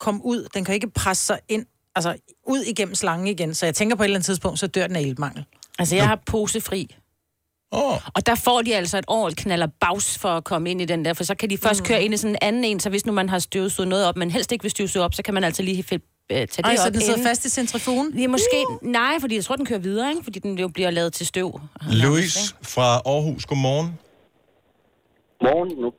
komme 0.00 0.20
ud, 0.24 0.48
den 0.54 0.64
kan 0.64 0.72
jo 0.72 0.74
ikke 0.74 0.90
presse 0.90 1.26
sig 1.26 1.38
ind. 1.48 1.66
altså, 1.96 2.14
ud 2.46 2.60
igennem 2.60 2.94
slangen 2.94 3.26
igen. 3.26 3.54
Så 3.54 3.66
jeg 3.66 3.74
tænker 3.74 3.96
på 3.96 4.02
et 4.02 4.04
eller 4.04 4.16
andet 4.16 4.26
tidspunkt, 4.26 4.58
så 4.58 4.66
dør 4.66 4.86
den 4.86 4.96
af 4.96 5.00
iltmangel. 5.02 5.44
Altså, 5.78 5.96
jeg 5.96 6.06
har 6.06 6.20
posefri. 6.26 6.96
Oh. 7.70 7.96
Og 8.14 8.26
der 8.26 8.34
får 8.34 8.62
de 8.62 8.76
altså 8.76 8.98
et 8.98 9.04
år 9.08 9.30
knaller 9.36 9.66
bags 9.80 10.18
for 10.18 10.28
at 10.28 10.44
komme 10.44 10.70
ind 10.70 10.80
i 10.80 10.84
den 10.84 11.04
der, 11.04 11.14
for 11.14 11.24
så 11.24 11.34
kan 11.34 11.50
de 11.50 11.58
først 11.58 11.80
mm. 11.80 11.86
køre 11.86 12.02
ind 12.02 12.14
i 12.14 12.16
sådan 12.16 12.30
en 12.30 12.38
anden 12.42 12.64
en, 12.64 12.80
så 12.80 12.90
hvis 12.90 13.06
nu 13.06 13.12
man 13.12 13.28
har 13.28 13.38
støvsuget 13.38 13.88
noget 13.88 14.06
op, 14.06 14.16
men 14.16 14.30
helst 14.30 14.52
ikke 14.52 14.62
vil 14.62 14.70
støvsuge 14.70 15.04
op, 15.04 15.14
så 15.14 15.22
kan 15.22 15.34
man 15.34 15.44
altså 15.44 15.62
lige 15.62 15.82
fed, 15.82 15.98
øh, 16.30 16.36
tage 16.36 16.46
det 16.48 16.64
Ej, 16.64 16.72
op. 16.72 16.78
så 16.78 16.90
den 16.90 17.00
sidder 17.00 17.14
inden. 17.14 17.26
fast 17.28 17.44
i 17.44 17.50
centrifugen? 17.50 18.18
Ja, 18.18 18.26
måske. 18.26 18.64
Nej, 18.82 19.16
fordi 19.20 19.34
jeg 19.34 19.44
tror, 19.44 19.56
den 19.56 19.66
kører 19.66 19.78
videre, 19.78 20.10
ikke? 20.10 20.24
fordi 20.24 20.38
den 20.38 20.58
jo 20.58 20.68
bliver 20.68 20.90
lavet 20.90 21.12
til 21.12 21.26
støv. 21.26 21.60
Louis 21.90 22.54
fra 22.62 22.94
Aarhus, 23.06 23.46
godmorgen. 23.46 23.98
Morgen 25.42 25.80
nu. 25.82 25.92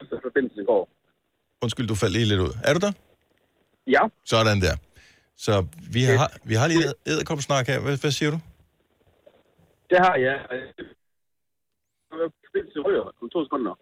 Så 0.00 0.18
forbindelsen 0.22 0.64
går. 0.66 0.88
Undskyld, 1.62 1.86
du 1.86 1.94
faldt 1.94 2.12
lige 2.12 2.24
lidt 2.24 2.40
ud. 2.40 2.50
Er 2.64 2.72
du 2.74 2.80
der? 2.80 2.92
Ja. 3.86 4.00
Sådan 4.24 4.60
der. 4.60 4.76
Så 5.36 5.66
vi 5.90 6.02
har, 6.02 6.32
vi 6.44 6.54
har 6.54 6.66
lige 6.66 6.92
æderkopsnak 7.06 7.66
her. 7.66 7.78
Hvad, 7.80 7.96
hvad 7.96 8.10
siger 8.10 8.30
du? 8.30 8.38
Det 9.90 9.98
har 10.06 10.14
jeg. 10.26 10.36
Forbindelsen 12.46 12.80
rører 12.86 13.04
om 13.22 13.28
to 13.34 13.38
sekunder. 13.46 13.74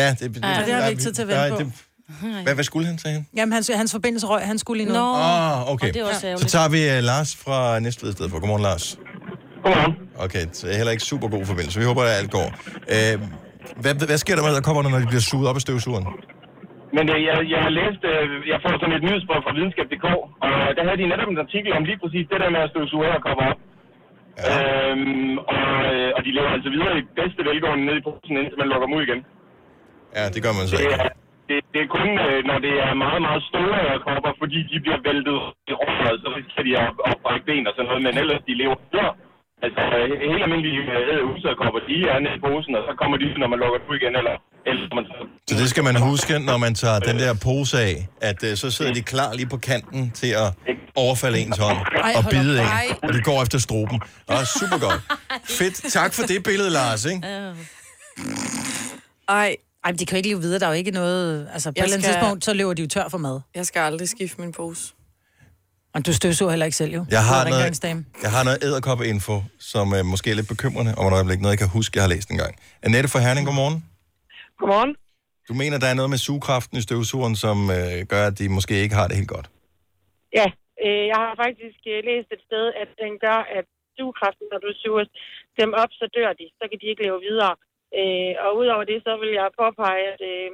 Ja, 0.00 0.08
det, 0.10 0.34
det, 0.34 0.44
Ej, 0.44 0.62
det 0.66 0.74
har 0.74 0.82
vi 0.84 0.90
ikke 0.90 1.02
tid 1.06 1.12
til 1.18 1.22
at 1.22 1.28
vente 1.28 1.50
på. 1.50 1.58
det- 1.58 1.72
Hvad, 2.46 2.54
hvad 2.58 2.64
skulle 2.70 2.86
han, 2.90 2.96
sagde 3.02 3.14
han? 3.18 3.24
Jamen, 3.38 3.52
hans, 3.52 3.66
hans 3.82 3.92
forbindelse 3.98 4.26
røg, 4.32 4.42
han 4.52 4.58
skulle 4.62 4.78
lige 4.82 4.92
noget. 4.92 5.04
Nå. 5.04 5.22
Ah, 5.32 5.72
okay. 5.72 5.88
Og 5.88 5.94
det 5.94 6.00
er 6.02 6.06
også 6.12 6.26
Så 6.44 6.48
tager 6.54 6.68
vi 6.76 6.80
uh, 6.92 6.98
Lars 7.10 7.30
fra 7.44 7.58
Næstved 7.86 8.08
i 8.12 8.14
stedet 8.16 8.30
for. 8.32 8.36
Godmorgen, 8.42 8.64
Lars. 8.68 8.86
Godmorgen. 9.64 9.92
Okay, 10.26 10.44
så 10.58 10.62
heller 10.80 10.92
ikke 10.96 11.06
super 11.12 11.28
god 11.34 11.44
forbindelse. 11.52 11.76
Vi 11.82 11.86
håber, 11.90 12.02
at 12.08 12.12
alt 12.20 12.30
går. 12.38 12.48
Uh, 12.94 13.14
hvad, 13.82 13.92
hvad 14.10 14.18
sker 14.24 14.34
der 14.36 14.42
med 14.46 14.50
æderkopperne, 14.54 14.88
når 14.94 15.00
de 15.04 15.08
bliver 15.12 15.24
suget 15.30 15.46
op 15.50 15.56
af 15.60 15.64
støvsugeren? 15.66 16.06
Men 16.96 17.04
øh, 17.14 17.18
jeg, 17.28 17.34
jeg 17.54 17.60
har 17.66 17.72
læst, 17.80 18.02
øh, 18.12 18.24
jeg 18.52 18.58
får 18.64 18.72
sådan 18.80 18.94
et 18.98 19.02
nyhedsbrev 19.06 19.40
fra 19.46 19.52
videnskab.dk, 19.58 20.06
og 20.44 20.50
der 20.76 20.82
havde 20.86 20.98
de 21.02 21.06
netop 21.12 21.28
en 21.34 21.38
artikel 21.46 21.70
om 21.78 21.82
lige 21.90 21.98
præcis 22.02 22.24
det 22.32 22.38
der 22.42 22.50
med 22.54 22.60
at 22.66 22.70
støvsuge 22.74 23.08
og 23.18 23.22
komme 23.26 23.40
op. 23.50 23.58
Ja. 24.38 24.90
Øhm, 24.90 25.38
og, 25.54 25.66
øh, 25.92 26.08
og 26.16 26.20
de 26.26 26.30
lever 26.36 26.50
altså 26.56 26.70
videre 26.76 26.94
i 27.00 27.02
bedste 27.20 27.40
velgående 27.50 27.84
ned 27.88 27.96
i 28.00 28.04
posen, 28.08 28.36
indtil 28.40 28.58
man 28.62 28.68
lukker 28.72 28.86
dem 28.86 28.96
ud 28.98 29.02
igen. 29.08 29.20
Ja, 30.16 30.24
det 30.34 30.40
gør 30.44 30.52
man 30.58 30.66
så 30.70 30.76
Det 30.76 30.84
ikke. 30.84 30.96
er, 31.04 31.08
det, 31.48 31.58
det 31.72 31.80
er 31.84 31.88
kun, 31.98 32.08
øh, 32.26 32.38
når 32.50 32.58
det 32.66 32.74
er 32.86 32.94
meget, 33.04 33.22
meget 33.28 33.42
store 33.50 33.78
kopper, 34.08 34.32
fordi 34.42 34.58
de 34.70 34.76
bliver 34.84 35.00
væltet 35.08 35.38
i 35.70 35.72
røret, 35.82 36.16
så 36.22 36.28
risikerer 36.38 36.66
de 36.68 36.72
at, 36.82 36.90
at 37.08 37.14
brække 37.24 37.44
ben 37.48 37.66
og 37.68 37.72
sådan 37.76 37.88
noget, 37.90 38.02
men 38.06 38.14
ellers 38.22 38.42
de 38.48 38.54
lever 38.62 38.76
videre. 38.92 39.12
Altså, 39.64 39.82
øh, 39.98 40.10
helt 40.30 40.42
almindelige 40.46 40.80
æderhusæderkopper, 41.12 41.80
de 41.90 41.96
er 42.12 42.18
nede 42.24 42.36
i 42.38 42.40
posen, 42.48 42.72
og 42.78 42.82
så 42.88 42.92
kommer 43.00 43.16
de, 43.22 43.26
når 43.42 43.48
man 43.52 43.58
lukker 43.62 43.78
dem 43.80 43.88
ud 43.92 43.96
igen, 44.00 44.14
eller, 44.20 44.34
eller 44.68 44.82
man 44.98 45.04
så 45.10 45.16
Så 45.48 45.54
det 45.60 45.68
skal 45.72 45.84
man 45.88 45.96
huske, 46.08 46.32
når 46.50 46.58
man 46.66 46.72
tager 46.82 46.98
den 47.08 47.16
der 47.22 47.32
pose 47.46 47.74
af, 47.88 47.94
at 48.30 48.38
uh, 48.48 48.52
så 48.62 48.66
sidder 48.76 48.92
de 48.98 49.02
klar 49.12 49.30
lige 49.38 49.48
på 49.54 49.58
kanten 49.70 50.02
til 50.20 50.30
at 50.42 50.48
overfalde 51.04 51.38
ens 51.44 51.58
hånd 51.64 51.78
Ej, 52.06 52.12
og 52.18 52.22
bide 52.30 52.54
en. 52.62 52.68
Og 53.06 53.12
de 53.16 53.20
går 53.28 53.38
efter 53.44 53.58
struben. 53.68 53.96
Og 54.34 54.40
super 54.60 54.78
godt. 54.86 55.00
Fedt. 55.58 55.76
Tak 55.98 56.10
for 56.16 56.22
det 56.22 56.38
billede, 56.48 56.70
Lars. 56.70 57.04
Ikke? 57.04 57.20
Ej. 59.28 59.56
Ej, 59.84 59.90
men 59.92 59.98
de 59.98 60.06
kan 60.06 60.16
jo 60.16 60.16
ikke 60.16 60.28
leve 60.28 60.40
videre. 60.40 60.58
Der 60.58 60.66
er 60.66 60.70
jo 60.70 60.76
ikke 60.76 60.90
noget... 60.90 61.48
Altså, 61.52 61.68
på 61.70 61.74
et 61.78 61.82
eller 61.82 61.96
andet 61.96 62.08
tidspunkt, 62.10 62.44
så 62.44 62.54
løber 62.54 62.74
de 62.74 62.82
jo 62.82 62.88
tør 62.88 63.08
for 63.08 63.18
mad. 63.18 63.40
Jeg 63.54 63.66
skal 63.66 63.80
aldrig 63.80 64.08
skifte 64.08 64.40
min 64.40 64.52
pose. 64.52 64.92
Og 65.94 66.00
du 66.06 66.12
støvsuger 66.12 66.50
heller 66.54 66.66
ikke 66.70 66.80
selv, 66.82 66.92
jo. 66.98 67.02
Jeg 67.16 67.24
har 67.30 67.40
er 67.44 67.50
noget, 67.54 67.84
jeg 68.26 68.32
har 68.36 68.42
noget 68.48 68.58
æderkoppe-info, 68.66 69.34
som 69.72 69.86
uh, 69.96 70.00
måske 70.12 70.26
er 70.32 70.36
lidt 70.40 70.50
bekymrende 70.54 70.92
om 70.98 71.04
et 71.08 71.14
øjeblik. 71.18 71.38
Noget, 71.40 71.54
jeg 71.54 71.62
kan 71.64 71.72
huske, 71.78 71.92
jeg 71.98 72.04
har 72.06 72.12
læst 72.14 72.28
en 72.34 72.38
gang. 72.44 72.52
Annette 72.86 73.08
fra 73.12 73.20
Herning, 73.24 73.44
godmorgen. 73.48 73.78
Godmorgen. 74.58 74.92
Du 75.48 75.54
mener, 75.62 75.76
der 75.82 75.88
er 75.92 75.96
noget 76.00 76.10
med 76.14 76.20
sugekraften 76.26 76.76
i 76.80 76.82
støvsugeren, 76.88 77.36
som 77.44 77.58
uh, 77.76 77.98
gør, 78.12 78.22
at 78.30 78.34
de 78.40 78.44
måske 78.56 78.74
ikke 78.84 78.94
har 79.00 79.06
det 79.08 79.16
helt 79.20 79.32
godt? 79.36 79.46
Ja, 80.38 80.48
øh, 80.84 81.04
jeg 81.12 81.18
har 81.24 81.32
faktisk 81.44 81.80
øh, 81.92 81.98
læst 82.08 82.28
et 82.36 82.42
sted, 82.48 82.64
at 82.82 82.90
den 83.02 83.12
gør, 83.26 83.38
at 83.58 83.66
sugekraften, 83.96 84.46
når 84.52 84.60
du 84.64 84.70
suger 84.82 85.04
dem 85.60 85.70
op, 85.82 85.92
så 86.00 86.04
dør 86.16 86.30
de. 86.40 86.46
Så 86.58 86.64
kan 86.70 86.78
de 86.80 86.90
ikke 86.90 87.02
leve 87.06 87.20
videre. 87.28 87.54
Øh, 87.98 88.32
og 88.44 88.50
udover 88.60 88.84
det, 88.90 88.98
så 89.06 89.12
vil 89.22 89.32
jeg 89.40 89.56
påpege, 89.62 90.02
at 90.12 90.22
øh, 90.32 90.48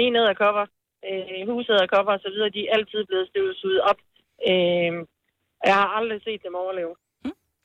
mine 0.00 0.16
æderkopper, 0.22 0.66
øh, 1.08 1.40
husæderkopper 1.50 2.12
og 2.16 2.22
så 2.24 2.30
videre, 2.34 2.54
de 2.56 2.62
er 2.64 2.72
altid 2.76 3.00
blevet 3.10 3.26
støvsuget 3.32 3.80
op. 3.90 4.00
Øh, 4.50 4.92
jeg 5.68 5.74
har 5.80 5.88
aldrig 5.98 6.18
set 6.26 6.40
dem 6.46 6.54
overleve. 6.62 6.94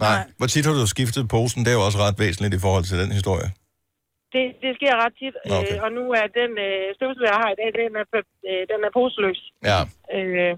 Nej. 0.06 0.20
Hvor 0.38 0.48
tit 0.54 0.66
har 0.68 0.74
du 0.82 0.88
skiftet 0.96 1.24
posen? 1.36 1.60
Det 1.66 1.70
er 1.74 1.78
jo 1.80 1.84
også 1.88 2.00
ret 2.06 2.18
væsentligt 2.24 2.54
i 2.58 2.62
forhold 2.66 2.84
til 2.90 2.98
den 3.04 3.12
historie. 3.20 3.50
Det, 4.36 4.46
det 4.64 4.72
sker 4.80 4.94
ret 5.04 5.16
tit, 5.22 5.36
okay. 5.58 5.76
øh, 5.78 5.84
og 5.86 5.90
nu 5.98 6.04
er 6.20 6.26
den 6.40 6.52
øh, 6.68 6.86
støvsuger, 6.98 7.30
jeg 7.34 7.40
har 7.44 7.50
i 7.56 7.58
dag, 7.62 7.70
den 7.80 7.92
er, 8.02 8.06
øh, 8.50 8.62
den 8.72 8.80
er 8.88 8.92
poseløs. 9.00 9.40
Ja. 9.72 9.80
Øh, 10.18 10.52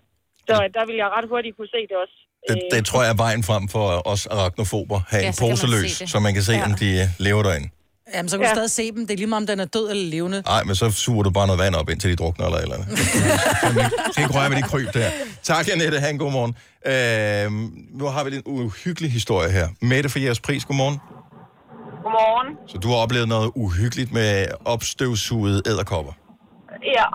så 0.47 0.55
der 0.77 0.83
vil 0.89 0.95
jeg 1.03 1.09
ret 1.15 1.27
hurtigt 1.33 1.53
kunne 1.57 1.71
se 1.75 1.81
det 1.91 1.97
også. 2.03 2.17
Det, 2.49 2.55
det 2.73 2.81
tror 2.89 3.01
jeg 3.05 3.11
er 3.15 3.19
vejen 3.25 3.43
frem 3.49 3.63
for 3.75 3.85
os 4.11 4.23
arachnofober. 4.35 4.97
Have 5.11 5.21
Ja, 5.23 5.27
en 5.27 5.33
så 5.33 5.39
kan 5.41 5.47
man 5.47 5.51
pose 5.51 5.61
se 5.67 5.73
løs, 5.75 5.91
det. 5.99 6.09
så 6.13 6.17
man 6.27 6.33
kan 6.37 6.43
se, 6.49 6.53
Ja. 6.53 6.65
om 6.69 6.73
de 6.81 6.89
øh, 7.01 7.07
lever 7.27 7.43
derinde. 7.47 7.69
Jamen, 8.13 8.29
så 8.29 8.37
kan 8.37 8.43
du 8.43 8.47
Ja. 8.49 8.53
stadig 8.55 8.71
se 8.71 8.91
dem. 8.91 9.07
Det 9.07 9.13
er 9.13 9.17
lige 9.17 9.27
meget, 9.27 9.41
om 9.41 9.47
den 9.47 9.59
er 9.59 9.65
død 9.65 9.89
eller 9.89 10.09
levende. 10.09 10.41
Nej, 10.45 10.63
men 10.63 10.75
så 10.75 10.91
suger 10.91 11.23
du 11.23 11.29
bare 11.29 11.47
noget 11.47 11.59
vand 11.59 11.75
op, 11.75 11.89
indtil 11.89 12.09
de 12.11 12.15
drukner 12.15 12.45
eller 12.45 12.57
eller 12.59 12.75
andet. 12.75 12.87
Du 14.07 14.11
skal 14.13 14.23
ikke 14.23 14.39
røre 14.39 14.49
med 14.49 14.57
de 14.57 14.61
kryb 14.61 14.93
der. 14.93 15.09
Tak, 15.43 15.67
Annette. 15.73 15.99
Ha' 15.99 16.09
en 16.09 16.17
god 16.17 16.31
morgen. 16.31 16.55
Øh, 16.85 17.51
nu 17.99 18.05
har 18.05 18.23
vi 18.23 18.35
en 18.35 18.41
uhyggelig 18.45 19.11
historie 19.11 19.51
her. 19.51 19.67
Mette 19.81 20.09
for 20.09 20.19
jeres 20.19 20.39
pris, 20.39 20.65
godmorgen. 20.65 20.99
Godmorgen. 22.03 22.57
Så 22.67 22.77
du 22.77 22.87
har 22.89 22.95
oplevet 22.95 23.27
noget 23.27 23.51
uhyggeligt 23.55 24.11
med 24.13 24.45
opstøvsugede 24.65 25.61
æderkopper. 25.65 26.11
Ja. 26.83 27.05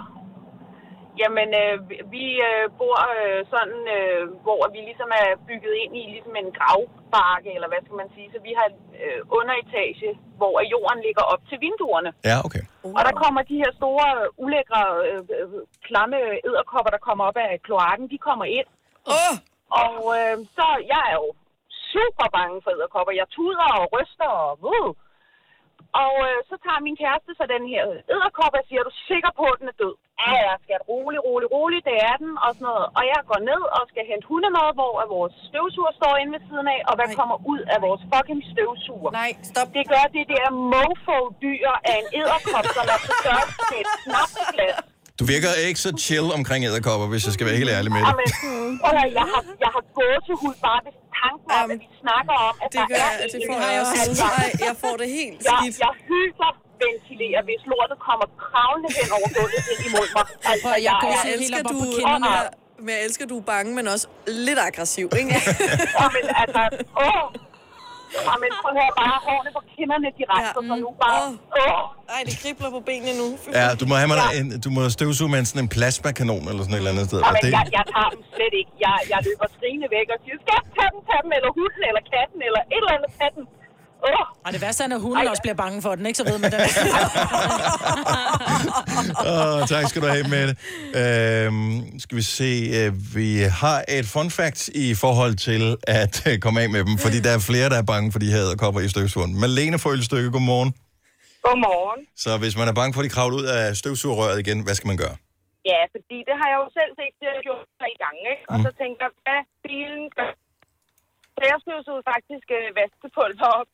Jamen, 1.22 1.48
øh, 1.62 1.74
vi- 2.12 2.42
øh, 2.48 2.64
bor 2.78 2.98
øh, 3.16 3.40
sådan, 3.54 3.80
øh, 3.98 4.22
hvor 4.44 4.62
vi 4.74 4.80
ligesom 4.88 5.10
er 5.22 5.28
bygget 5.48 5.74
ind 5.82 5.92
i 6.00 6.02
ligesom 6.14 6.34
en 6.42 6.50
gravbakke, 6.58 7.50
eller 7.56 7.68
hvad 7.70 7.80
skal 7.84 8.00
man 8.02 8.10
sige. 8.14 8.28
Så 8.34 8.38
vi 8.46 8.52
har 8.58 8.68
øh, 9.02 9.20
underetage, 9.38 10.10
hvor 10.40 10.54
jorden 10.74 11.00
ligger 11.06 11.24
op 11.32 11.42
til 11.48 11.58
vinduerne. 11.66 12.10
Ja, 12.30 12.36
okay. 12.46 12.62
Og 12.96 13.02
der 13.08 13.14
kommer 13.22 13.40
de 13.50 13.60
her 13.62 13.72
store, 13.80 14.06
øh, 14.22 14.28
ulækre, 14.44 14.82
øh, 15.08 15.20
øh, 15.38 15.48
klamme 15.88 16.16
æderkopper, 16.48 16.90
der 16.96 17.02
kommer 17.08 17.24
op 17.30 17.36
af 17.36 17.62
kloakken, 17.66 18.06
de 18.12 18.18
kommer 18.28 18.44
ind. 18.58 18.68
Oh. 19.16 19.34
Og 19.84 19.98
øh, 20.18 20.36
så, 20.56 20.66
jeg 20.92 21.02
er 21.10 21.16
jo 21.22 21.28
super 21.92 22.26
bange 22.38 22.56
for 22.64 22.70
æderkopper. 22.76 23.12
Jeg 23.20 23.28
tuder 23.36 23.68
og 23.80 23.84
ryster 23.96 24.28
og... 24.44 24.52
Uh. 24.74 24.92
Og 26.04 26.14
øh, 26.28 26.38
så 26.50 26.54
tager 26.64 26.80
min 26.86 26.96
kæreste 27.02 27.30
så 27.38 27.44
den 27.54 27.64
her 27.72 27.82
æderkop 28.14 28.52
og 28.58 28.64
siger, 28.68 28.80
er 28.80 28.88
du 28.90 28.96
sikker 29.10 29.30
på, 29.40 29.44
at 29.52 29.58
den 29.60 29.68
er 29.72 29.76
død? 29.82 29.94
Ja, 30.22 30.32
jeg 30.48 30.56
skal 30.64 30.78
rolig, 30.92 31.20
rolig, 31.28 31.48
rolig, 31.56 31.80
det 31.88 31.96
er 32.10 32.16
den, 32.22 32.32
og 32.44 32.50
sådan 32.56 32.66
noget. 32.70 32.86
Og 32.98 33.02
jeg 33.12 33.20
går 33.30 33.40
ned 33.50 33.62
og 33.76 33.82
skal 33.90 34.04
hente 34.10 34.26
hundemad, 34.30 34.68
hvor 34.78 34.92
at 35.02 35.08
vores 35.16 35.34
støvsuger 35.48 35.92
står 36.00 36.12
inde 36.20 36.32
ved 36.36 36.42
siden 36.48 36.66
af, 36.76 36.80
og 36.88 36.94
hvad 36.98 37.08
kommer 37.20 37.36
ud 37.52 37.60
af 37.74 37.78
vores 37.86 38.02
fucking 38.12 38.42
støvsuger? 38.52 39.10
Nej, 39.22 39.30
stop. 39.50 39.68
Det 39.78 39.84
gør 39.92 40.04
det 40.16 40.24
der 40.34 40.46
mofo-dyr 40.72 41.70
af 41.90 41.96
en 42.02 42.08
æderkop, 42.20 42.66
som 42.76 42.84
er 42.94 42.98
så 43.06 43.12
størst 43.22 43.52
til 43.68 43.78
et 43.84 43.90
snapsglas. 44.04 44.76
Du 45.18 45.24
virker 45.34 45.50
ikke 45.68 45.80
så 45.86 45.90
chill 46.06 46.26
omkring 46.38 46.60
æderkopper, 46.68 47.06
hvis 47.12 47.22
jeg 47.26 47.32
skal 47.36 47.44
være 47.48 47.56
helt 47.62 47.72
ærlig 47.78 47.90
med 47.96 48.00
dig. 48.00 48.08
Jamen, 48.10 48.28
prøv 48.82 48.92
at 49.06 49.12
jeg 49.20 49.26
har, 49.32 49.40
jeg 49.64 49.70
har 49.76 49.82
gåsehud 49.98 50.54
bare 50.66 50.80
ved 50.86 50.94
tanken 51.20 51.48
om, 51.60 51.66
at 51.74 51.78
vi 51.84 51.88
snakker 52.04 52.34
om, 52.48 52.54
at 52.64 52.68
det 52.72 52.78
der 52.80 52.86
gør- 52.92 53.10
er 53.24 53.26
det 53.32 53.40
en 53.42 53.48
får 53.50 53.58
jeg 53.74 53.80
også. 53.82 53.96
alder. 54.02 54.28
Ej, 54.42 54.50
jeg 54.68 54.74
får 54.84 54.94
det 55.02 55.08
helt 55.18 55.38
jeg, 55.48 55.56
skidt. 55.58 55.76
Jeg 55.84 55.92
hyperventilerer, 56.10 57.42
hvis 57.48 57.62
lortet 57.70 57.98
kommer 58.08 58.26
kravlende 58.46 58.90
hen 58.98 59.08
over 59.18 59.28
gulvet 59.36 59.62
ind 59.72 59.82
imod 59.88 60.06
mig. 60.16 60.24
Altså, 60.50 60.64
Prøv, 60.64 60.74
jeg, 60.88 60.94
er- 61.02 61.14
jeg, 61.14 61.34
elsker, 61.36 61.60
du, 61.72 61.78
men 62.84 62.90
jeg 62.96 63.00
elsker, 63.06 63.24
du 63.32 63.36
er 63.42 63.46
bange, 63.54 63.70
men 63.78 63.84
også 63.94 64.06
lidt 64.46 64.58
aggressiv, 64.68 65.06
ikke? 65.20 65.32
Jamen, 66.00 66.24
altså, 66.42 66.62
åh. 67.04 67.24
Jamen, 68.28 68.50
prøv 68.62 68.70
at 68.72 68.76
høre, 68.80 68.92
bare 69.02 69.16
hårene 69.26 69.50
på 69.58 69.62
kinderne, 69.74 70.08
de 70.18 70.22
rejser 70.32 70.60
sig 70.68 70.76
nu 70.84 70.90
bare. 71.04 71.22
Åh. 71.60 72.14
Ej, 72.16 72.20
det 72.28 72.34
kribler 72.42 72.70
på 72.76 72.80
benene 72.88 73.12
nu. 73.22 73.28
Ja, 73.58 73.66
du 73.80 73.84
må 73.90 73.94
have 74.00 74.08
med 74.12 74.18
dig 74.22 74.30
en, 74.38 74.46
du 74.66 74.70
må 74.76 74.82
støvsuge 74.96 75.30
med 75.34 75.40
sådan 75.50 75.62
en 75.66 75.70
plasmakanon 75.76 76.44
eller 76.50 76.62
sådan 76.66 76.76
et 76.76 76.80
eller 76.82 76.92
andet 76.94 77.06
sted. 77.10 77.18
Og 77.20 77.24
Jamen, 77.26 77.40
det, 77.44 77.50
jeg, 77.58 77.64
jeg 77.78 77.84
tager 77.94 78.10
dem 78.14 78.20
slet 78.34 78.54
ikke. 78.60 78.72
Jeg, 78.86 78.96
jeg 79.12 79.18
løber 79.28 79.46
skrigende 79.56 79.88
væk 79.96 80.06
og 80.14 80.18
siger, 80.24 80.36
skal 80.44 80.54
jeg 80.58 80.64
tage 80.76 80.90
dem, 80.94 81.00
tage 81.08 81.22
dem, 81.24 81.30
eller 81.38 81.50
hunden, 81.58 81.82
eller 81.90 82.02
katten, 82.14 82.38
eller 82.48 82.62
et 82.74 82.80
eller 82.82 82.92
andet, 82.96 83.10
tage 83.18 83.32
den. 83.36 83.44
Åh. 84.04 84.26
Og 84.46 84.52
det 84.52 84.60
værste 84.60 84.84
er, 84.84 84.88
når 84.88 84.98
hunden 84.98 85.28
også 85.28 85.42
bliver 85.42 85.54
bange 85.54 85.82
for 85.82 85.94
den, 85.94 86.06
ikke? 86.06 86.16
Så 86.16 86.24
ved 86.24 86.38
man 86.38 86.50
det. 86.52 86.60
Åh, 89.32 89.66
tak 89.72 89.84
skal 89.90 90.02
du 90.02 90.06
have 90.16 90.26
med 90.36 90.44
det. 90.48 90.56
Øhm, 91.02 91.98
skal 91.98 92.16
vi 92.20 92.22
se, 92.22 92.50
øh, 92.78 92.90
vi 93.16 93.28
har 93.62 93.78
et 93.98 94.06
fun 94.14 94.30
fact 94.30 94.60
i 94.68 94.94
forhold 95.04 95.34
til 95.48 95.62
at 96.00 96.14
øh, 96.28 96.34
komme 96.44 96.58
af 96.62 96.68
med 96.74 96.80
dem, 96.88 96.94
fordi 97.04 97.18
der 97.26 97.32
er 97.38 97.42
flere, 97.50 97.68
der 97.72 97.78
er 97.82 97.86
bange 97.94 98.12
for 98.12 98.18
de 98.24 98.28
her 98.32 98.40
æderkopper 98.46 98.80
i 98.80 98.88
støvsugeren. 98.88 99.32
Malene 99.40 99.78
fra 99.82 99.90
Ølstykke, 99.94 100.30
godmorgen. 100.36 100.70
Godmorgen. 101.46 102.00
Så 102.24 102.30
hvis 102.42 102.54
man 102.60 102.66
er 102.68 102.74
bange 102.80 102.92
for, 102.94 103.00
at 103.00 103.06
de 103.08 103.14
kravler 103.16 103.36
ud 103.40 103.46
af 103.58 103.76
støvsugerrøret 103.82 104.38
igen, 104.44 104.58
hvad 104.66 104.74
skal 104.78 104.88
man 104.92 104.98
gøre? 105.04 105.16
Ja, 105.72 105.80
fordi 105.94 106.16
det 106.28 106.34
har 106.40 106.48
jeg 106.52 106.58
jo 106.64 106.68
selv 106.78 106.90
set, 106.98 107.12
det 107.20 107.24
har 107.28 107.34
jeg 107.38 107.44
gjort 107.48 107.64
tre 107.80 107.90
gange, 108.04 108.20
ikke? 108.34 108.44
Og 108.52 108.56
Mm. 108.58 108.64
så 108.66 108.70
tænker 108.82 109.02
jeg, 109.06 109.12
hvad 109.26 109.40
bilen 109.66 110.04
gør. 110.18 110.32
Så 111.36 111.42
jeg 111.50 111.58
støvsugede 111.64 112.08
faktisk 112.12 112.46
øh, 112.58 112.68
vaskepulver 112.78 113.48
op. 113.60 113.70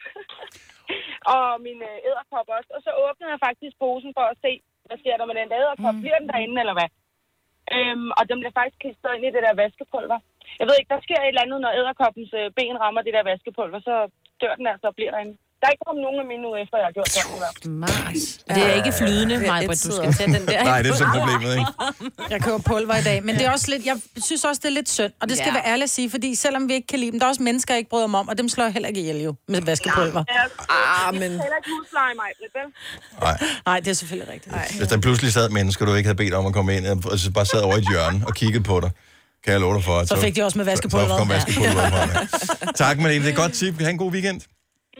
og 1.34 1.46
min 1.66 1.80
øh, 1.90 2.08
æderkop 2.08 2.48
også. 2.56 2.70
Og 2.76 2.80
så 2.86 2.90
åbnede 3.06 3.32
jeg 3.34 3.44
faktisk 3.48 3.74
posen 3.84 4.12
for 4.18 4.26
at 4.32 4.40
se, 4.44 4.52
hvad 4.86 4.98
sker 5.02 5.16
der 5.16 5.26
med 5.28 5.36
den 5.40 5.48
der 5.50 5.60
æderkop. 5.62 5.94
Mm. 5.96 6.02
Bliver 6.02 6.18
den 6.20 6.30
derinde, 6.32 6.58
eller 6.62 6.76
hvad? 6.78 6.90
Øhm, 7.76 8.10
og 8.18 8.22
den 8.30 8.38
bliver 8.40 8.58
faktisk 8.58 8.80
kastet 8.84 9.14
ind 9.14 9.24
i 9.26 9.34
det 9.34 9.42
der 9.46 9.60
vaskepulver. 9.62 10.18
Jeg 10.60 10.66
ved 10.66 10.76
ikke, 10.76 10.94
der 10.94 11.04
sker 11.06 11.20
et 11.20 11.28
eller 11.28 11.44
andet, 11.44 11.58
når 11.60 11.76
æderkoppens 11.80 12.30
øh, 12.40 12.46
ben 12.58 12.80
rammer 12.84 13.02
det 13.02 13.14
der 13.16 13.28
vaskepulver, 13.30 13.80
så 13.88 13.94
dør 14.40 14.54
den 14.58 14.66
altså 14.72 14.86
og 14.90 14.94
bliver 14.96 15.12
derinde. 15.14 15.36
Der 15.62 15.68
er 15.68 15.72
ikke 15.76 15.84
kommet 15.88 16.02
nogen 16.06 16.18
af 16.24 16.26
mine 16.32 16.44
ud 16.50 16.56
efter, 16.64 16.76
jeg 16.82 16.86
har 16.90 16.94
gjort 16.98 17.10
sådan. 17.10 17.30
fald. 17.40 17.72
Mars. 17.84 18.22
Det 18.56 18.62
er 18.70 18.74
ikke 18.80 18.92
flydende, 19.00 19.34
Ja, 19.34 19.46
Maja, 19.52 19.66
du 19.66 19.92
skal 19.98 20.10
tage 20.18 20.30
den 20.38 20.44
der. 20.50 20.64
Nej, 20.70 20.82
det 20.82 20.90
er 20.90 20.94
så 21.04 21.08
problemet, 21.16 21.50
ikke? 21.58 21.70
Jeg 22.34 22.38
køber 22.46 22.58
pulver 22.70 22.96
i 23.02 23.04
dag, 23.10 23.18
men 23.26 23.32
det 23.38 23.44
er 23.48 23.50
også 23.56 23.68
lidt, 23.70 23.86
jeg 23.86 23.96
synes 24.28 24.44
også, 24.44 24.60
det 24.62 24.68
er 24.68 24.76
lidt 24.80 24.90
synd, 24.90 25.12
og 25.20 25.28
det 25.28 25.36
skal 25.36 25.46
Ja. 25.50 25.54
ja. 25.54 25.58
være 25.60 25.66
ærligt 25.72 25.84
at 25.84 25.90
sige, 25.90 26.10
fordi 26.10 26.34
selvom 26.34 26.68
vi 26.68 26.74
ikke 26.78 26.86
kan 26.86 26.98
lide 26.98 27.10
dem, 27.12 27.18
der 27.20 27.26
er 27.26 27.30
også 27.34 27.42
mennesker, 27.42 27.74
jeg 27.74 27.78
ikke 27.78 27.90
bryder 27.90 28.06
mig 28.06 28.20
om, 28.20 28.28
og 28.28 28.38
dem 28.38 28.48
slår 28.48 28.64
jeg 28.64 28.72
heller 28.72 28.88
ikke 28.88 29.00
ihjel 29.00 29.20
jo, 29.22 29.34
med 29.48 29.60
vaskepulver. 29.62 30.24
Ah, 30.68 31.14
men... 31.14 31.22
Heller 31.22 31.58
ikke 31.60 31.70
husleje 31.78 32.14
mig, 32.22 32.28
vel? 32.56 32.68
Nej, 33.66 33.80
det 33.80 33.88
er 33.90 33.94
selvfølgelig 33.94 34.32
rigtigt. 34.34 34.54
Hvis 34.78 34.88
der 34.88 34.98
pludselig 35.00 35.32
sad 35.32 35.48
mennesker, 35.48 35.86
du 35.86 35.94
ikke 35.94 36.06
havde 36.06 36.16
bedt 36.16 36.34
om 36.34 36.46
at 36.46 36.52
komme 36.52 36.76
ind, 36.76 36.86
og 37.12 37.18
så 37.18 37.30
bare 37.30 37.46
sad 37.46 37.60
over 37.60 37.76
i 37.76 37.78
et 37.78 37.88
hjørne 37.88 38.26
og 38.26 38.34
kiggede 38.34 38.62
på 38.64 38.80
dig, 38.80 38.90
kan 39.44 39.52
jeg 39.52 39.60
love 39.60 39.74
dig 39.74 39.84
for. 39.84 39.98
at 39.98 40.08
Så 40.08 40.16
fik 40.16 40.36
de 40.36 40.42
også 40.42 40.58
med 40.58 40.64
vaskepulveret. 40.64 41.10
Så 41.10 41.16
kom 41.18 41.28
Ja. 41.30 41.34
vaskepulveret 41.34 41.92
dig. 41.92 42.74
Tak, 42.84 42.98
Malene. 42.98 43.20
Det 43.24 43.28
er 43.28 43.30
et 43.32 43.36
godt 43.36 43.52
tip. 43.52 43.80
Ha' 43.80 43.90
en 43.90 43.98
god 43.98 44.12
weekend. 44.12 44.40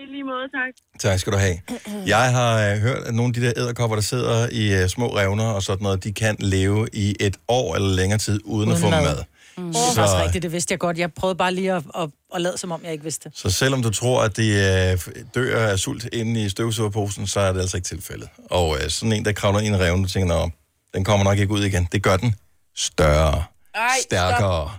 I 0.02 0.12
lige 0.12 0.24
måde, 0.24 0.48
tak. 0.58 0.72
Tak 1.10 1.18
skal 1.20 1.32
du 1.32 1.38
have. 1.38 1.58
Jeg 2.06 2.30
har 2.32 2.70
øh, 2.72 2.78
hørt, 2.78 3.02
at 3.02 3.14
nogle 3.14 3.30
af 3.30 3.34
de 3.34 3.46
der 3.46 3.52
æderkopper, 3.56 3.96
der 3.96 4.02
sidder 4.02 4.48
i 4.52 4.82
øh, 4.82 4.88
små 4.88 5.16
revner 5.18 5.44
og 5.44 5.62
sådan 5.62 5.82
noget, 5.82 6.04
de 6.04 6.12
kan 6.12 6.36
leve 6.38 6.88
i 6.92 7.16
et 7.20 7.36
år 7.48 7.74
eller 7.74 7.88
længere 7.88 8.18
tid 8.18 8.40
uden, 8.44 8.68
uden 8.68 8.72
at 8.72 8.78
få 8.78 8.90
mad. 8.90 9.02
mad. 9.02 9.16
Mm. 9.56 9.66
Det 9.72 9.76
er 9.76 9.94
faktisk 9.94 10.24
rigtigt, 10.24 10.42
det 10.42 10.52
vidste 10.52 10.72
jeg 10.72 10.78
godt. 10.78 10.98
Jeg 10.98 11.12
prøvede 11.12 11.36
bare 11.36 11.54
lige 11.54 11.72
at, 11.72 11.82
at, 11.98 12.08
at 12.34 12.40
lade 12.40 12.58
som 12.58 12.72
om, 12.72 12.80
jeg 12.84 12.92
ikke 12.92 13.04
vidste 13.04 13.28
det. 13.28 13.38
Så 13.38 13.50
selvom 13.50 13.82
du 13.82 13.90
tror, 13.90 14.22
at 14.22 14.36
de 14.36 14.48
øh, 14.48 14.98
dør 15.34 15.66
af 15.68 15.78
sult 15.78 16.04
inde 16.12 16.42
i 16.44 16.48
støvsugerposen, 16.48 17.26
så 17.26 17.40
er 17.40 17.52
det 17.52 17.60
altså 17.60 17.76
ikke 17.76 17.86
tilfældet. 17.88 18.28
Og 18.50 18.76
øh, 18.76 18.90
sådan 18.90 19.12
en, 19.12 19.24
der 19.24 19.32
kravler 19.32 19.60
ind 19.60 19.74
i 19.76 19.78
reven, 19.78 20.02
du 20.02 20.08
tænker, 20.08 20.34
Nå, 20.36 20.50
den 20.94 21.04
kommer 21.04 21.24
nok 21.24 21.38
ikke 21.38 21.52
ud 21.52 21.64
igen. 21.64 21.88
Det 21.92 22.02
gør 22.02 22.16
den 22.16 22.34
større, 22.76 23.44
Ej, 23.74 23.80
stærkere, 24.02 24.70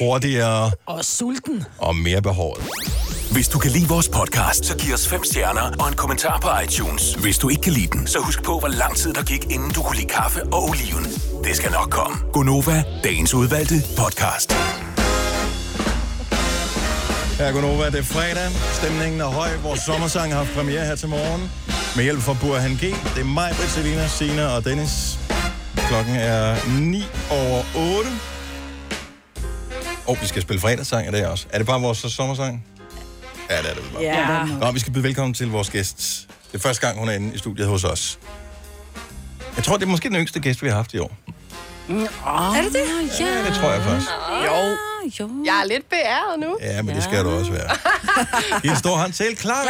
hurtigere 0.00 0.70
Og 0.86 1.04
sulten. 1.04 1.64
og 1.78 1.96
mere 1.96 2.22
behåret. 2.22 2.62
Hvis 3.34 3.48
du 3.48 3.58
kan 3.58 3.70
lide 3.70 3.88
vores 3.88 4.08
podcast, 4.08 4.64
så 4.64 4.76
giv 4.76 4.94
os 4.94 5.08
fem 5.08 5.24
stjerner 5.24 5.66
og 5.80 5.88
en 5.88 5.96
kommentar 5.96 6.38
på 6.40 6.48
iTunes. 6.64 7.14
Hvis 7.14 7.38
du 7.38 7.48
ikke 7.48 7.62
kan 7.62 7.72
lide 7.72 7.86
den, 7.86 8.06
så 8.06 8.18
husk 8.18 8.42
på, 8.42 8.58
hvor 8.58 8.68
lang 8.68 8.96
tid 8.96 9.12
der 9.12 9.22
gik, 9.22 9.44
inden 9.50 9.70
du 9.70 9.82
kunne 9.82 9.96
lide 9.96 10.08
kaffe 10.08 10.42
og 10.42 10.62
oliven. 10.68 11.04
Det 11.44 11.56
skal 11.56 11.70
nok 11.70 11.90
komme. 11.90 12.16
Gonova, 12.32 12.84
dagens 13.04 13.34
udvalgte 13.34 13.74
podcast. 13.98 14.52
Her 17.38 17.44
er 17.44 17.52
Gunova, 17.52 17.86
det 17.86 17.98
er 17.98 18.02
fredag. 18.02 18.48
Stemningen 18.72 19.20
er 19.20 19.30
høj. 19.40 19.48
Vores 19.62 19.80
sommersang 19.80 20.32
har 20.32 20.38
haft 20.38 20.54
premiere 20.56 20.84
her 20.84 20.96
til 20.96 21.08
morgen. 21.08 21.42
Med 21.96 22.04
hjælp 22.04 22.20
fra 22.20 22.34
Burhan 22.40 22.74
G. 22.74 22.80
Det 23.14 23.20
er 23.20 23.24
mig, 23.24 23.50
Britt, 23.56 23.70
Selina, 23.70 24.08
Sina 24.08 24.46
og 24.46 24.64
Dennis. 24.64 25.18
Klokken 25.88 26.14
er 26.14 26.56
9 26.80 27.04
over 27.30 27.62
8. 27.98 28.10
Og 30.06 30.10
oh, 30.10 30.22
vi 30.22 30.26
skal 30.26 30.42
spille 30.42 30.60
fredagssang 30.60 31.08
i 31.08 31.10
dag 31.10 31.26
også. 31.26 31.46
Er 31.50 31.58
det 31.58 31.66
bare 31.66 31.80
vores 31.80 31.98
sommersang? 31.98 32.64
Ja, 33.50 33.58
det 33.62 33.70
er 33.70 33.74
det 33.74 33.82
vel 33.84 33.92
bare. 33.92 34.02
Ja. 34.02 34.44
Nå, 34.60 34.70
vi 34.72 34.78
skal 34.80 34.92
byde 34.92 35.04
velkommen 35.04 35.34
til 35.34 35.48
vores 35.50 35.70
gæst. 35.70 36.28
Det 36.52 36.58
er 36.58 36.62
første 36.62 36.86
gang, 36.86 36.98
hun 36.98 37.08
er 37.08 37.12
inde 37.12 37.34
i 37.34 37.38
studiet 37.38 37.68
hos 37.68 37.84
os. 37.84 38.18
Jeg 39.56 39.64
tror, 39.64 39.76
det 39.76 39.84
er 39.84 39.90
måske 39.90 40.08
den 40.08 40.16
yngste 40.16 40.40
gæst, 40.40 40.62
vi 40.62 40.68
har 40.68 40.74
haft 40.76 40.94
i 40.94 40.98
år. 40.98 41.12
Oh, 41.88 41.96
Er 42.58 42.62
det 42.62 42.72
det? 42.72 43.20
Ja, 43.20 43.44
det 43.46 43.54
tror 43.54 43.70
jeg 43.72 43.82
faktisk. 43.82 44.10
Jo. 44.46 44.76
jo. 45.20 45.30
Jeg 45.44 45.60
er 45.60 45.66
lidt 45.66 45.90
beæret 45.90 46.38
nu. 46.40 46.58
Ja, 46.60 46.82
men 46.82 46.88
ja. 46.90 46.94
det 46.96 47.04
skal 47.04 47.24
du 47.24 47.30
også 47.30 47.52
være. 47.52 47.70
En 48.70 48.76
stor 48.76 48.96
hånd 48.96 49.12
til 49.12 49.36
Clara. 49.36 49.64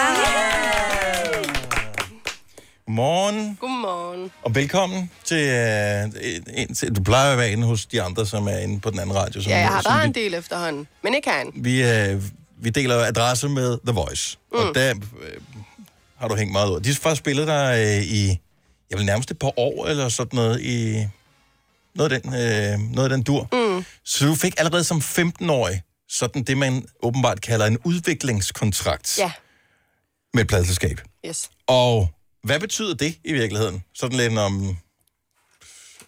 Godmorgen. 2.86 3.56
Godmorgen. 3.60 4.30
Og 4.42 4.54
velkommen 4.54 5.10
til, 5.24 5.48
uh, 5.48 6.60
en, 6.62 6.74
til... 6.74 6.96
Du 6.96 7.02
plejer 7.02 7.32
at 7.32 7.38
være 7.38 7.50
inde 7.50 7.66
hos 7.66 7.86
de 7.86 8.02
andre, 8.02 8.26
som 8.26 8.46
er 8.48 8.58
inde 8.58 8.80
på 8.80 8.90
den 8.90 8.98
anden 8.98 9.16
radio. 9.16 9.42
Som, 9.42 9.50
Ja, 9.50 9.58
jeg 9.58 9.68
har 9.68 9.82
som 9.82 9.90
været 9.92 10.02
vi- 10.02 10.08
en 10.08 10.14
del 10.14 10.34
efterhånden, 10.34 10.86
men 11.02 11.14
ikke 11.14 11.30
han. 11.30 11.50
Vi, 11.54 11.82
uh, 12.14 12.22
vi 12.57 12.70
deler 12.70 12.96
adresse 13.05 13.48
med 13.48 13.78
The 13.86 13.92
Voice. 13.94 14.38
Mm. 14.52 14.59
Og 14.59 14.74
der 14.74 14.94
uh, 14.94 15.00
har 16.18 16.28
du 16.28 16.34
hængt 16.36 16.52
meget 16.52 16.70
ud. 16.70 16.80
De 16.80 16.88
har 16.88 16.94
faktisk 16.94 17.18
spillet 17.20 17.46
der 17.46 17.72
uh, 17.72 18.02
i, 18.05 18.28
jeg 18.90 18.98
vil 18.98 19.07
nærmest 19.07 19.30
et 19.30 19.38
par 19.38 19.52
år, 19.59 19.86
eller 19.86 20.09
sådan 20.09 20.36
noget, 20.36 20.61
i 20.61 21.07
noget 21.94 22.12
af 22.12 22.20
den, 22.20 22.28
uh, 22.30 22.92
noget 22.94 23.11
af 23.11 23.16
den 23.16 23.22
dur. 23.22 23.48
Mm. 23.52 23.84
Så 24.05 24.26
du 24.26 24.34
fik 24.34 24.55
allerede 24.59 24.84
som 24.84 24.98
15-årig 24.98 25.82
sådan 26.09 26.42
det, 26.42 26.59
man 26.59 26.86
åbenbart 27.02 27.40
kalder 27.40 27.66
en 27.66 27.78
udviklingskontrakt 27.84 29.18
Ja, 29.18 29.32
med 30.34 30.42
et 30.42 30.48
pladselskab. 30.48 31.00
yes. 31.26 31.50
Og 31.66 32.09
hvad 32.42 32.61
betyder 32.61 32.94
det 32.94 33.18
i 33.24 33.32
virkeligheden? 33.32 33.84
Sådan 33.94 34.16
lidt 34.18 34.38
om... 34.38 34.76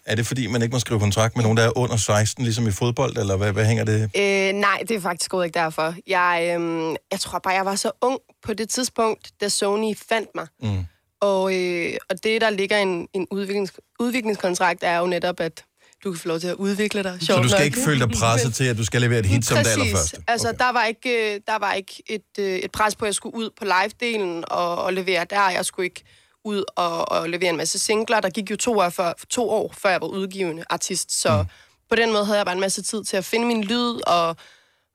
Er 0.07 0.15
det 0.15 0.27
fordi, 0.27 0.47
man 0.47 0.61
ikke 0.61 0.73
må 0.73 0.79
skrive 0.79 0.99
kontrakt 0.99 1.35
med 1.35 1.43
nogen, 1.43 1.57
der 1.57 1.63
er 1.63 1.77
under 1.77 1.97
16, 1.97 2.43
ligesom 2.43 2.67
i 2.67 2.71
fodbold, 2.71 3.17
eller 3.17 3.37
hvad, 3.37 3.51
hvad 3.51 3.65
hænger 3.65 3.83
det? 3.83 4.01
Øh, 4.03 4.53
nej, 4.53 4.83
det 4.87 4.91
er 4.91 5.01
faktisk 5.01 5.33
overhovedet 5.33 5.47
ikke 5.47 5.59
derfor. 5.59 5.95
Jeg, 6.07 6.51
øhm, 6.55 6.89
jeg 7.11 7.19
tror 7.19 7.39
bare, 7.39 7.53
jeg 7.53 7.65
var 7.65 7.75
så 7.75 7.91
ung 8.01 8.19
på 8.45 8.53
det 8.53 8.69
tidspunkt, 8.69 9.31
da 9.41 9.49
Sony 9.49 9.97
fandt 10.09 10.29
mig. 10.35 10.47
Mm. 10.61 10.85
Og, 11.21 11.55
øh, 11.55 11.93
og 12.09 12.23
det, 12.23 12.41
der 12.41 12.49
ligger 12.49 12.77
en, 12.77 13.07
en 13.13 13.27
udviklings, 13.31 13.71
udviklingskontrakt, 13.99 14.83
er 14.83 14.97
jo 14.97 15.07
netop, 15.07 15.39
at 15.39 15.63
du 16.03 16.11
kan 16.11 16.19
få 16.19 16.27
lov 16.27 16.39
til 16.39 16.47
at 16.47 16.55
udvikle 16.55 17.03
dig. 17.03 17.17
Så 17.19 17.25
sjovt 17.25 17.43
du 17.43 17.49
skal 17.49 17.59
nok. 17.59 17.65
ikke 17.65 17.79
føle 17.85 17.99
dig 17.99 18.09
presset 18.09 18.53
til, 18.53 18.63
at 18.63 18.77
du 18.77 18.85
skal 18.85 19.01
levere 19.01 19.19
et 19.19 19.25
hit 19.25 19.45
som 19.45 19.57
det 19.57 19.67
allerførste? 19.67 20.17
Altså, 20.27 20.49
okay. 20.49 20.57
der 20.57 20.71
var 20.71 20.85
ikke, 20.85 21.33
øh, 21.33 21.39
der 21.47 21.59
var 21.59 21.73
ikke 21.73 22.03
et, 22.09 22.39
øh, 22.39 22.55
et 22.55 22.71
pres 22.71 22.95
på, 22.95 23.05
at 23.05 23.07
jeg 23.07 23.15
skulle 23.15 23.35
ud 23.35 23.49
på 23.57 23.65
live-delen 23.65 24.43
og, 24.47 24.83
og 24.83 24.93
levere 24.93 25.25
der. 25.29 25.49
Jeg 25.49 25.65
skulle 25.65 25.85
ikke 25.85 26.03
ud 26.47 26.63
og, 26.75 27.11
og 27.11 27.29
levere 27.29 27.49
en 27.49 27.57
masse 27.57 27.79
singler. 27.79 28.19
Der 28.19 28.29
gik 28.29 28.51
jo 28.51 28.55
to 28.55 28.77
år, 28.79 28.89
før, 28.89 29.13
to 29.29 29.49
år, 29.49 29.73
før 29.81 29.89
jeg 29.89 30.01
var 30.01 30.07
udgivende 30.07 30.63
artist. 30.69 31.21
Så 31.21 31.37
mm. 31.41 31.47
på 31.89 31.95
den 31.95 32.11
måde 32.11 32.25
havde 32.25 32.37
jeg 32.37 32.45
bare 32.45 32.55
en 32.55 32.61
masse 32.61 32.81
tid 32.83 33.03
til 33.03 33.17
at 33.17 33.25
finde 33.25 33.45
min 33.45 33.63
lyd 33.63 34.01
og, 34.07 34.35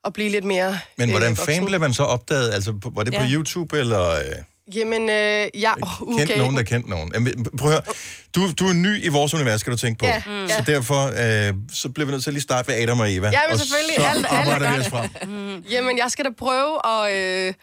og 0.03 0.13
blive 0.13 0.29
lidt 0.29 0.43
mere 0.45 0.79
Men 0.97 1.09
hvordan 1.09 1.31
øh, 1.31 1.37
fanden 1.37 1.65
blev 1.65 1.79
man 1.79 1.93
så 1.93 2.03
opdaget? 2.03 2.53
Altså, 2.53 2.73
på- 2.81 2.91
var 2.95 3.03
det 3.03 3.13
på 3.13 3.21
Ja. 3.23 3.29
YouTube, 3.31 3.79
eller 3.79 4.09
øh, 4.09 4.19
Jamen, 4.75 5.01
øh, 5.09 5.47
ja, 5.61 5.73
oh, 5.81 6.17
kendt 6.17 6.37
nogen, 6.37 6.57
der 6.57 6.63
kendte 6.63 6.89
nogen? 6.89 7.11
Jamen, 7.13 7.45
prøv 7.57 7.69
at 7.71 7.73
høre. 7.73 7.81
Du, 8.35 8.51
du 8.59 8.67
er 8.69 8.73
ny 8.73 9.05
i 9.05 9.07
vores 9.07 9.33
univers, 9.33 9.59
skal 9.61 9.73
du 9.73 9.77
tænke 9.77 9.99
på. 9.99 10.05
Ja, 10.05 10.21
mm. 10.27 10.47
Så 10.47 10.63
derfor 10.67 11.05
øh, 11.47 11.53
så 11.73 11.89
bliver 11.89 12.05
vi 12.05 12.11
nødt 12.11 12.23
til 12.23 12.29
at 12.29 12.33
lige 12.33 12.43
starte 12.43 12.67
ved 12.67 12.75
Adam 12.75 12.99
og 12.99 13.13
Eva. 13.13 13.29
Ja, 13.29 13.39
men 13.47 13.53
og 13.53 13.59
selvfølgelig. 13.59 13.95
så 13.97 14.01
Alt- 14.03 14.17
alt 14.17 14.25
er 14.25 14.29
arbejder 14.29 14.73
vi 14.73 14.79
os 14.79 14.87
frem. 14.89 15.09
Mm. 15.29 15.63
Jamen, 15.69 15.97
jeg 15.97 16.11
skal 16.11 16.25
da 16.25 16.29
prøve 16.37 16.87
at, 16.87 17.15
øh, 17.15 17.53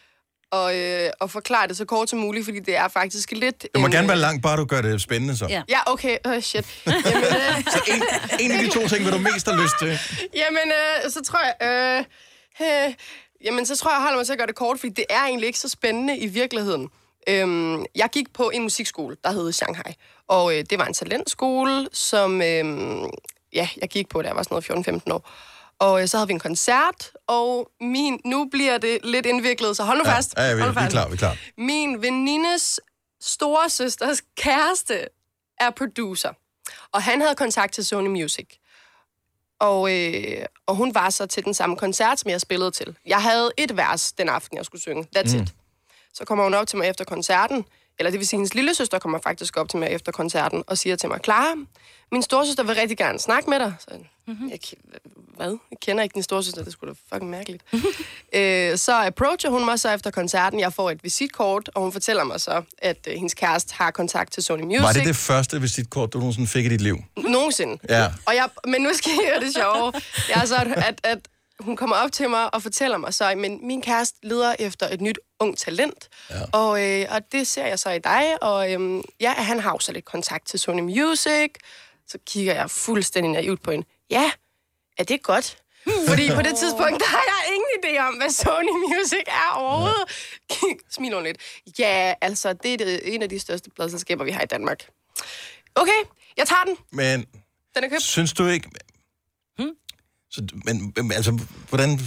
og, 0.51 0.77
øh, 0.77 1.11
at 1.21 1.31
forklare 1.31 1.69
det 1.69 1.77
så 1.77 1.85
kort 1.85 2.11
som 2.11 2.19
muligt, 2.19 2.45
fordi 2.45 2.61
det 2.61 2.77
er 2.77 2.89
faktisk 2.89 3.33
lidt... 3.33 3.63
Det 3.63 3.81
må 3.81 3.87
en, 3.87 3.93
gerne 3.93 4.09
være 4.09 4.17
øh, 4.17 4.21
langt, 4.21 4.43
bare 4.43 4.57
du 4.57 4.65
gør 4.65 4.81
det 4.81 5.01
spændende 5.01 5.37
så. 5.37 5.47
Ja, 5.49 5.63
ja 5.69 5.79
okay. 5.87 6.17
Oh, 6.25 6.41
shit. 6.41 6.67
Jamen, 6.87 7.05
øh, 7.25 7.65
Så 7.65 7.81
en, 7.89 8.03
en 8.41 8.51
af 8.51 8.59
de 8.65 8.71
to 8.71 8.89
ting, 8.89 9.05
vil 9.05 9.13
du 9.13 9.19
mest 9.19 9.47
have 9.47 9.63
lyst 9.63 9.75
til. 9.79 9.89
jamen 10.43 10.73
øh, 11.05 11.11
så 11.11 11.23
tror 11.25 11.41
jeg... 11.45 11.55
Øh, 12.61 12.87
øh, 12.87 12.95
jamen, 13.45 13.67
så 13.67 13.77
tror 13.77 13.91
jeg, 13.91 13.97
jeg 13.97 14.03
holder 14.03 14.17
mig 14.17 14.27
til 14.27 14.33
at 14.33 14.39
gøre 14.39 14.47
det 14.47 14.55
kort, 14.55 14.81
fordi 14.81 14.93
det 14.93 15.05
er 15.11 15.23
egentlig 15.25 15.47
ikke 15.47 15.59
så 15.59 15.69
spændende 15.69 16.19
i 16.19 16.27
virkeligheden. 16.27 16.89
Øhm, 17.29 17.85
jeg 17.95 18.09
gik 18.13 18.33
på 18.33 18.51
en 18.55 18.63
musikskole, 18.63 19.17
der 19.25 19.33
hed 19.33 19.53
Shanghai. 19.53 19.95
Og 20.29 20.59
øh, 20.59 20.65
det 20.71 20.79
var 20.79 20.85
en 20.85 20.95
talentskole, 20.95 21.89
som 21.93 22.43
øh, 22.43 22.65
ja, 23.53 23.69
jeg 23.81 23.89
gik 23.89 24.09
på, 24.09 24.23
da 24.23 24.29
jeg 24.29 24.37
var 24.37 24.43
sådan 24.43 24.63
noget 24.79 25.03
14-15 25.09 25.13
år. 25.13 25.31
Og 25.81 26.03
øh, 26.03 26.09
så 26.09 26.17
havde 26.17 26.27
vi 26.29 26.33
en 26.33 26.39
koncert, 26.41 27.11
og 27.27 27.71
min, 27.81 28.21
nu 28.25 28.49
bliver 28.51 28.79
det 28.79 28.99
lidt 29.05 29.27
indviklet, 29.27 29.77
så 29.77 29.85
hold 29.85 29.99
nu 29.99 30.05
fast. 30.05 30.35
Ja, 30.37 30.43
ja 30.43 30.55
vi, 30.55 30.61
hold 30.61 30.75
vi 30.75 30.81
er 30.81 30.89
klar, 30.91 31.09
vi 31.09 31.13
er 31.13 31.17
klar. 31.19 31.37
Min 31.59 32.03
venindes 32.03 32.81
storesøsters 33.21 34.23
kæreste 34.37 35.09
er 35.61 35.71
producer, 35.71 36.33
og 36.93 37.03
han 37.03 37.21
havde 37.21 37.35
kontakt 37.35 37.75
til 37.75 37.85
Sony 37.85 38.09
Music. 38.09 38.49
Og, 39.61 39.93
øh, 39.97 40.45
og 40.67 40.77
hun 40.77 40.95
var 40.95 41.11
så 41.11 41.27
til 41.27 41.45
den 41.45 41.55
samme 41.55 41.77
koncert, 41.77 42.21
som 42.21 42.31
jeg 42.31 42.41
spillede 42.41 42.71
til. 42.71 42.97
Jeg 43.07 43.23
havde 43.23 43.51
et 43.57 43.77
vers 43.77 44.13
den 44.13 44.29
aften, 44.29 44.57
jeg 44.57 44.65
skulle 44.65 44.83
synge. 44.83 45.07
That's 45.17 45.37
Mm. 45.37 45.43
it. 45.43 45.55
Så 46.15 46.25
kommer 46.25 46.45
hun 46.45 46.55
op 46.55 46.67
til 46.67 46.79
mig 46.79 46.89
efter 46.89 47.05
koncerten, 47.05 47.65
eller 47.99 48.11
det 48.11 48.21
vil 48.21 48.27
sige, 48.29 48.39
hendes 48.39 48.55
lille 48.55 48.75
søster 48.75 48.99
kommer 48.99 49.19
faktisk 49.19 49.57
op 49.57 49.69
til 49.69 49.79
mig 49.79 49.89
efter 49.89 50.13
koncerten 50.13 50.65
og 50.67 50.79
siger 50.79 50.97
til 50.97 51.09
mig, 51.09 51.21
Clara, 51.25 51.55
min 52.13 52.23
storsøster 52.23 52.63
vil 52.63 52.75
rigtig 52.75 52.99
gerne 52.99 53.19
snakke 53.19 53.51
med 53.51 53.59
dig. 53.59 53.75
Så, 53.79 53.99
mm-hmm. 54.27 54.51
jeg, 54.51 54.59
hvad? 55.41 55.59
Jeg 55.71 55.79
kender 55.83 56.03
ikke 56.03 56.15
din 56.15 56.23
storsøster, 56.23 56.65
det 56.65 56.73
skulle 56.73 56.95
da 56.95 57.15
fucking 57.15 57.31
mærkeligt. 57.31 57.63
øh, 58.39 58.79
så 58.79 58.93
approacher 58.93 59.51
hun 59.51 59.65
mig 59.65 59.81
så 59.81 59.91
efter 59.91 60.11
koncerten. 60.11 60.61
Jeg 60.61 60.73
får 60.73 60.91
et 60.91 61.05
visitkort, 61.05 61.71
og 61.75 61.83
hun 61.83 61.93
fortæller 61.93 62.25
mig 62.25 62.41
så, 62.41 62.63
at 62.79 63.07
øh, 63.09 63.15
hendes 63.15 63.35
kæreste 63.35 63.75
har 63.75 63.91
kontakt 63.91 64.33
til 64.33 64.43
Sony 64.43 64.63
Music. 64.63 64.83
Var 64.83 64.93
det 64.93 65.07
det 65.07 65.17
første 65.17 65.61
visitkort, 65.61 66.13
du 66.13 66.19
nogensinde 66.19 66.49
fik 66.49 66.65
i 66.65 66.69
dit 66.69 66.81
liv? 66.81 66.99
Nogensinde. 67.17 67.79
Ja. 67.89 68.07
Og 68.27 68.35
jeg, 68.35 68.49
men 68.67 68.83
nu 68.83 68.91
skal 68.95 69.13
jeg 69.33 69.41
det 69.41 69.55
sjove. 69.55 69.93
Jeg 70.29 70.43
er 70.43 70.47
så, 70.47 70.57
at, 70.57 70.77
at, 70.77 71.01
at 71.05 71.19
hun 71.61 71.77
kommer 71.77 71.97
op 71.97 72.13
til 72.13 72.31
mig 72.31 72.55
og 72.55 72.63
fortæller 72.63 72.99
mig 72.99 73.15
så, 73.15 73.35
men 73.37 73.67
min 73.67 73.83
kæreste 73.83 74.19
leder 74.23 74.55
efter 74.59 74.89
et 74.89 75.01
nyt 75.01 75.19
ung 75.41 75.59
talent, 75.59 76.09
ja. 76.31 76.37
og, 76.53 76.83
øh, 76.85 77.07
og 77.11 77.33
det 77.33 77.47
ser 77.47 77.67
jeg 77.67 77.79
så 77.79 77.91
i 77.91 77.99
dig, 77.99 78.43
og 78.43 78.73
øhm, 78.73 79.03
ja, 79.21 79.33
han 79.33 79.61
har 79.61 79.71
jo 79.71 79.79
så 79.79 79.93
lidt 79.93 80.05
kontakt 80.05 80.49
til 80.49 80.59
Sony 80.59 80.81
Music, 80.81 81.51
så 82.07 82.19
kigger 82.27 82.55
jeg 82.55 82.71
fuldstændig 82.71 83.33
naivt 83.33 83.63
på 83.63 83.71
hende. 83.71 83.87
Ja, 84.11 84.31
er 85.01 85.05
det 85.05 85.23
godt? 85.23 85.57
Fordi 86.09 86.31
på 86.35 86.43
det 86.43 86.57
tidspunkt, 86.59 87.01
der 87.01 87.07
har 87.07 87.25
jeg 87.33 87.55
ingen 87.55 87.71
idé 87.81 88.01
om, 88.09 88.15
hvad 88.15 88.31
Sony 88.31 88.75
Music 88.89 89.25
er 89.27 89.51
overhovedet. 89.55 90.05
Hun 90.99 91.23
lidt. 91.25 91.39
Ja, 91.79 92.15
altså, 92.21 92.53
det 92.53 92.73
er 92.73 92.77
det, 92.77 93.15
en 93.15 93.23
af 93.23 93.29
de 93.29 93.39
største 93.39 93.71
pladselskaber, 93.71 94.25
vi 94.25 94.31
har 94.31 94.43
i 94.43 94.47
Danmark. 94.47 94.89
Okay, 95.75 96.01
jeg 96.37 96.47
tager 96.47 96.65
den. 96.65 96.77
Men 96.93 97.27
Den 97.75 97.85
er 97.85 97.89
købt. 97.89 98.03
synes 98.03 98.33
du 98.33 98.47
ikke... 98.47 98.71
Så, 100.31 100.47
men, 100.65 100.93
men 100.97 101.13
altså, 101.13 101.41
hvordan... 101.69 102.01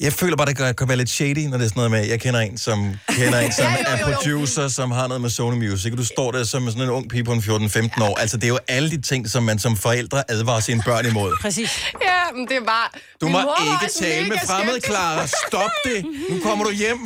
Jeg 0.00 0.12
føler 0.12 0.36
bare, 0.36 0.46
det 0.46 0.56
kan- 0.76 0.88
være 0.88 0.96
lidt 0.96 1.10
shady, 1.10 1.38
når 1.46 1.58
det 1.58 1.64
er 1.64 1.68
sådan 1.68 1.78
noget 1.78 1.90
med, 1.90 2.06
jeg 2.06 2.20
kender 2.20 2.40
en, 2.40 2.58
som 2.58 2.94
kender 3.08 3.38
en, 3.38 3.52
som 3.58 3.64
Ja, 3.64 3.70
jo, 3.70 3.84
er 3.86 3.98
jo, 4.10 4.14
producer, 4.14 4.68
som 4.68 4.90
har 4.90 5.06
noget 5.06 5.20
med 5.20 5.30
Sony 5.30 5.56
Music, 5.68 5.92
og 5.92 5.98
du 5.98 6.04
står 6.04 6.32
der 6.32 6.44
som 6.44 6.66
sådan 6.68 6.82
en 6.82 6.90
ung 6.90 7.08
pige 7.10 7.24
på 7.24 7.32
en 7.32 7.38
14-15 7.40 8.02
år. 8.04 8.18
Altså, 8.18 8.36
det 8.36 8.44
er 8.44 8.48
jo 8.48 8.58
alle 8.68 8.90
de 8.90 9.00
ting, 9.02 9.30
som 9.30 9.42
man 9.42 9.58
som 9.58 9.76
forældre 9.76 10.30
advarer 10.30 10.60
sine 10.60 10.82
børn 10.86 11.06
imod. 11.06 11.36
Præcis. 11.42 11.84
Ja, 12.02 12.20
men 12.34 12.48
det 12.48 12.56
er 12.56 12.64
bare... 12.64 12.88
Du 13.20 13.28
må 13.28 13.38
var 13.38 13.62
ikke 13.62 13.84
også 13.86 13.98
tale 13.98 14.28
med 14.28 14.36
fremmede. 14.46 14.80
Clara. 14.80 15.26
Stop 15.26 15.70
det. 15.84 16.04
Nu 16.30 16.40
kommer 16.42 16.64
du 16.64 16.70
hjem. 16.72 16.98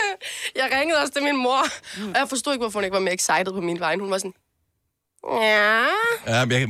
jeg 0.60 0.68
ringede 0.80 0.98
også 1.00 1.12
til 1.12 1.22
min 1.22 1.36
mor, 1.36 1.62
og 2.14 2.14
jeg 2.20 2.26
forstod 2.28 2.52
ikke, 2.52 2.62
hvorfor 2.62 2.78
hun 2.78 2.84
ikke 2.84 2.94
var 2.94 3.00
mere 3.00 3.14
excited 3.14 3.52
på 3.52 3.60
min 3.60 3.80
vej. 3.80 3.96
Hun 3.96 4.10
var 4.10 4.18
sådan... 4.18 4.32
Ja... 5.42 5.82
Ja, 6.26 6.36
jeg, 6.36 6.50
jeg, 6.50 6.60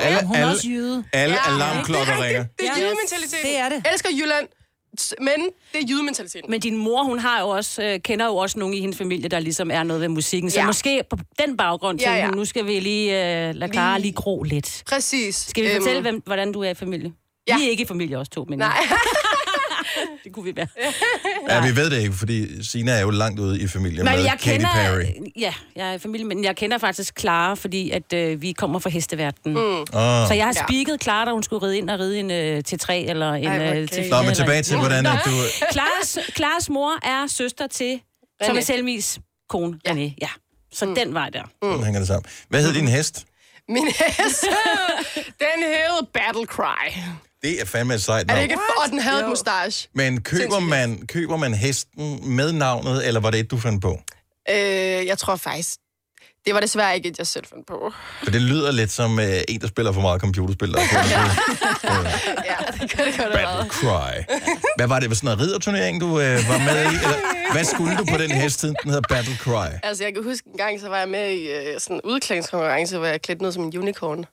alle, 0.00 0.26
hun 0.26 0.36
er 0.36 0.40
alle, 0.40 0.52
også 0.52 0.68
jyde. 0.68 1.04
alle 1.12 1.34
Ja, 1.46 1.54
alarmklokker 1.54 2.14
det 2.14 2.20
er 2.22 2.26
ringer. 2.26 2.44
Det 2.58 2.66
er 2.68 2.72
Ja. 2.76 2.82
jydementaliteten. 2.82 3.46
Det 3.46 3.58
er 3.58 3.68
det. 3.68 3.80
Jeg 3.84 3.92
elsker 3.92 4.08
Jylland, 4.18 4.46
men 5.20 5.28
det 5.72 5.82
er 5.82 5.86
jydementaliteten. 5.88 6.50
Men 6.50 6.60
din 6.60 6.76
mor, 6.76 7.02
hun 7.04 7.18
har 7.18 7.40
jo 7.40 7.48
også, 7.48 7.82
øh, 7.82 8.00
kender 8.00 8.26
jo 8.26 8.36
også 8.36 8.58
nogen 8.58 8.74
i 8.74 8.80
hendes 8.80 8.98
familie, 8.98 9.28
der 9.28 9.38
ligesom 9.38 9.70
er 9.70 9.82
noget 9.82 10.00
ved 10.00 10.08
musikken. 10.08 10.50
Så 10.50 10.56
Ja. 10.56 10.62
ja. 10.62 10.66
måske 10.66 11.02
på 11.10 11.16
den 11.46 11.56
baggrund 11.56 12.00
Ja, 12.00 12.04
tænker 12.06 12.18
ja. 12.18 12.26
hun, 12.26 12.36
nu 12.36 12.44
skal 12.44 12.66
vi 12.66 12.80
lige 12.80 13.12
øh, 13.48 13.54
lade 13.54 13.72
Clara 13.72 13.98
Lige- 13.98 14.02
lige 14.02 14.14
gro 14.14 14.42
lidt. 14.42 14.82
Præcis. 14.88 15.36
Skal 15.36 15.64
vi 15.64 15.68
Øhm, 15.70 15.82
fortælle, 15.82 16.02
hvem, 16.02 16.22
hvordan 16.26 16.52
du 16.52 16.60
er 16.62 16.70
i 16.70 16.74
familie? 16.74 17.12
Ja. 17.48 17.56
Vi 17.58 17.64
er 17.66 17.70
ikke 17.70 17.82
i 17.82 17.86
familie 17.86 18.18
også 18.18 18.30
to, 18.32 18.44
men 18.48 18.58
Nej. 18.58 18.76
det 20.24 20.32
kunne 20.32 20.44
vi 20.44 20.56
være. 20.56 20.66
Ja, 21.48 21.66
vi 21.66 21.76
ved 21.76 21.90
det 21.90 22.00
ikke, 22.00 22.12
fordi 22.14 22.64
Sina 22.64 22.92
er 22.92 23.00
jo 23.00 23.10
langt 23.10 23.40
ude 23.40 23.60
i 23.60 23.66
familie 23.68 24.04
Men 24.04 24.12
med 24.14 24.22
jeg 24.22 24.30
Katy 24.30 24.48
kender, 24.50 24.68
Perry. 24.72 25.04
ja, 25.38 25.54
jeg 25.76 25.88
er 25.88 25.92
i 25.92 25.98
familie, 25.98 26.26
men 26.26 26.44
jeg 26.44 26.56
kender 26.56 26.78
faktisk 26.78 27.20
Clara, 27.20 27.54
fordi 27.54 27.90
at 27.90 28.12
øh, 28.12 28.42
vi 28.42 28.52
kommer 28.52 28.78
fra 28.78 28.90
hesteverdenen. 28.90 29.58
Mm. 29.58 29.80
Ah. 29.80 30.28
Så 30.28 30.34
jeg 30.34 30.44
har 30.46 30.52
Ja. 30.56 30.64
spiket 30.68 31.02
Clara, 31.02 31.24
da 31.24 31.30
hun 31.32 31.42
skulle 31.42 31.66
ride 31.66 31.78
ind 31.78 31.90
og 31.90 31.98
ride 32.00 32.20
en 32.20 32.30
øh, 32.30 32.64
til 32.64 32.78
3 32.78 32.98
eller 33.00 33.32
en 33.32 33.46
Ej, 33.46 33.58
gay. 33.58 33.86
til 33.86 34.02
4. 34.04 34.08
Nå, 34.10 34.22
men 34.22 34.34
tilbage 34.34 34.62
til, 34.62 34.78
hvordan 34.78 35.06
at 35.06 35.18
du... 35.24 35.30
Claras, 35.72 36.18
Claras 36.36 36.70
mor 36.70 37.06
er 37.06 37.26
søster 37.26 37.66
til 37.66 38.00
Thomas 38.44 38.64
Selmis 38.64 39.18
kone, 39.48 39.78
ja. 39.86 39.92
René. 39.92 40.14
Ja. 40.22 40.28
Så 40.72 40.86
mm. 40.86 40.94
den 40.94 41.14
vej 41.14 41.30
der. 41.30 41.42
Sådan 41.62 41.84
hænger 41.84 42.00
det 42.00 42.06
sammen. 42.08 42.24
Hvad 42.48 42.62
hed 42.62 42.72
din 42.74 42.88
hest? 42.88 43.24
Min 43.68 43.86
hest, 43.86 44.44
den 45.38 45.62
hed 45.62 46.06
Battle 46.14 46.46
Cry. 46.46 46.90
Det 47.42 47.60
er 47.60 47.64
fandme 47.64 47.94
et 47.94 48.02
sejt 48.02 48.16
Er 48.20 48.24
det 48.24 48.28
navn. 48.34 48.42
ikke? 48.42 48.56
Og 48.84 48.90
den 48.90 48.98
havde 48.98 49.20
et 49.22 49.28
mustache. 49.28 49.88
Men 49.94 50.20
køber 50.22 50.58
man, 50.60 51.06
køber 51.06 51.36
man 51.36 51.54
hesten 51.54 52.36
med 52.36 52.52
navnet, 52.52 53.06
eller 53.06 53.20
var 53.20 53.30
det 53.30 53.40
et, 53.40 53.50
du 53.50 53.58
fandt 53.58 53.82
på? 53.82 54.00
Øh, 54.50 54.56
jeg 55.06 55.18
tror 55.18 55.36
faktisk, 55.36 55.70
det 56.46 56.54
var 56.54 56.60
desværre 56.60 56.94
ikke 56.96 57.08
et, 57.08 57.18
jeg 57.18 57.26
selv 57.26 57.44
fandt 57.46 57.66
på. 57.66 57.92
For 58.24 58.30
det 58.30 58.42
lyder 58.42 58.72
lidt 58.72 58.90
som 58.90 59.12
uh, 59.18 59.24
en, 59.48 59.60
der 59.60 59.66
spiller 59.68 59.92
for 59.92 60.00
meget 60.00 60.20
computerspil. 60.20 60.72
Der 60.72 60.80
er 60.80 60.88
på. 60.90 60.96
ja, 62.50 62.56
det 62.80 62.90
kan 62.90 63.06
det 63.06 63.16
godt 63.18 63.32
Battle. 63.32 63.70
Cry. 63.70 64.34
Hvad 64.76 64.86
var 64.86 65.00
det? 65.00 65.08
Var 65.08 65.14
sådan 65.14 65.38
en 65.38 65.40
ridderturnering, 65.40 66.00
du 66.00 66.06
uh, 66.06 66.18
var 66.18 66.58
med 66.58 66.82
i? 66.84 66.94
Eller, 67.04 67.52
hvad 67.52 67.64
skulle 67.64 67.96
du 67.96 68.04
på 68.04 68.16
den 68.18 68.30
hest, 68.30 68.62
den 68.62 68.76
hedder 68.84 69.00
Battle 69.08 69.36
Cry? 69.36 69.66
Altså, 69.82 70.04
jeg 70.04 70.14
kan 70.14 70.24
huske 70.24 70.46
en 70.46 70.56
gang, 70.58 70.80
så 70.80 70.88
var 70.88 70.98
jeg 70.98 71.08
med 71.08 71.30
i 71.30 71.46
øh, 71.48 71.80
sådan 71.80 71.96
en 71.96 72.00
udklædningskonkurrence, 72.04 72.98
hvor 72.98 73.06
jeg 73.06 73.22
klædte 73.22 73.42
ned 73.42 73.52
som 73.52 73.62
en 73.62 73.78
unicorn. 73.78 74.24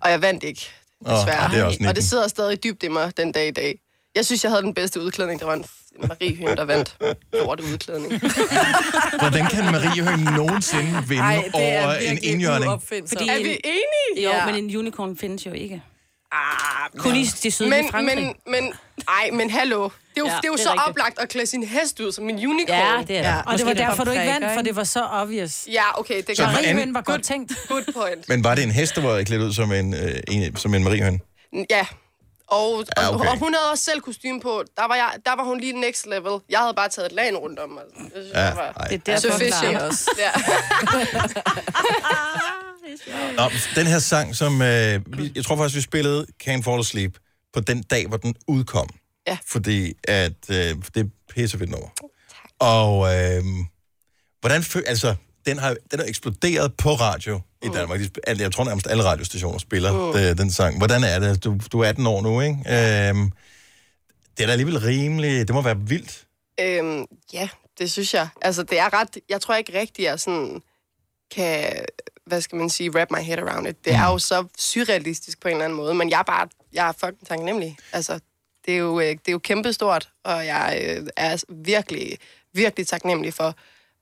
Og 0.00 0.10
jeg 0.10 0.22
vandt 0.22 0.44
ikke, 0.44 0.70
Åh, 1.06 1.12
desværre. 1.18 1.50
det 1.50 1.58
er 1.58 1.64
også 1.64 1.78
og 1.88 1.96
det 1.96 2.04
sidder 2.04 2.28
stadig 2.28 2.64
dybt 2.64 2.82
i 2.82 2.88
mig 2.88 3.16
den 3.16 3.32
dag 3.32 3.48
i 3.48 3.50
dag. 3.50 3.78
Jeg 4.14 4.26
synes, 4.26 4.44
jeg 4.44 4.52
havde 4.52 4.62
den 4.62 4.74
bedste 4.74 5.00
udklædning. 5.00 5.40
Der 5.40 5.46
var 5.46 5.54
en 5.54 5.64
en 6.02 6.08
mariehøn, 6.08 6.56
der 6.56 6.64
vandt 6.64 6.96
lort 7.32 7.60
udklædning. 7.60 8.12
Hvordan 9.20 9.46
kan 9.46 9.64
Marie 9.64 10.02
Høgh 10.04 10.36
nogensinde 10.36 11.02
vinde 11.08 11.22
Ej, 11.22 11.36
er 11.54 11.82
over 11.82 11.92
en 11.94 12.18
indjørning? 12.22 12.82
Fordi 12.82 13.28
Er 13.28 13.36
vi 13.36 13.60
enige? 13.64 14.24
Jo, 14.24 14.30
Ja. 14.30 14.46
men 14.46 14.54
en 14.64 14.76
unicorn 14.76 15.16
findes 15.16 15.46
jo 15.46 15.52
ikke. 15.52 15.82
Ah, 16.32 16.88
Kun 16.98 17.16
i 17.16 17.24
det 17.24 17.52
sydlige 17.52 17.82
men, 17.82 17.90
Frankrig. 17.90 18.16
men, 18.16 18.34
men, 18.46 18.72
ej, 19.08 19.30
men 19.32 19.50
hallo. 19.50 19.82
Det 19.84 19.90
er 20.16 20.20
jo, 20.20 20.26
Ja, 20.26 20.32
det 20.36 20.44
er 20.44 20.48
jo 20.48 20.52
det 20.54 20.60
er 20.60 20.64
så 20.64 20.70
rigtigt. 20.72 20.88
oplagt 20.88 21.18
at 21.18 21.28
klæde 21.28 21.46
sin 21.46 21.64
hest 21.64 22.00
ud 22.00 22.12
som 22.12 22.28
en 22.28 22.36
unicorn. 22.46 22.68
Ja, 22.78 23.04
det 23.08 23.18
er 23.18 23.22
det. 23.22 23.28
Ja, 23.28 23.36
og 23.36 23.44
det 23.44 23.52
Måske 23.52 23.66
var 23.66 23.72
det 23.72 23.82
er 23.82 23.88
derfor, 23.88 24.04
du 24.04 24.10
ikke 24.10 24.22
vandt, 24.26 24.46
for 24.54 24.62
det 24.62 24.76
var 24.76 24.84
så 24.84 25.04
obvious. 25.12 25.66
Ja, 25.72 25.98
okay, 26.00 26.22
det 26.26 26.36
Så 26.36 26.44
kan 26.64 26.78
an- 26.78 26.94
var 26.94 27.00
godt 27.00 27.22
tænkt. 27.22 27.52
Good 27.68 27.84
point. 27.94 28.28
Men 28.28 28.44
var 28.44 28.54
det 28.54 28.64
en 28.64 28.70
hest, 28.70 28.94
der 28.94 29.00
var 29.02 29.22
klædt 29.22 29.42
ud 29.42 29.52
som 29.52 29.72
en, 29.72 29.94
øh, 29.94 30.14
en, 30.28 30.56
som 30.56 30.74
en 30.74 30.84
Mariehøn? 30.84 31.20
Ja. 31.70 31.86
Og, 32.50 32.72
og, 32.72 32.84
Ja, 32.96 33.14
okay. 33.14 33.28
og 33.28 33.38
hun 33.38 33.54
havde 33.54 33.70
også 33.70 33.84
selv 33.84 34.00
kostume 34.00 34.40
på. 34.40 34.64
Der 34.76 34.88
var, 34.88 34.94
jeg, 34.94 35.12
der 35.26 35.36
var 35.36 35.44
hun 35.44 35.60
lige 35.60 35.80
next 35.80 36.06
level. 36.06 36.40
Jeg 36.50 36.58
havde 36.58 36.74
bare 36.74 36.88
taget 36.88 37.06
et 37.06 37.12
lag 37.12 37.36
rundt 37.36 37.58
om 37.58 37.70
mig. 37.70 37.82
Det 37.96 38.12
synes 38.14 38.28
Ja, 38.34 38.40
jeg 38.40 38.56
var... 38.56 38.72
Det 38.72 38.94
er 38.94 38.98
derfor, 38.98 39.20
Sufficient. 39.20 39.54
Clara 39.70 39.86
også. 39.86 40.10
Ja. 40.18 40.30
Nå, 43.36 43.50
den 43.74 43.86
her 43.86 43.98
sang, 43.98 44.36
som... 44.36 44.62
Øh, 44.62 45.00
jeg 45.36 45.44
tror 45.44 45.56
faktisk, 45.56 45.76
vi 45.76 45.80
spillede 45.80 46.26
Can't 46.44 46.62
Fall 46.62 46.78
Asleep 46.80 47.18
på 47.54 47.60
den 47.60 47.82
dag, 47.82 48.06
hvor 48.06 48.16
den 48.16 48.34
udkom. 48.48 48.88
Ja. 49.26 49.38
Fordi 49.46 49.92
at 50.04 50.50
øh, 50.50 50.56
det 50.94 50.96
er 50.96 51.04
pissefedt 51.34 51.70
nummer. 51.70 51.88
Og 52.58 53.14
øh, 53.14 53.42
hvordan 54.40 54.62
føl... 54.62 54.82
Altså, 54.86 55.14
den 55.46 55.58
har, 55.58 55.76
den 55.90 56.00
er 56.00 56.04
eksploderet 56.04 56.72
på 56.76 56.90
radio 56.94 57.40
i 57.62 57.68
Danmark. 57.68 58.00
De 58.00 58.10
Jeg 58.38 58.52
tror 58.52 58.64
nærmest 58.64 58.86
alle 58.86 59.04
radiostationer 59.04 59.58
spiller 59.58 59.92
Mm. 59.92 60.28
mm. 60.30 60.36
den 60.36 60.50
sang. 60.52 60.78
Hvordan 60.78 61.04
er 61.04 61.18
det? 61.18 61.44
Du, 61.44 61.58
du 61.72 61.80
er 61.80 61.88
18 61.88 62.06
år 62.06 62.22
nu, 62.22 62.40
ikke? 62.40 62.56
Øh, 62.66 63.30
det 64.36 64.42
er 64.42 64.46
da 64.46 64.52
alligevel 64.52 64.80
rimelig... 64.80 65.48
Det 65.48 65.54
må 65.54 65.62
være 65.62 65.78
vildt. 65.80 66.26
Øhm, 66.60 67.04
ja, 67.32 67.48
det 67.78 67.90
synes 67.92 68.14
jeg. 68.14 68.28
Altså, 68.42 68.62
det 68.62 68.78
er 68.78 69.00
ret... 69.00 69.18
Jeg 69.28 69.40
tror 69.40 69.54
ikke 69.54 69.80
rigtigt, 69.80 70.06
jeg 70.06 70.20
sådan 70.20 70.62
kan, 71.34 71.72
hvad 72.26 72.40
skal 72.40 72.58
man 72.58 72.70
sige, 72.70 72.94
wrap 72.94 73.10
my 73.10 73.18
head 73.18 73.38
around 73.38 73.66
it. 73.68 73.84
Det 73.84 73.92
er 73.94 74.06
jo 74.06 74.18
så 74.18 74.44
surrealistisk 74.58 75.40
på 75.40 75.48
en 75.48 75.52
eller 75.54 75.64
anden 75.64 75.76
måde, 75.76 75.94
men 75.94 76.10
jeg 76.10 76.18
er 76.18 76.22
bare, 76.22 76.48
jeg 76.72 76.88
er 76.88 76.92
fucking 76.92 77.26
taknemmelig. 77.28 77.76
Altså, 77.92 78.20
det 78.66 78.74
er 78.74 78.78
jo, 78.78 79.00
øh, 79.00 79.06
det 79.06 79.28
er 79.28 79.32
jo 79.32 79.38
kæmpestort, 79.38 80.08
og 80.24 80.46
jeg 80.46 80.82
øh, 80.84 81.06
er 81.16 81.44
virkelig, 81.48 82.18
virkelig 82.54 82.86
taknemmelig 82.86 83.34
for, 83.34 83.54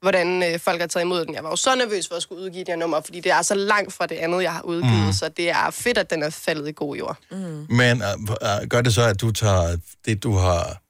hvordan 0.07 0.43
øh, 0.53 0.59
folk 0.61 0.81
har 0.81 0.87
taget 0.87 1.05
imod 1.05 1.25
den. 1.27 1.35
Jeg 1.35 1.45
var 1.45 1.51
jo 1.51 1.57
så 1.57 1.75
nervøs 1.75 2.09
for 2.09 2.15
at 2.15 2.23
skulle 2.23 2.43
udgive 2.43 2.61
det 2.65 2.69
her 2.69 2.77
nummer, 2.77 3.01
fordi 3.05 3.21
det 3.21 3.33
er 3.33 3.43
så 3.43 3.55
langt 3.55 3.93
fra 3.93 4.07
det 4.07 4.15
andet, 4.15 4.43
jeg 4.43 4.53
har 4.53 4.63
udgivet, 4.63 5.07
Mm. 5.07 5.13
så 5.13 5.29
det 5.29 5.51
er 5.51 5.71
fedt, 5.71 5.99
at 5.99 6.11
den 6.11 6.23
er 6.23 6.31
faldet 6.31 6.69
i 6.69 6.73
god 6.73 6.97
jord. 6.97 7.17
Mm. 7.31 7.67
Men 7.69 8.03
øh, 8.03 8.09
øh, 8.63 8.69
gør 8.69 8.81
det 8.81 8.95
så, 8.95 9.03
at 9.03 9.21
du 9.21 9.31
tager 9.33 9.77
det, 10.07 10.23
du 10.23 10.33
har 10.37 10.83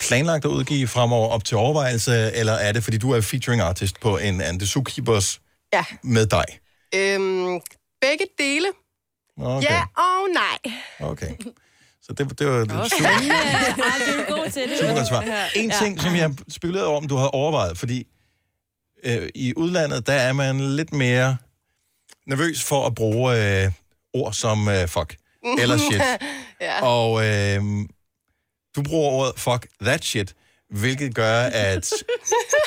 planlagt 0.00 0.44
at 0.44 0.48
udgive 0.48 0.88
fremover 0.88 1.28
op 1.28 1.44
til 1.44 1.56
overvejelse, 1.56 2.30
eller 2.34 2.52
er 2.52 2.72
det, 2.72 2.84
fordi 2.84 2.98
du 2.98 3.10
er 3.12 3.20
featuring 3.20 3.62
artist 3.62 4.00
på 4.00 4.18
en 4.18 4.40
And 4.40 4.58
the 4.60 4.66
Zookeepers 4.68 5.40
Ja. 5.72 5.84
med 6.02 6.26
dig? 6.26 6.44
Øhm, 6.94 7.60
begge 8.00 8.24
dele. 8.38 8.66
Okay. 9.40 9.68
Ja 9.70 9.82
og 9.96 10.28
nej. 10.34 10.72
Okay. 11.10 11.30
Så 12.02 12.12
det, 12.12 12.38
det 12.38 12.46
var 12.46 12.58
det 12.64 12.74
var 12.74 12.88
super, 12.88 13.08
Ej, 13.08 13.18
du 14.06 14.32
er 14.32 14.36
god 14.36 14.50
til 14.50 14.62
det. 14.62 14.78
super 14.80 15.04
svar. 15.04 15.24
En 15.56 15.70
ting, 15.82 16.00
som 16.00 16.16
jeg 16.16 16.30
spekulerede 16.48 16.88
over, 16.88 16.96
om 17.00 17.08
du 17.08 17.16
havde 17.16 17.30
overvejet, 17.30 17.78
fordi 17.78 18.06
øh, 19.04 19.28
i 19.34 19.52
udlandet, 19.56 20.06
der 20.06 20.12
er 20.12 20.32
man 20.32 20.76
lidt 20.76 20.92
mere 20.92 21.36
nervøs 22.26 22.62
for 22.64 22.86
at 22.86 22.94
bruge 22.94 23.62
øh, 23.64 23.70
ord 24.14 24.32
som 24.32 24.68
øh, 24.68 24.88
fuck 24.88 25.16
eller 25.58 25.76
shit. 25.90 26.02
ja. 26.60 26.82
Og 26.82 27.26
øh, 27.26 27.62
du 28.76 28.82
bruger 28.82 29.10
ordet 29.10 29.40
fuck 29.40 29.66
that 29.82 30.04
shit, 30.04 30.34
hvilket 30.70 31.14
gør, 31.14 31.40
at 31.42 31.92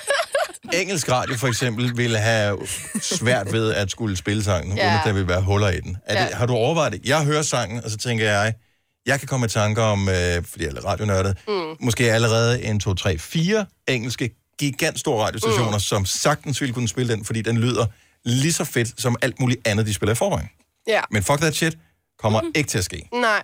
engelsk 0.73 1.11
radio 1.11 1.35
for 1.35 1.47
eksempel 1.47 1.97
ville 1.97 2.18
have 2.18 2.68
svært 3.01 3.51
ved 3.53 3.73
at 3.73 3.91
skulle 3.91 4.18
spille 4.18 4.43
sangen, 4.43 4.77
Ja. 4.77 4.84
uden 4.85 4.93
at 4.99 5.01
der 5.05 5.14
ville 5.14 5.27
være 5.27 5.41
huller 5.41 5.69
i 5.69 5.80
den. 5.80 5.97
Er 6.05 6.23
det, 6.23 6.30
Ja. 6.31 6.35
har 6.35 6.45
du 6.45 6.53
overvejet 6.53 6.93
det? 6.93 7.05
Jeg 7.05 7.23
hører 7.26 7.41
sangen, 7.41 7.84
og 7.84 7.91
så 7.91 7.97
tænker 7.97 8.26
jeg, 8.31 8.53
jeg 9.05 9.19
kan 9.19 9.27
komme 9.27 9.45
i 9.45 9.49
tanker 9.49 9.84
om, 9.84 10.09
øh, 10.09 10.43
fordi 10.43 10.64
jeg 10.65 10.72
er 10.77 10.85
radionørdet, 10.85 11.38
Mm. 11.47 11.76
måske 11.80 12.11
allerede 12.11 12.64
en, 12.64 12.80
to, 12.80 12.93
tre, 12.93 13.18
fire 13.18 13.65
engelske 13.88 14.46
gigantstore 14.59 15.25
radiostationer, 15.25 15.71
mm. 15.71 15.79
som 15.79 16.05
sagtens 16.05 16.61
ville 16.61 16.73
kunne 16.73 16.88
spille 16.88 17.13
den, 17.13 17.25
fordi 17.25 17.41
den 17.41 17.57
lyder 17.57 17.85
lige 18.25 18.53
så 18.53 18.63
fedt 18.63 19.01
som 19.01 19.15
alt 19.21 19.39
muligt 19.39 19.67
andet, 19.67 19.85
de 19.85 19.93
spiller 19.93 20.13
i 20.13 20.15
forvejen. 20.15 20.49
Ja. 20.88 21.01
Men 21.11 21.23
fuck 21.23 21.39
that 21.39 21.55
shit 21.55 21.77
kommer 22.19 22.41
mm-hmm. 22.41 22.51
ikke 22.55 22.69
til 22.69 22.77
at 22.77 22.84
ske. 22.84 23.09
Nej. 23.13 23.43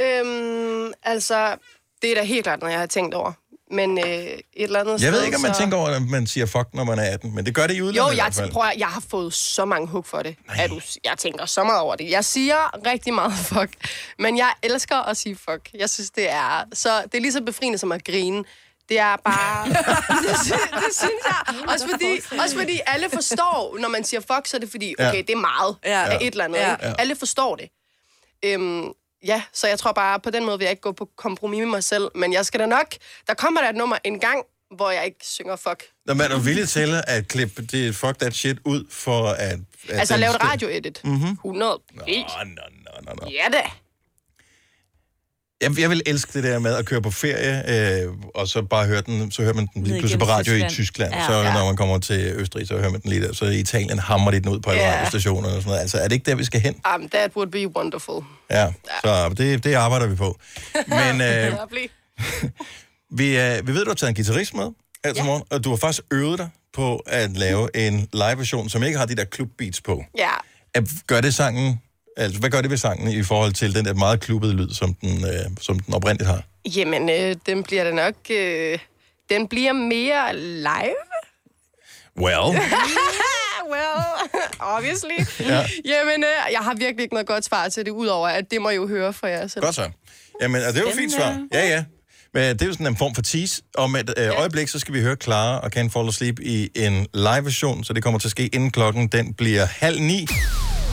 Øhm, 0.00 0.92
altså, 1.02 1.56
det 2.02 2.10
er 2.10 2.14
da 2.14 2.22
helt 2.22 2.42
klart 2.44 2.60
noget, 2.60 2.72
jeg 2.72 2.80
har 2.80 2.86
tænkt 2.86 3.14
over. 3.14 3.32
Men 3.70 3.98
øh, 3.98 4.04
et 4.04 4.40
eller 4.52 4.80
andet 4.80 5.02
Jeg 5.02 5.12
ved 5.12 5.24
ikke, 5.24 5.36
om 5.36 5.40
man 5.42 5.54
så... 5.54 5.60
tænker 5.60 5.76
over, 5.76 5.88
at 5.88 6.02
man 6.02 6.26
siger 6.26 6.46
fuck, 6.46 6.68
når 6.72 6.84
man 6.84 6.98
er 6.98 7.02
18, 7.02 7.34
men 7.34 7.46
det 7.46 7.54
gør 7.54 7.66
det 7.66 7.76
i 7.76 7.82
udlandet 7.82 8.10
Jo, 8.10 8.14
i 8.14 8.16
jeg, 8.16 8.34
fald. 8.34 8.50
prøver, 8.50 8.70
jeg 8.78 8.88
har 8.88 9.02
fået 9.10 9.34
så 9.34 9.64
mange 9.64 9.88
hug 9.88 10.06
for 10.06 10.22
det. 10.22 10.36
At 10.48 10.70
du, 10.70 10.80
jeg 11.04 11.14
tænker 11.18 11.46
så 11.46 11.64
meget 11.64 11.80
over 11.80 11.96
det. 11.96 12.10
Jeg 12.10 12.24
siger 12.24 12.86
rigtig 12.86 13.14
meget 13.14 13.32
fuck, 13.32 13.70
men 14.18 14.36
jeg 14.36 14.52
elsker 14.62 14.96
at 14.96 15.16
sige 15.16 15.36
fuck. 15.36 15.70
Jeg 15.74 15.90
synes, 15.90 16.10
det 16.10 16.30
er 16.30 16.64
så 16.72 17.02
det 17.02 17.14
er 17.14 17.20
lige 17.20 17.32
så 17.32 17.42
befriende 17.42 17.78
som 17.78 17.92
at 17.92 18.04
grine. 18.04 18.44
Det 18.88 18.98
er 18.98 19.16
bare... 19.16 19.68
det, 20.28 20.36
sy- 20.44 20.74
det 20.74 20.92
synes 20.92 21.22
jeg. 21.26 21.54
Også 21.68 21.88
fordi, 21.90 22.20
også 22.42 22.56
fordi 22.56 22.80
alle 22.86 23.10
forstår, 23.10 23.76
når 23.80 23.88
man 23.88 24.04
siger 24.04 24.20
fuck, 24.20 24.46
så 24.46 24.56
er 24.56 24.58
det 24.58 24.70
fordi, 24.70 24.94
okay, 24.98 25.18
det 25.26 25.30
er 25.30 25.36
meget 25.36 25.76
Ja. 25.84 26.04
af 26.12 26.18
et 26.20 26.30
eller 26.30 26.44
andet. 26.44 26.58
Ja. 26.58 26.72
Ikke? 26.74 27.00
Alle 27.00 27.16
forstår 27.16 27.56
det. 27.56 27.68
Øhm, 28.44 28.88
ja, 29.24 29.42
så 29.52 29.68
jeg 29.68 29.78
tror 29.78 29.92
bare, 29.92 30.20
på 30.20 30.30
den 30.30 30.44
måde 30.44 30.58
vil 30.58 30.64
jeg 30.64 30.70
ikke 30.70 30.80
gå 30.82 30.92
på 30.92 31.08
kompromis 31.16 31.58
med 31.58 31.66
mig 31.66 31.84
selv. 31.84 32.08
Men 32.14 32.32
jeg 32.32 32.46
skal 32.46 32.60
da 32.60 32.66
nok... 32.66 32.86
Der 33.26 33.34
kommer 33.34 33.60
der 33.60 33.68
et 33.68 33.76
nummer 33.76 33.98
en 34.04 34.20
gang, 34.20 34.42
hvor 34.76 34.90
jeg 34.90 35.04
ikke 35.04 35.18
synger 35.22 35.56
fuck. 35.56 35.82
Når 36.06 36.14
man 36.14 36.32
er 36.32 36.38
villig 36.38 36.68
til 36.68 36.94
at 37.06 37.28
klippe 37.28 37.62
det 37.62 37.96
fuck 37.96 38.18
that 38.18 38.34
shit 38.34 38.58
ud 38.64 38.84
for 38.90 39.28
at... 39.28 39.38
at 39.38 39.60
Altså 39.88 40.16
lave 40.16 40.34
et 40.34 40.42
radio-edit. 40.42 41.00
Mhm. 41.04 41.28
100 41.30 41.80
Nå, 41.94 42.02
nå, 42.06 42.06
nå, 42.44 42.90
nå, 43.02 43.12
nå. 43.22 43.28
Ja 43.30 43.48
da. 43.52 43.62
Jeg, 45.62 45.80
jeg 45.80 45.90
vil 45.90 46.02
elske 46.06 46.32
det 46.32 46.44
der 46.44 46.58
med 46.58 46.74
at 46.74 46.84
køre 46.86 47.02
på 47.02 47.10
ferie, 47.10 48.02
øh, 48.04 48.12
og 48.34 48.48
så 48.48 48.62
bare 48.62 48.86
høre 48.86 49.00
den, 49.00 49.30
så 49.30 49.42
hører 49.42 49.54
man 49.54 49.68
den 49.74 49.84
lige 49.84 49.98
pludselig 49.98 50.20
på 50.20 50.26
radio 50.26 50.52
i 50.52 50.56
Tyskland. 50.56 50.70
Tyskland. 50.70 51.14
Ja. 51.14 51.26
Så 51.26 51.32
Ja. 51.32 51.52
når 51.54 51.64
man 51.66 51.76
kommer 51.76 51.98
til 51.98 52.32
Østrig, 52.36 52.68
så 52.68 52.76
hører 52.78 52.90
man 52.90 53.00
den 53.00 53.10
lige 53.10 53.22
der. 53.22 53.32
Så 53.32 53.44
i 53.44 53.58
Italien 53.58 53.98
hammer 53.98 54.30
de 54.30 54.40
den 54.40 54.48
ud 54.48 54.60
på 54.60 54.70
alle 54.70 54.82
Ja. 54.82 54.94
radiostationer 54.96 55.48
og 55.48 55.54
sådan 55.54 55.64
noget. 55.66 55.80
Altså, 55.80 55.98
er 55.98 56.02
det 56.08 56.12
ikke 56.12 56.30
der, 56.30 56.36
vi 56.36 56.44
skal 56.44 56.60
hen? 56.60 56.74
Um, 56.94 57.08
that 57.08 57.30
would 57.36 57.50
be 57.50 57.68
wonderful. 57.76 58.22
Ja, 58.50 58.72
så 59.04 59.34
det, 59.38 59.64
det 59.64 59.74
arbejder 59.74 60.06
vi 60.06 60.14
på. 60.14 60.38
Men 60.88 61.20
øh, 61.30 61.52
vi, 63.18 63.38
øh, 63.38 63.66
vi 63.66 63.74
ved, 63.74 63.84
du 63.84 63.90
har 63.90 63.94
taget 63.94 64.08
en 64.08 64.14
guitarist 64.14 64.54
med 64.54 64.68
her 65.04 65.12
til 65.12 65.24
morgen, 65.24 65.42
og 65.50 65.64
du 65.64 65.70
har 65.70 65.76
faktisk 65.76 66.02
øvet 66.12 66.38
dig 66.38 66.48
på 66.74 66.96
at 67.06 67.36
lave 67.36 67.76
en 67.86 68.08
live-version, 68.12 68.68
som 68.68 68.82
ikke 68.82 68.98
har 68.98 69.06
de 69.06 69.14
der 69.16 69.24
klubbeats 69.24 69.80
på. 69.80 70.04
Ja. 70.18 70.30
At- 70.74 70.88
Gør 71.06 71.20
det 71.20 71.34
sangen, 71.34 71.80
altså 72.16 72.40
hvad 72.40 72.50
gør 72.50 72.60
det 72.60 72.70
ved 72.70 72.76
sangen 72.76 73.08
i 73.08 73.22
forhold 73.22 73.52
til 73.52 73.74
den 73.74 73.84
der 73.84 73.94
meget 73.94 74.20
klubbede 74.20 74.52
lyd, 74.52 74.70
som 74.70 74.94
den, 74.94 75.24
øh, 75.24 75.50
som 75.60 75.78
den 75.78 75.94
oprindeligt 75.94 76.30
har? 76.30 76.42
Jamen, 76.76 77.10
øh, 77.10 77.36
den 77.46 77.62
bliver 77.62 77.84
da 77.84 77.90
nok... 77.90 78.14
Øh, 78.30 78.78
den 79.30 79.48
bliver 79.48 79.72
mere 79.72 80.36
live. 80.36 80.96
Well, 82.18 82.60
well, 83.72 84.02
obviously. 84.58 85.18
Ja. 85.40 85.66
Jamen, 85.84 86.24
øh, 86.24 86.52
jeg 86.52 86.60
har 86.60 86.74
virkelig 86.74 87.02
ikke 87.02 87.14
noget 87.14 87.26
godt 87.26 87.44
svar 87.44 87.68
til 87.68 87.84
det, 87.84 87.90
udover 87.90 88.28
at 88.28 88.50
det 88.50 88.62
må 88.62 88.70
I 88.70 88.74
jo 88.74 88.88
høre 88.88 89.12
fra 89.12 89.28
jer 89.28 89.46
selv. 89.46 89.64
godt 89.64 89.74
så. 89.74 89.90
Jamen, 90.42 90.62
og 90.62 90.74
det 90.74 90.82
var 90.84 90.90
et 90.90 90.96
fint 90.96 91.12
svar. 91.12 91.46
Ja, 91.52 91.68
ja. 91.68 91.84
Men 92.34 92.42
det 92.42 92.62
er 92.62 92.66
jo 92.66 92.72
sådan 92.72 92.86
en 92.86 92.96
form 92.96 93.14
for 93.14 93.22
tease. 93.22 93.62
Om 93.74 93.96
et 93.96 94.14
øh, 94.16 94.30
øjeblik, 94.38 94.68
så 94.68 94.78
skal 94.78 94.94
vi 94.94 95.00
høre 95.00 95.16
Clara 95.22 95.58
og 95.58 95.70
Can't 95.76 95.88
Fall 95.88 96.08
Asleep 96.08 96.40
i 96.40 96.70
en 96.74 97.06
live-version, 97.14 97.84
så 97.84 97.92
det 97.92 98.02
kommer 98.02 98.18
til 98.20 98.28
at 98.28 98.30
ske 98.30 98.46
inden 98.46 98.70
klokken. 98.70 99.08
Den 99.08 99.34
bliver 99.34 99.64
halv 99.64 100.00
ni. 100.00 100.26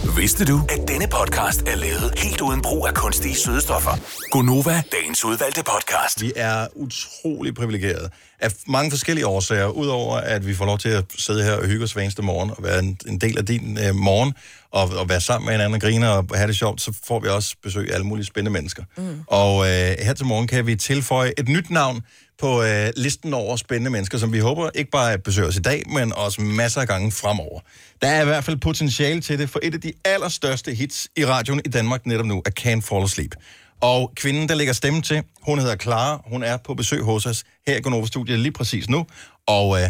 Vidste 0.03 0.45
du, 0.45 0.61
at 0.69 0.87
denne 0.87 1.07
podcast 1.07 1.61
er 1.61 1.75
lavet 1.75 2.13
helt 2.17 2.41
uden 2.41 2.61
brug 2.61 2.87
af 2.87 2.93
kunstige 2.93 3.35
sødestoffer? 3.35 3.91
Gonova, 4.31 4.83
dagens 4.91 5.25
udvalgte 5.25 5.63
podcast. 5.63 6.21
Vi 6.21 6.31
er 6.35 6.67
utrolig 6.75 7.55
privilegerede 7.55 8.09
af 8.39 8.51
mange 8.67 8.91
forskellige 8.91 9.27
årsager, 9.27 9.67
udover 9.67 10.17
at 10.17 10.47
vi 10.47 10.53
får 10.53 10.65
lov 10.65 10.77
til 10.77 10.89
at 10.89 11.05
sidde 11.17 11.43
her 11.43 11.53
og 11.53 11.65
hygge 11.65 11.83
os 11.83 11.93
hver 11.93 12.01
eneste 12.01 12.21
morgen, 12.21 12.51
og 12.51 12.63
være 12.63 12.79
en, 12.79 12.97
en 13.07 13.17
del 13.17 13.37
af 13.37 13.45
din 13.45 13.77
øh, 13.87 13.95
morgen, 13.95 14.33
og, 14.71 14.89
og 14.99 15.09
være 15.09 15.21
sammen 15.21 15.45
med 15.45 15.53
hinanden 15.53 15.73
og 15.73 15.81
grine 15.81 16.11
og 16.11 16.25
have 16.33 16.47
det 16.47 16.55
sjovt, 16.55 16.81
så 16.81 16.93
får 17.07 17.19
vi 17.19 17.27
også 17.27 17.55
besøg 17.63 17.89
af 17.89 17.93
alle 17.93 18.05
mulige 18.05 18.25
spændende 18.25 18.51
mennesker. 18.51 18.83
Mm. 18.97 19.19
Og 19.27 19.65
øh, 19.65 19.95
her 19.99 20.13
til 20.13 20.25
morgen 20.25 20.47
kan 20.47 20.67
vi 20.67 20.75
tilføje 20.75 21.31
et 21.37 21.47
nyt 21.49 21.69
navn 21.69 22.01
på 22.39 22.63
øh, 22.63 22.89
listen 22.97 23.33
over 23.33 23.55
spændende 23.55 23.91
mennesker, 23.91 24.17
som 24.17 24.33
vi 24.33 24.39
håber 24.39 24.69
ikke 24.75 24.91
bare 24.91 25.17
besøger 25.17 25.47
os 25.47 25.55
i 25.55 25.61
dag, 25.61 25.83
men 25.89 26.13
også 26.13 26.41
masser 26.41 26.81
af 26.81 26.87
gange 26.87 27.11
fremover. 27.11 27.59
Der 28.01 28.07
er 28.07 28.21
i 28.21 28.25
hvert 28.25 28.43
fald 28.43 28.57
potentiale 28.57 29.21
til 29.21 29.39
det, 29.39 29.49
for 29.49 29.59
et 29.63 29.73
af 29.73 29.81
de 29.81 29.93
allerstørste 30.05 30.73
hits 30.73 31.09
i 31.17 31.25
radioen 31.25 31.61
i 31.65 31.69
Danmark 31.69 32.05
netop 32.05 32.25
nu 32.25 32.41
er 32.45 32.49
Can't 32.59 32.81
Fall 32.81 33.03
Asleep. 33.03 33.35
Og 33.81 34.11
kvinden, 34.15 34.49
der 34.49 34.55
lægger 34.55 34.73
stemme 34.73 35.01
til, 35.01 35.23
hun 35.41 35.59
hedder 35.59 35.75
Clara. 35.75 36.21
Hun 36.25 36.43
er 36.43 36.57
på 36.57 36.73
besøg 36.73 37.03
hos 37.03 37.25
os 37.25 37.43
her 37.67 37.77
i 37.77 37.81
Gonova 37.81 38.05
Studiet 38.05 38.39
lige 38.39 38.51
præcis 38.51 38.89
nu. 38.89 39.05
Og 39.47 39.81
øh, 39.81 39.89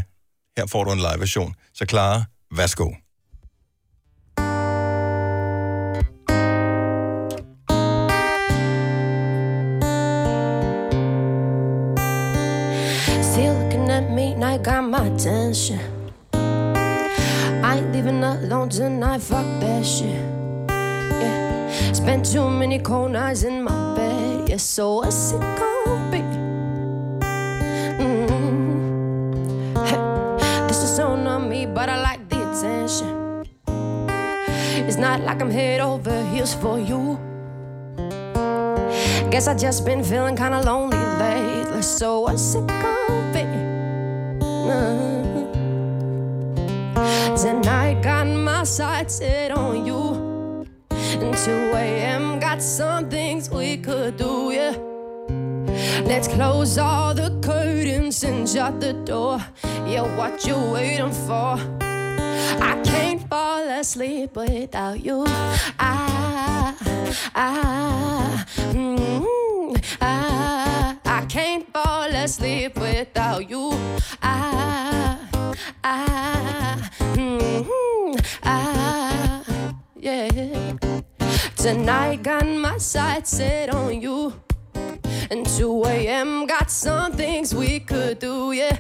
her 0.58 0.68
får 0.68 0.84
du 0.84 0.92
en 0.92 0.98
live 0.98 1.20
version. 1.20 1.54
Så 1.74 1.86
Clara, 1.90 2.24
værsgo. 2.56 3.03
You 14.54 14.60
got 14.60 14.84
my 14.84 15.08
attention. 15.08 15.80
I 16.34 17.78
ain't 17.78 17.92
leaving 17.92 18.24
alone 18.24 18.70
tonight, 18.70 19.22
fuck 19.22 19.46
that 19.62 19.84
shit. 19.84 20.22
Yeah. 20.70 21.92
Spent 21.92 22.26
too 22.26 22.48
many 22.50 22.78
cold 22.78 23.12
nights 23.12 23.44
in 23.44 23.64
my 23.64 23.96
bed, 23.96 24.50
yeah, 24.50 24.58
so 24.58 24.98
what's 24.98 25.32
it 25.32 25.40
gonna 25.40 26.12
be? 26.12 26.20
Mm. 28.04 28.68
Hey, 29.88 30.68
This 30.68 30.84
is 30.84 30.96
so 30.96 31.08
on 31.08 31.50
me, 31.50 31.66
but 31.66 31.90
I 31.90 32.02
like 32.02 32.30
the 32.30 32.38
attention. 32.52 33.48
It's 34.88 34.98
not 34.98 35.22
like 35.22 35.42
I'm 35.42 35.50
head 35.50 35.80
over 35.80 36.24
heels 36.32 36.54
for 36.54 36.78
you. 36.78 37.18
Guess 39.32 39.48
I 39.48 39.56
just 39.56 39.84
been 39.84 40.04
feeling 40.04 40.36
kinda 40.36 40.62
lonely 40.62 40.98
lately. 41.18 41.82
So 41.82 42.20
what's 42.22 42.54
it 42.54 42.68
gonna? 42.68 43.03
Tonight 47.36 48.02
got 48.02 48.28
my 48.28 48.64
sights 48.64 49.16
set 49.16 49.52
on 49.52 49.86
you. 49.86 50.66
And 50.90 51.38
2 51.38 51.52
a.m. 51.52 52.40
got 52.40 52.62
some 52.62 53.10
things 53.10 53.50
we 53.50 53.76
could 53.78 54.16
do, 54.16 54.52
yeah. 54.54 54.76
Let's 56.06 56.30
close 56.30 56.78
all 56.78 57.14
the 57.14 57.38
curtains 57.42 58.24
and 58.24 58.48
shut 58.48 58.80
the 58.80 58.94
door. 58.94 59.46
Yeah, 59.86 60.04
what 60.18 60.46
you 60.46 60.56
waiting 60.72 61.12
for? 61.12 61.60
I 62.62 62.82
can't 62.86 63.28
fall 63.30 63.68
asleep 63.68 64.36
without 64.36 65.04
you. 65.04 65.26
I, 65.78 66.74
I, 67.36 68.46
mm, 68.72 69.84
I, 70.00 70.98
I 71.24 71.26
can't 71.26 71.66
fall 71.72 72.10
asleep 72.10 72.78
without 72.78 73.50
you. 73.50 73.72
I, 74.22 75.18
I, 75.82 76.90
mm, 77.00 78.26
I, 78.44 79.42
yeah. 79.96 80.74
Tonight 81.56 82.24
got 82.24 82.46
my 82.46 82.78
sights 82.78 83.30
set 83.38 83.74
on 83.74 84.02
you. 84.02 84.34
And 85.32 85.48
2 85.48 85.86
a.m. 85.86 86.46
got 86.46 86.70
some 86.70 87.14
things 87.14 87.56
we 87.56 87.80
could 87.80 88.20
do, 88.20 88.52
yeah. 88.52 88.80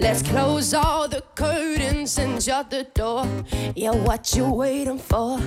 Let's 0.00 0.22
close 0.22 0.74
all 0.74 1.06
the 1.06 1.22
curtains 1.36 2.18
and 2.18 2.42
shut 2.42 2.68
the 2.68 2.82
door. 2.82 3.28
Yeah, 3.76 3.92
what 3.92 4.34
you 4.34 4.52
waiting 4.52 4.98
for? 4.98 5.38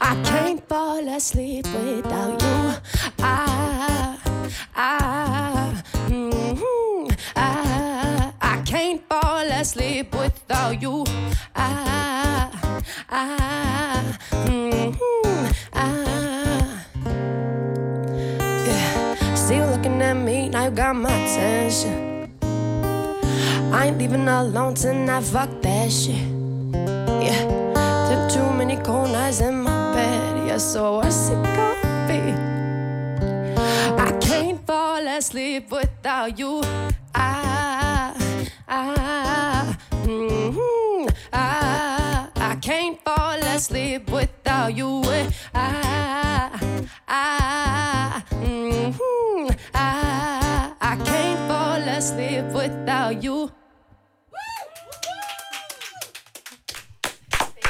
I 0.00 0.20
can't 0.24 0.68
fall 0.68 1.06
asleep 1.06 1.66
without 1.68 2.42
you. 2.42 2.74
I, 3.20 4.31
I, 4.74 5.82
mm, 6.08 7.18
I, 7.36 8.32
I 8.40 8.62
can't 8.62 9.02
fall 9.08 9.46
asleep 9.46 10.14
without 10.14 10.80
you. 10.80 11.04
I, 11.54 12.50
I, 13.08 14.18
mm, 14.30 14.96
I. 15.72 16.84
Yeah, 18.66 19.34
still 19.34 19.68
looking 19.70 20.02
at 20.02 20.14
me, 20.14 20.48
now 20.48 20.64
you 20.64 20.70
got 20.70 20.96
my 20.96 21.10
attention. 21.10 22.30
I 23.72 23.86
ain't 23.86 23.98
leaving 23.98 24.28
alone 24.28 24.74
tonight, 24.74 25.24
fuck 25.24 25.50
that 25.62 25.90
shit. 25.90 26.16
Yeah, 27.22 27.42
took 28.08 28.30
too 28.34 28.52
many 28.56 28.76
cold 28.76 29.10
nights 29.10 29.40
in 29.40 29.62
my 29.62 29.94
bed, 29.94 30.48
yeah, 30.48 30.58
so? 30.58 31.00
I 31.00 31.10
can't 31.10 32.51
fall 34.72 35.06
asleep 35.18 35.70
without 35.70 36.38
you. 36.40 36.62
I, 37.14 38.14
I, 38.68 39.76
mm, 40.04 41.08
I, 41.32 42.28
I 42.36 42.54
can't 42.68 42.98
fall 43.04 43.40
asleep 43.56 44.10
without 44.10 44.74
you. 44.78 45.02
I, 45.54 45.68
I, 47.06 48.22
mm, 48.30 49.56
I, 49.74 50.72
I 50.80 50.96
can't 51.08 51.40
fall 51.48 51.82
asleep 51.98 52.44
without 52.54 53.24
you. 53.24 53.50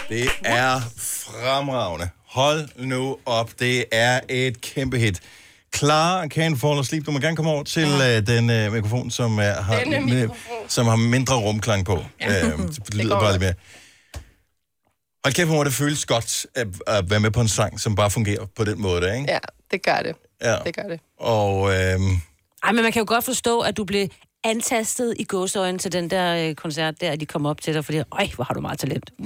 Det 0.08 0.28
er 0.44 0.80
fremragende. 0.96 2.08
Hold 2.26 2.68
nu 2.76 3.16
op. 3.26 3.50
Det 3.58 3.84
er 3.92 4.20
et 4.28 4.60
kæmpe 4.60 4.98
hit. 4.98 5.20
Clara 5.76 6.26
Can't 6.26 6.56
Fall 6.56 6.78
Asleep. 6.78 7.06
Du 7.06 7.10
må 7.10 7.18
gerne 7.18 7.36
komme 7.36 7.50
over 7.50 7.62
til 7.62 7.84
uh, 7.88 8.26
den 8.26 8.66
uh, 8.66 8.72
mikrofon, 8.72 9.10
som, 9.10 9.32
uh, 9.38 9.44
har, 9.44 9.78
Denne 9.78 10.00
mikrofon. 10.00 10.68
som 10.68 10.86
har 10.86 10.96
mindre 10.96 11.34
rumklang 11.36 11.84
på. 11.86 12.04
Ja. 12.20 12.46
Uh, 12.54 12.66
det 12.68 12.94
lyder 12.94 13.08
går 13.14 13.20
bare 13.20 13.32
lidt 13.32 13.42
mere. 13.42 13.54
Hold 15.24 15.34
kæft, 15.34 15.48
hvor 15.48 15.64
det 15.64 15.72
føles 15.72 16.06
godt 16.06 16.46
at, 16.54 16.66
at 16.86 17.10
være 17.10 17.20
med 17.20 17.30
på 17.30 17.40
en 17.40 17.48
sang, 17.48 17.80
som 17.80 17.94
bare 17.94 18.10
fungerer 18.10 18.46
på 18.56 18.64
den 18.64 18.82
måde, 18.82 19.14
ikke? 19.16 19.32
Ja, 19.32 19.38
det 19.70 19.82
gør 19.82 19.96
det. 20.02 20.16
Ja. 20.42 20.56
Det 20.64 20.76
gør 20.76 20.82
det. 20.82 21.00
Og 21.20 21.74
øhm, 21.74 22.10
Ej, 22.64 22.72
men 22.72 22.82
man 22.82 22.92
kan 22.92 23.00
jo 23.00 23.04
godt 23.08 23.24
forstå, 23.24 23.60
at 23.60 23.76
du 23.76 23.84
blev 23.84 24.08
antastet 24.44 25.14
i 25.18 25.24
gåsøjne 25.24 25.78
til 25.78 25.92
den 25.92 26.10
der 26.10 26.48
øh, 26.48 26.54
koncert 26.54 27.00
der, 27.00 27.10
at 27.10 27.20
de 27.20 27.26
kommer 27.26 27.50
op 27.50 27.60
til 27.60 27.74
dig, 27.74 27.84
fordi, 27.84 27.98
øj, 28.12 28.28
hvor 28.34 28.44
har 28.44 28.54
du 28.54 28.60
meget 28.60 28.78
talent. 28.78 29.10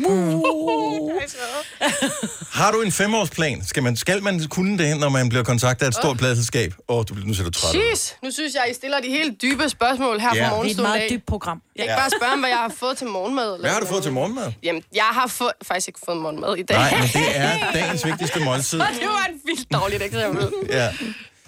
Har 2.53 2.73
du 2.73 2.81
en 2.83 2.93
femårsplan? 2.93 3.65
Skal 3.65 3.83
man, 3.83 3.97
skal 3.97 4.23
man 4.23 4.41
kunne 4.49 4.79
det, 4.79 5.01
når 5.01 5.09
man 5.09 5.29
bliver 5.29 5.45
kontaktet 5.45 5.87
af 5.87 5.89
et 5.91 5.95
stort 5.95 6.17
pladselskab? 6.19 6.75
Åh, 6.89 6.97
oh, 6.99 7.05
du, 7.09 7.15
nu 7.25 7.35
ser 7.35 7.45
du 7.45 7.51
træt. 7.51 7.75
Jeez, 7.75 8.13
nu 8.23 8.31
synes 8.31 8.55
jeg, 8.55 8.67
I 8.71 8.75
stiller 8.75 9.01
de 9.01 9.09
helt 9.09 9.43
dybe 9.43 9.69
spørgsmål 9.69 10.21
her 10.21 10.31
Ja. 10.35 10.43
ja. 10.43 10.45
Det 10.45 10.51
på 10.51 10.55
er 10.55 10.57
et 10.57 10.57
morgenstunden 10.57 10.93
meget 10.93 11.11
dybt 11.11 11.27
program. 11.27 11.63
Jeg 11.77 11.85
kan 11.85 11.95
Ja. 11.95 12.01
bare 12.01 12.11
spørge 12.11 12.33
om, 12.33 12.39
hvad 12.39 12.49
jeg 12.51 12.59
har 12.59 12.73
fået 12.79 12.99
til 12.99 13.07
morgenmad. 13.07 13.45
Eller 13.45 13.61
Hvad 13.61 13.71
har 13.71 13.81
du 13.81 13.87
fået 13.87 14.03
til 14.03 14.13
morgenmad? 14.13 14.53
Jamen, 14.63 14.83
jeg 14.95 15.05
har 15.13 15.27
få, 15.27 15.51
faktisk 15.63 15.89
ikke 15.89 16.01
fået 16.05 16.17
morgenmad 16.17 16.57
i 16.57 16.63
dag. 16.63 16.77
Nej, 16.77 16.91
men 17.01 17.09
det 17.13 17.37
er 17.37 17.73
dagens 17.73 18.05
vigtigste 18.07 18.41
måltid. 18.41 18.79
det 19.01 19.09
var 19.09 19.27
et 19.31 19.41
vildt 19.45 19.73
dårligt 19.73 20.03
eksempel. 20.03 20.53
Ja. 20.69 20.89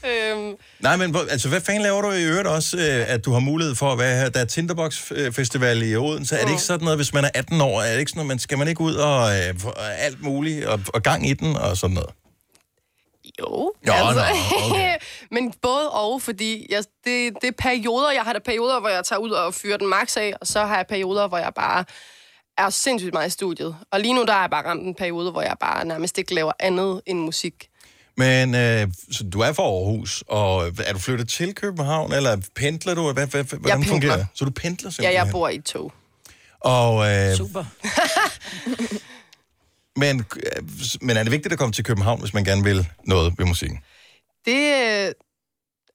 Øhm, 0.05 0.57
Nej, 0.81 0.97
men 0.97 1.17
altså, 1.31 1.49
hvad 1.49 1.61
fanden 1.61 1.83
laver 1.83 2.03
du 2.03 2.11
i 2.11 2.25
øvrigt 2.25 2.49
også, 2.49 2.77
øh, 2.77 3.15
at 3.15 3.25
du 3.25 3.33
har 3.33 3.41
mulighed 3.41 3.75
for 3.75 3.93
at 3.93 3.99
være 3.99 4.21
her? 4.21 4.29
Der 4.29 4.41
er 4.41 4.45
Tinderbox 4.45 5.13
øh, 5.15 5.33
Festival 5.33 5.83
i 5.83 5.97
Odense. 5.97 6.37
Er 6.37 6.45
det 6.45 6.51
ikke 6.51 6.63
sådan 6.63 6.85
noget, 6.85 6.99
hvis 6.99 7.15
man 7.15 7.25
er 7.25 7.31
18 7.35 7.61
år, 7.61 7.83
er 7.83 7.93
det 7.93 7.99
ikke 7.99 8.11
sådan 8.11 8.19
noget, 8.19 8.29
man, 8.29 8.39
skal 8.39 8.59
man 8.59 8.69
ikke 8.69 8.81
ud 8.81 8.95
og 8.95 9.37
øh, 9.39 9.61
få 9.61 9.71
alt 9.79 10.23
muligt 10.23 10.67
og, 10.67 10.81
og 10.95 11.03
gang 11.03 11.29
i 11.29 11.35
den 11.35 11.57
og 11.57 11.77
sådan 11.77 11.95
noget? 11.95 12.11
Jo, 13.41 13.73
Jo, 13.87 13.93
altså, 13.93 14.21
nå, 14.21 14.71
okay. 14.71 14.97
men 15.31 15.53
både 15.63 15.91
og, 15.91 16.23
fordi 16.23 16.67
jeg, 16.71 16.85
det, 17.05 17.33
det 17.41 17.49
er 17.49 17.53
perioder, 17.59 18.11
jeg 18.11 18.23
har 18.23 18.33
der 18.33 18.41
perioder, 18.41 18.81
hvor 18.81 18.89
jeg 18.89 19.05
tager 19.05 19.21
ud 19.21 19.31
og 19.31 19.55
fyrer 19.55 19.77
den 19.77 19.87
max 19.87 20.17
af, 20.17 20.35
og 20.41 20.47
så 20.47 20.65
har 20.65 20.77
jeg 20.77 20.87
perioder, 20.87 21.29
hvor 21.29 21.39
jeg 21.39 21.53
bare 21.55 21.85
er 22.59 22.71
sindssygt 22.71 23.13
meget 23.13 23.27
i 23.27 23.31
studiet. 23.31 23.77
Og 23.91 24.01
lige 24.01 24.15
nu 24.15 24.25
der 24.25 24.33
er 24.33 24.41
jeg 24.41 24.51
bare 24.51 24.67
ramt 24.67 24.87
en 24.87 24.95
periode, 24.95 25.31
hvor 25.31 25.43
jeg 25.43 25.57
bare 25.61 25.85
nærmest 25.85 26.19
ikke 26.19 26.35
laver 26.35 26.53
andet 26.61 27.01
end 27.07 27.19
musik. 27.21 27.69
Men 28.19 28.55
øh, 28.55 28.89
så 29.13 29.25
du 29.33 29.41
er 29.41 29.53
fra 29.53 29.63
Aarhus, 29.63 30.25
og 30.29 30.67
er 30.87 30.93
du 30.93 30.99
flyttet 30.99 31.29
til 31.29 31.55
København, 31.55 32.13
eller 32.13 32.37
pendler 32.55 32.95
du? 32.95 33.13
Hvad, 33.13 33.27
hvad, 33.27 33.45
hvordan 33.45 33.63
pendler. 33.63 33.89
fungerer 33.89 34.17
det? 34.17 34.27
Så 34.35 34.45
du 34.45 34.51
pendler 34.51 34.87
Ja, 34.89 34.91
simpelthen? 34.91 35.15
jeg 35.25 35.29
bor 35.33 35.49
i 35.49 35.59
tog. 35.61 35.93
Og, 36.61 37.11
øh, 37.11 37.37
Super. 37.37 37.65
men, 40.03 40.19
øh, 40.37 40.63
men 41.01 41.17
er 41.17 41.23
det 41.23 41.33
vigtigt 41.33 41.53
at 41.53 41.59
komme 41.59 41.73
til 41.73 41.85
København, 41.85 42.21
hvis 42.21 42.35
man 42.35 42.45
gerne 42.45 42.65
vil 42.65 42.87
noget 43.05 43.35
ved 43.39 43.47
musikken? 43.47 43.79
Det, 44.45 44.75
øh, 45.07 45.13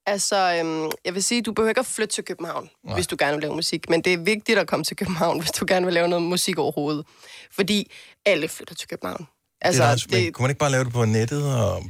altså, 0.05 0.55
øhm, 0.59 0.91
jeg 1.05 1.13
vil 1.13 1.23
sige, 1.23 1.41
du 1.41 1.51
behøver 1.51 1.69
ikke 1.69 1.79
at 1.79 1.85
flytte 1.85 2.15
til 2.15 2.23
København, 2.23 2.69
Nej. 2.83 2.93
hvis 2.95 3.07
du 3.07 3.15
gerne 3.19 3.33
vil 3.33 3.41
lave 3.41 3.55
musik. 3.55 3.89
Men 3.89 4.01
det 4.01 4.13
er 4.13 4.17
vigtigt 4.17 4.59
at 4.59 4.67
komme 4.67 4.83
til 4.83 4.97
København, 4.97 5.39
hvis 5.41 5.51
du 5.51 5.65
gerne 5.67 5.85
vil 5.85 5.93
lave 5.93 6.07
noget 6.07 6.23
musik 6.23 6.57
overhovedet. 6.59 7.05
Fordi 7.51 7.91
alle 8.25 8.47
flytter 8.47 8.75
til 8.75 8.87
København. 8.87 9.27
Altså, 9.63 9.95
det, 9.95 10.11
det, 10.11 10.33
kunne 10.33 10.43
man 10.43 10.51
ikke 10.51 10.59
bare 10.59 10.71
lave 10.71 10.83
det 10.83 10.93
på 10.93 11.05
nettet? 11.05 11.55
Og, 11.61 11.83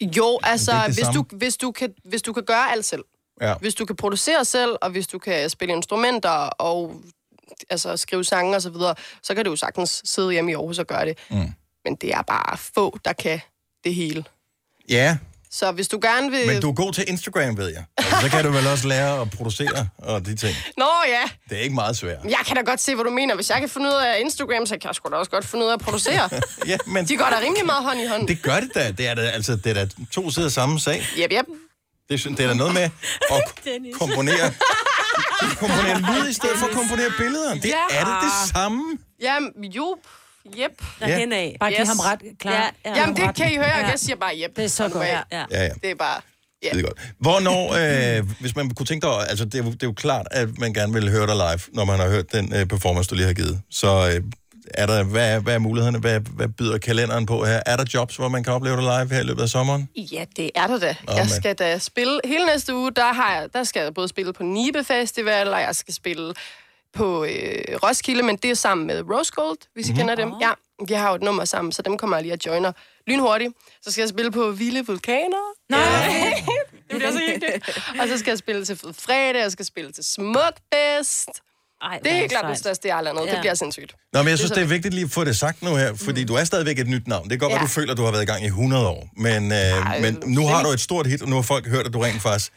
Jo, 0.00 0.40
altså, 0.42 0.72
det 0.72 0.86
det 0.86 0.94
hvis, 0.94 1.06
du, 1.14 1.24
hvis, 1.36 1.56
du 1.56 1.70
kan, 1.72 1.94
hvis 2.04 2.22
du 2.22 2.32
kan 2.32 2.42
gøre 2.42 2.72
alt 2.72 2.84
selv. 2.84 3.04
ja. 3.40 3.54
Hvis 3.60 3.74
du 3.74 3.84
kan 3.84 3.96
producere 3.96 4.44
selv, 4.44 4.76
og 4.82 4.90
hvis 4.90 5.06
du 5.06 5.18
kan 5.18 5.50
spille 5.50 5.74
instrumenter 5.74 6.30
og 6.48 7.02
altså, 7.70 7.96
skrive 7.96 8.24
sange 8.24 8.56
og 8.56 8.62
så 8.62 8.70
videre, 8.70 8.94
så 9.22 9.34
kan 9.34 9.44
du 9.44 9.50
jo 9.50 9.56
sagtens 9.56 10.02
sidde 10.04 10.32
hjemme 10.32 10.50
i 10.50 10.54
Aarhus 10.54 10.78
og 10.78 10.86
gøre 10.86 11.04
det. 11.06 11.18
Mm. 11.30 11.52
Men 11.84 11.94
det 11.94 12.12
er 12.14 12.22
bare 12.22 12.58
få, 12.58 12.98
der 13.04 13.12
kan 13.12 13.40
det 13.84 13.94
hele. 13.94 14.24
ja, 14.88 15.18
Så 15.58 15.72
hvis 15.72 15.88
du 15.88 15.98
gerne 16.02 16.30
vil... 16.30 16.46
men 16.46 16.60
du 16.62 16.70
er 16.70 16.74
god 16.74 16.92
til 16.92 17.04
Instagram, 17.08 17.56
ved 17.56 17.68
jeg. 17.68 17.84
Altså, 17.98 18.20
så 18.20 18.28
kan 18.28 18.44
du 18.44 18.50
vel 18.50 18.66
også 18.66 18.88
lære 18.88 19.20
at 19.20 19.30
producere 19.30 19.88
og 19.98 20.26
de 20.26 20.36
ting. 20.36 20.56
Nå 20.76 20.86
ja, 21.06 21.22
Det 21.50 21.58
er 21.58 21.62
ikke 21.62 21.74
meget 21.74 21.96
svært. 21.96 22.18
jeg 22.24 22.38
kan 22.46 22.56
da 22.56 22.62
godt 22.62 22.80
se, 22.80 22.94
hvad 22.94 23.04
du 23.04 23.10
mener. 23.10 23.34
Hvis 23.34 23.50
jeg 23.50 23.60
kan 23.60 23.68
finde 23.68 23.86
ud 23.88 23.92
af 23.94 24.20
Instagram, 24.20 24.66
så 24.66 24.74
kan 24.78 24.88
jeg 24.88 24.94
sgu 24.94 25.08
da 25.10 25.16
også 25.16 25.30
godt 25.30 25.44
finde 25.46 25.64
ud 25.64 25.70
af 25.70 25.74
at 25.74 25.80
producere. 25.80 26.30
ja, 26.66 26.76
men 26.86 27.06
De 27.08 27.16
går 27.16 27.24
da 27.24 27.38
rimelig 27.40 27.66
meget 27.66 27.84
hånd 27.84 28.00
i 28.00 28.06
hånd. 28.06 28.28
det 28.28 28.42
gør 28.42 28.60
det 28.60 28.70
da. 28.74 28.90
Det 28.90 29.08
er 29.08 29.14
da, 29.14 29.20
altså, 29.22 29.56
det 29.56 29.66
er 29.66 29.74
da 29.74 29.88
to 30.12 30.30
sider 30.30 30.46
af 30.46 30.52
samme 30.52 30.80
sag. 30.80 31.06
Yep, 31.18 31.32
yep. 31.32 31.44
Det, 32.08 32.26
er- 32.26 32.30
det 32.30 32.40
er 32.40 32.48
da 32.48 32.54
noget 32.54 32.74
med 32.74 32.82
at 32.82 32.90
komponere, 34.00 34.52
komponere 35.58 36.00
lyd 36.00 36.28
i 36.28 36.32
stedet 36.32 36.56
for 36.58 36.66
at 36.66 36.72
komponere 36.72 37.10
billeder. 37.18 37.54
Det 37.54 37.64
Ja. 37.64 37.96
er 37.98 38.04
det 38.04 38.14
det 38.22 38.50
samme. 38.54 38.98
Jamen, 39.20 39.64
jo. 39.64 39.96
Yep. 40.46 40.82
Derhen 41.00 41.32
af. 41.32 41.56
Bare 41.60 41.70
giv 41.72 41.86
ham 41.86 41.98
ret, 41.98 42.20
klar. 42.38 42.52
Ja, 42.52 42.90
ja. 42.90 42.96
Jamen, 43.00 43.16
det 43.16 43.24
ret. 43.24 43.34
kan 43.36 43.52
I 43.52 43.56
høre. 43.56 43.78
Ja. 43.78 43.86
Jeg 43.86 43.98
siger 43.98 44.16
bare 44.16 44.32
yep. 44.44 44.56
Det 44.56 44.64
er 44.64 44.68
så 44.68 44.88
godt. 44.88 45.06
Ja. 45.06 45.20
Ja. 45.32 45.44
Ja. 45.50 45.68
Det 45.82 45.90
er 45.90 45.94
bare... 45.94 46.20
Ja. 46.62 46.68
Det 46.70 46.78
er 46.78 46.82
godt. 46.82 46.98
Hvornår, 47.18 48.18
øh, 48.18 48.26
hvis 48.40 48.56
man 48.56 48.70
kunne 48.70 48.86
tænke 48.86 49.06
dig, 49.06 49.30
altså 49.30 49.44
det 49.44 49.54
er, 49.54 49.64
jo, 49.64 49.70
det 49.70 49.82
er 49.82 49.86
jo 49.86 49.92
klart, 49.92 50.26
at 50.30 50.58
man 50.58 50.72
gerne 50.72 50.92
vil 50.92 51.10
høre 51.10 51.26
dig 51.26 51.34
live, 51.34 51.60
når 51.72 51.84
man 51.84 51.98
har 51.98 52.08
hørt 52.08 52.32
den 52.32 52.54
øh, 52.54 52.66
performance, 52.66 53.10
du 53.10 53.14
lige 53.14 53.26
har 53.26 53.34
givet. 53.34 53.60
Så 53.70 53.88
øh, 54.14 54.22
er 54.74 54.86
der, 54.86 55.04
hvad, 55.04 55.34
er, 55.34 55.38
hvad 55.38 55.54
er 55.54 55.58
mulighederne? 55.58 55.98
Hvad, 55.98 56.20
hvad 56.20 56.48
byder 56.48 56.78
kalenderen 56.78 57.26
på 57.26 57.44
her? 57.44 57.60
Er 57.66 57.76
der 57.76 57.84
jobs, 57.94 58.16
hvor 58.16 58.28
man 58.28 58.44
kan 58.44 58.52
opleve 58.52 58.76
dig 58.76 58.82
live 58.82 59.14
her 59.14 59.20
i 59.20 59.24
løbet 59.24 59.42
af 59.42 59.48
sommeren? 59.48 59.88
Ja, 59.96 60.24
det 60.36 60.50
er 60.54 60.66
der 60.66 60.78
da. 60.78 60.94
Nå, 61.06 61.12
jeg 61.12 61.30
skal 61.30 61.54
da 61.54 61.78
spille... 61.78 62.20
Hele 62.24 62.46
næste 62.46 62.74
uge, 62.74 62.92
der, 62.96 63.12
har 63.12 63.34
jeg, 63.34 63.48
der 63.52 63.64
skal 63.64 63.82
jeg 63.82 63.94
både 63.94 64.08
spille 64.08 64.32
på 64.32 64.42
Nibe 64.42 64.84
Festival, 64.84 65.54
og 65.54 65.60
jeg 65.60 65.74
skal 65.74 65.94
spille 65.94 66.34
på 66.94 67.24
øh, 67.24 67.30
Roskilde, 67.82 68.22
men 68.22 68.36
det 68.36 68.50
er 68.50 68.54
sammen 68.54 68.86
med 68.86 69.02
Rose 69.10 69.32
Gold, 69.34 69.58
hvis 69.74 69.88
I 69.88 69.92
Mhm. 69.92 69.98
kender 69.98 70.14
dem. 70.14 70.32
Ja, 70.40 70.50
vi 70.88 70.94
har 70.94 71.08
jo 71.08 71.14
et 71.14 71.22
nummer 71.22 71.44
sammen, 71.44 71.72
så 71.72 71.82
dem 71.82 71.98
kommer 71.98 72.16
jeg 72.16 72.22
lige 72.22 72.32
at 72.32 72.46
joiner 72.46 72.72
lynhurtigt. 73.06 73.52
Så 73.82 73.90
skal 73.92 74.02
jeg 74.02 74.08
spille 74.08 74.30
på 74.30 74.50
Vilde 74.50 74.86
Vulkaner. 74.86 75.44
Nej! 75.70 76.42
det 76.90 76.96
bliver 76.96 77.10
så 77.12 77.20
hyggeligt. 77.28 77.78
Og 78.00 78.08
så 78.08 78.18
skal 78.18 78.30
jeg 78.30 78.38
spille 78.38 78.64
til 78.64 78.76
Fed 78.76 78.92
Fredag, 78.98 79.40
jeg 79.42 79.52
skal 79.52 79.64
spille 79.64 79.92
til 79.92 80.04
Smukfest. 80.04 81.28
Ej, 81.82 81.98
Det 82.04 82.12
er 82.12 82.16
helt 82.16 82.30
klart 82.30 82.44
det 82.50 82.58
største, 82.58 82.88
jeg 82.88 82.96
har 82.96 83.02
lavet. 83.02 83.26
Ja. 83.26 83.30
Det 83.32 83.40
bliver 83.40 83.54
sindssygt. 83.54 83.94
Nå, 84.12 84.22
men 84.22 84.28
jeg 84.28 84.38
synes, 84.38 84.48
så 84.48 84.54
det 84.54 84.62
er 84.62 84.66
vigtigt 84.66 84.94
lige 84.94 85.04
at 85.04 85.10
få 85.10 85.24
det 85.24 85.36
sagt 85.36 85.62
nu 85.62 85.74
her, 85.76 85.94
fordi 85.94 86.24
du 86.24 86.34
er 86.34 86.44
stadigvæk 86.44 86.78
et 86.78 86.86
nyt 86.88 87.06
navn. 87.08 87.22
Det 87.22 87.30
kan 87.30 87.38
godt 87.38 87.52
Ja. 87.52 87.58
du 87.58 87.66
føler, 87.66 87.92
at 87.92 87.96
du 87.98 88.02
har 88.02 88.10
været 88.10 88.22
i 88.22 88.26
gang 88.26 88.42
i 88.44 88.46
100 88.46 88.88
år, 88.88 89.08
men, 89.16 89.52
øh, 89.52 90.00
men 90.02 90.22
nu 90.26 90.46
har 90.46 90.62
du 90.62 90.68
et 90.68 90.80
stort 90.80 91.06
hit, 91.06 91.22
og 91.22 91.28
nu 91.28 91.34
har 91.34 91.42
folk 91.42 91.66
hørt, 91.68 91.86
at 91.86 91.92
du 91.92 91.98
rent 92.00 92.22
faktisk 92.22 92.52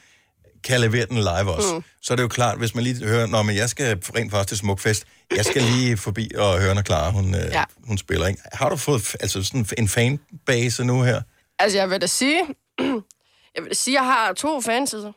kan 0.68 0.82
levere 0.82 1.06
den 1.06 1.18
live 1.18 1.52
også. 1.54 1.74
Mm. 1.76 1.84
Så 2.02 2.14
er 2.14 2.16
det 2.16 2.24
jo 2.24 2.28
klart, 2.28 2.58
hvis 2.58 2.76
man 2.76 2.84
lige 2.84 3.06
hører, 3.06 3.26
når 3.28 3.42
men 3.44 3.56
jeg 3.56 3.70
skal 3.70 3.98
rent 4.16 4.32
faktisk 4.32 4.48
til 4.48 4.58
Smukfest, 4.58 5.06
jeg 5.36 5.46
skal 5.46 5.62
lige 5.62 5.98
forbi 5.98 6.32
og 6.38 6.60
høre, 6.62 6.76
når 6.76 6.82
Clara, 6.82 7.10
hun, 7.12 7.36
øh, 7.36 7.42
Ja. 7.52 7.64
hun 7.88 7.98
spiller. 7.98 8.28
Ikke? 8.28 8.42
Har 8.54 8.70
du 8.70 8.76
fået 8.76 9.16
altså 9.20 9.44
sådan 9.44 9.66
en 9.78 9.88
fanbase 9.88 10.84
nu 10.84 11.02
her? 11.02 11.22
Altså, 11.60 11.78
jeg 11.78 11.90
vil 11.90 12.02
da 12.02 12.08
sige... 12.08 12.42
Jeg 13.56 13.64
vil 13.64 13.70
da 13.70 13.76
sige, 13.76 13.94
jeg 13.96 14.04
har 14.06 14.34
to 14.34 14.62
fansider 14.62 15.12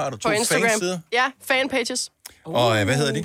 Har 0.00 0.10
du 0.10 0.16
to 0.16 0.28
på 0.28 0.32
Instagram. 0.34 0.68
fansider? 0.70 0.98
Ja, 1.12 1.30
fanpages. 1.44 2.10
Og 2.44 2.78
øh, 2.78 2.84
hvad 2.84 2.96
hedder 2.96 3.12
de? 3.12 3.24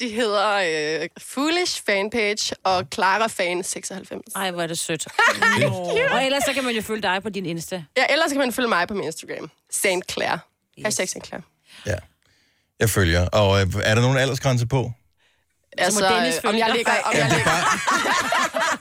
De 0.00 0.08
hedder 0.08 0.54
øh, 1.02 1.08
Foolish 1.18 1.82
Fanpage 1.86 2.54
og 2.64 2.86
Clara 2.94 3.26
Fan 3.26 3.64
96. 3.64 4.22
Ej, 4.36 4.50
hvor 4.50 4.62
er 4.62 4.66
det 4.66 4.78
sødt. 4.78 5.06
Og 6.12 6.24
ellers 6.26 6.42
så 6.44 6.52
kan 6.54 6.64
man 6.64 6.74
jo 6.74 6.82
følge 6.82 7.02
dig 7.02 7.22
på 7.22 7.28
din 7.28 7.46
Insta. 7.46 7.84
Ja, 7.96 8.04
ellers 8.10 8.30
kan 8.30 8.38
man 8.38 8.52
følge 8.52 8.68
mig 8.68 8.88
på 8.88 8.94
min 8.94 9.04
Instagram. 9.04 9.50
Saint 9.70 10.12
Claire. 10.12 10.38
Yes. 10.80 10.84
Hashtag 10.84 11.08
Saint 11.08 11.26
Claire. 11.26 11.42
Ja. 11.86 11.96
Jeg 12.80 12.90
følger. 12.90 13.28
Og 13.28 13.60
øh, 13.60 13.66
er 13.84 13.94
der 13.94 14.02
nogen 14.02 14.18
aldersgrænse 14.18 14.66
på? 14.66 14.92
Altså, 15.78 16.04
øh, 16.04 16.10
om 16.50 16.58
jeg 16.58 16.70
ligger... 16.76 16.92
Om 17.04 17.12
jeg 17.14 17.30
ligger 17.34 17.50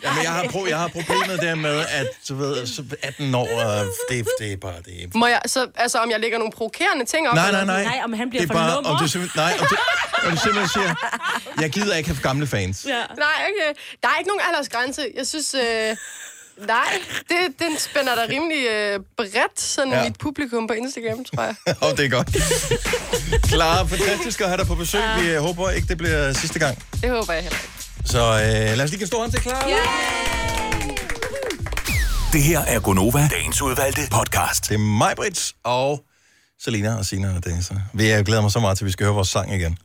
Jamen, 0.03 0.23
jeg 0.23 0.31
har, 0.31 0.43
pro- 0.43 0.67
jeg 0.69 0.77
har 0.77 0.87
problemet 0.87 1.39
der 1.41 1.55
med, 1.55 1.85
at 1.89 2.07
du 2.29 2.35
ved, 2.35 2.67
så 2.67 2.83
18 3.03 3.35
år, 3.35 3.61
og 3.61 3.85
det, 4.09 4.27
det 4.39 4.51
er 4.53 4.57
bare... 4.57 4.75
Det 4.85 5.15
må 5.15 5.27
jeg, 5.27 5.41
så, 5.45 5.67
altså, 5.75 5.97
om 5.99 6.11
jeg 6.11 6.19
lægger 6.19 6.37
nogle 6.37 6.51
provokerende 6.53 7.05
ting 7.05 7.29
op? 7.29 7.35
Nej, 7.35 7.51
nej, 7.51 7.65
nej. 7.65 7.83
Nej, 7.83 8.01
om 8.03 8.13
han 8.13 8.29
bliver 8.29 8.41
det 8.41 8.49
er 8.49 8.53
for 8.53 8.59
bare, 8.59 8.75
nummer. 8.75 8.89
om 8.89 8.97
det 9.01 9.11
simpelthen, 9.11 9.39
nej, 9.41 9.53
om 9.61 9.67
det, 9.69 9.77
om 10.25 10.31
det 10.31 10.41
simpelthen 10.41 10.69
siger, 10.69 10.95
jeg 11.61 11.69
gider 11.69 11.95
ikke 11.95 12.09
have 12.09 12.21
gamle 12.21 12.47
fans. 12.47 12.85
Ja. 12.89 12.93
Nej, 13.17 13.47
okay. 13.49 13.79
Der 14.03 14.09
er 14.09 14.17
ikke 14.17 14.27
nogen 14.27 14.41
aldersgrænse. 14.49 15.07
Jeg 15.15 15.27
synes... 15.27 15.53
Øh, 15.53 15.95
nej, 16.67 16.93
det, 17.29 17.59
den 17.59 17.77
spænder 17.79 18.15
der 18.15 18.29
rimelig 18.29 18.67
øh, 18.67 18.99
bredt, 19.17 19.59
sådan 19.61 19.91
Ja. 19.93 19.97
ja. 19.97 20.03
mit 20.03 20.17
publikum 20.19 20.67
på 20.67 20.73
Instagram, 20.73 21.25
tror 21.25 21.43
jeg. 21.43 21.55
Og 21.89 21.97
det 21.97 22.05
er 22.05 22.09
godt. 22.09 22.29
Clara, 23.47 23.83
fantastisk 23.85 24.41
at 24.41 24.47
have 24.47 24.57
dig 24.57 24.67
på 24.67 24.75
besøg. 24.75 25.01
Vi 25.21 25.29
øh, 25.29 25.41
håber 25.41 25.69
ikke, 25.69 25.87
det 25.87 25.97
bliver 25.97 26.33
sidste 26.33 26.59
gang. 26.59 26.83
Det 27.01 27.09
håber 27.09 27.33
jeg 27.33 27.43
heller 27.43 27.57
ikke. 27.59 28.09
Så 28.09 28.19
øh, 28.19 28.77
lad 28.77 28.81
os 28.81 28.89
lige 28.89 28.89
give 28.89 29.01
en 29.01 29.07
stor 29.07 29.19
hånd 29.19 29.31
til 29.31 29.41
Clara. 29.41 29.69
Det 32.33 32.43
her 32.43 32.59
er 32.59 32.79
Gonova, 32.79 33.27
dagens 33.31 33.61
udvalgte 33.61 34.01
podcast. 34.11 34.69
Det 34.69 34.73
er 34.75 34.77
mig, 34.79 35.13
Brits, 35.15 35.55
og 35.63 36.03
Selina 36.63 36.97
og 36.97 37.05
Sina 37.05 37.35
og 37.35 37.43
Dennis. 37.45 37.71
Vi 37.93 38.07
jeg 38.09 38.25
glæder 38.25 38.41
mig 38.41 38.51
så 38.51 38.59
meget 38.59 38.77
til, 38.77 38.85
at 38.85 38.87
vi 38.87 38.91
skal 38.91 39.05
høre 39.05 39.15
vores 39.15 39.27
sang 39.27 39.53
igen. 39.55 39.77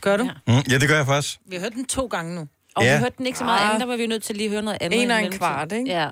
Gør 0.00 0.16
du? 0.16 0.24
Mm, 0.46 0.54
ja, 0.70 0.78
det 0.78 0.88
gør 0.88 0.96
jeg 0.96 1.06
faktisk. 1.06 1.38
Vi 1.48 1.56
har 1.56 1.62
hørt 1.62 1.72
den 1.72 1.84
to 1.86 2.06
gange 2.06 2.34
nu. 2.34 2.46
Og 2.76 2.84
Ja. 2.84 2.94
vi 2.94 2.98
hørte 3.00 3.14
den 3.18 3.26
ikke 3.26 3.38
så 3.38 3.44
meget 3.44 3.64
andet, 3.66 3.80
der 3.80 3.86
var 3.86 3.96
vi 3.96 4.06
nødt 4.06 4.22
til 4.22 4.36
lige 4.36 4.46
at 4.46 4.50
høre 4.52 4.62
noget 4.62 4.78
andet. 4.80 5.02
En 5.02 5.10
og 5.10 5.22
en 5.22 5.32
kvart, 5.32 5.72
ikke? 5.72 5.90
Ja. 5.90 6.08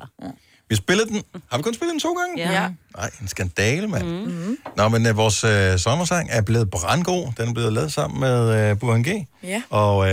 Vi 0.68 0.76
spillede 0.76 1.08
den. 1.08 1.22
Har 1.50 1.56
vi 1.56 1.62
kun 1.62 1.74
spillet 1.74 1.92
den 1.92 2.00
to 2.00 2.12
gange? 2.12 2.52
Ja. 2.52 2.68
Nej, 2.96 3.10
en 3.20 3.28
skandale, 3.28 3.88
mand. 3.88 4.04
Mm. 4.26 4.56
Nå, 4.76 4.88
men 4.88 5.06
uh, 5.06 5.16
vores 5.16 5.44
uh, 5.44 5.50
sommersang 5.80 6.28
er 6.32 6.42
blevet 6.42 6.70
brandgod. 6.70 7.32
Den 7.36 7.48
er 7.48 7.52
blevet 7.52 7.72
lavet 7.72 7.92
sammen 7.92 8.20
med 8.20 8.70
uh, 8.72 8.78
Burhan 8.78 9.02
G. 9.02 9.26
Ja. 9.42 9.62
Og 9.70 9.96
uh, 9.98 10.06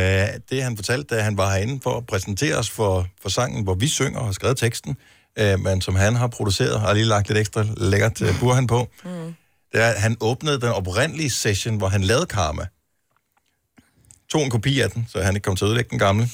det 0.49 0.63
han 0.63 0.75
fortalte, 0.75 1.15
da 1.15 1.21
han 1.21 1.37
var 1.37 1.51
herinde 1.53 1.79
for 1.83 1.97
at 1.97 2.05
præsentere 2.07 2.55
os 2.55 2.69
for, 2.69 3.07
for 3.21 3.29
sangen, 3.29 3.63
hvor 3.63 3.73
vi 3.73 3.87
synger 3.87 4.19
og 4.19 4.25
har 4.25 4.31
skrevet 4.33 4.57
teksten, 4.57 4.97
uh, 5.41 5.59
men 5.59 5.81
som 5.81 5.95
han 5.95 6.15
har 6.15 6.27
produceret 6.27 6.73
og 6.73 6.81
har 6.81 6.93
lige 6.93 7.05
lagt 7.05 7.27
lidt 7.27 7.39
ekstra 7.39 7.65
lækkert 7.77 8.21
uh, 8.21 8.39
Burhan 8.39 8.67
på, 8.67 8.87
Mm. 9.03 9.09
det 9.73 9.81
er, 9.83 9.87
at 9.87 10.01
han 10.01 10.17
åbnede 10.21 10.61
den 10.61 10.69
oprindelige 10.69 11.29
session, 11.29 11.77
hvor 11.77 11.87
han 11.87 12.01
lavede 12.03 12.25
Karma. 12.25 12.65
Tog 14.31 14.43
en 14.43 14.49
kopi 14.49 14.79
af 14.79 14.91
den, 14.91 15.07
så 15.11 15.21
han 15.21 15.35
ikke 15.35 15.45
kom 15.45 15.55
til 15.55 15.65
at 15.65 15.67
ødelægge 15.67 15.89
den 15.89 15.99
gamle. 15.99 16.29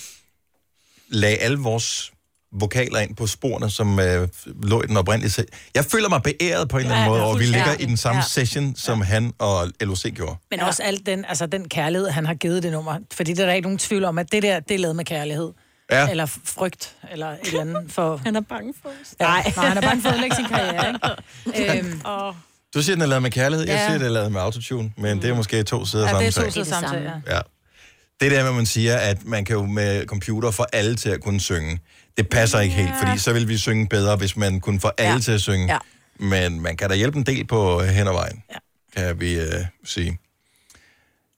Lagde 1.10 1.38
alle 1.38 1.58
vores 1.58 2.12
vokaler 2.52 3.00
ind 3.00 3.16
på 3.16 3.28
sporene, 3.28 3.70
som 3.72 4.00
øh, 4.00 4.28
lå 4.64 4.82
i 4.82 4.88
den 4.88 4.98
oprindelige 4.98 5.32
se- 5.32 5.46
Jeg 5.76 5.86
føler 5.86 6.10
mig 6.10 6.22
beæret 6.24 6.70
på 6.70 6.78
en 6.78 6.82
eller 6.84 6.96
anden 6.96 7.06
Ja, 7.06 7.10
måde, 7.10 7.22
ja, 7.22 7.28
og 7.28 7.40
vi 7.40 7.46
ligger 7.46 7.74
i 7.80 7.86
den 7.86 7.98
samme 7.98 8.22
Ja. 8.22 8.28
session, 8.28 8.76
som 8.76 9.02
han 9.02 9.34
og 9.40 9.72
LOC 9.82 10.04
gjorde. 10.16 10.36
Men 10.52 10.60
ja. 10.60 10.66
også 10.66 10.84
alt 10.84 11.06
den, 11.06 11.26
altså 11.26 11.46
den 11.46 11.70
kærlighed, 11.70 12.10
han 12.10 12.26
har 12.26 12.34
givet 12.34 12.64
det 12.64 12.72
nummer. 12.72 12.98
Fordi 13.14 13.34
der 13.34 13.42
er 13.44 13.46
der 13.48 13.54
ikke 13.54 13.66
nogen 13.66 13.78
tvivl 13.80 14.04
om, 14.04 14.18
at 14.18 14.32
det 14.32 14.44
der, 14.44 14.60
det 14.60 14.76
er 14.76 14.80
lavet 14.80 14.96
med 14.96 15.06
kærlighed. 15.06 15.52
Ja. 15.92 16.10
Eller 16.10 16.26
frygt, 16.26 16.96
eller 17.12 17.28
et 17.28 17.38
eller 17.44 17.62
andet 17.62 17.92
for... 17.92 18.18
Han 18.26 18.36
er 18.36 18.42
bange 18.42 18.74
for 18.82 18.90
os. 18.90 19.16
Nej, 19.20 19.54
nej 19.56 19.68
han 19.68 19.78
er 19.78 19.82
bange 19.82 20.02
for 20.02 20.10
at 20.10 20.14
ødelægge 20.16 20.36
sin 20.36 20.46
karriere, 20.46 20.88
ikke? 21.54 21.80
øhm, 21.80 22.02
Du 22.74 22.82
siger, 22.82 22.96
den 22.96 23.02
er 23.02 23.06
lavet 23.06 23.22
med 23.22 23.32
kærlighed, 23.32 23.66
jeg 23.68 23.76
Ja. 23.76 23.86
siger, 23.88 23.98
den 23.98 24.08
er 24.08 24.12
lavet 24.12 24.32
med 24.32 24.42
autotune, 24.42 24.94
men 24.98 25.22
det 25.22 25.30
er 25.30 25.36
måske 25.36 25.64
to 25.64 25.86
sider 25.86 26.04
af 26.08 26.08
ja, 26.08 26.12
samme 26.12 26.26
det 26.28 26.38
er 26.38 26.42
to 26.44 26.52
sider 26.52 26.66
samme 26.66 26.90
sag, 26.90 27.22
ja. 27.28 27.36
Ja. 27.36 27.42
Det 28.22 28.32
der 28.32 28.42
med, 28.42 28.50
at 28.50 28.56
man 28.56 28.66
siger, 28.66 28.98
at 28.98 29.26
man 29.26 29.46
kan 29.46 29.56
jo 29.56 29.66
med 29.66 30.06
computer 30.06 30.52
få 30.52 30.66
alle 30.74 30.96
til 30.96 31.10
at 31.10 31.22
kunne 31.22 31.40
synge. 31.42 31.80
Det 32.18 32.30
passer 32.30 32.60
ikke 32.60 32.76
helt, 32.76 32.92
fordi 33.04 33.18
så 33.18 33.34
vil 33.34 33.48
vi 33.48 33.58
synge 33.58 33.88
bedre, 33.88 34.16
hvis 34.16 34.38
man 34.38 34.60
kunne 34.60 34.80
få 34.80 34.92
alle 34.98 35.14
Ja. 35.14 35.20
til 35.20 35.32
at 35.32 35.42
synge. 35.42 35.74
Ja. 35.74 35.78
Men 36.20 36.62
man 36.62 36.78
kan 36.78 36.90
da 36.90 36.96
hjælpe 36.96 37.18
en 37.18 37.26
del 37.26 37.48
på 37.48 37.82
øh, 37.82 37.88
hen 37.88 38.08
ad 38.08 38.12
vejen, 38.14 38.44
ja. 38.54 38.58
kan 39.02 39.20
vi 39.20 39.40
øh, 39.40 39.66
sige. 39.86 40.18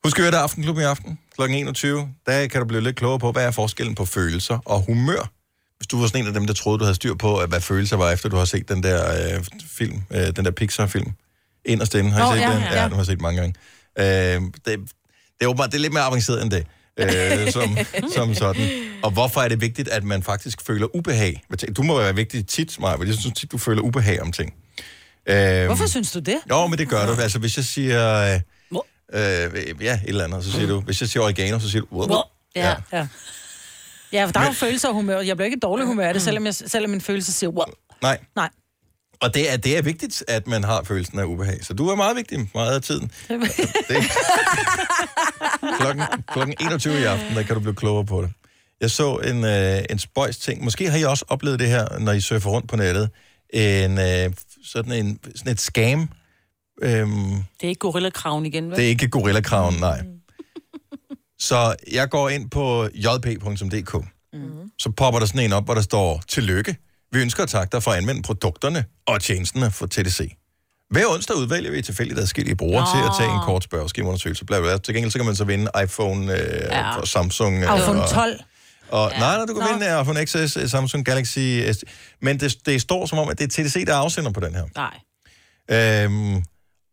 Husk 0.04 0.18
at 0.18 0.24
høre 0.24 0.32
det 0.32 0.38
Aftenklubben 0.38 0.82
i 0.84 0.86
aften 0.86 1.20
kl. 1.38 1.42
21. 1.42 2.10
Der 2.26 2.48
kan 2.48 2.62
du 2.62 2.68
blive 2.68 2.82
lidt 2.82 2.96
klogere 2.96 3.20
på, 3.20 3.32
hvad 3.32 3.46
er 3.46 3.52
forskellen 3.52 3.96
på 3.96 4.06
følelser 4.06 4.58
og 4.66 4.82
humør. 4.82 5.32
Hvis 5.78 5.88
du 5.88 6.00
var 6.00 6.08
sådan 6.08 6.22
en 6.22 6.28
af 6.28 6.34
dem, 6.34 6.48
der 6.48 6.54
troede, 6.54 6.80
du 6.80 6.84
havde 6.84 6.96
styr 6.96 7.14
på, 7.16 7.46
hvad 7.46 7.62
følelser 7.62 7.98
var, 7.98 8.12
efter 8.12 8.30
du 8.30 8.36
har 8.36 8.46
set 8.46 8.70
den 8.70 8.84
der 8.84 9.36
øh, 9.38 9.44
film, 9.68 10.02
øh, 10.12 10.28
den 10.36 10.46
der 10.46 10.52
Pixar-film. 10.52 11.12
Inderst 11.66 11.96
inde, 11.96 12.12
har 12.12 12.34
I 12.34 12.38
set 12.38 12.44
ja, 12.44 12.54
den? 12.54 12.62
ja. 12.62 12.76
ja, 12.78 12.84
den 12.84 12.92
har 12.92 12.98
jeg 12.98 13.06
set 13.06 13.22
mange 13.22 13.42
gange. 13.42 13.56
Øh, 14.36 14.42
det, 14.66 14.80
det, 15.40 15.46
er 15.46 15.48
åbenbart, 15.48 15.72
det 15.72 15.78
er 15.78 15.82
lidt 15.82 15.94
mere 15.94 16.04
avanceret 16.04 16.44
end 16.44 16.52
det, 16.52 16.66
øh, 16.98 17.52
som, 17.56 17.78
som 18.16 18.34
sådan. 18.36 18.70
Og 19.04 19.12
hvorfor 19.12 19.42
er 19.42 19.48
det 19.48 19.62
vigtigt, 19.62 19.90
at 19.90 20.04
man 20.04 20.24
faktisk 20.24 20.62
føler 20.62 20.96
ubehag? 20.96 21.44
Du 21.78 21.84
må 21.84 21.98
være 21.98 22.16
vigtig 22.16 22.48
tit, 22.48 22.80
Maja, 22.80 22.98
jeg 23.06 23.14
synes 23.14 23.40
tit, 23.40 23.52
du 23.52 23.58
føler 23.58 23.82
ubehag 23.82 24.22
om 24.22 24.32
ting. 24.32 24.54
Øh, 25.30 25.66
Hvorfor 25.66 25.86
synes 25.86 26.12
du 26.12 26.20
det? 26.20 26.38
Jo, 26.50 26.68
men 26.68 26.80
det 26.80 26.90
gør 26.90 27.06
du. 27.06 27.22
Altså, 27.22 27.40
hvis 27.40 27.58
jeg 27.58 27.66
siger... 27.66 28.34
Øh, 28.34 28.40
øh, 29.14 29.84
ja, 29.84 29.94
et 29.94 30.02
eller 30.08 30.24
andet, 30.24 30.44
så 30.44 30.52
siger 30.52 30.68
du... 30.68 30.80
Hvis 30.80 31.02
jeg 31.02 31.10
siger 31.10 31.24
oregano, 31.24 31.60
så 31.60 31.70
siger 31.70 31.82
du... 31.82 31.88
Wow. 31.92 32.18
Ja. 32.56 32.76
ja. 32.94 33.08
Ja, 34.14 34.26
for 34.26 34.32
der 34.32 34.40
er 34.40 34.46
jo 34.46 34.52
følelser 34.52 34.88
og 34.88 34.94
humør. 34.94 35.20
Jeg 35.20 35.38
bliver 35.38 35.46
ikke 35.46 35.56
i 35.56 35.60
dårlig 35.60 35.86
humør 35.86 36.08
af 36.08 36.14
det, 36.14 36.22
selvom, 36.24 36.46
jeg, 36.46 36.56
selvom 36.56 36.92
min 36.92 37.02
følelse 37.02 37.34
siger, 37.34 37.50
wow. 37.50 37.66
Nej. 38.02 38.18
Nej. 38.36 38.50
Og 39.22 39.34
det 39.34 39.54
er, 39.54 39.58
det 39.58 39.78
er 39.78 39.82
vigtigt, 39.82 40.24
at 40.28 40.48
man 40.48 40.64
har 40.64 40.84
følelsen 40.84 41.20
af 41.20 41.24
ubehag. 41.24 41.66
Så 41.66 41.74
du 41.74 41.88
er 41.88 41.96
meget 41.96 42.16
vigtig 42.16 42.50
meget 42.54 42.76
af 42.76 42.82
tiden. 42.82 43.12
Det, 43.90 44.04
klokken, 45.80 46.04
klokken 46.28 46.56
21 46.62 47.00
i 47.00 47.04
aften, 47.04 47.36
der 47.36 47.44
kan 47.44 47.56
du 47.56 47.62
blive 47.62 47.76
klogere 47.76 48.06
på 48.06 48.22
det. 48.22 48.32
Jeg 48.82 48.92
så 48.92 49.16
en, 49.16 49.44
øh, 49.44 49.84
en 49.90 50.00
spøjs 50.00 50.38
ting. 50.38 50.64
Måske 50.64 50.90
har 50.90 50.98
I 50.98 51.04
også 51.04 51.26
oplevet 51.28 51.60
det 51.60 51.68
her, 51.68 52.00
når 52.00 52.12
I 52.12 52.22
surfer 52.22 52.50
rundt 52.50 52.70
på 52.70 52.76
nettet. 52.76 53.10
En, 53.50 53.98
øh, 53.98 54.34
sådan, 54.66 54.92
en, 54.92 55.20
sådan 55.36 55.52
et 55.52 55.62
scam. 55.62 56.10
Øhm, 56.82 57.10
Det 57.32 57.64
er 57.64 57.68
ikke 57.68 57.80
gorillakraven 57.80 58.46
igen, 58.46 58.70
vel? 58.70 58.76
det 58.78 58.86
er 58.86 58.90
ikke 58.90 59.08
gorillakraven, 59.08 59.76
nej. 59.80 60.02
Så 61.40 61.76
jeg 61.92 62.10
går 62.10 62.30
ind 62.30 62.50
på 62.50 62.88
jp.dk. 62.94 64.06
Mm. 64.34 64.72
Så 64.80 64.90
popper 64.98 65.20
der 65.20 65.26
sådan 65.28 65.42
en 65.42 65.54
op, 65.54 65.66
hvor 65.66 65.74
der 65.74 65.82
står, 65.82 66.22
tillykke. 66.28 66.76
Vi 67.18 67.22
ønsker 67.22 67.44
at 67.44 67.50
takke 67.50 67.72
dig 67.72 67.84
for 67.84 67.92
at 67.92 67.98
anvende 67.98 68.22
produkterne 68.22 68.86
og 69.08 69.22
tjenesterne 69.22 69.72
for 69.72 69.86
TDC. 69.88 70.36
Hver 70.90 71.08
onsdag 71.08 71.36
udvælger 71.36 71.72
vi 71.72 71.82
tilfældigt 71.82 72.20
adskillige 72.20 72.56
brugere 72.56 72.82
Nå. 72.82 73.00
til 73.00 73.06
at 73.08 73.12
tage 73.20 73.32
en 73.36 73.40
kort 73.46 73.64
spørgeskemaundersøgelse. 73.64 74.46
Bla, 74.46 74.60
bla. 74.60 74.78
Til 74.78 74.94
gengæld 74.94 75.12
så 75.12 75.18
kan 75.20 75.26
man 75.26 75.36
så 75.36 75.44
vinde 75.44 75.72
iPhone 75.84 76.34
øh, 76.34 76.62
Ja. 76.64 76.98
og 76.98 77.08
Samsung. 77.08 77.56
øh, 77.56 77.78
iPhone 77.78 78.04
og, 78.04 78.10
12. 78.10 78.40
Og, 78.90 79.12
ja. 79.14 79.20
Nej, 79.20 79.36
nej, 79.38 79.46
du 79.46 79.54
kan 79.54 79.64
Nå. 79.64 79.72
vinde 79.72 80.02
iPhone 80.02 80.26
XS, 80.26 80.58
øh, 80.58 80.70
Samsung 80.70 81.06
Galaxy 81.06 81.40
S. 81.72 81.84
Men 82.22 82.40
det, 82.40 82.56
det 82.66 82.82
står 82.82 83.06
som 83.06 83.18
om, 83.20 83.30
at 83.30 83.40
det 83.40 83.58
er 83.60 83.64
TDC, 83.64 83.86
der 83.86 83.94
er 83.94 83.98
afsender 83.98 84.32
på 84.32 84.40
den 84.40 84.56
her. 84.56 84.64
Nej. 85.70 86.04
Øhm, 86.04 86.44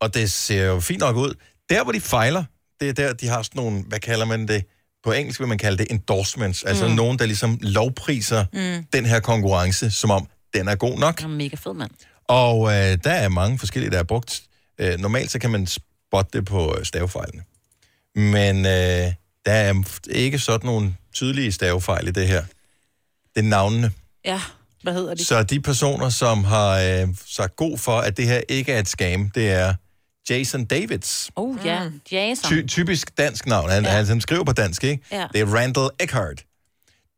og 0.01 0.15
det 0.15 0.33
ser 0.33 0.65
jo 0.65 0.81
fint 0.81 1.01
nok 1.01 1.17
ud. 1.17 1.35
Der, 1.71 1.83
hvor 1.83 1.93
de 1.93 2.01
fejler, 2.01 2.45
det 2.81 2.89
er 2.89 2.93
der, 2.93 3.13
de 3.13 3.29
har 3.29 3.43
sådan 3.43 3.63
nogle, 3.63 3.83
hvad 3.89 3.99
kalder 3.99 4.27
man 4.27 4.49
det? 4.49 4.65
På 5.05 5.13
engelsk 5.13 5.41
vil 5.41 5.49
man 5.49 5.59
kalde 5.59 5.79
det 5.79 5.87
endorsements. 5.91 6.63
Altså 6.63 6.89
Mm. 6.89 6.95
nogen, 6.95 7.19
der 7.19 7.27
ligesom 7.27 7.59
lovpriser 7.63 8.45
Mm. 8.53 8.85
den 8.93 9.07
her 9.07 9.21
konkurrence, 9.21 9.91
som 9.91 10.11
om 10.11 10.29
den 10.55 10.69
er 10.69 10.75
god 10.75 10.99
nok. 10.99 11.21
Han 11.21 11.31
er 11.31 11.35
mega 11.35 11.57
fed, 11.57 11.73
mand. 11.75 11.91
Og 12.29 12.69
øh, 12.73 12.99
der 13.05 13.11
er 13.13 13.29
mange 13.29 13.59
forskellige, 13.59 13.91
der 13.91 13.99
er 13.99 14.03
brugt. 14.03 14.43
Øh, 14.79 14.99
normalt 14.99 15.31
så 15.31 15.39
kan 15.39 15.51
man 15.51 15.67
spotte 15.67 16.39
det 16.39 16.45
på 16.47 16.77
øh, 16.79 16.85
stavefejlene. 16.85 17.43
Men 18.15 18.57
øh, 18.67 19.13
der 19.47 19.53
er 19.53 19.83
ikke 20.09 20.39
sådan 20.39 20.67
nogle 20.67 20.95
tydelige 21.15 21.53
stavefejl 21.53 22.09
i 22.09 22.11
det 22.11 22.29
her. 22.29 22.43
Det 23.35 23.41
er 23.45 23.49
navnene. 23.49 23.93
Ja, 24.25 24.41
hvad 24.83 24.93
hedder 24.93 25.15
de? 25.15 25.25
Så 25.25 25.43
de 25.43 25.61
personer, 25.61 26.09
som 26.09 26.45
har 26.45 26.79
øh, 26.81 27.09
sagt 27.27 27.57
god 27.57 27.79
for, 27.79 27.99
at 27.99 28.17
det 28.17 28.27
her 28.27 28.41
ikke 28.49 28.73
er 28.73 28.79
et 28.79 28.89
scam, 28.89 29.31
det 29.31 29.51
er 29.51 29.75
Jason 30.31 30.65
Davids. 30.65 31.31
Oh, 31.37 31.57
ja. 31.65 31.91
Jason. 32.13 32.51
Ty- 32.51 32.67
typisk 32.67 33.19
dansk 33.19 33.47
navn. 33.47 33.71
Han, 33.71 33.85
ja. 33.85 33.91
han, 33.91 34.07
han 34.07 34.21
skriver 34.21 34.45
på 34.45 34.53
dansk, 34.53 34.85
ikke? 34.85 35.05
Ja. 35.13 35.27
Det 35.33 35.41
er 35.41 35.47
Randall 35.47 35.91
Eckhart. 36.01 36.45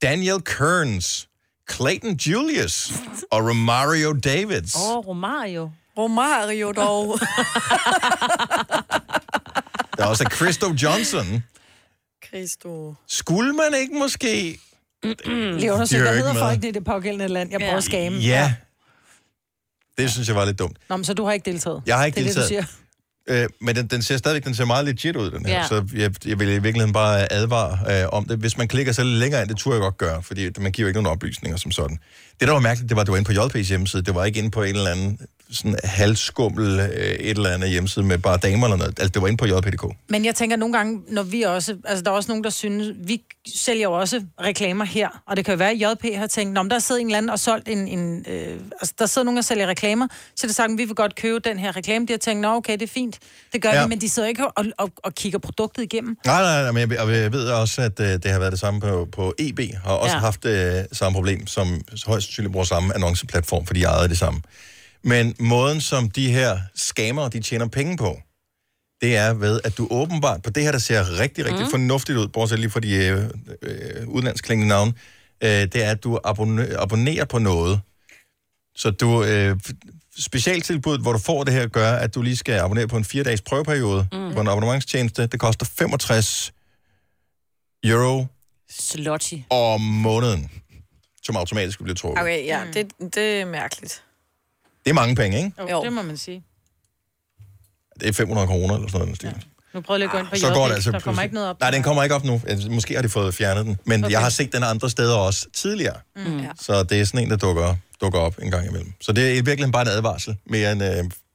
Daniel 0.03 0.41
Kearns. 0.43 1.28
Clayton 1.73 2.15
Julius. 2.15 2.93
Og 3.33 3.49
Romario 3.49 4.12
Davids. 4.12 4.77
Åh, 4.77 4.97
oh, 4.97 5.07
Romario. 5.07 5.70
Romario 5.99 6.73
dog. 6.73 7.19
Der 9.97 10.03
er 10.05 10.07
også 10.07 10.28
Christo 10.37 10.73
Johnson. 10.83 11.45
Christo. 12.27 12.95
Skulle 13.07 13.53
man 13.53 13.74
ikke 13.81 13.95
måske... 13.95 14.59
Lige 15.24 15.73
undersøge, 15.73 16.03
De 16.03 16.09
hvad 16.09 16.16
hedder 16.16 16.31
ikke 16.31 16.41
folk 16.41 16.65
i 16.65 16.70
det 16.70 16.85
pågældende 16.85 17.28
land. 17.28 17.51
Jeg 17.51 17.61
prøver 17.61 17.77
at 17.77 17.85
skame. 17.85 18.16
Ja. 18.16 18.55
Det 19.99 20.11
synes 20.11 20.28
jeg 20.28 20.37
var 20.37 20.45
lidt 20.45 20.59
dumt. 20.59 20.77
Nå, 20.89 20.97
men 20.97 21.05
så 21.05 21.15
du 21.15 21.24
har 21.24 21.33
ikke 21.33 21.51
deltaget? 21.51 21.83
Jeg 21.87 21.99
har 21.99 22.05
ikke 22.05 22.16
det 22.16 22.23
er 22.23 22.24
deltaget. 22.27 22.51
Det, 22.51 22.59
du 22.59 22.66
siger. 22.66 22.86
Øh, 23.28 23.47
men 23.61 23.77
den, 23.77 23.86
den 23.86 24.03
ser 24.03 24.16
stadigvæk 24.16 24.44
den 24.44 24.55
ser 24.55 24.65
meget 24.65 24.85
legit 24.85 25.16
ud, 25.16 25.31
den 25.31 25.47
her. 25.47 25.55
Ja. 25.55 25.66
Så 25.66 25.85
jeg, 25.94 26.27
jeg 26.27 26.39
vil 26.39 26.48
i 26.48 26.53
virkeligheden 26.53 26.93
bare 26.93 27.32
advare 27.32 28.03
øh, 28.03 28.09
om 28.12 28.24
det. 28.24 28.39
Hvis 28.39 28.59
man 28.59 28.69
klikker 28.69 29.03
lidt 29.03 29.19
længere 29.19 29.40
ind, 29.43 29.48
det 29.48 29.57
turde 29.57 29.74
jeg 29.74 29.82
godt 29.82 29.98
gøre, 29.98 30.23
fordi 30.23 30.51
man 30.59 30.73
giver 30.73 30.89
ikke 30.89 31.03
nogen 31.03 31.12
oplysninger 31.12 31.59
som 31.59 31.70
sådan. 31.70 31.98
Det, 32.40 32.48
der 32.48 32.53
var 32.53 32.61
mærkeligt, 32.61 32.89
det 32.89 32.97
var, 32.97 33.01
at 33.01 33.07
det 33.07 33.12
var 33.12 33.19
inde 33.19 33.35
på 33.35 33.59
JP's 33.59 33.69
hjemmeside. 33.69 34.03
Det 34.03 34.15
var 34.15 34.24
ikke 34.24 34.39
inde 34.39 34.51
på 34.51 34.62
en 34.62 34.77
eller 34.77 34.90
anden 34.90 35.19
sådan 35.51 35.77
halvskummel 35.85 36.81
øh, 36.81 36.86
et 36.97 37.31
eller 37.31 37.51
andet 37.51 37.70
hjemmeside 37.70 38.05
med 38.05 38.18
bare 38.18 38.36
damer 38.36 38.66
eller 38.66 38.77
noget. 38.77 38.90
Altså, 38.98 39.09
det 39.09 39.23
var 39.23 39.28
inde 39.28 39.36
på 39.39 39.47
JP.dk. 39.47 39.85
Men 40.09 40.24
jeg 40.24 40.35
tænker 40.35 40.56
nogle 40.56 40.77
gange, 40.77 41.01
når 41.09 41.23
vi 41.23 41.43
også... 41.43 41.77
Altså, 41.85 42.05
der 42.05 42.10
er 42.10 42.14
også 42.14 42.28
nogen, 42.31 42.44
der 42.44 42.51
synes... 42.51 42.97
Vi 43.05 43.23
sælger 43.55 43.82
jo 43.82 43.93
også 43.93 44.23
reklamer 44.40 44.85
her, 44.85 45.23
og 45.27 45.36
det 45.36 45.44
kan 45.44 45.52
jo 45.55 45.59
være, 45.59 45.70
at 45.70 45.77
JP 45.81 46.16
har 46.16 46.27
tænkt, 46.27 46.59
om 46.59 46.68
der 46.68 46.78
sidder 46.78 47.01
en 47.01 47.06
eller 47.06 47.18
anden 47.18 47.31
og 47.31 47.39
solgt 47.39 47.68
en... 47.68 47.89
en 47.89 48.24
øh, 48.28 48.56
altså, 48.81 48.94
der 48.98 49.06
sidder 49.06 49.24
nogen, 49.24 49.36
der 49.36 49.43
sælger 49.43 49.66
reklamer, 49.66 50.09
så 50.36 50.47
er 50.47 50.48
det 50.48 50.56
sagt, 50.56 50.70
vi 50.78 50.85
vil 50.85 50.94
godt 50.94 51.14
købe 51.14 51.39
den 51.39 51.59
her 51.59 51.77
reklame. 51.77 52.06
De 52.06 52.12
har 52.12 52.18
tænkt, 52.18 52.40
nå, 52.43 52.48
okay, 52.55 52.73
det 52.73 52.82
er 52.82 52.86
fint. 52.86 53.18
Det 53.52 53.62
gør 53.62 53.70
ja. 53.70 53.82
Vi, 53.82 53.89
men 53.89 54.01
de 54.01 54.09
sidder 54.09 54.28
ikke 54.28 54.47
og, 54.48 54.64
og, 54.78 54.90
og 55.05 55.14
kigger 55.14 55.39
produktet 55.39 55.82
igennem. 55.82 56.16
Nej, 56.27 56.43
nej, 56.43 56.62
nej, 56.62 56.73
men 56.73 56.90
jeg, 56.93 57.01
og 57.01 57.12
jeg 57.16 57.32
ved 57.32 57.48
også, 57.48 57.82
at 57.82 58.01
øh, 58.01 58.06
det 58.06 58.24
har 58.31 58.39
været 58.39 58.52
det 58.52 58.60
samme 58.60 58.81
på, 58.81 59.09
på 59.12 59.35
EB, 59.39 59.60
har 59.85 59.93
også 59.93 60.14
Ja. 60.16 60.20
haft 60.20 60.44
øh, 60.44 60.74
samme 60.93 61.16
problem, 61.16 61.47
som 61.47 61.66
højst 62.06 62.27
sandsynligt 62.27 62.52
bruger 62.52 62.66
samme 62.66 62.94
annonceplatform, 62.94 63.66
fordi 63.66 63.81
de 63.81 63.85
ejede 63.85 64.09
det 64.09 64.18
samme. 64.18 64.40
Men 65.07 65.35
måden, 65.41 65.81
som 65.81 66.11
de 66.11 66.31
her 66.33 66.59
skammer, 66.74 67.28
de 67.28 67.41
tjener 67.41 67.69
penge 67.69 67.97
på, 67.97 68.20
det 69.01 69.16
er 69.16 69.35
ved, 69.35 69.61
at 69.65 69.78
du 69.78 69.89
åbenbart, 69.91 70.43
på 70.43 70.51
det 70.51 70.62
her, 70.62 70.73
der 70.73 70.78
ser 70.78 71.19
rigtig, 71.20 71.45
rigtig 71.45 71.65
mm. 71.65 71.70
fornuftigt 71.70 72.19
ud, 72.19 72.28
bortset 72.28 72.59
lige 72.59 72.70
for 72.70 72.81
de 72.81 72.95
øh, 73.07 73.31
øh, 73.62 74.09
udlandsklingende 74.09 74.69
navne, 74.69 74.93
øh, 75.43 75.51
det 75.51 75.77
er, 75.85 75.91
at 75.91 76.05
du 76.05 76.19
abonne, 76.24 76.77
abonnerer 76.78 77.24
på 77.24 77.39
noget. 77.39 77.81
Så 78.77 78.91
du, 78.91 79.24
øh, 79.24 79.57
specialtilbud, 80.19 80.99
hvor 80.99 81.12
du 81.12 81.19
får 81.19 81.45
det 81.45 81.53
her, 81.55 81.66
gør, 81.66 81.93
at 81.93 82.15
du 82.15 82.23
lige 82.23 82.37
skal 82.37 82.59
abonnere 82.61 82.89
på 82.89 82.97
en 82.97 83.05
fire-dages 83.05 83.43
prøveperiode 83.43 84.09
Mm. 84.12 84.19
mm. 84.19 84.35
på 84.35 84.41
en 84.41 84.49
abonnementstjeneste. 84.49 85.27
Det 85.27 85.41
koster 85.41 85.66
65 85.78 86.53
euro 87.85 88.27
Slotty. 88.70 89.35
om 89.51 89.81
måneden, 89.81 90.51
som 91.23 91.37
automatisk 91.37 91.83
bliver 91.83 91.95
trukket. 91.95 92.20
Okay. 92.23 92.39
Okay, 92.39 92.47
ja, 92.47 92.62
det, 92.74 93.15
det 93.15 93.41
er 93.41 93.45
mærkeligt. 93.45 94.03
Det 94.87 94.91
er 94.91 94.95
mange 94.95 95.15
penge, 95.15 95.39
ikke? 95.39 95.53
Jo, 95.59 95.69
jo. 95.71 95.85
det 95.85 95.93
må 95.93 96.03
man 96.03 96.17
sige. 96.17 96.43
Det 98.01 98.09
er 98.09 98.13
500 98.13 98.47
kroner 98.47 98.75
eller 98.75 98.89
sådan 98.89 99.07
noget. 99.07 99.25
Ja. 99.25 99.33
Nu 99.75 99.81
prøver 99.81 99.99
jeg 99.99 99.99
lige 99.99 100.07
at 100.07 100.13
gå 100.13 100.19
ind 100.19 100.27
på 100.29 100.37
Så 100.37 100.55
går 100.55 100.67
det 100.67 100.75
altså 100.75 100.93
der 100.93 101.01
kommer 101.01 101.23
ikke 101.23 101.35
noget 101.35 101.49
op. 101.51 101.61
Nej, 101.61 101.71
den 101.71 101.83
kommer 101.83 102.03
ikke 102.03 102.15
op 102.15 102.25
nu. 102.25 102.41
Altså, 102.47 102.71
Måske 102.71 102.95
har 102.95 103.03
de 103.03 103.09
fået 103.09 103.35
fjernet 103.35 103.67
den. 103.67 103.79
Men 103.85 104.05
okay. 104.05 104.13
jeg 104.13 104.21
har 104.21 104.29
set 104.29 104.53
den 104.53 104.63
andre 104.63 104.91
steder 104.91 105.17
også 105.17 105.47
tidligere. 105.53 105.97
Mm. 106.17 106.45
Så 106.61 106.83
det 106.83 107.01
er 107.01 107.05
sådan 107.05 107.21
en, 107.21 107.31
der 107.31 107.37
dukker, 107.37 107.77
dukker 108.01 108.19
op 108.19 108.39
en 108.43 108.51
gang 108.51 108.69
imellem. 108.69 108.93
Så 109.01 109.13
det 109.13 109.25
er 109.25 109.31
i 109.31 109.35
virkeligheden 109.35 109.73
bare 109.73 109.83
en 109.83 109.89
advarsel, 109.89 110.37
mere 110.47 110.73
end 110.73 110.83
øh, 110.83 110.91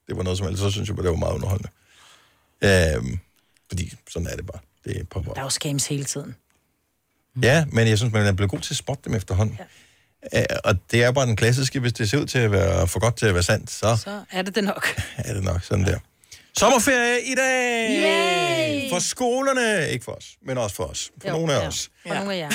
det 0.07 0.18
var 0.18 0.23
noget 0.23 0.38
som 0.38 0.48
helst. 0.48 0.61
Så 0.61 0.72
synes 0.72 0.90
jeg, 0.90 0.98
det 0.98 1.06
var 1.06 1.15
meget 1.15 1.34
underholdende. 1.34 1.69
Øh, 2.61 3.18
fordi 3.68 3.94
sådan 4.10 4.28
er 4.28 4.36
det 4.36 4.45
bare. 4.45 4.60
Det 4.86 5.10
popper 5.10 5.32
op. 5.32 5.36
Der 5.36 5.41
er 5.41 5.45
jo 5.45 5.49
scams 5.49 5.88
hele 5.88 6.03
tiden. 6.03 6.36
Ja, 7.44 7.65
men 7.72 7.88
jeg 7.88 7.98
synes, 7.98 8.14
man 8.14 8.26
er 8.26 8.32
blevet 8.32 8.52
god 8.52 8.60
til 8.60 8.73
at 8.73 8.78
spotte 8.78 9.03
dem 9.06 9.15
efterhånden. 9.15 9.56
Ja. 9.60 9.64
Og 10.64 10.76
det 10.91 11.03
er 11.03 11.11
bare 11.11 11.26
den 11.26 11.35
klassiske, 11.35 11.80
hvis 11.80 11.93
det 11.93 12.10
ser 12.10 12.18
ud 12.18 12.26
til 12.26 12.39
at 12.39 12.52
være 12.52 12.88
for 12.88 12.99
godt 12.99 13.15
til 13.18 13.26
at 13.26 13.34
være 13.34 13.43
sandt, 13.43 13.72
så 13.72 13.95
Så 14.03 14.23
er 14.31 14.41
det 14.41 14.56
det 14.56 14.64
nok. 14.64 14.88
er 15.18 15.34
det 15.34 15.43
nok 15.43 15.64
sådan 15.64 15.85
der. 15.85 15.99
Sommerferie 16.57 17.22
i 17.22 17.35
dag! 17.35 17.89
Yay! 17.89 18.89
For 18.89 18.99
skolerne, 18.99 19.89
ikke 19.89 20.06
for 20.06 20.11
os, 20.11 20.26
men 20.45 20.57
også 20.57 20.76
for 20.76 20.84
os. 20.84 21.11
For 21.22 21.27
Jo, 21.30 21.34
nogle 21.34 21.53
af 21.53 21.61
ja. 21.61 21.68
os. 21.68 21.89
For 22.07 22.14
nogle 22.14 22.34
af 22.34 22.38
jer. 22.38 22.49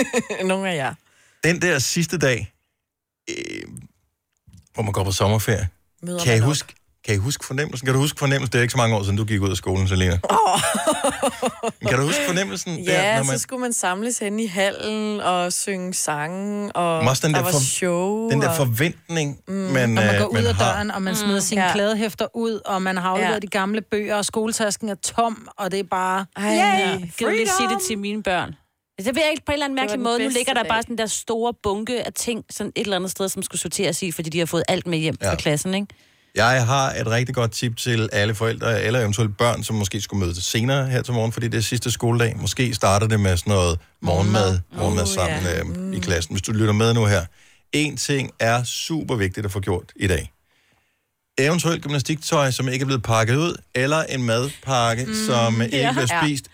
nogle 0.52 0.70
af 0.70 0.76
jer. 0.76 0.94
Den 1.44 1.62
der 1.62 1.78
sidste 1.78 2.18
dag 2.18 2.52
øh, 3.30 3.62
hvor 4.74 4.82
man 4.82 4.92
går 4.92 5.04
på 5.04 5.12
sommerferie. 5.12 5.68
Møder 6.02 6.24
Kan 6.24 6.36
I, 6.36 6.40
huske, 6.40 6.74
kan 7.04 7.14
I 7.14 7.18
huske 7.18 7.46
fornemmelsen? 7.46 7.86
Kan 7.86 7.94
du 7.94 8.00
huske 8.00 8.18
fornemmelsen? 8.18 8.52
Det 8.52 8.58
er 8.58 8.62
ikke 8.62 8.72
så 8.72 8.76
mange 8.78 8.96
år 8.96 9.02
siden, 9.02 9.16
du 9.16 9.24
gik 9.24 9.40
ud 9.40 9.50
af 9.50 9.56
skolen, 9.56 9.88
Selina. 9.88 10.18
Men 11.80 11.88
Kan 11.88 11.98
du 11.98 12.04
huske 12.04 12.22
fornemmelsen? 12.26 12.78
Ja, 12.78 12.92
der, 12.92 13.16
når 13.16 13.32
så 13.32 13.38
skulle 13.38 13.60
man 13.60 13.72
samles 13.72 14.18
hen 14.18 14.40
i 14.40 14.46
hallen 14.46 15.20
og 15.20 15.52
synge 15.52 15.94
sange, 15.94 16.72
og 16.76 16.98
også 16.98 17.26
den 17.26 17.34
der, 17.34 17.38
der 17.40 17.44
var 17.44 17.52
for- 17.52 17.58
show. 17.60 18.30
den 18.30 18.40
der 18.42 18.48
og... 18.48 18.56
forventning, 18.56 19.38
mm. 19.48 19.54
man, 19.54 19.98
og 19.98 20.04
man 20.04 20.14
øh, 20.14 20.20
går 20.20 20.26
ud 20.28 20.32
man 20.34 20.46
af 20.46 20.54
har. 20.54 20.72
døren, 20.72 20.90
og 20.90 21.02
man 21.02 21.16
smider 21.16 21.34
Mm, 21.34 21.40
sine 21.40 21.64
ja. 21.64 21.72
kladehæfter 21.72 22.26
ud, 22.36 22.60
og 22.64 22.82
man 22.82 22.96
har 22.96 23.08
afleveret 23.10 23.34
Ja. 23.34 23.38
de 23.38 23.46
gamle 23.46 23.80
bøger, 23.80 24.16
og 24.16 24.24
skoletasken 24.24 24.88
er 24.88 24.94
tom, 24.94 25.48
og 25.58 25.70
det 25.70 25.78
er 25.80 25.84
bare... 25.90 26.26
Ej, 26.36 26.42
jeg 26.44 27.00
vil 27.20 27.28
lige 27.36 27.48
sige 27.58 27.68
det 27.68 27.78
til 27.88 27.98
mine 27.98 28.22
børn. 28.22 28.54
Altså, 28.98 29.08
Det 29.10 29.14
vil 29.14 29.20
jeg 29.20 29.30
ikke 29.30 29.44
på 29.46 29.52
en 29.52 29.54
eller 29.54 29.64
anden 29.64 29.74
mærkelig 29.76 30.00
måde. 30.00 30.18
Nu 30.18 30.28
ligger 30.28 30.52
der 30.54 30.62
dag. 30.62 30.68
bare 30.68 30.82
sådan 30.82 30.98
der 30.98 31.06
store 31.06 31.54
bunke 31.62 32.02
af 32.06 32.12
ting, 32.12 32.44
sådan 32.50 32.72
et 32.76 32.80
eller 32.84 32.96
andet 32.96 33.10
sted, 33.10 33.28
som 33.28 33.42
skulle 33.42 33.60
sorteres 33.60 34.02
i, 34.02 34.12
fordi 34.12 34.30
de 34.30 34.38
har 34.38 34.46
fået 34.46 34.62
alt 34.68 34.86
med 34.86 34.98
hjem. 34.98 35.16
Ja. 35.22 35.30
fra 35.30 35.34
klassen, 35.36 35.74
ikke? 35.74 35.86
Jeg 36.34 36.66
har 36.66 36.92
et 36.92 37.06
rigtig 37.06 37.34
godt 37.34 37.52
tip 37.52 37.76
til 37.76 38.08
alle 38.12 38.34
forældre, 38.34 38.82
eller 38.82 39.00
eventuelt 39.00 39.38
børn, 39.38 39.62
som 39.62 39.76
måske 39.76 40.00
skulle 40.00 40.26
møde 40.26 40.42
senere 40.42 40.86
her 40.86 41.02
til 41.02 41.14
morgen, 41.14 41.32
fordi 41.32 41.48
det 41.48 41.58
er 41.58 41.62
sidste 41.62 41.90
skoledag. 41.90 42.36
Måske 42.36 42.74
starter 42.74 43.06
det 43.06 43.20
med 43.20 43.36
sådan 43.36 43.50
noget 43.50 43.78
morgenmad, 44.02 44.60
morgenmad 44.76 45.02
Uh, 45.02 45.08
sammen 45.08 45.42
ja. 45.42 45.60
øh, 45.60 45.96
i 45.96 45.98
klassen. 46.00 46.34
Hvis 46.34 46.42
du 46.42 46.52
lytter 46.52 46.72
med 46.72 46.94
nu 46.94 47.04
her. 47.04 47.24
En 47.72 47.96
ting 47.96 48.30
er 48.38 48.62
super 48.64 49.16
vigtigt 49.16 49.46
at 49.46 49.52
få 49.52 49.60
gjort 49.60 49.92
i 49.96 50.06
dag. 50.06 50.32
Eventuelt 51.38 51.82
gymnastiktøj, 51.82 52.50
som 52.50 52.68
ikke 52.68 52.82
er 52.82 52.86
blevet 52.86 53.02
pakket 53.02 53.36
ud, 53.36 53.62
eller 53.74 54.02
en 54.02 54.22
madpakke, 54.22 55.04
mm, 55.04 55.14
som 55.26 55.62
ikke 55.62 55.76
ja. 55.76 55.92
bliver 55.92 56.22
spist. 56.22 56.44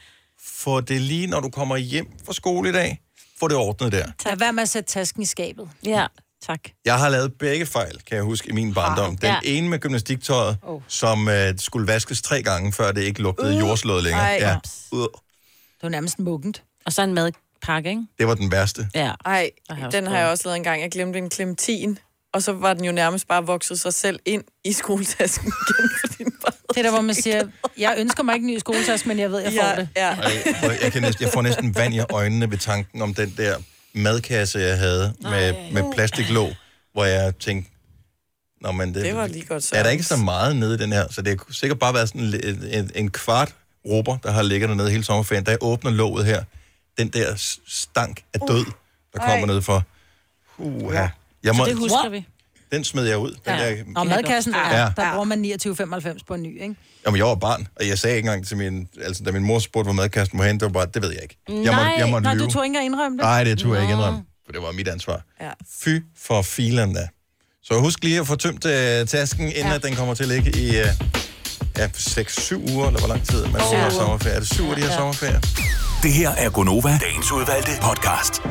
Få 0.47 0.81
det 0.81 1.01
lige, 1.01 1.27
når 1.27 1.41
du 1.41 1.49
kommer 1.49 1.77
hjem 1.77 2.07
fra 2.27 2.33
skole 2.33 2.69
i 2.69 2.73
dag. 2.73 3.01
Få 3.41 3.49
det 3.49 3.57
ordnet 3.57 3.93
der. 3.93 4.07
Lad 4.27 4.37
være 4.37 4.53
med 4.53 4.63
at 4.63 4.69
sætte 4.69 4.93
tasken 4.93 5.23
i 5.23 5.25
skabet. 5.25 5.69
Ja, 5.85 6.07
tak. 6.49 6.61
Jeg 6.85 6.99
har 6.99 7.09
lavet 7.09 7.33
begge 7.39 7.67
fejl, 7.67 7.99
kan 8.07 8.17
jeg 8.17 8.25
huske, 8.25 8.49
i 8.49 8.53
min 8.53 8.75
barndom. 8.75 9.17
Den 9.17 9.29
Ja. 9.29 9.39
ene 9.45 9.69
med 9.69 9.79
gymnastiktøjet, 9.79 10.57
Oh. 10.63 10.81
som 10.89 11.27
uh, 11.29 11.35
skulle 11.59 11.87
vaskes 11.87 12.23
tre 12.23 12.43
gange, 12.43 12.73
før 12.73 12.93
det 12.93 13.03
ikke 13.03 13.23
lugtede 13.23 13.55
uh. 13.55 13.61
jordslået 13.61 14.03
længere. 14.05 14.23
Ej. 14.23 14.39
Ja. 14.49 14.57
Uh, 14.93 15.01
Det 15.01 15.83
var 15.83 15.89
nærmest 15.89 16.19
muggent. 16.19 16.63
Og 16.87 16.93
så 16.93 17.03
en 17.03 17.15
madpakke, 17.15 17.91
ikke? 17.91 18.03
det 18.19 18.27
var 18.27 18.35
den 18.35 18.53
værste. 18.53 18.89
Ja. 18.95 19.13
Ej, 19.25 19.51
har 19.71 19.77
jeg 19.83 19.93
den 19.93 20.07
har 20.07 20.19
jeg 20.19 20.29
også 20.29 20.43
lavet 20.45 20.57
en 20.57 20.63
gang. 20.65 20.83
Jeg 20.83 20.91
glemte 20.91 21.19
en 21.19 21.31
klementin, 21.31 21.99
og 22.35 22.43
så 22.43 22.53
var 22.53 22.75
den 22.75 22.85
jo 22.85 22.93
nærmest 22.93 23.29
bare 23.29 23.47
vokset 23.47 23.81
sig 23.81 23.95
selv 23.95 24.21
ind 24.25 24.45
i 24.65 24.73
skoletasken 24.73 25.47
igen. 25.69 25.91
Fordi 26.01 26.25
den 26.25 26.33
bare 26.45 26.53
Det 26.69 26.77
er 26.77 26.83
der, 26.83 26.91
hvor 26.91 27.01
man 27.01 27.15
siger, 27.15 27.43
jeg 27.79 27.95
ønsker 27.99 28.23
mig 28.23 28.35
ikke 28.35 28.45
en 28.49 28.55
ny 28.55 28.59
skoletaske, 28.59 29.09
men 29.09 29.19
jeg 29.19 29.31
ved, 29.31 29.39
jeg 29.41 29.53
får 29.53 29.69
ja, 29.69 29.77
det. 29.77 29.89
Ja. 29.97 30.09
Ej, 30.11 30.33
hvor 30.61 30.71
jeg, 30.83 30.93
kan 30.93 31.03
næsten, 31.03 31.25
jeg 31.25 31.33
får 31.33 31.43
næsten 31.43 31.75
vand 31.75 31.95
i 31.95 31.99
øjnene 31.99 32.51
ved 32.51 32.59
tanken 32.59 33.03
om 33.03 33.15
den 33.15 33.35
der 33.37 33.57
madkasse, 33.95 34.59
jeg 34.59 34.79
havde 34.79 35.15
med, 35.21 35.73
med 35.73 35.93
plastiklåg, 35.95 36.53
hvor 36.93 37.05
jeg 37.05 37.39
tænkte, 37.39 37.71
Nå, 38.61 38.73
men 38.73 38.95
det, 38.95 39.05
Det 39.05 39.17
var 39.17 39.27
lige 39.27 39.45
godt 39.45 39.73
Er 39.73 39.83
der 39.83 39.91
ikke 39.91 40.05
så 40.05 40.17
meget 40.17 40.57
nede 40.57 40.75
i 40.75 40.79
den 40.79 40.93
her? 40.93 41.09
Så 41.11 41.23
det 41.23 41.39
kunne 41.39 41.55
sikkert 41.55 41.79
bare 41.79 41.95
være 41.95 42.07
sådan 42.07 42.21
en, 42.21 42.65
en, 42.65 42.91
en 42.95 43.11
kvart 43.11 43.55
råber, 43.87 44.17
der 44.17 44.31
har 44.31 44.43
ligget 44.43 44.69
dernede 44.69 44.91
hele 44.91 45.05
sommerferien. 45.05 45.45
Da 45.45 45.51
jeg 45.51 45.59
åbner 45.61 45.91
låget 45.91 46.27
her, 46.27 46.45
den 46.99 47.09
der 47.09 47.57
stank 47.67 48.23
af 48.35 48.41
død, 48.49 48.65
der 49.13 49.19
kommer 49.19 49.47
ned 49.47 49.63
for. 49.63 49.83
Uha. 50.59 51.07
Jeg 51.43 51.55
Så 51.55 51.65
det 51.65 51.77
husker 51.77 52.09
vi. 52.09 52.27
Den 52.73 52.85
smed 52.85 53.05
jeg 53.05 53.19
ud. 53.19 53.31
Den 53.31 53.39
Ja. 53.47 53.71
der, 53.71 53.77
Og 53.97 54.07
madkassen, 54.07 54.55
Ja. 54.55 54.79
ja. 54.83 54.89
der 54.97 55.11
bruger 55.13 55.25
man 55.25 55.45
29,95 55.45 56.25
på 56.27 56.35
en 56.35 56.43
ny, 56.43 56.63
ikke? 56.63 56.75
Jamen, 57.07 57.19
jeg 57.19 57.27
var 57.27 57.35
barn, 57.35 57.69
og 57.77 57.89
jeg 57.89 57.99
sagde 57.99 58.17
ikke 58.17 58.27
engang 58.27 58.47
til 58.47 58.57
min... 58.57 58.89
Altså, 59.05 59.23
da 59.25 59.33
min 59.33 59.43
mor 59.45 59.59
spurgte, 59.59 59.85
hvor 59.87 59.93
madkassen 59.93 60.37
må 60.37 60.43
hen, 60.43 60.55
det 60.55 60.63
var 60.63 60.69
bare, 60.69 60.87
det 60.95 61.03
ved 61.03 61.11
jeg 61.11 61.23
ikke. 61.23 61.37
Jeg 61.49 61.57
nej, 61.57 61.73
måtte, 61.75 61.91
jeg 61.99 62.09
måtte 62.09 62.25
nej, 62.25 62.35
lyve. 62.35 62.45
du 62.47 62.51
tog 62.51 62.65
ikke 62.65 62.71
engang 62.71 62.87
indrømme 62.87 63.19
det. 63.19 63.25
Nej, 63.25 63.45
det 63.45 63.59
turde 63.59 63.75
jeg 63.75 63.83
ikke 63.83 63.93
indrømme, 63.95 64.23
for 64.47 64.53
det 64.53 64.63
var 64.63 64.73
mit 64.73 64.89
ansvar. 64.89 65.21
Ja. 65.41 65.51
Fy 65.81 65.89
for 66.19 66.43
filen 66.43 66.95
da. 66.95 67.09
Så 67.63 67.75
husk 67.81 68.05
lige 68.05 68.21
at 68.21 68.27
få 68.27 68.37
tømt 68.37 68.65
uh, 68.65 68.71
tasken, 69.09 69.47
inden 69.47 69.57
ja. 69.67 69.75
at 69.75 69.83
den 69.83 69.95
kommer 69.95 70.15
til 70.15 70.23
at 70.23 70.29
ligge 70.29 70.51
i 70.61 70.69
uh, 70.69 70.87
ja, 71.79 71.87
6-7 71.87 72.73
uger, 72.73 72.87
eller 72.87 72.99
hvor 73.01 73.09
lang 73.09 73.25
tid 73.27 73.47
man 73.47 73.61
have 73.61 73.91
sommerferie. 73.91 74.35
Er 74.37 74.41
det 74.41 74.49
7 74.55 74.65
uger, 74.65 74.75
de 74.75 74.83
har 74.83 74.97
sommerferie? 74.97 75.41
Det 76.03 76.13
her 76.13 76.31
er 76.31 76.51
Gonova, 76.51 76.99
dagens 77.03 77.33
udvalgte 77.33 77.71
podcast. 77.83 78.43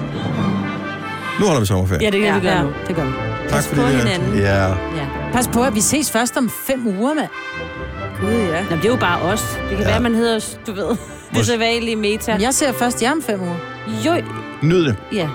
Nu 1.39 1.45
holder 1.45 1.59
vi 1.59 1.65
sommerferie. 1.65 1.99
Ja, 2.03 2.09
det 2.09 2.19
kan 2.21 2.29
Ja, 2.29 2.35
vi 2.35 2.41
gøre 2.47 2.55
ja, 2.57 2.63
nu. 2.63 2.69
det 2.87 2.95
gør 2.95 3.03
vi. 3.05 3.11
tak 3.49 3.49
pas 3.49 3.67
fordi 3.67 3.81
på 3.81 3.87
det- 3.87 3.95
hinanden. 3.99 4.39
Ja. 4.39 4.65
Ja. 4.67 4.73
Pas 5.33 5.47
på, 5.47 5.63
at 5.63 5.75
vi 5.75 5.81
ses 5.81 6.11
først 6.11 6.37
om 6.37 6.49
fem 6.67 6.87
uger, 6.87 7.13
mand. 7.13 7.27
Gud, 8.21 8.29
ja. 8.31 8.61
Nå, 8.69 8.75
det 8.75 8.85
er 8.85 8.89
jo 8.89 8.95
bare 8.95 9.21
os. 9.21 9.57
Det 9.69 9.77
kan 9.77 9.85
ja. 9.85 9.91
være, 9.91 9.99
man 9.99 10.15
hedder, 10.15 10.39
du 10.67 10.73
ved, 10.73 10.97
det 11.35 11.45
sædvanlige 11.45 11.95
meta. 11.95 12.37
Jeg 12.39 12.53
ser 12.53 12.73
først 12.73 13.03
jer 13.03 13.11
om 13.11 13.21
fem 13.25 13.41
uger. 13.41 13.55
Jo, 14.05 14.21
Nyd 14.61 14.85
det. 14.85 14.95
ja. 15.13 15.27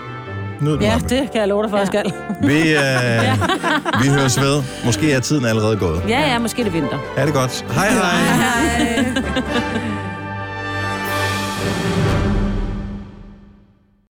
Nyd 0.61 0.73
det, 0.73 0.83
Ja, 0.83 0.87
Maja. 0.87 0.99
det 0.99 1.31
kan 1.33 1.41
jeg 1.41 1.49
love 1.49 1.63
dig 1.63 1.71
for, 1.71 1.79
jeg 1.79 1.87
skal. 1.87 2.13
Vi, 2.49 2.59
uh, 2.75 4.03
vi 4.03 4.09
høres 4.09 4.41
ved. 4.41 4.63
Måske 4.85 5.13
er 5.13 5.21
tiden 5.21 5.45
allerede 5.45 5.77
gået. 5.77 6.03
Ja, 6.09 6.21
ja, 6.21 6.39
måske 6.39 6.61
er 6.61 6.65
det 6.65 6.73
vinter. 6.73 6.99
Ha' 7.17 7.27
det 7.27 7.35
godt. 7.35 7.65
Hej 7.75 7.89
hej. 7.89 8.17
Hej. 8.17 9.23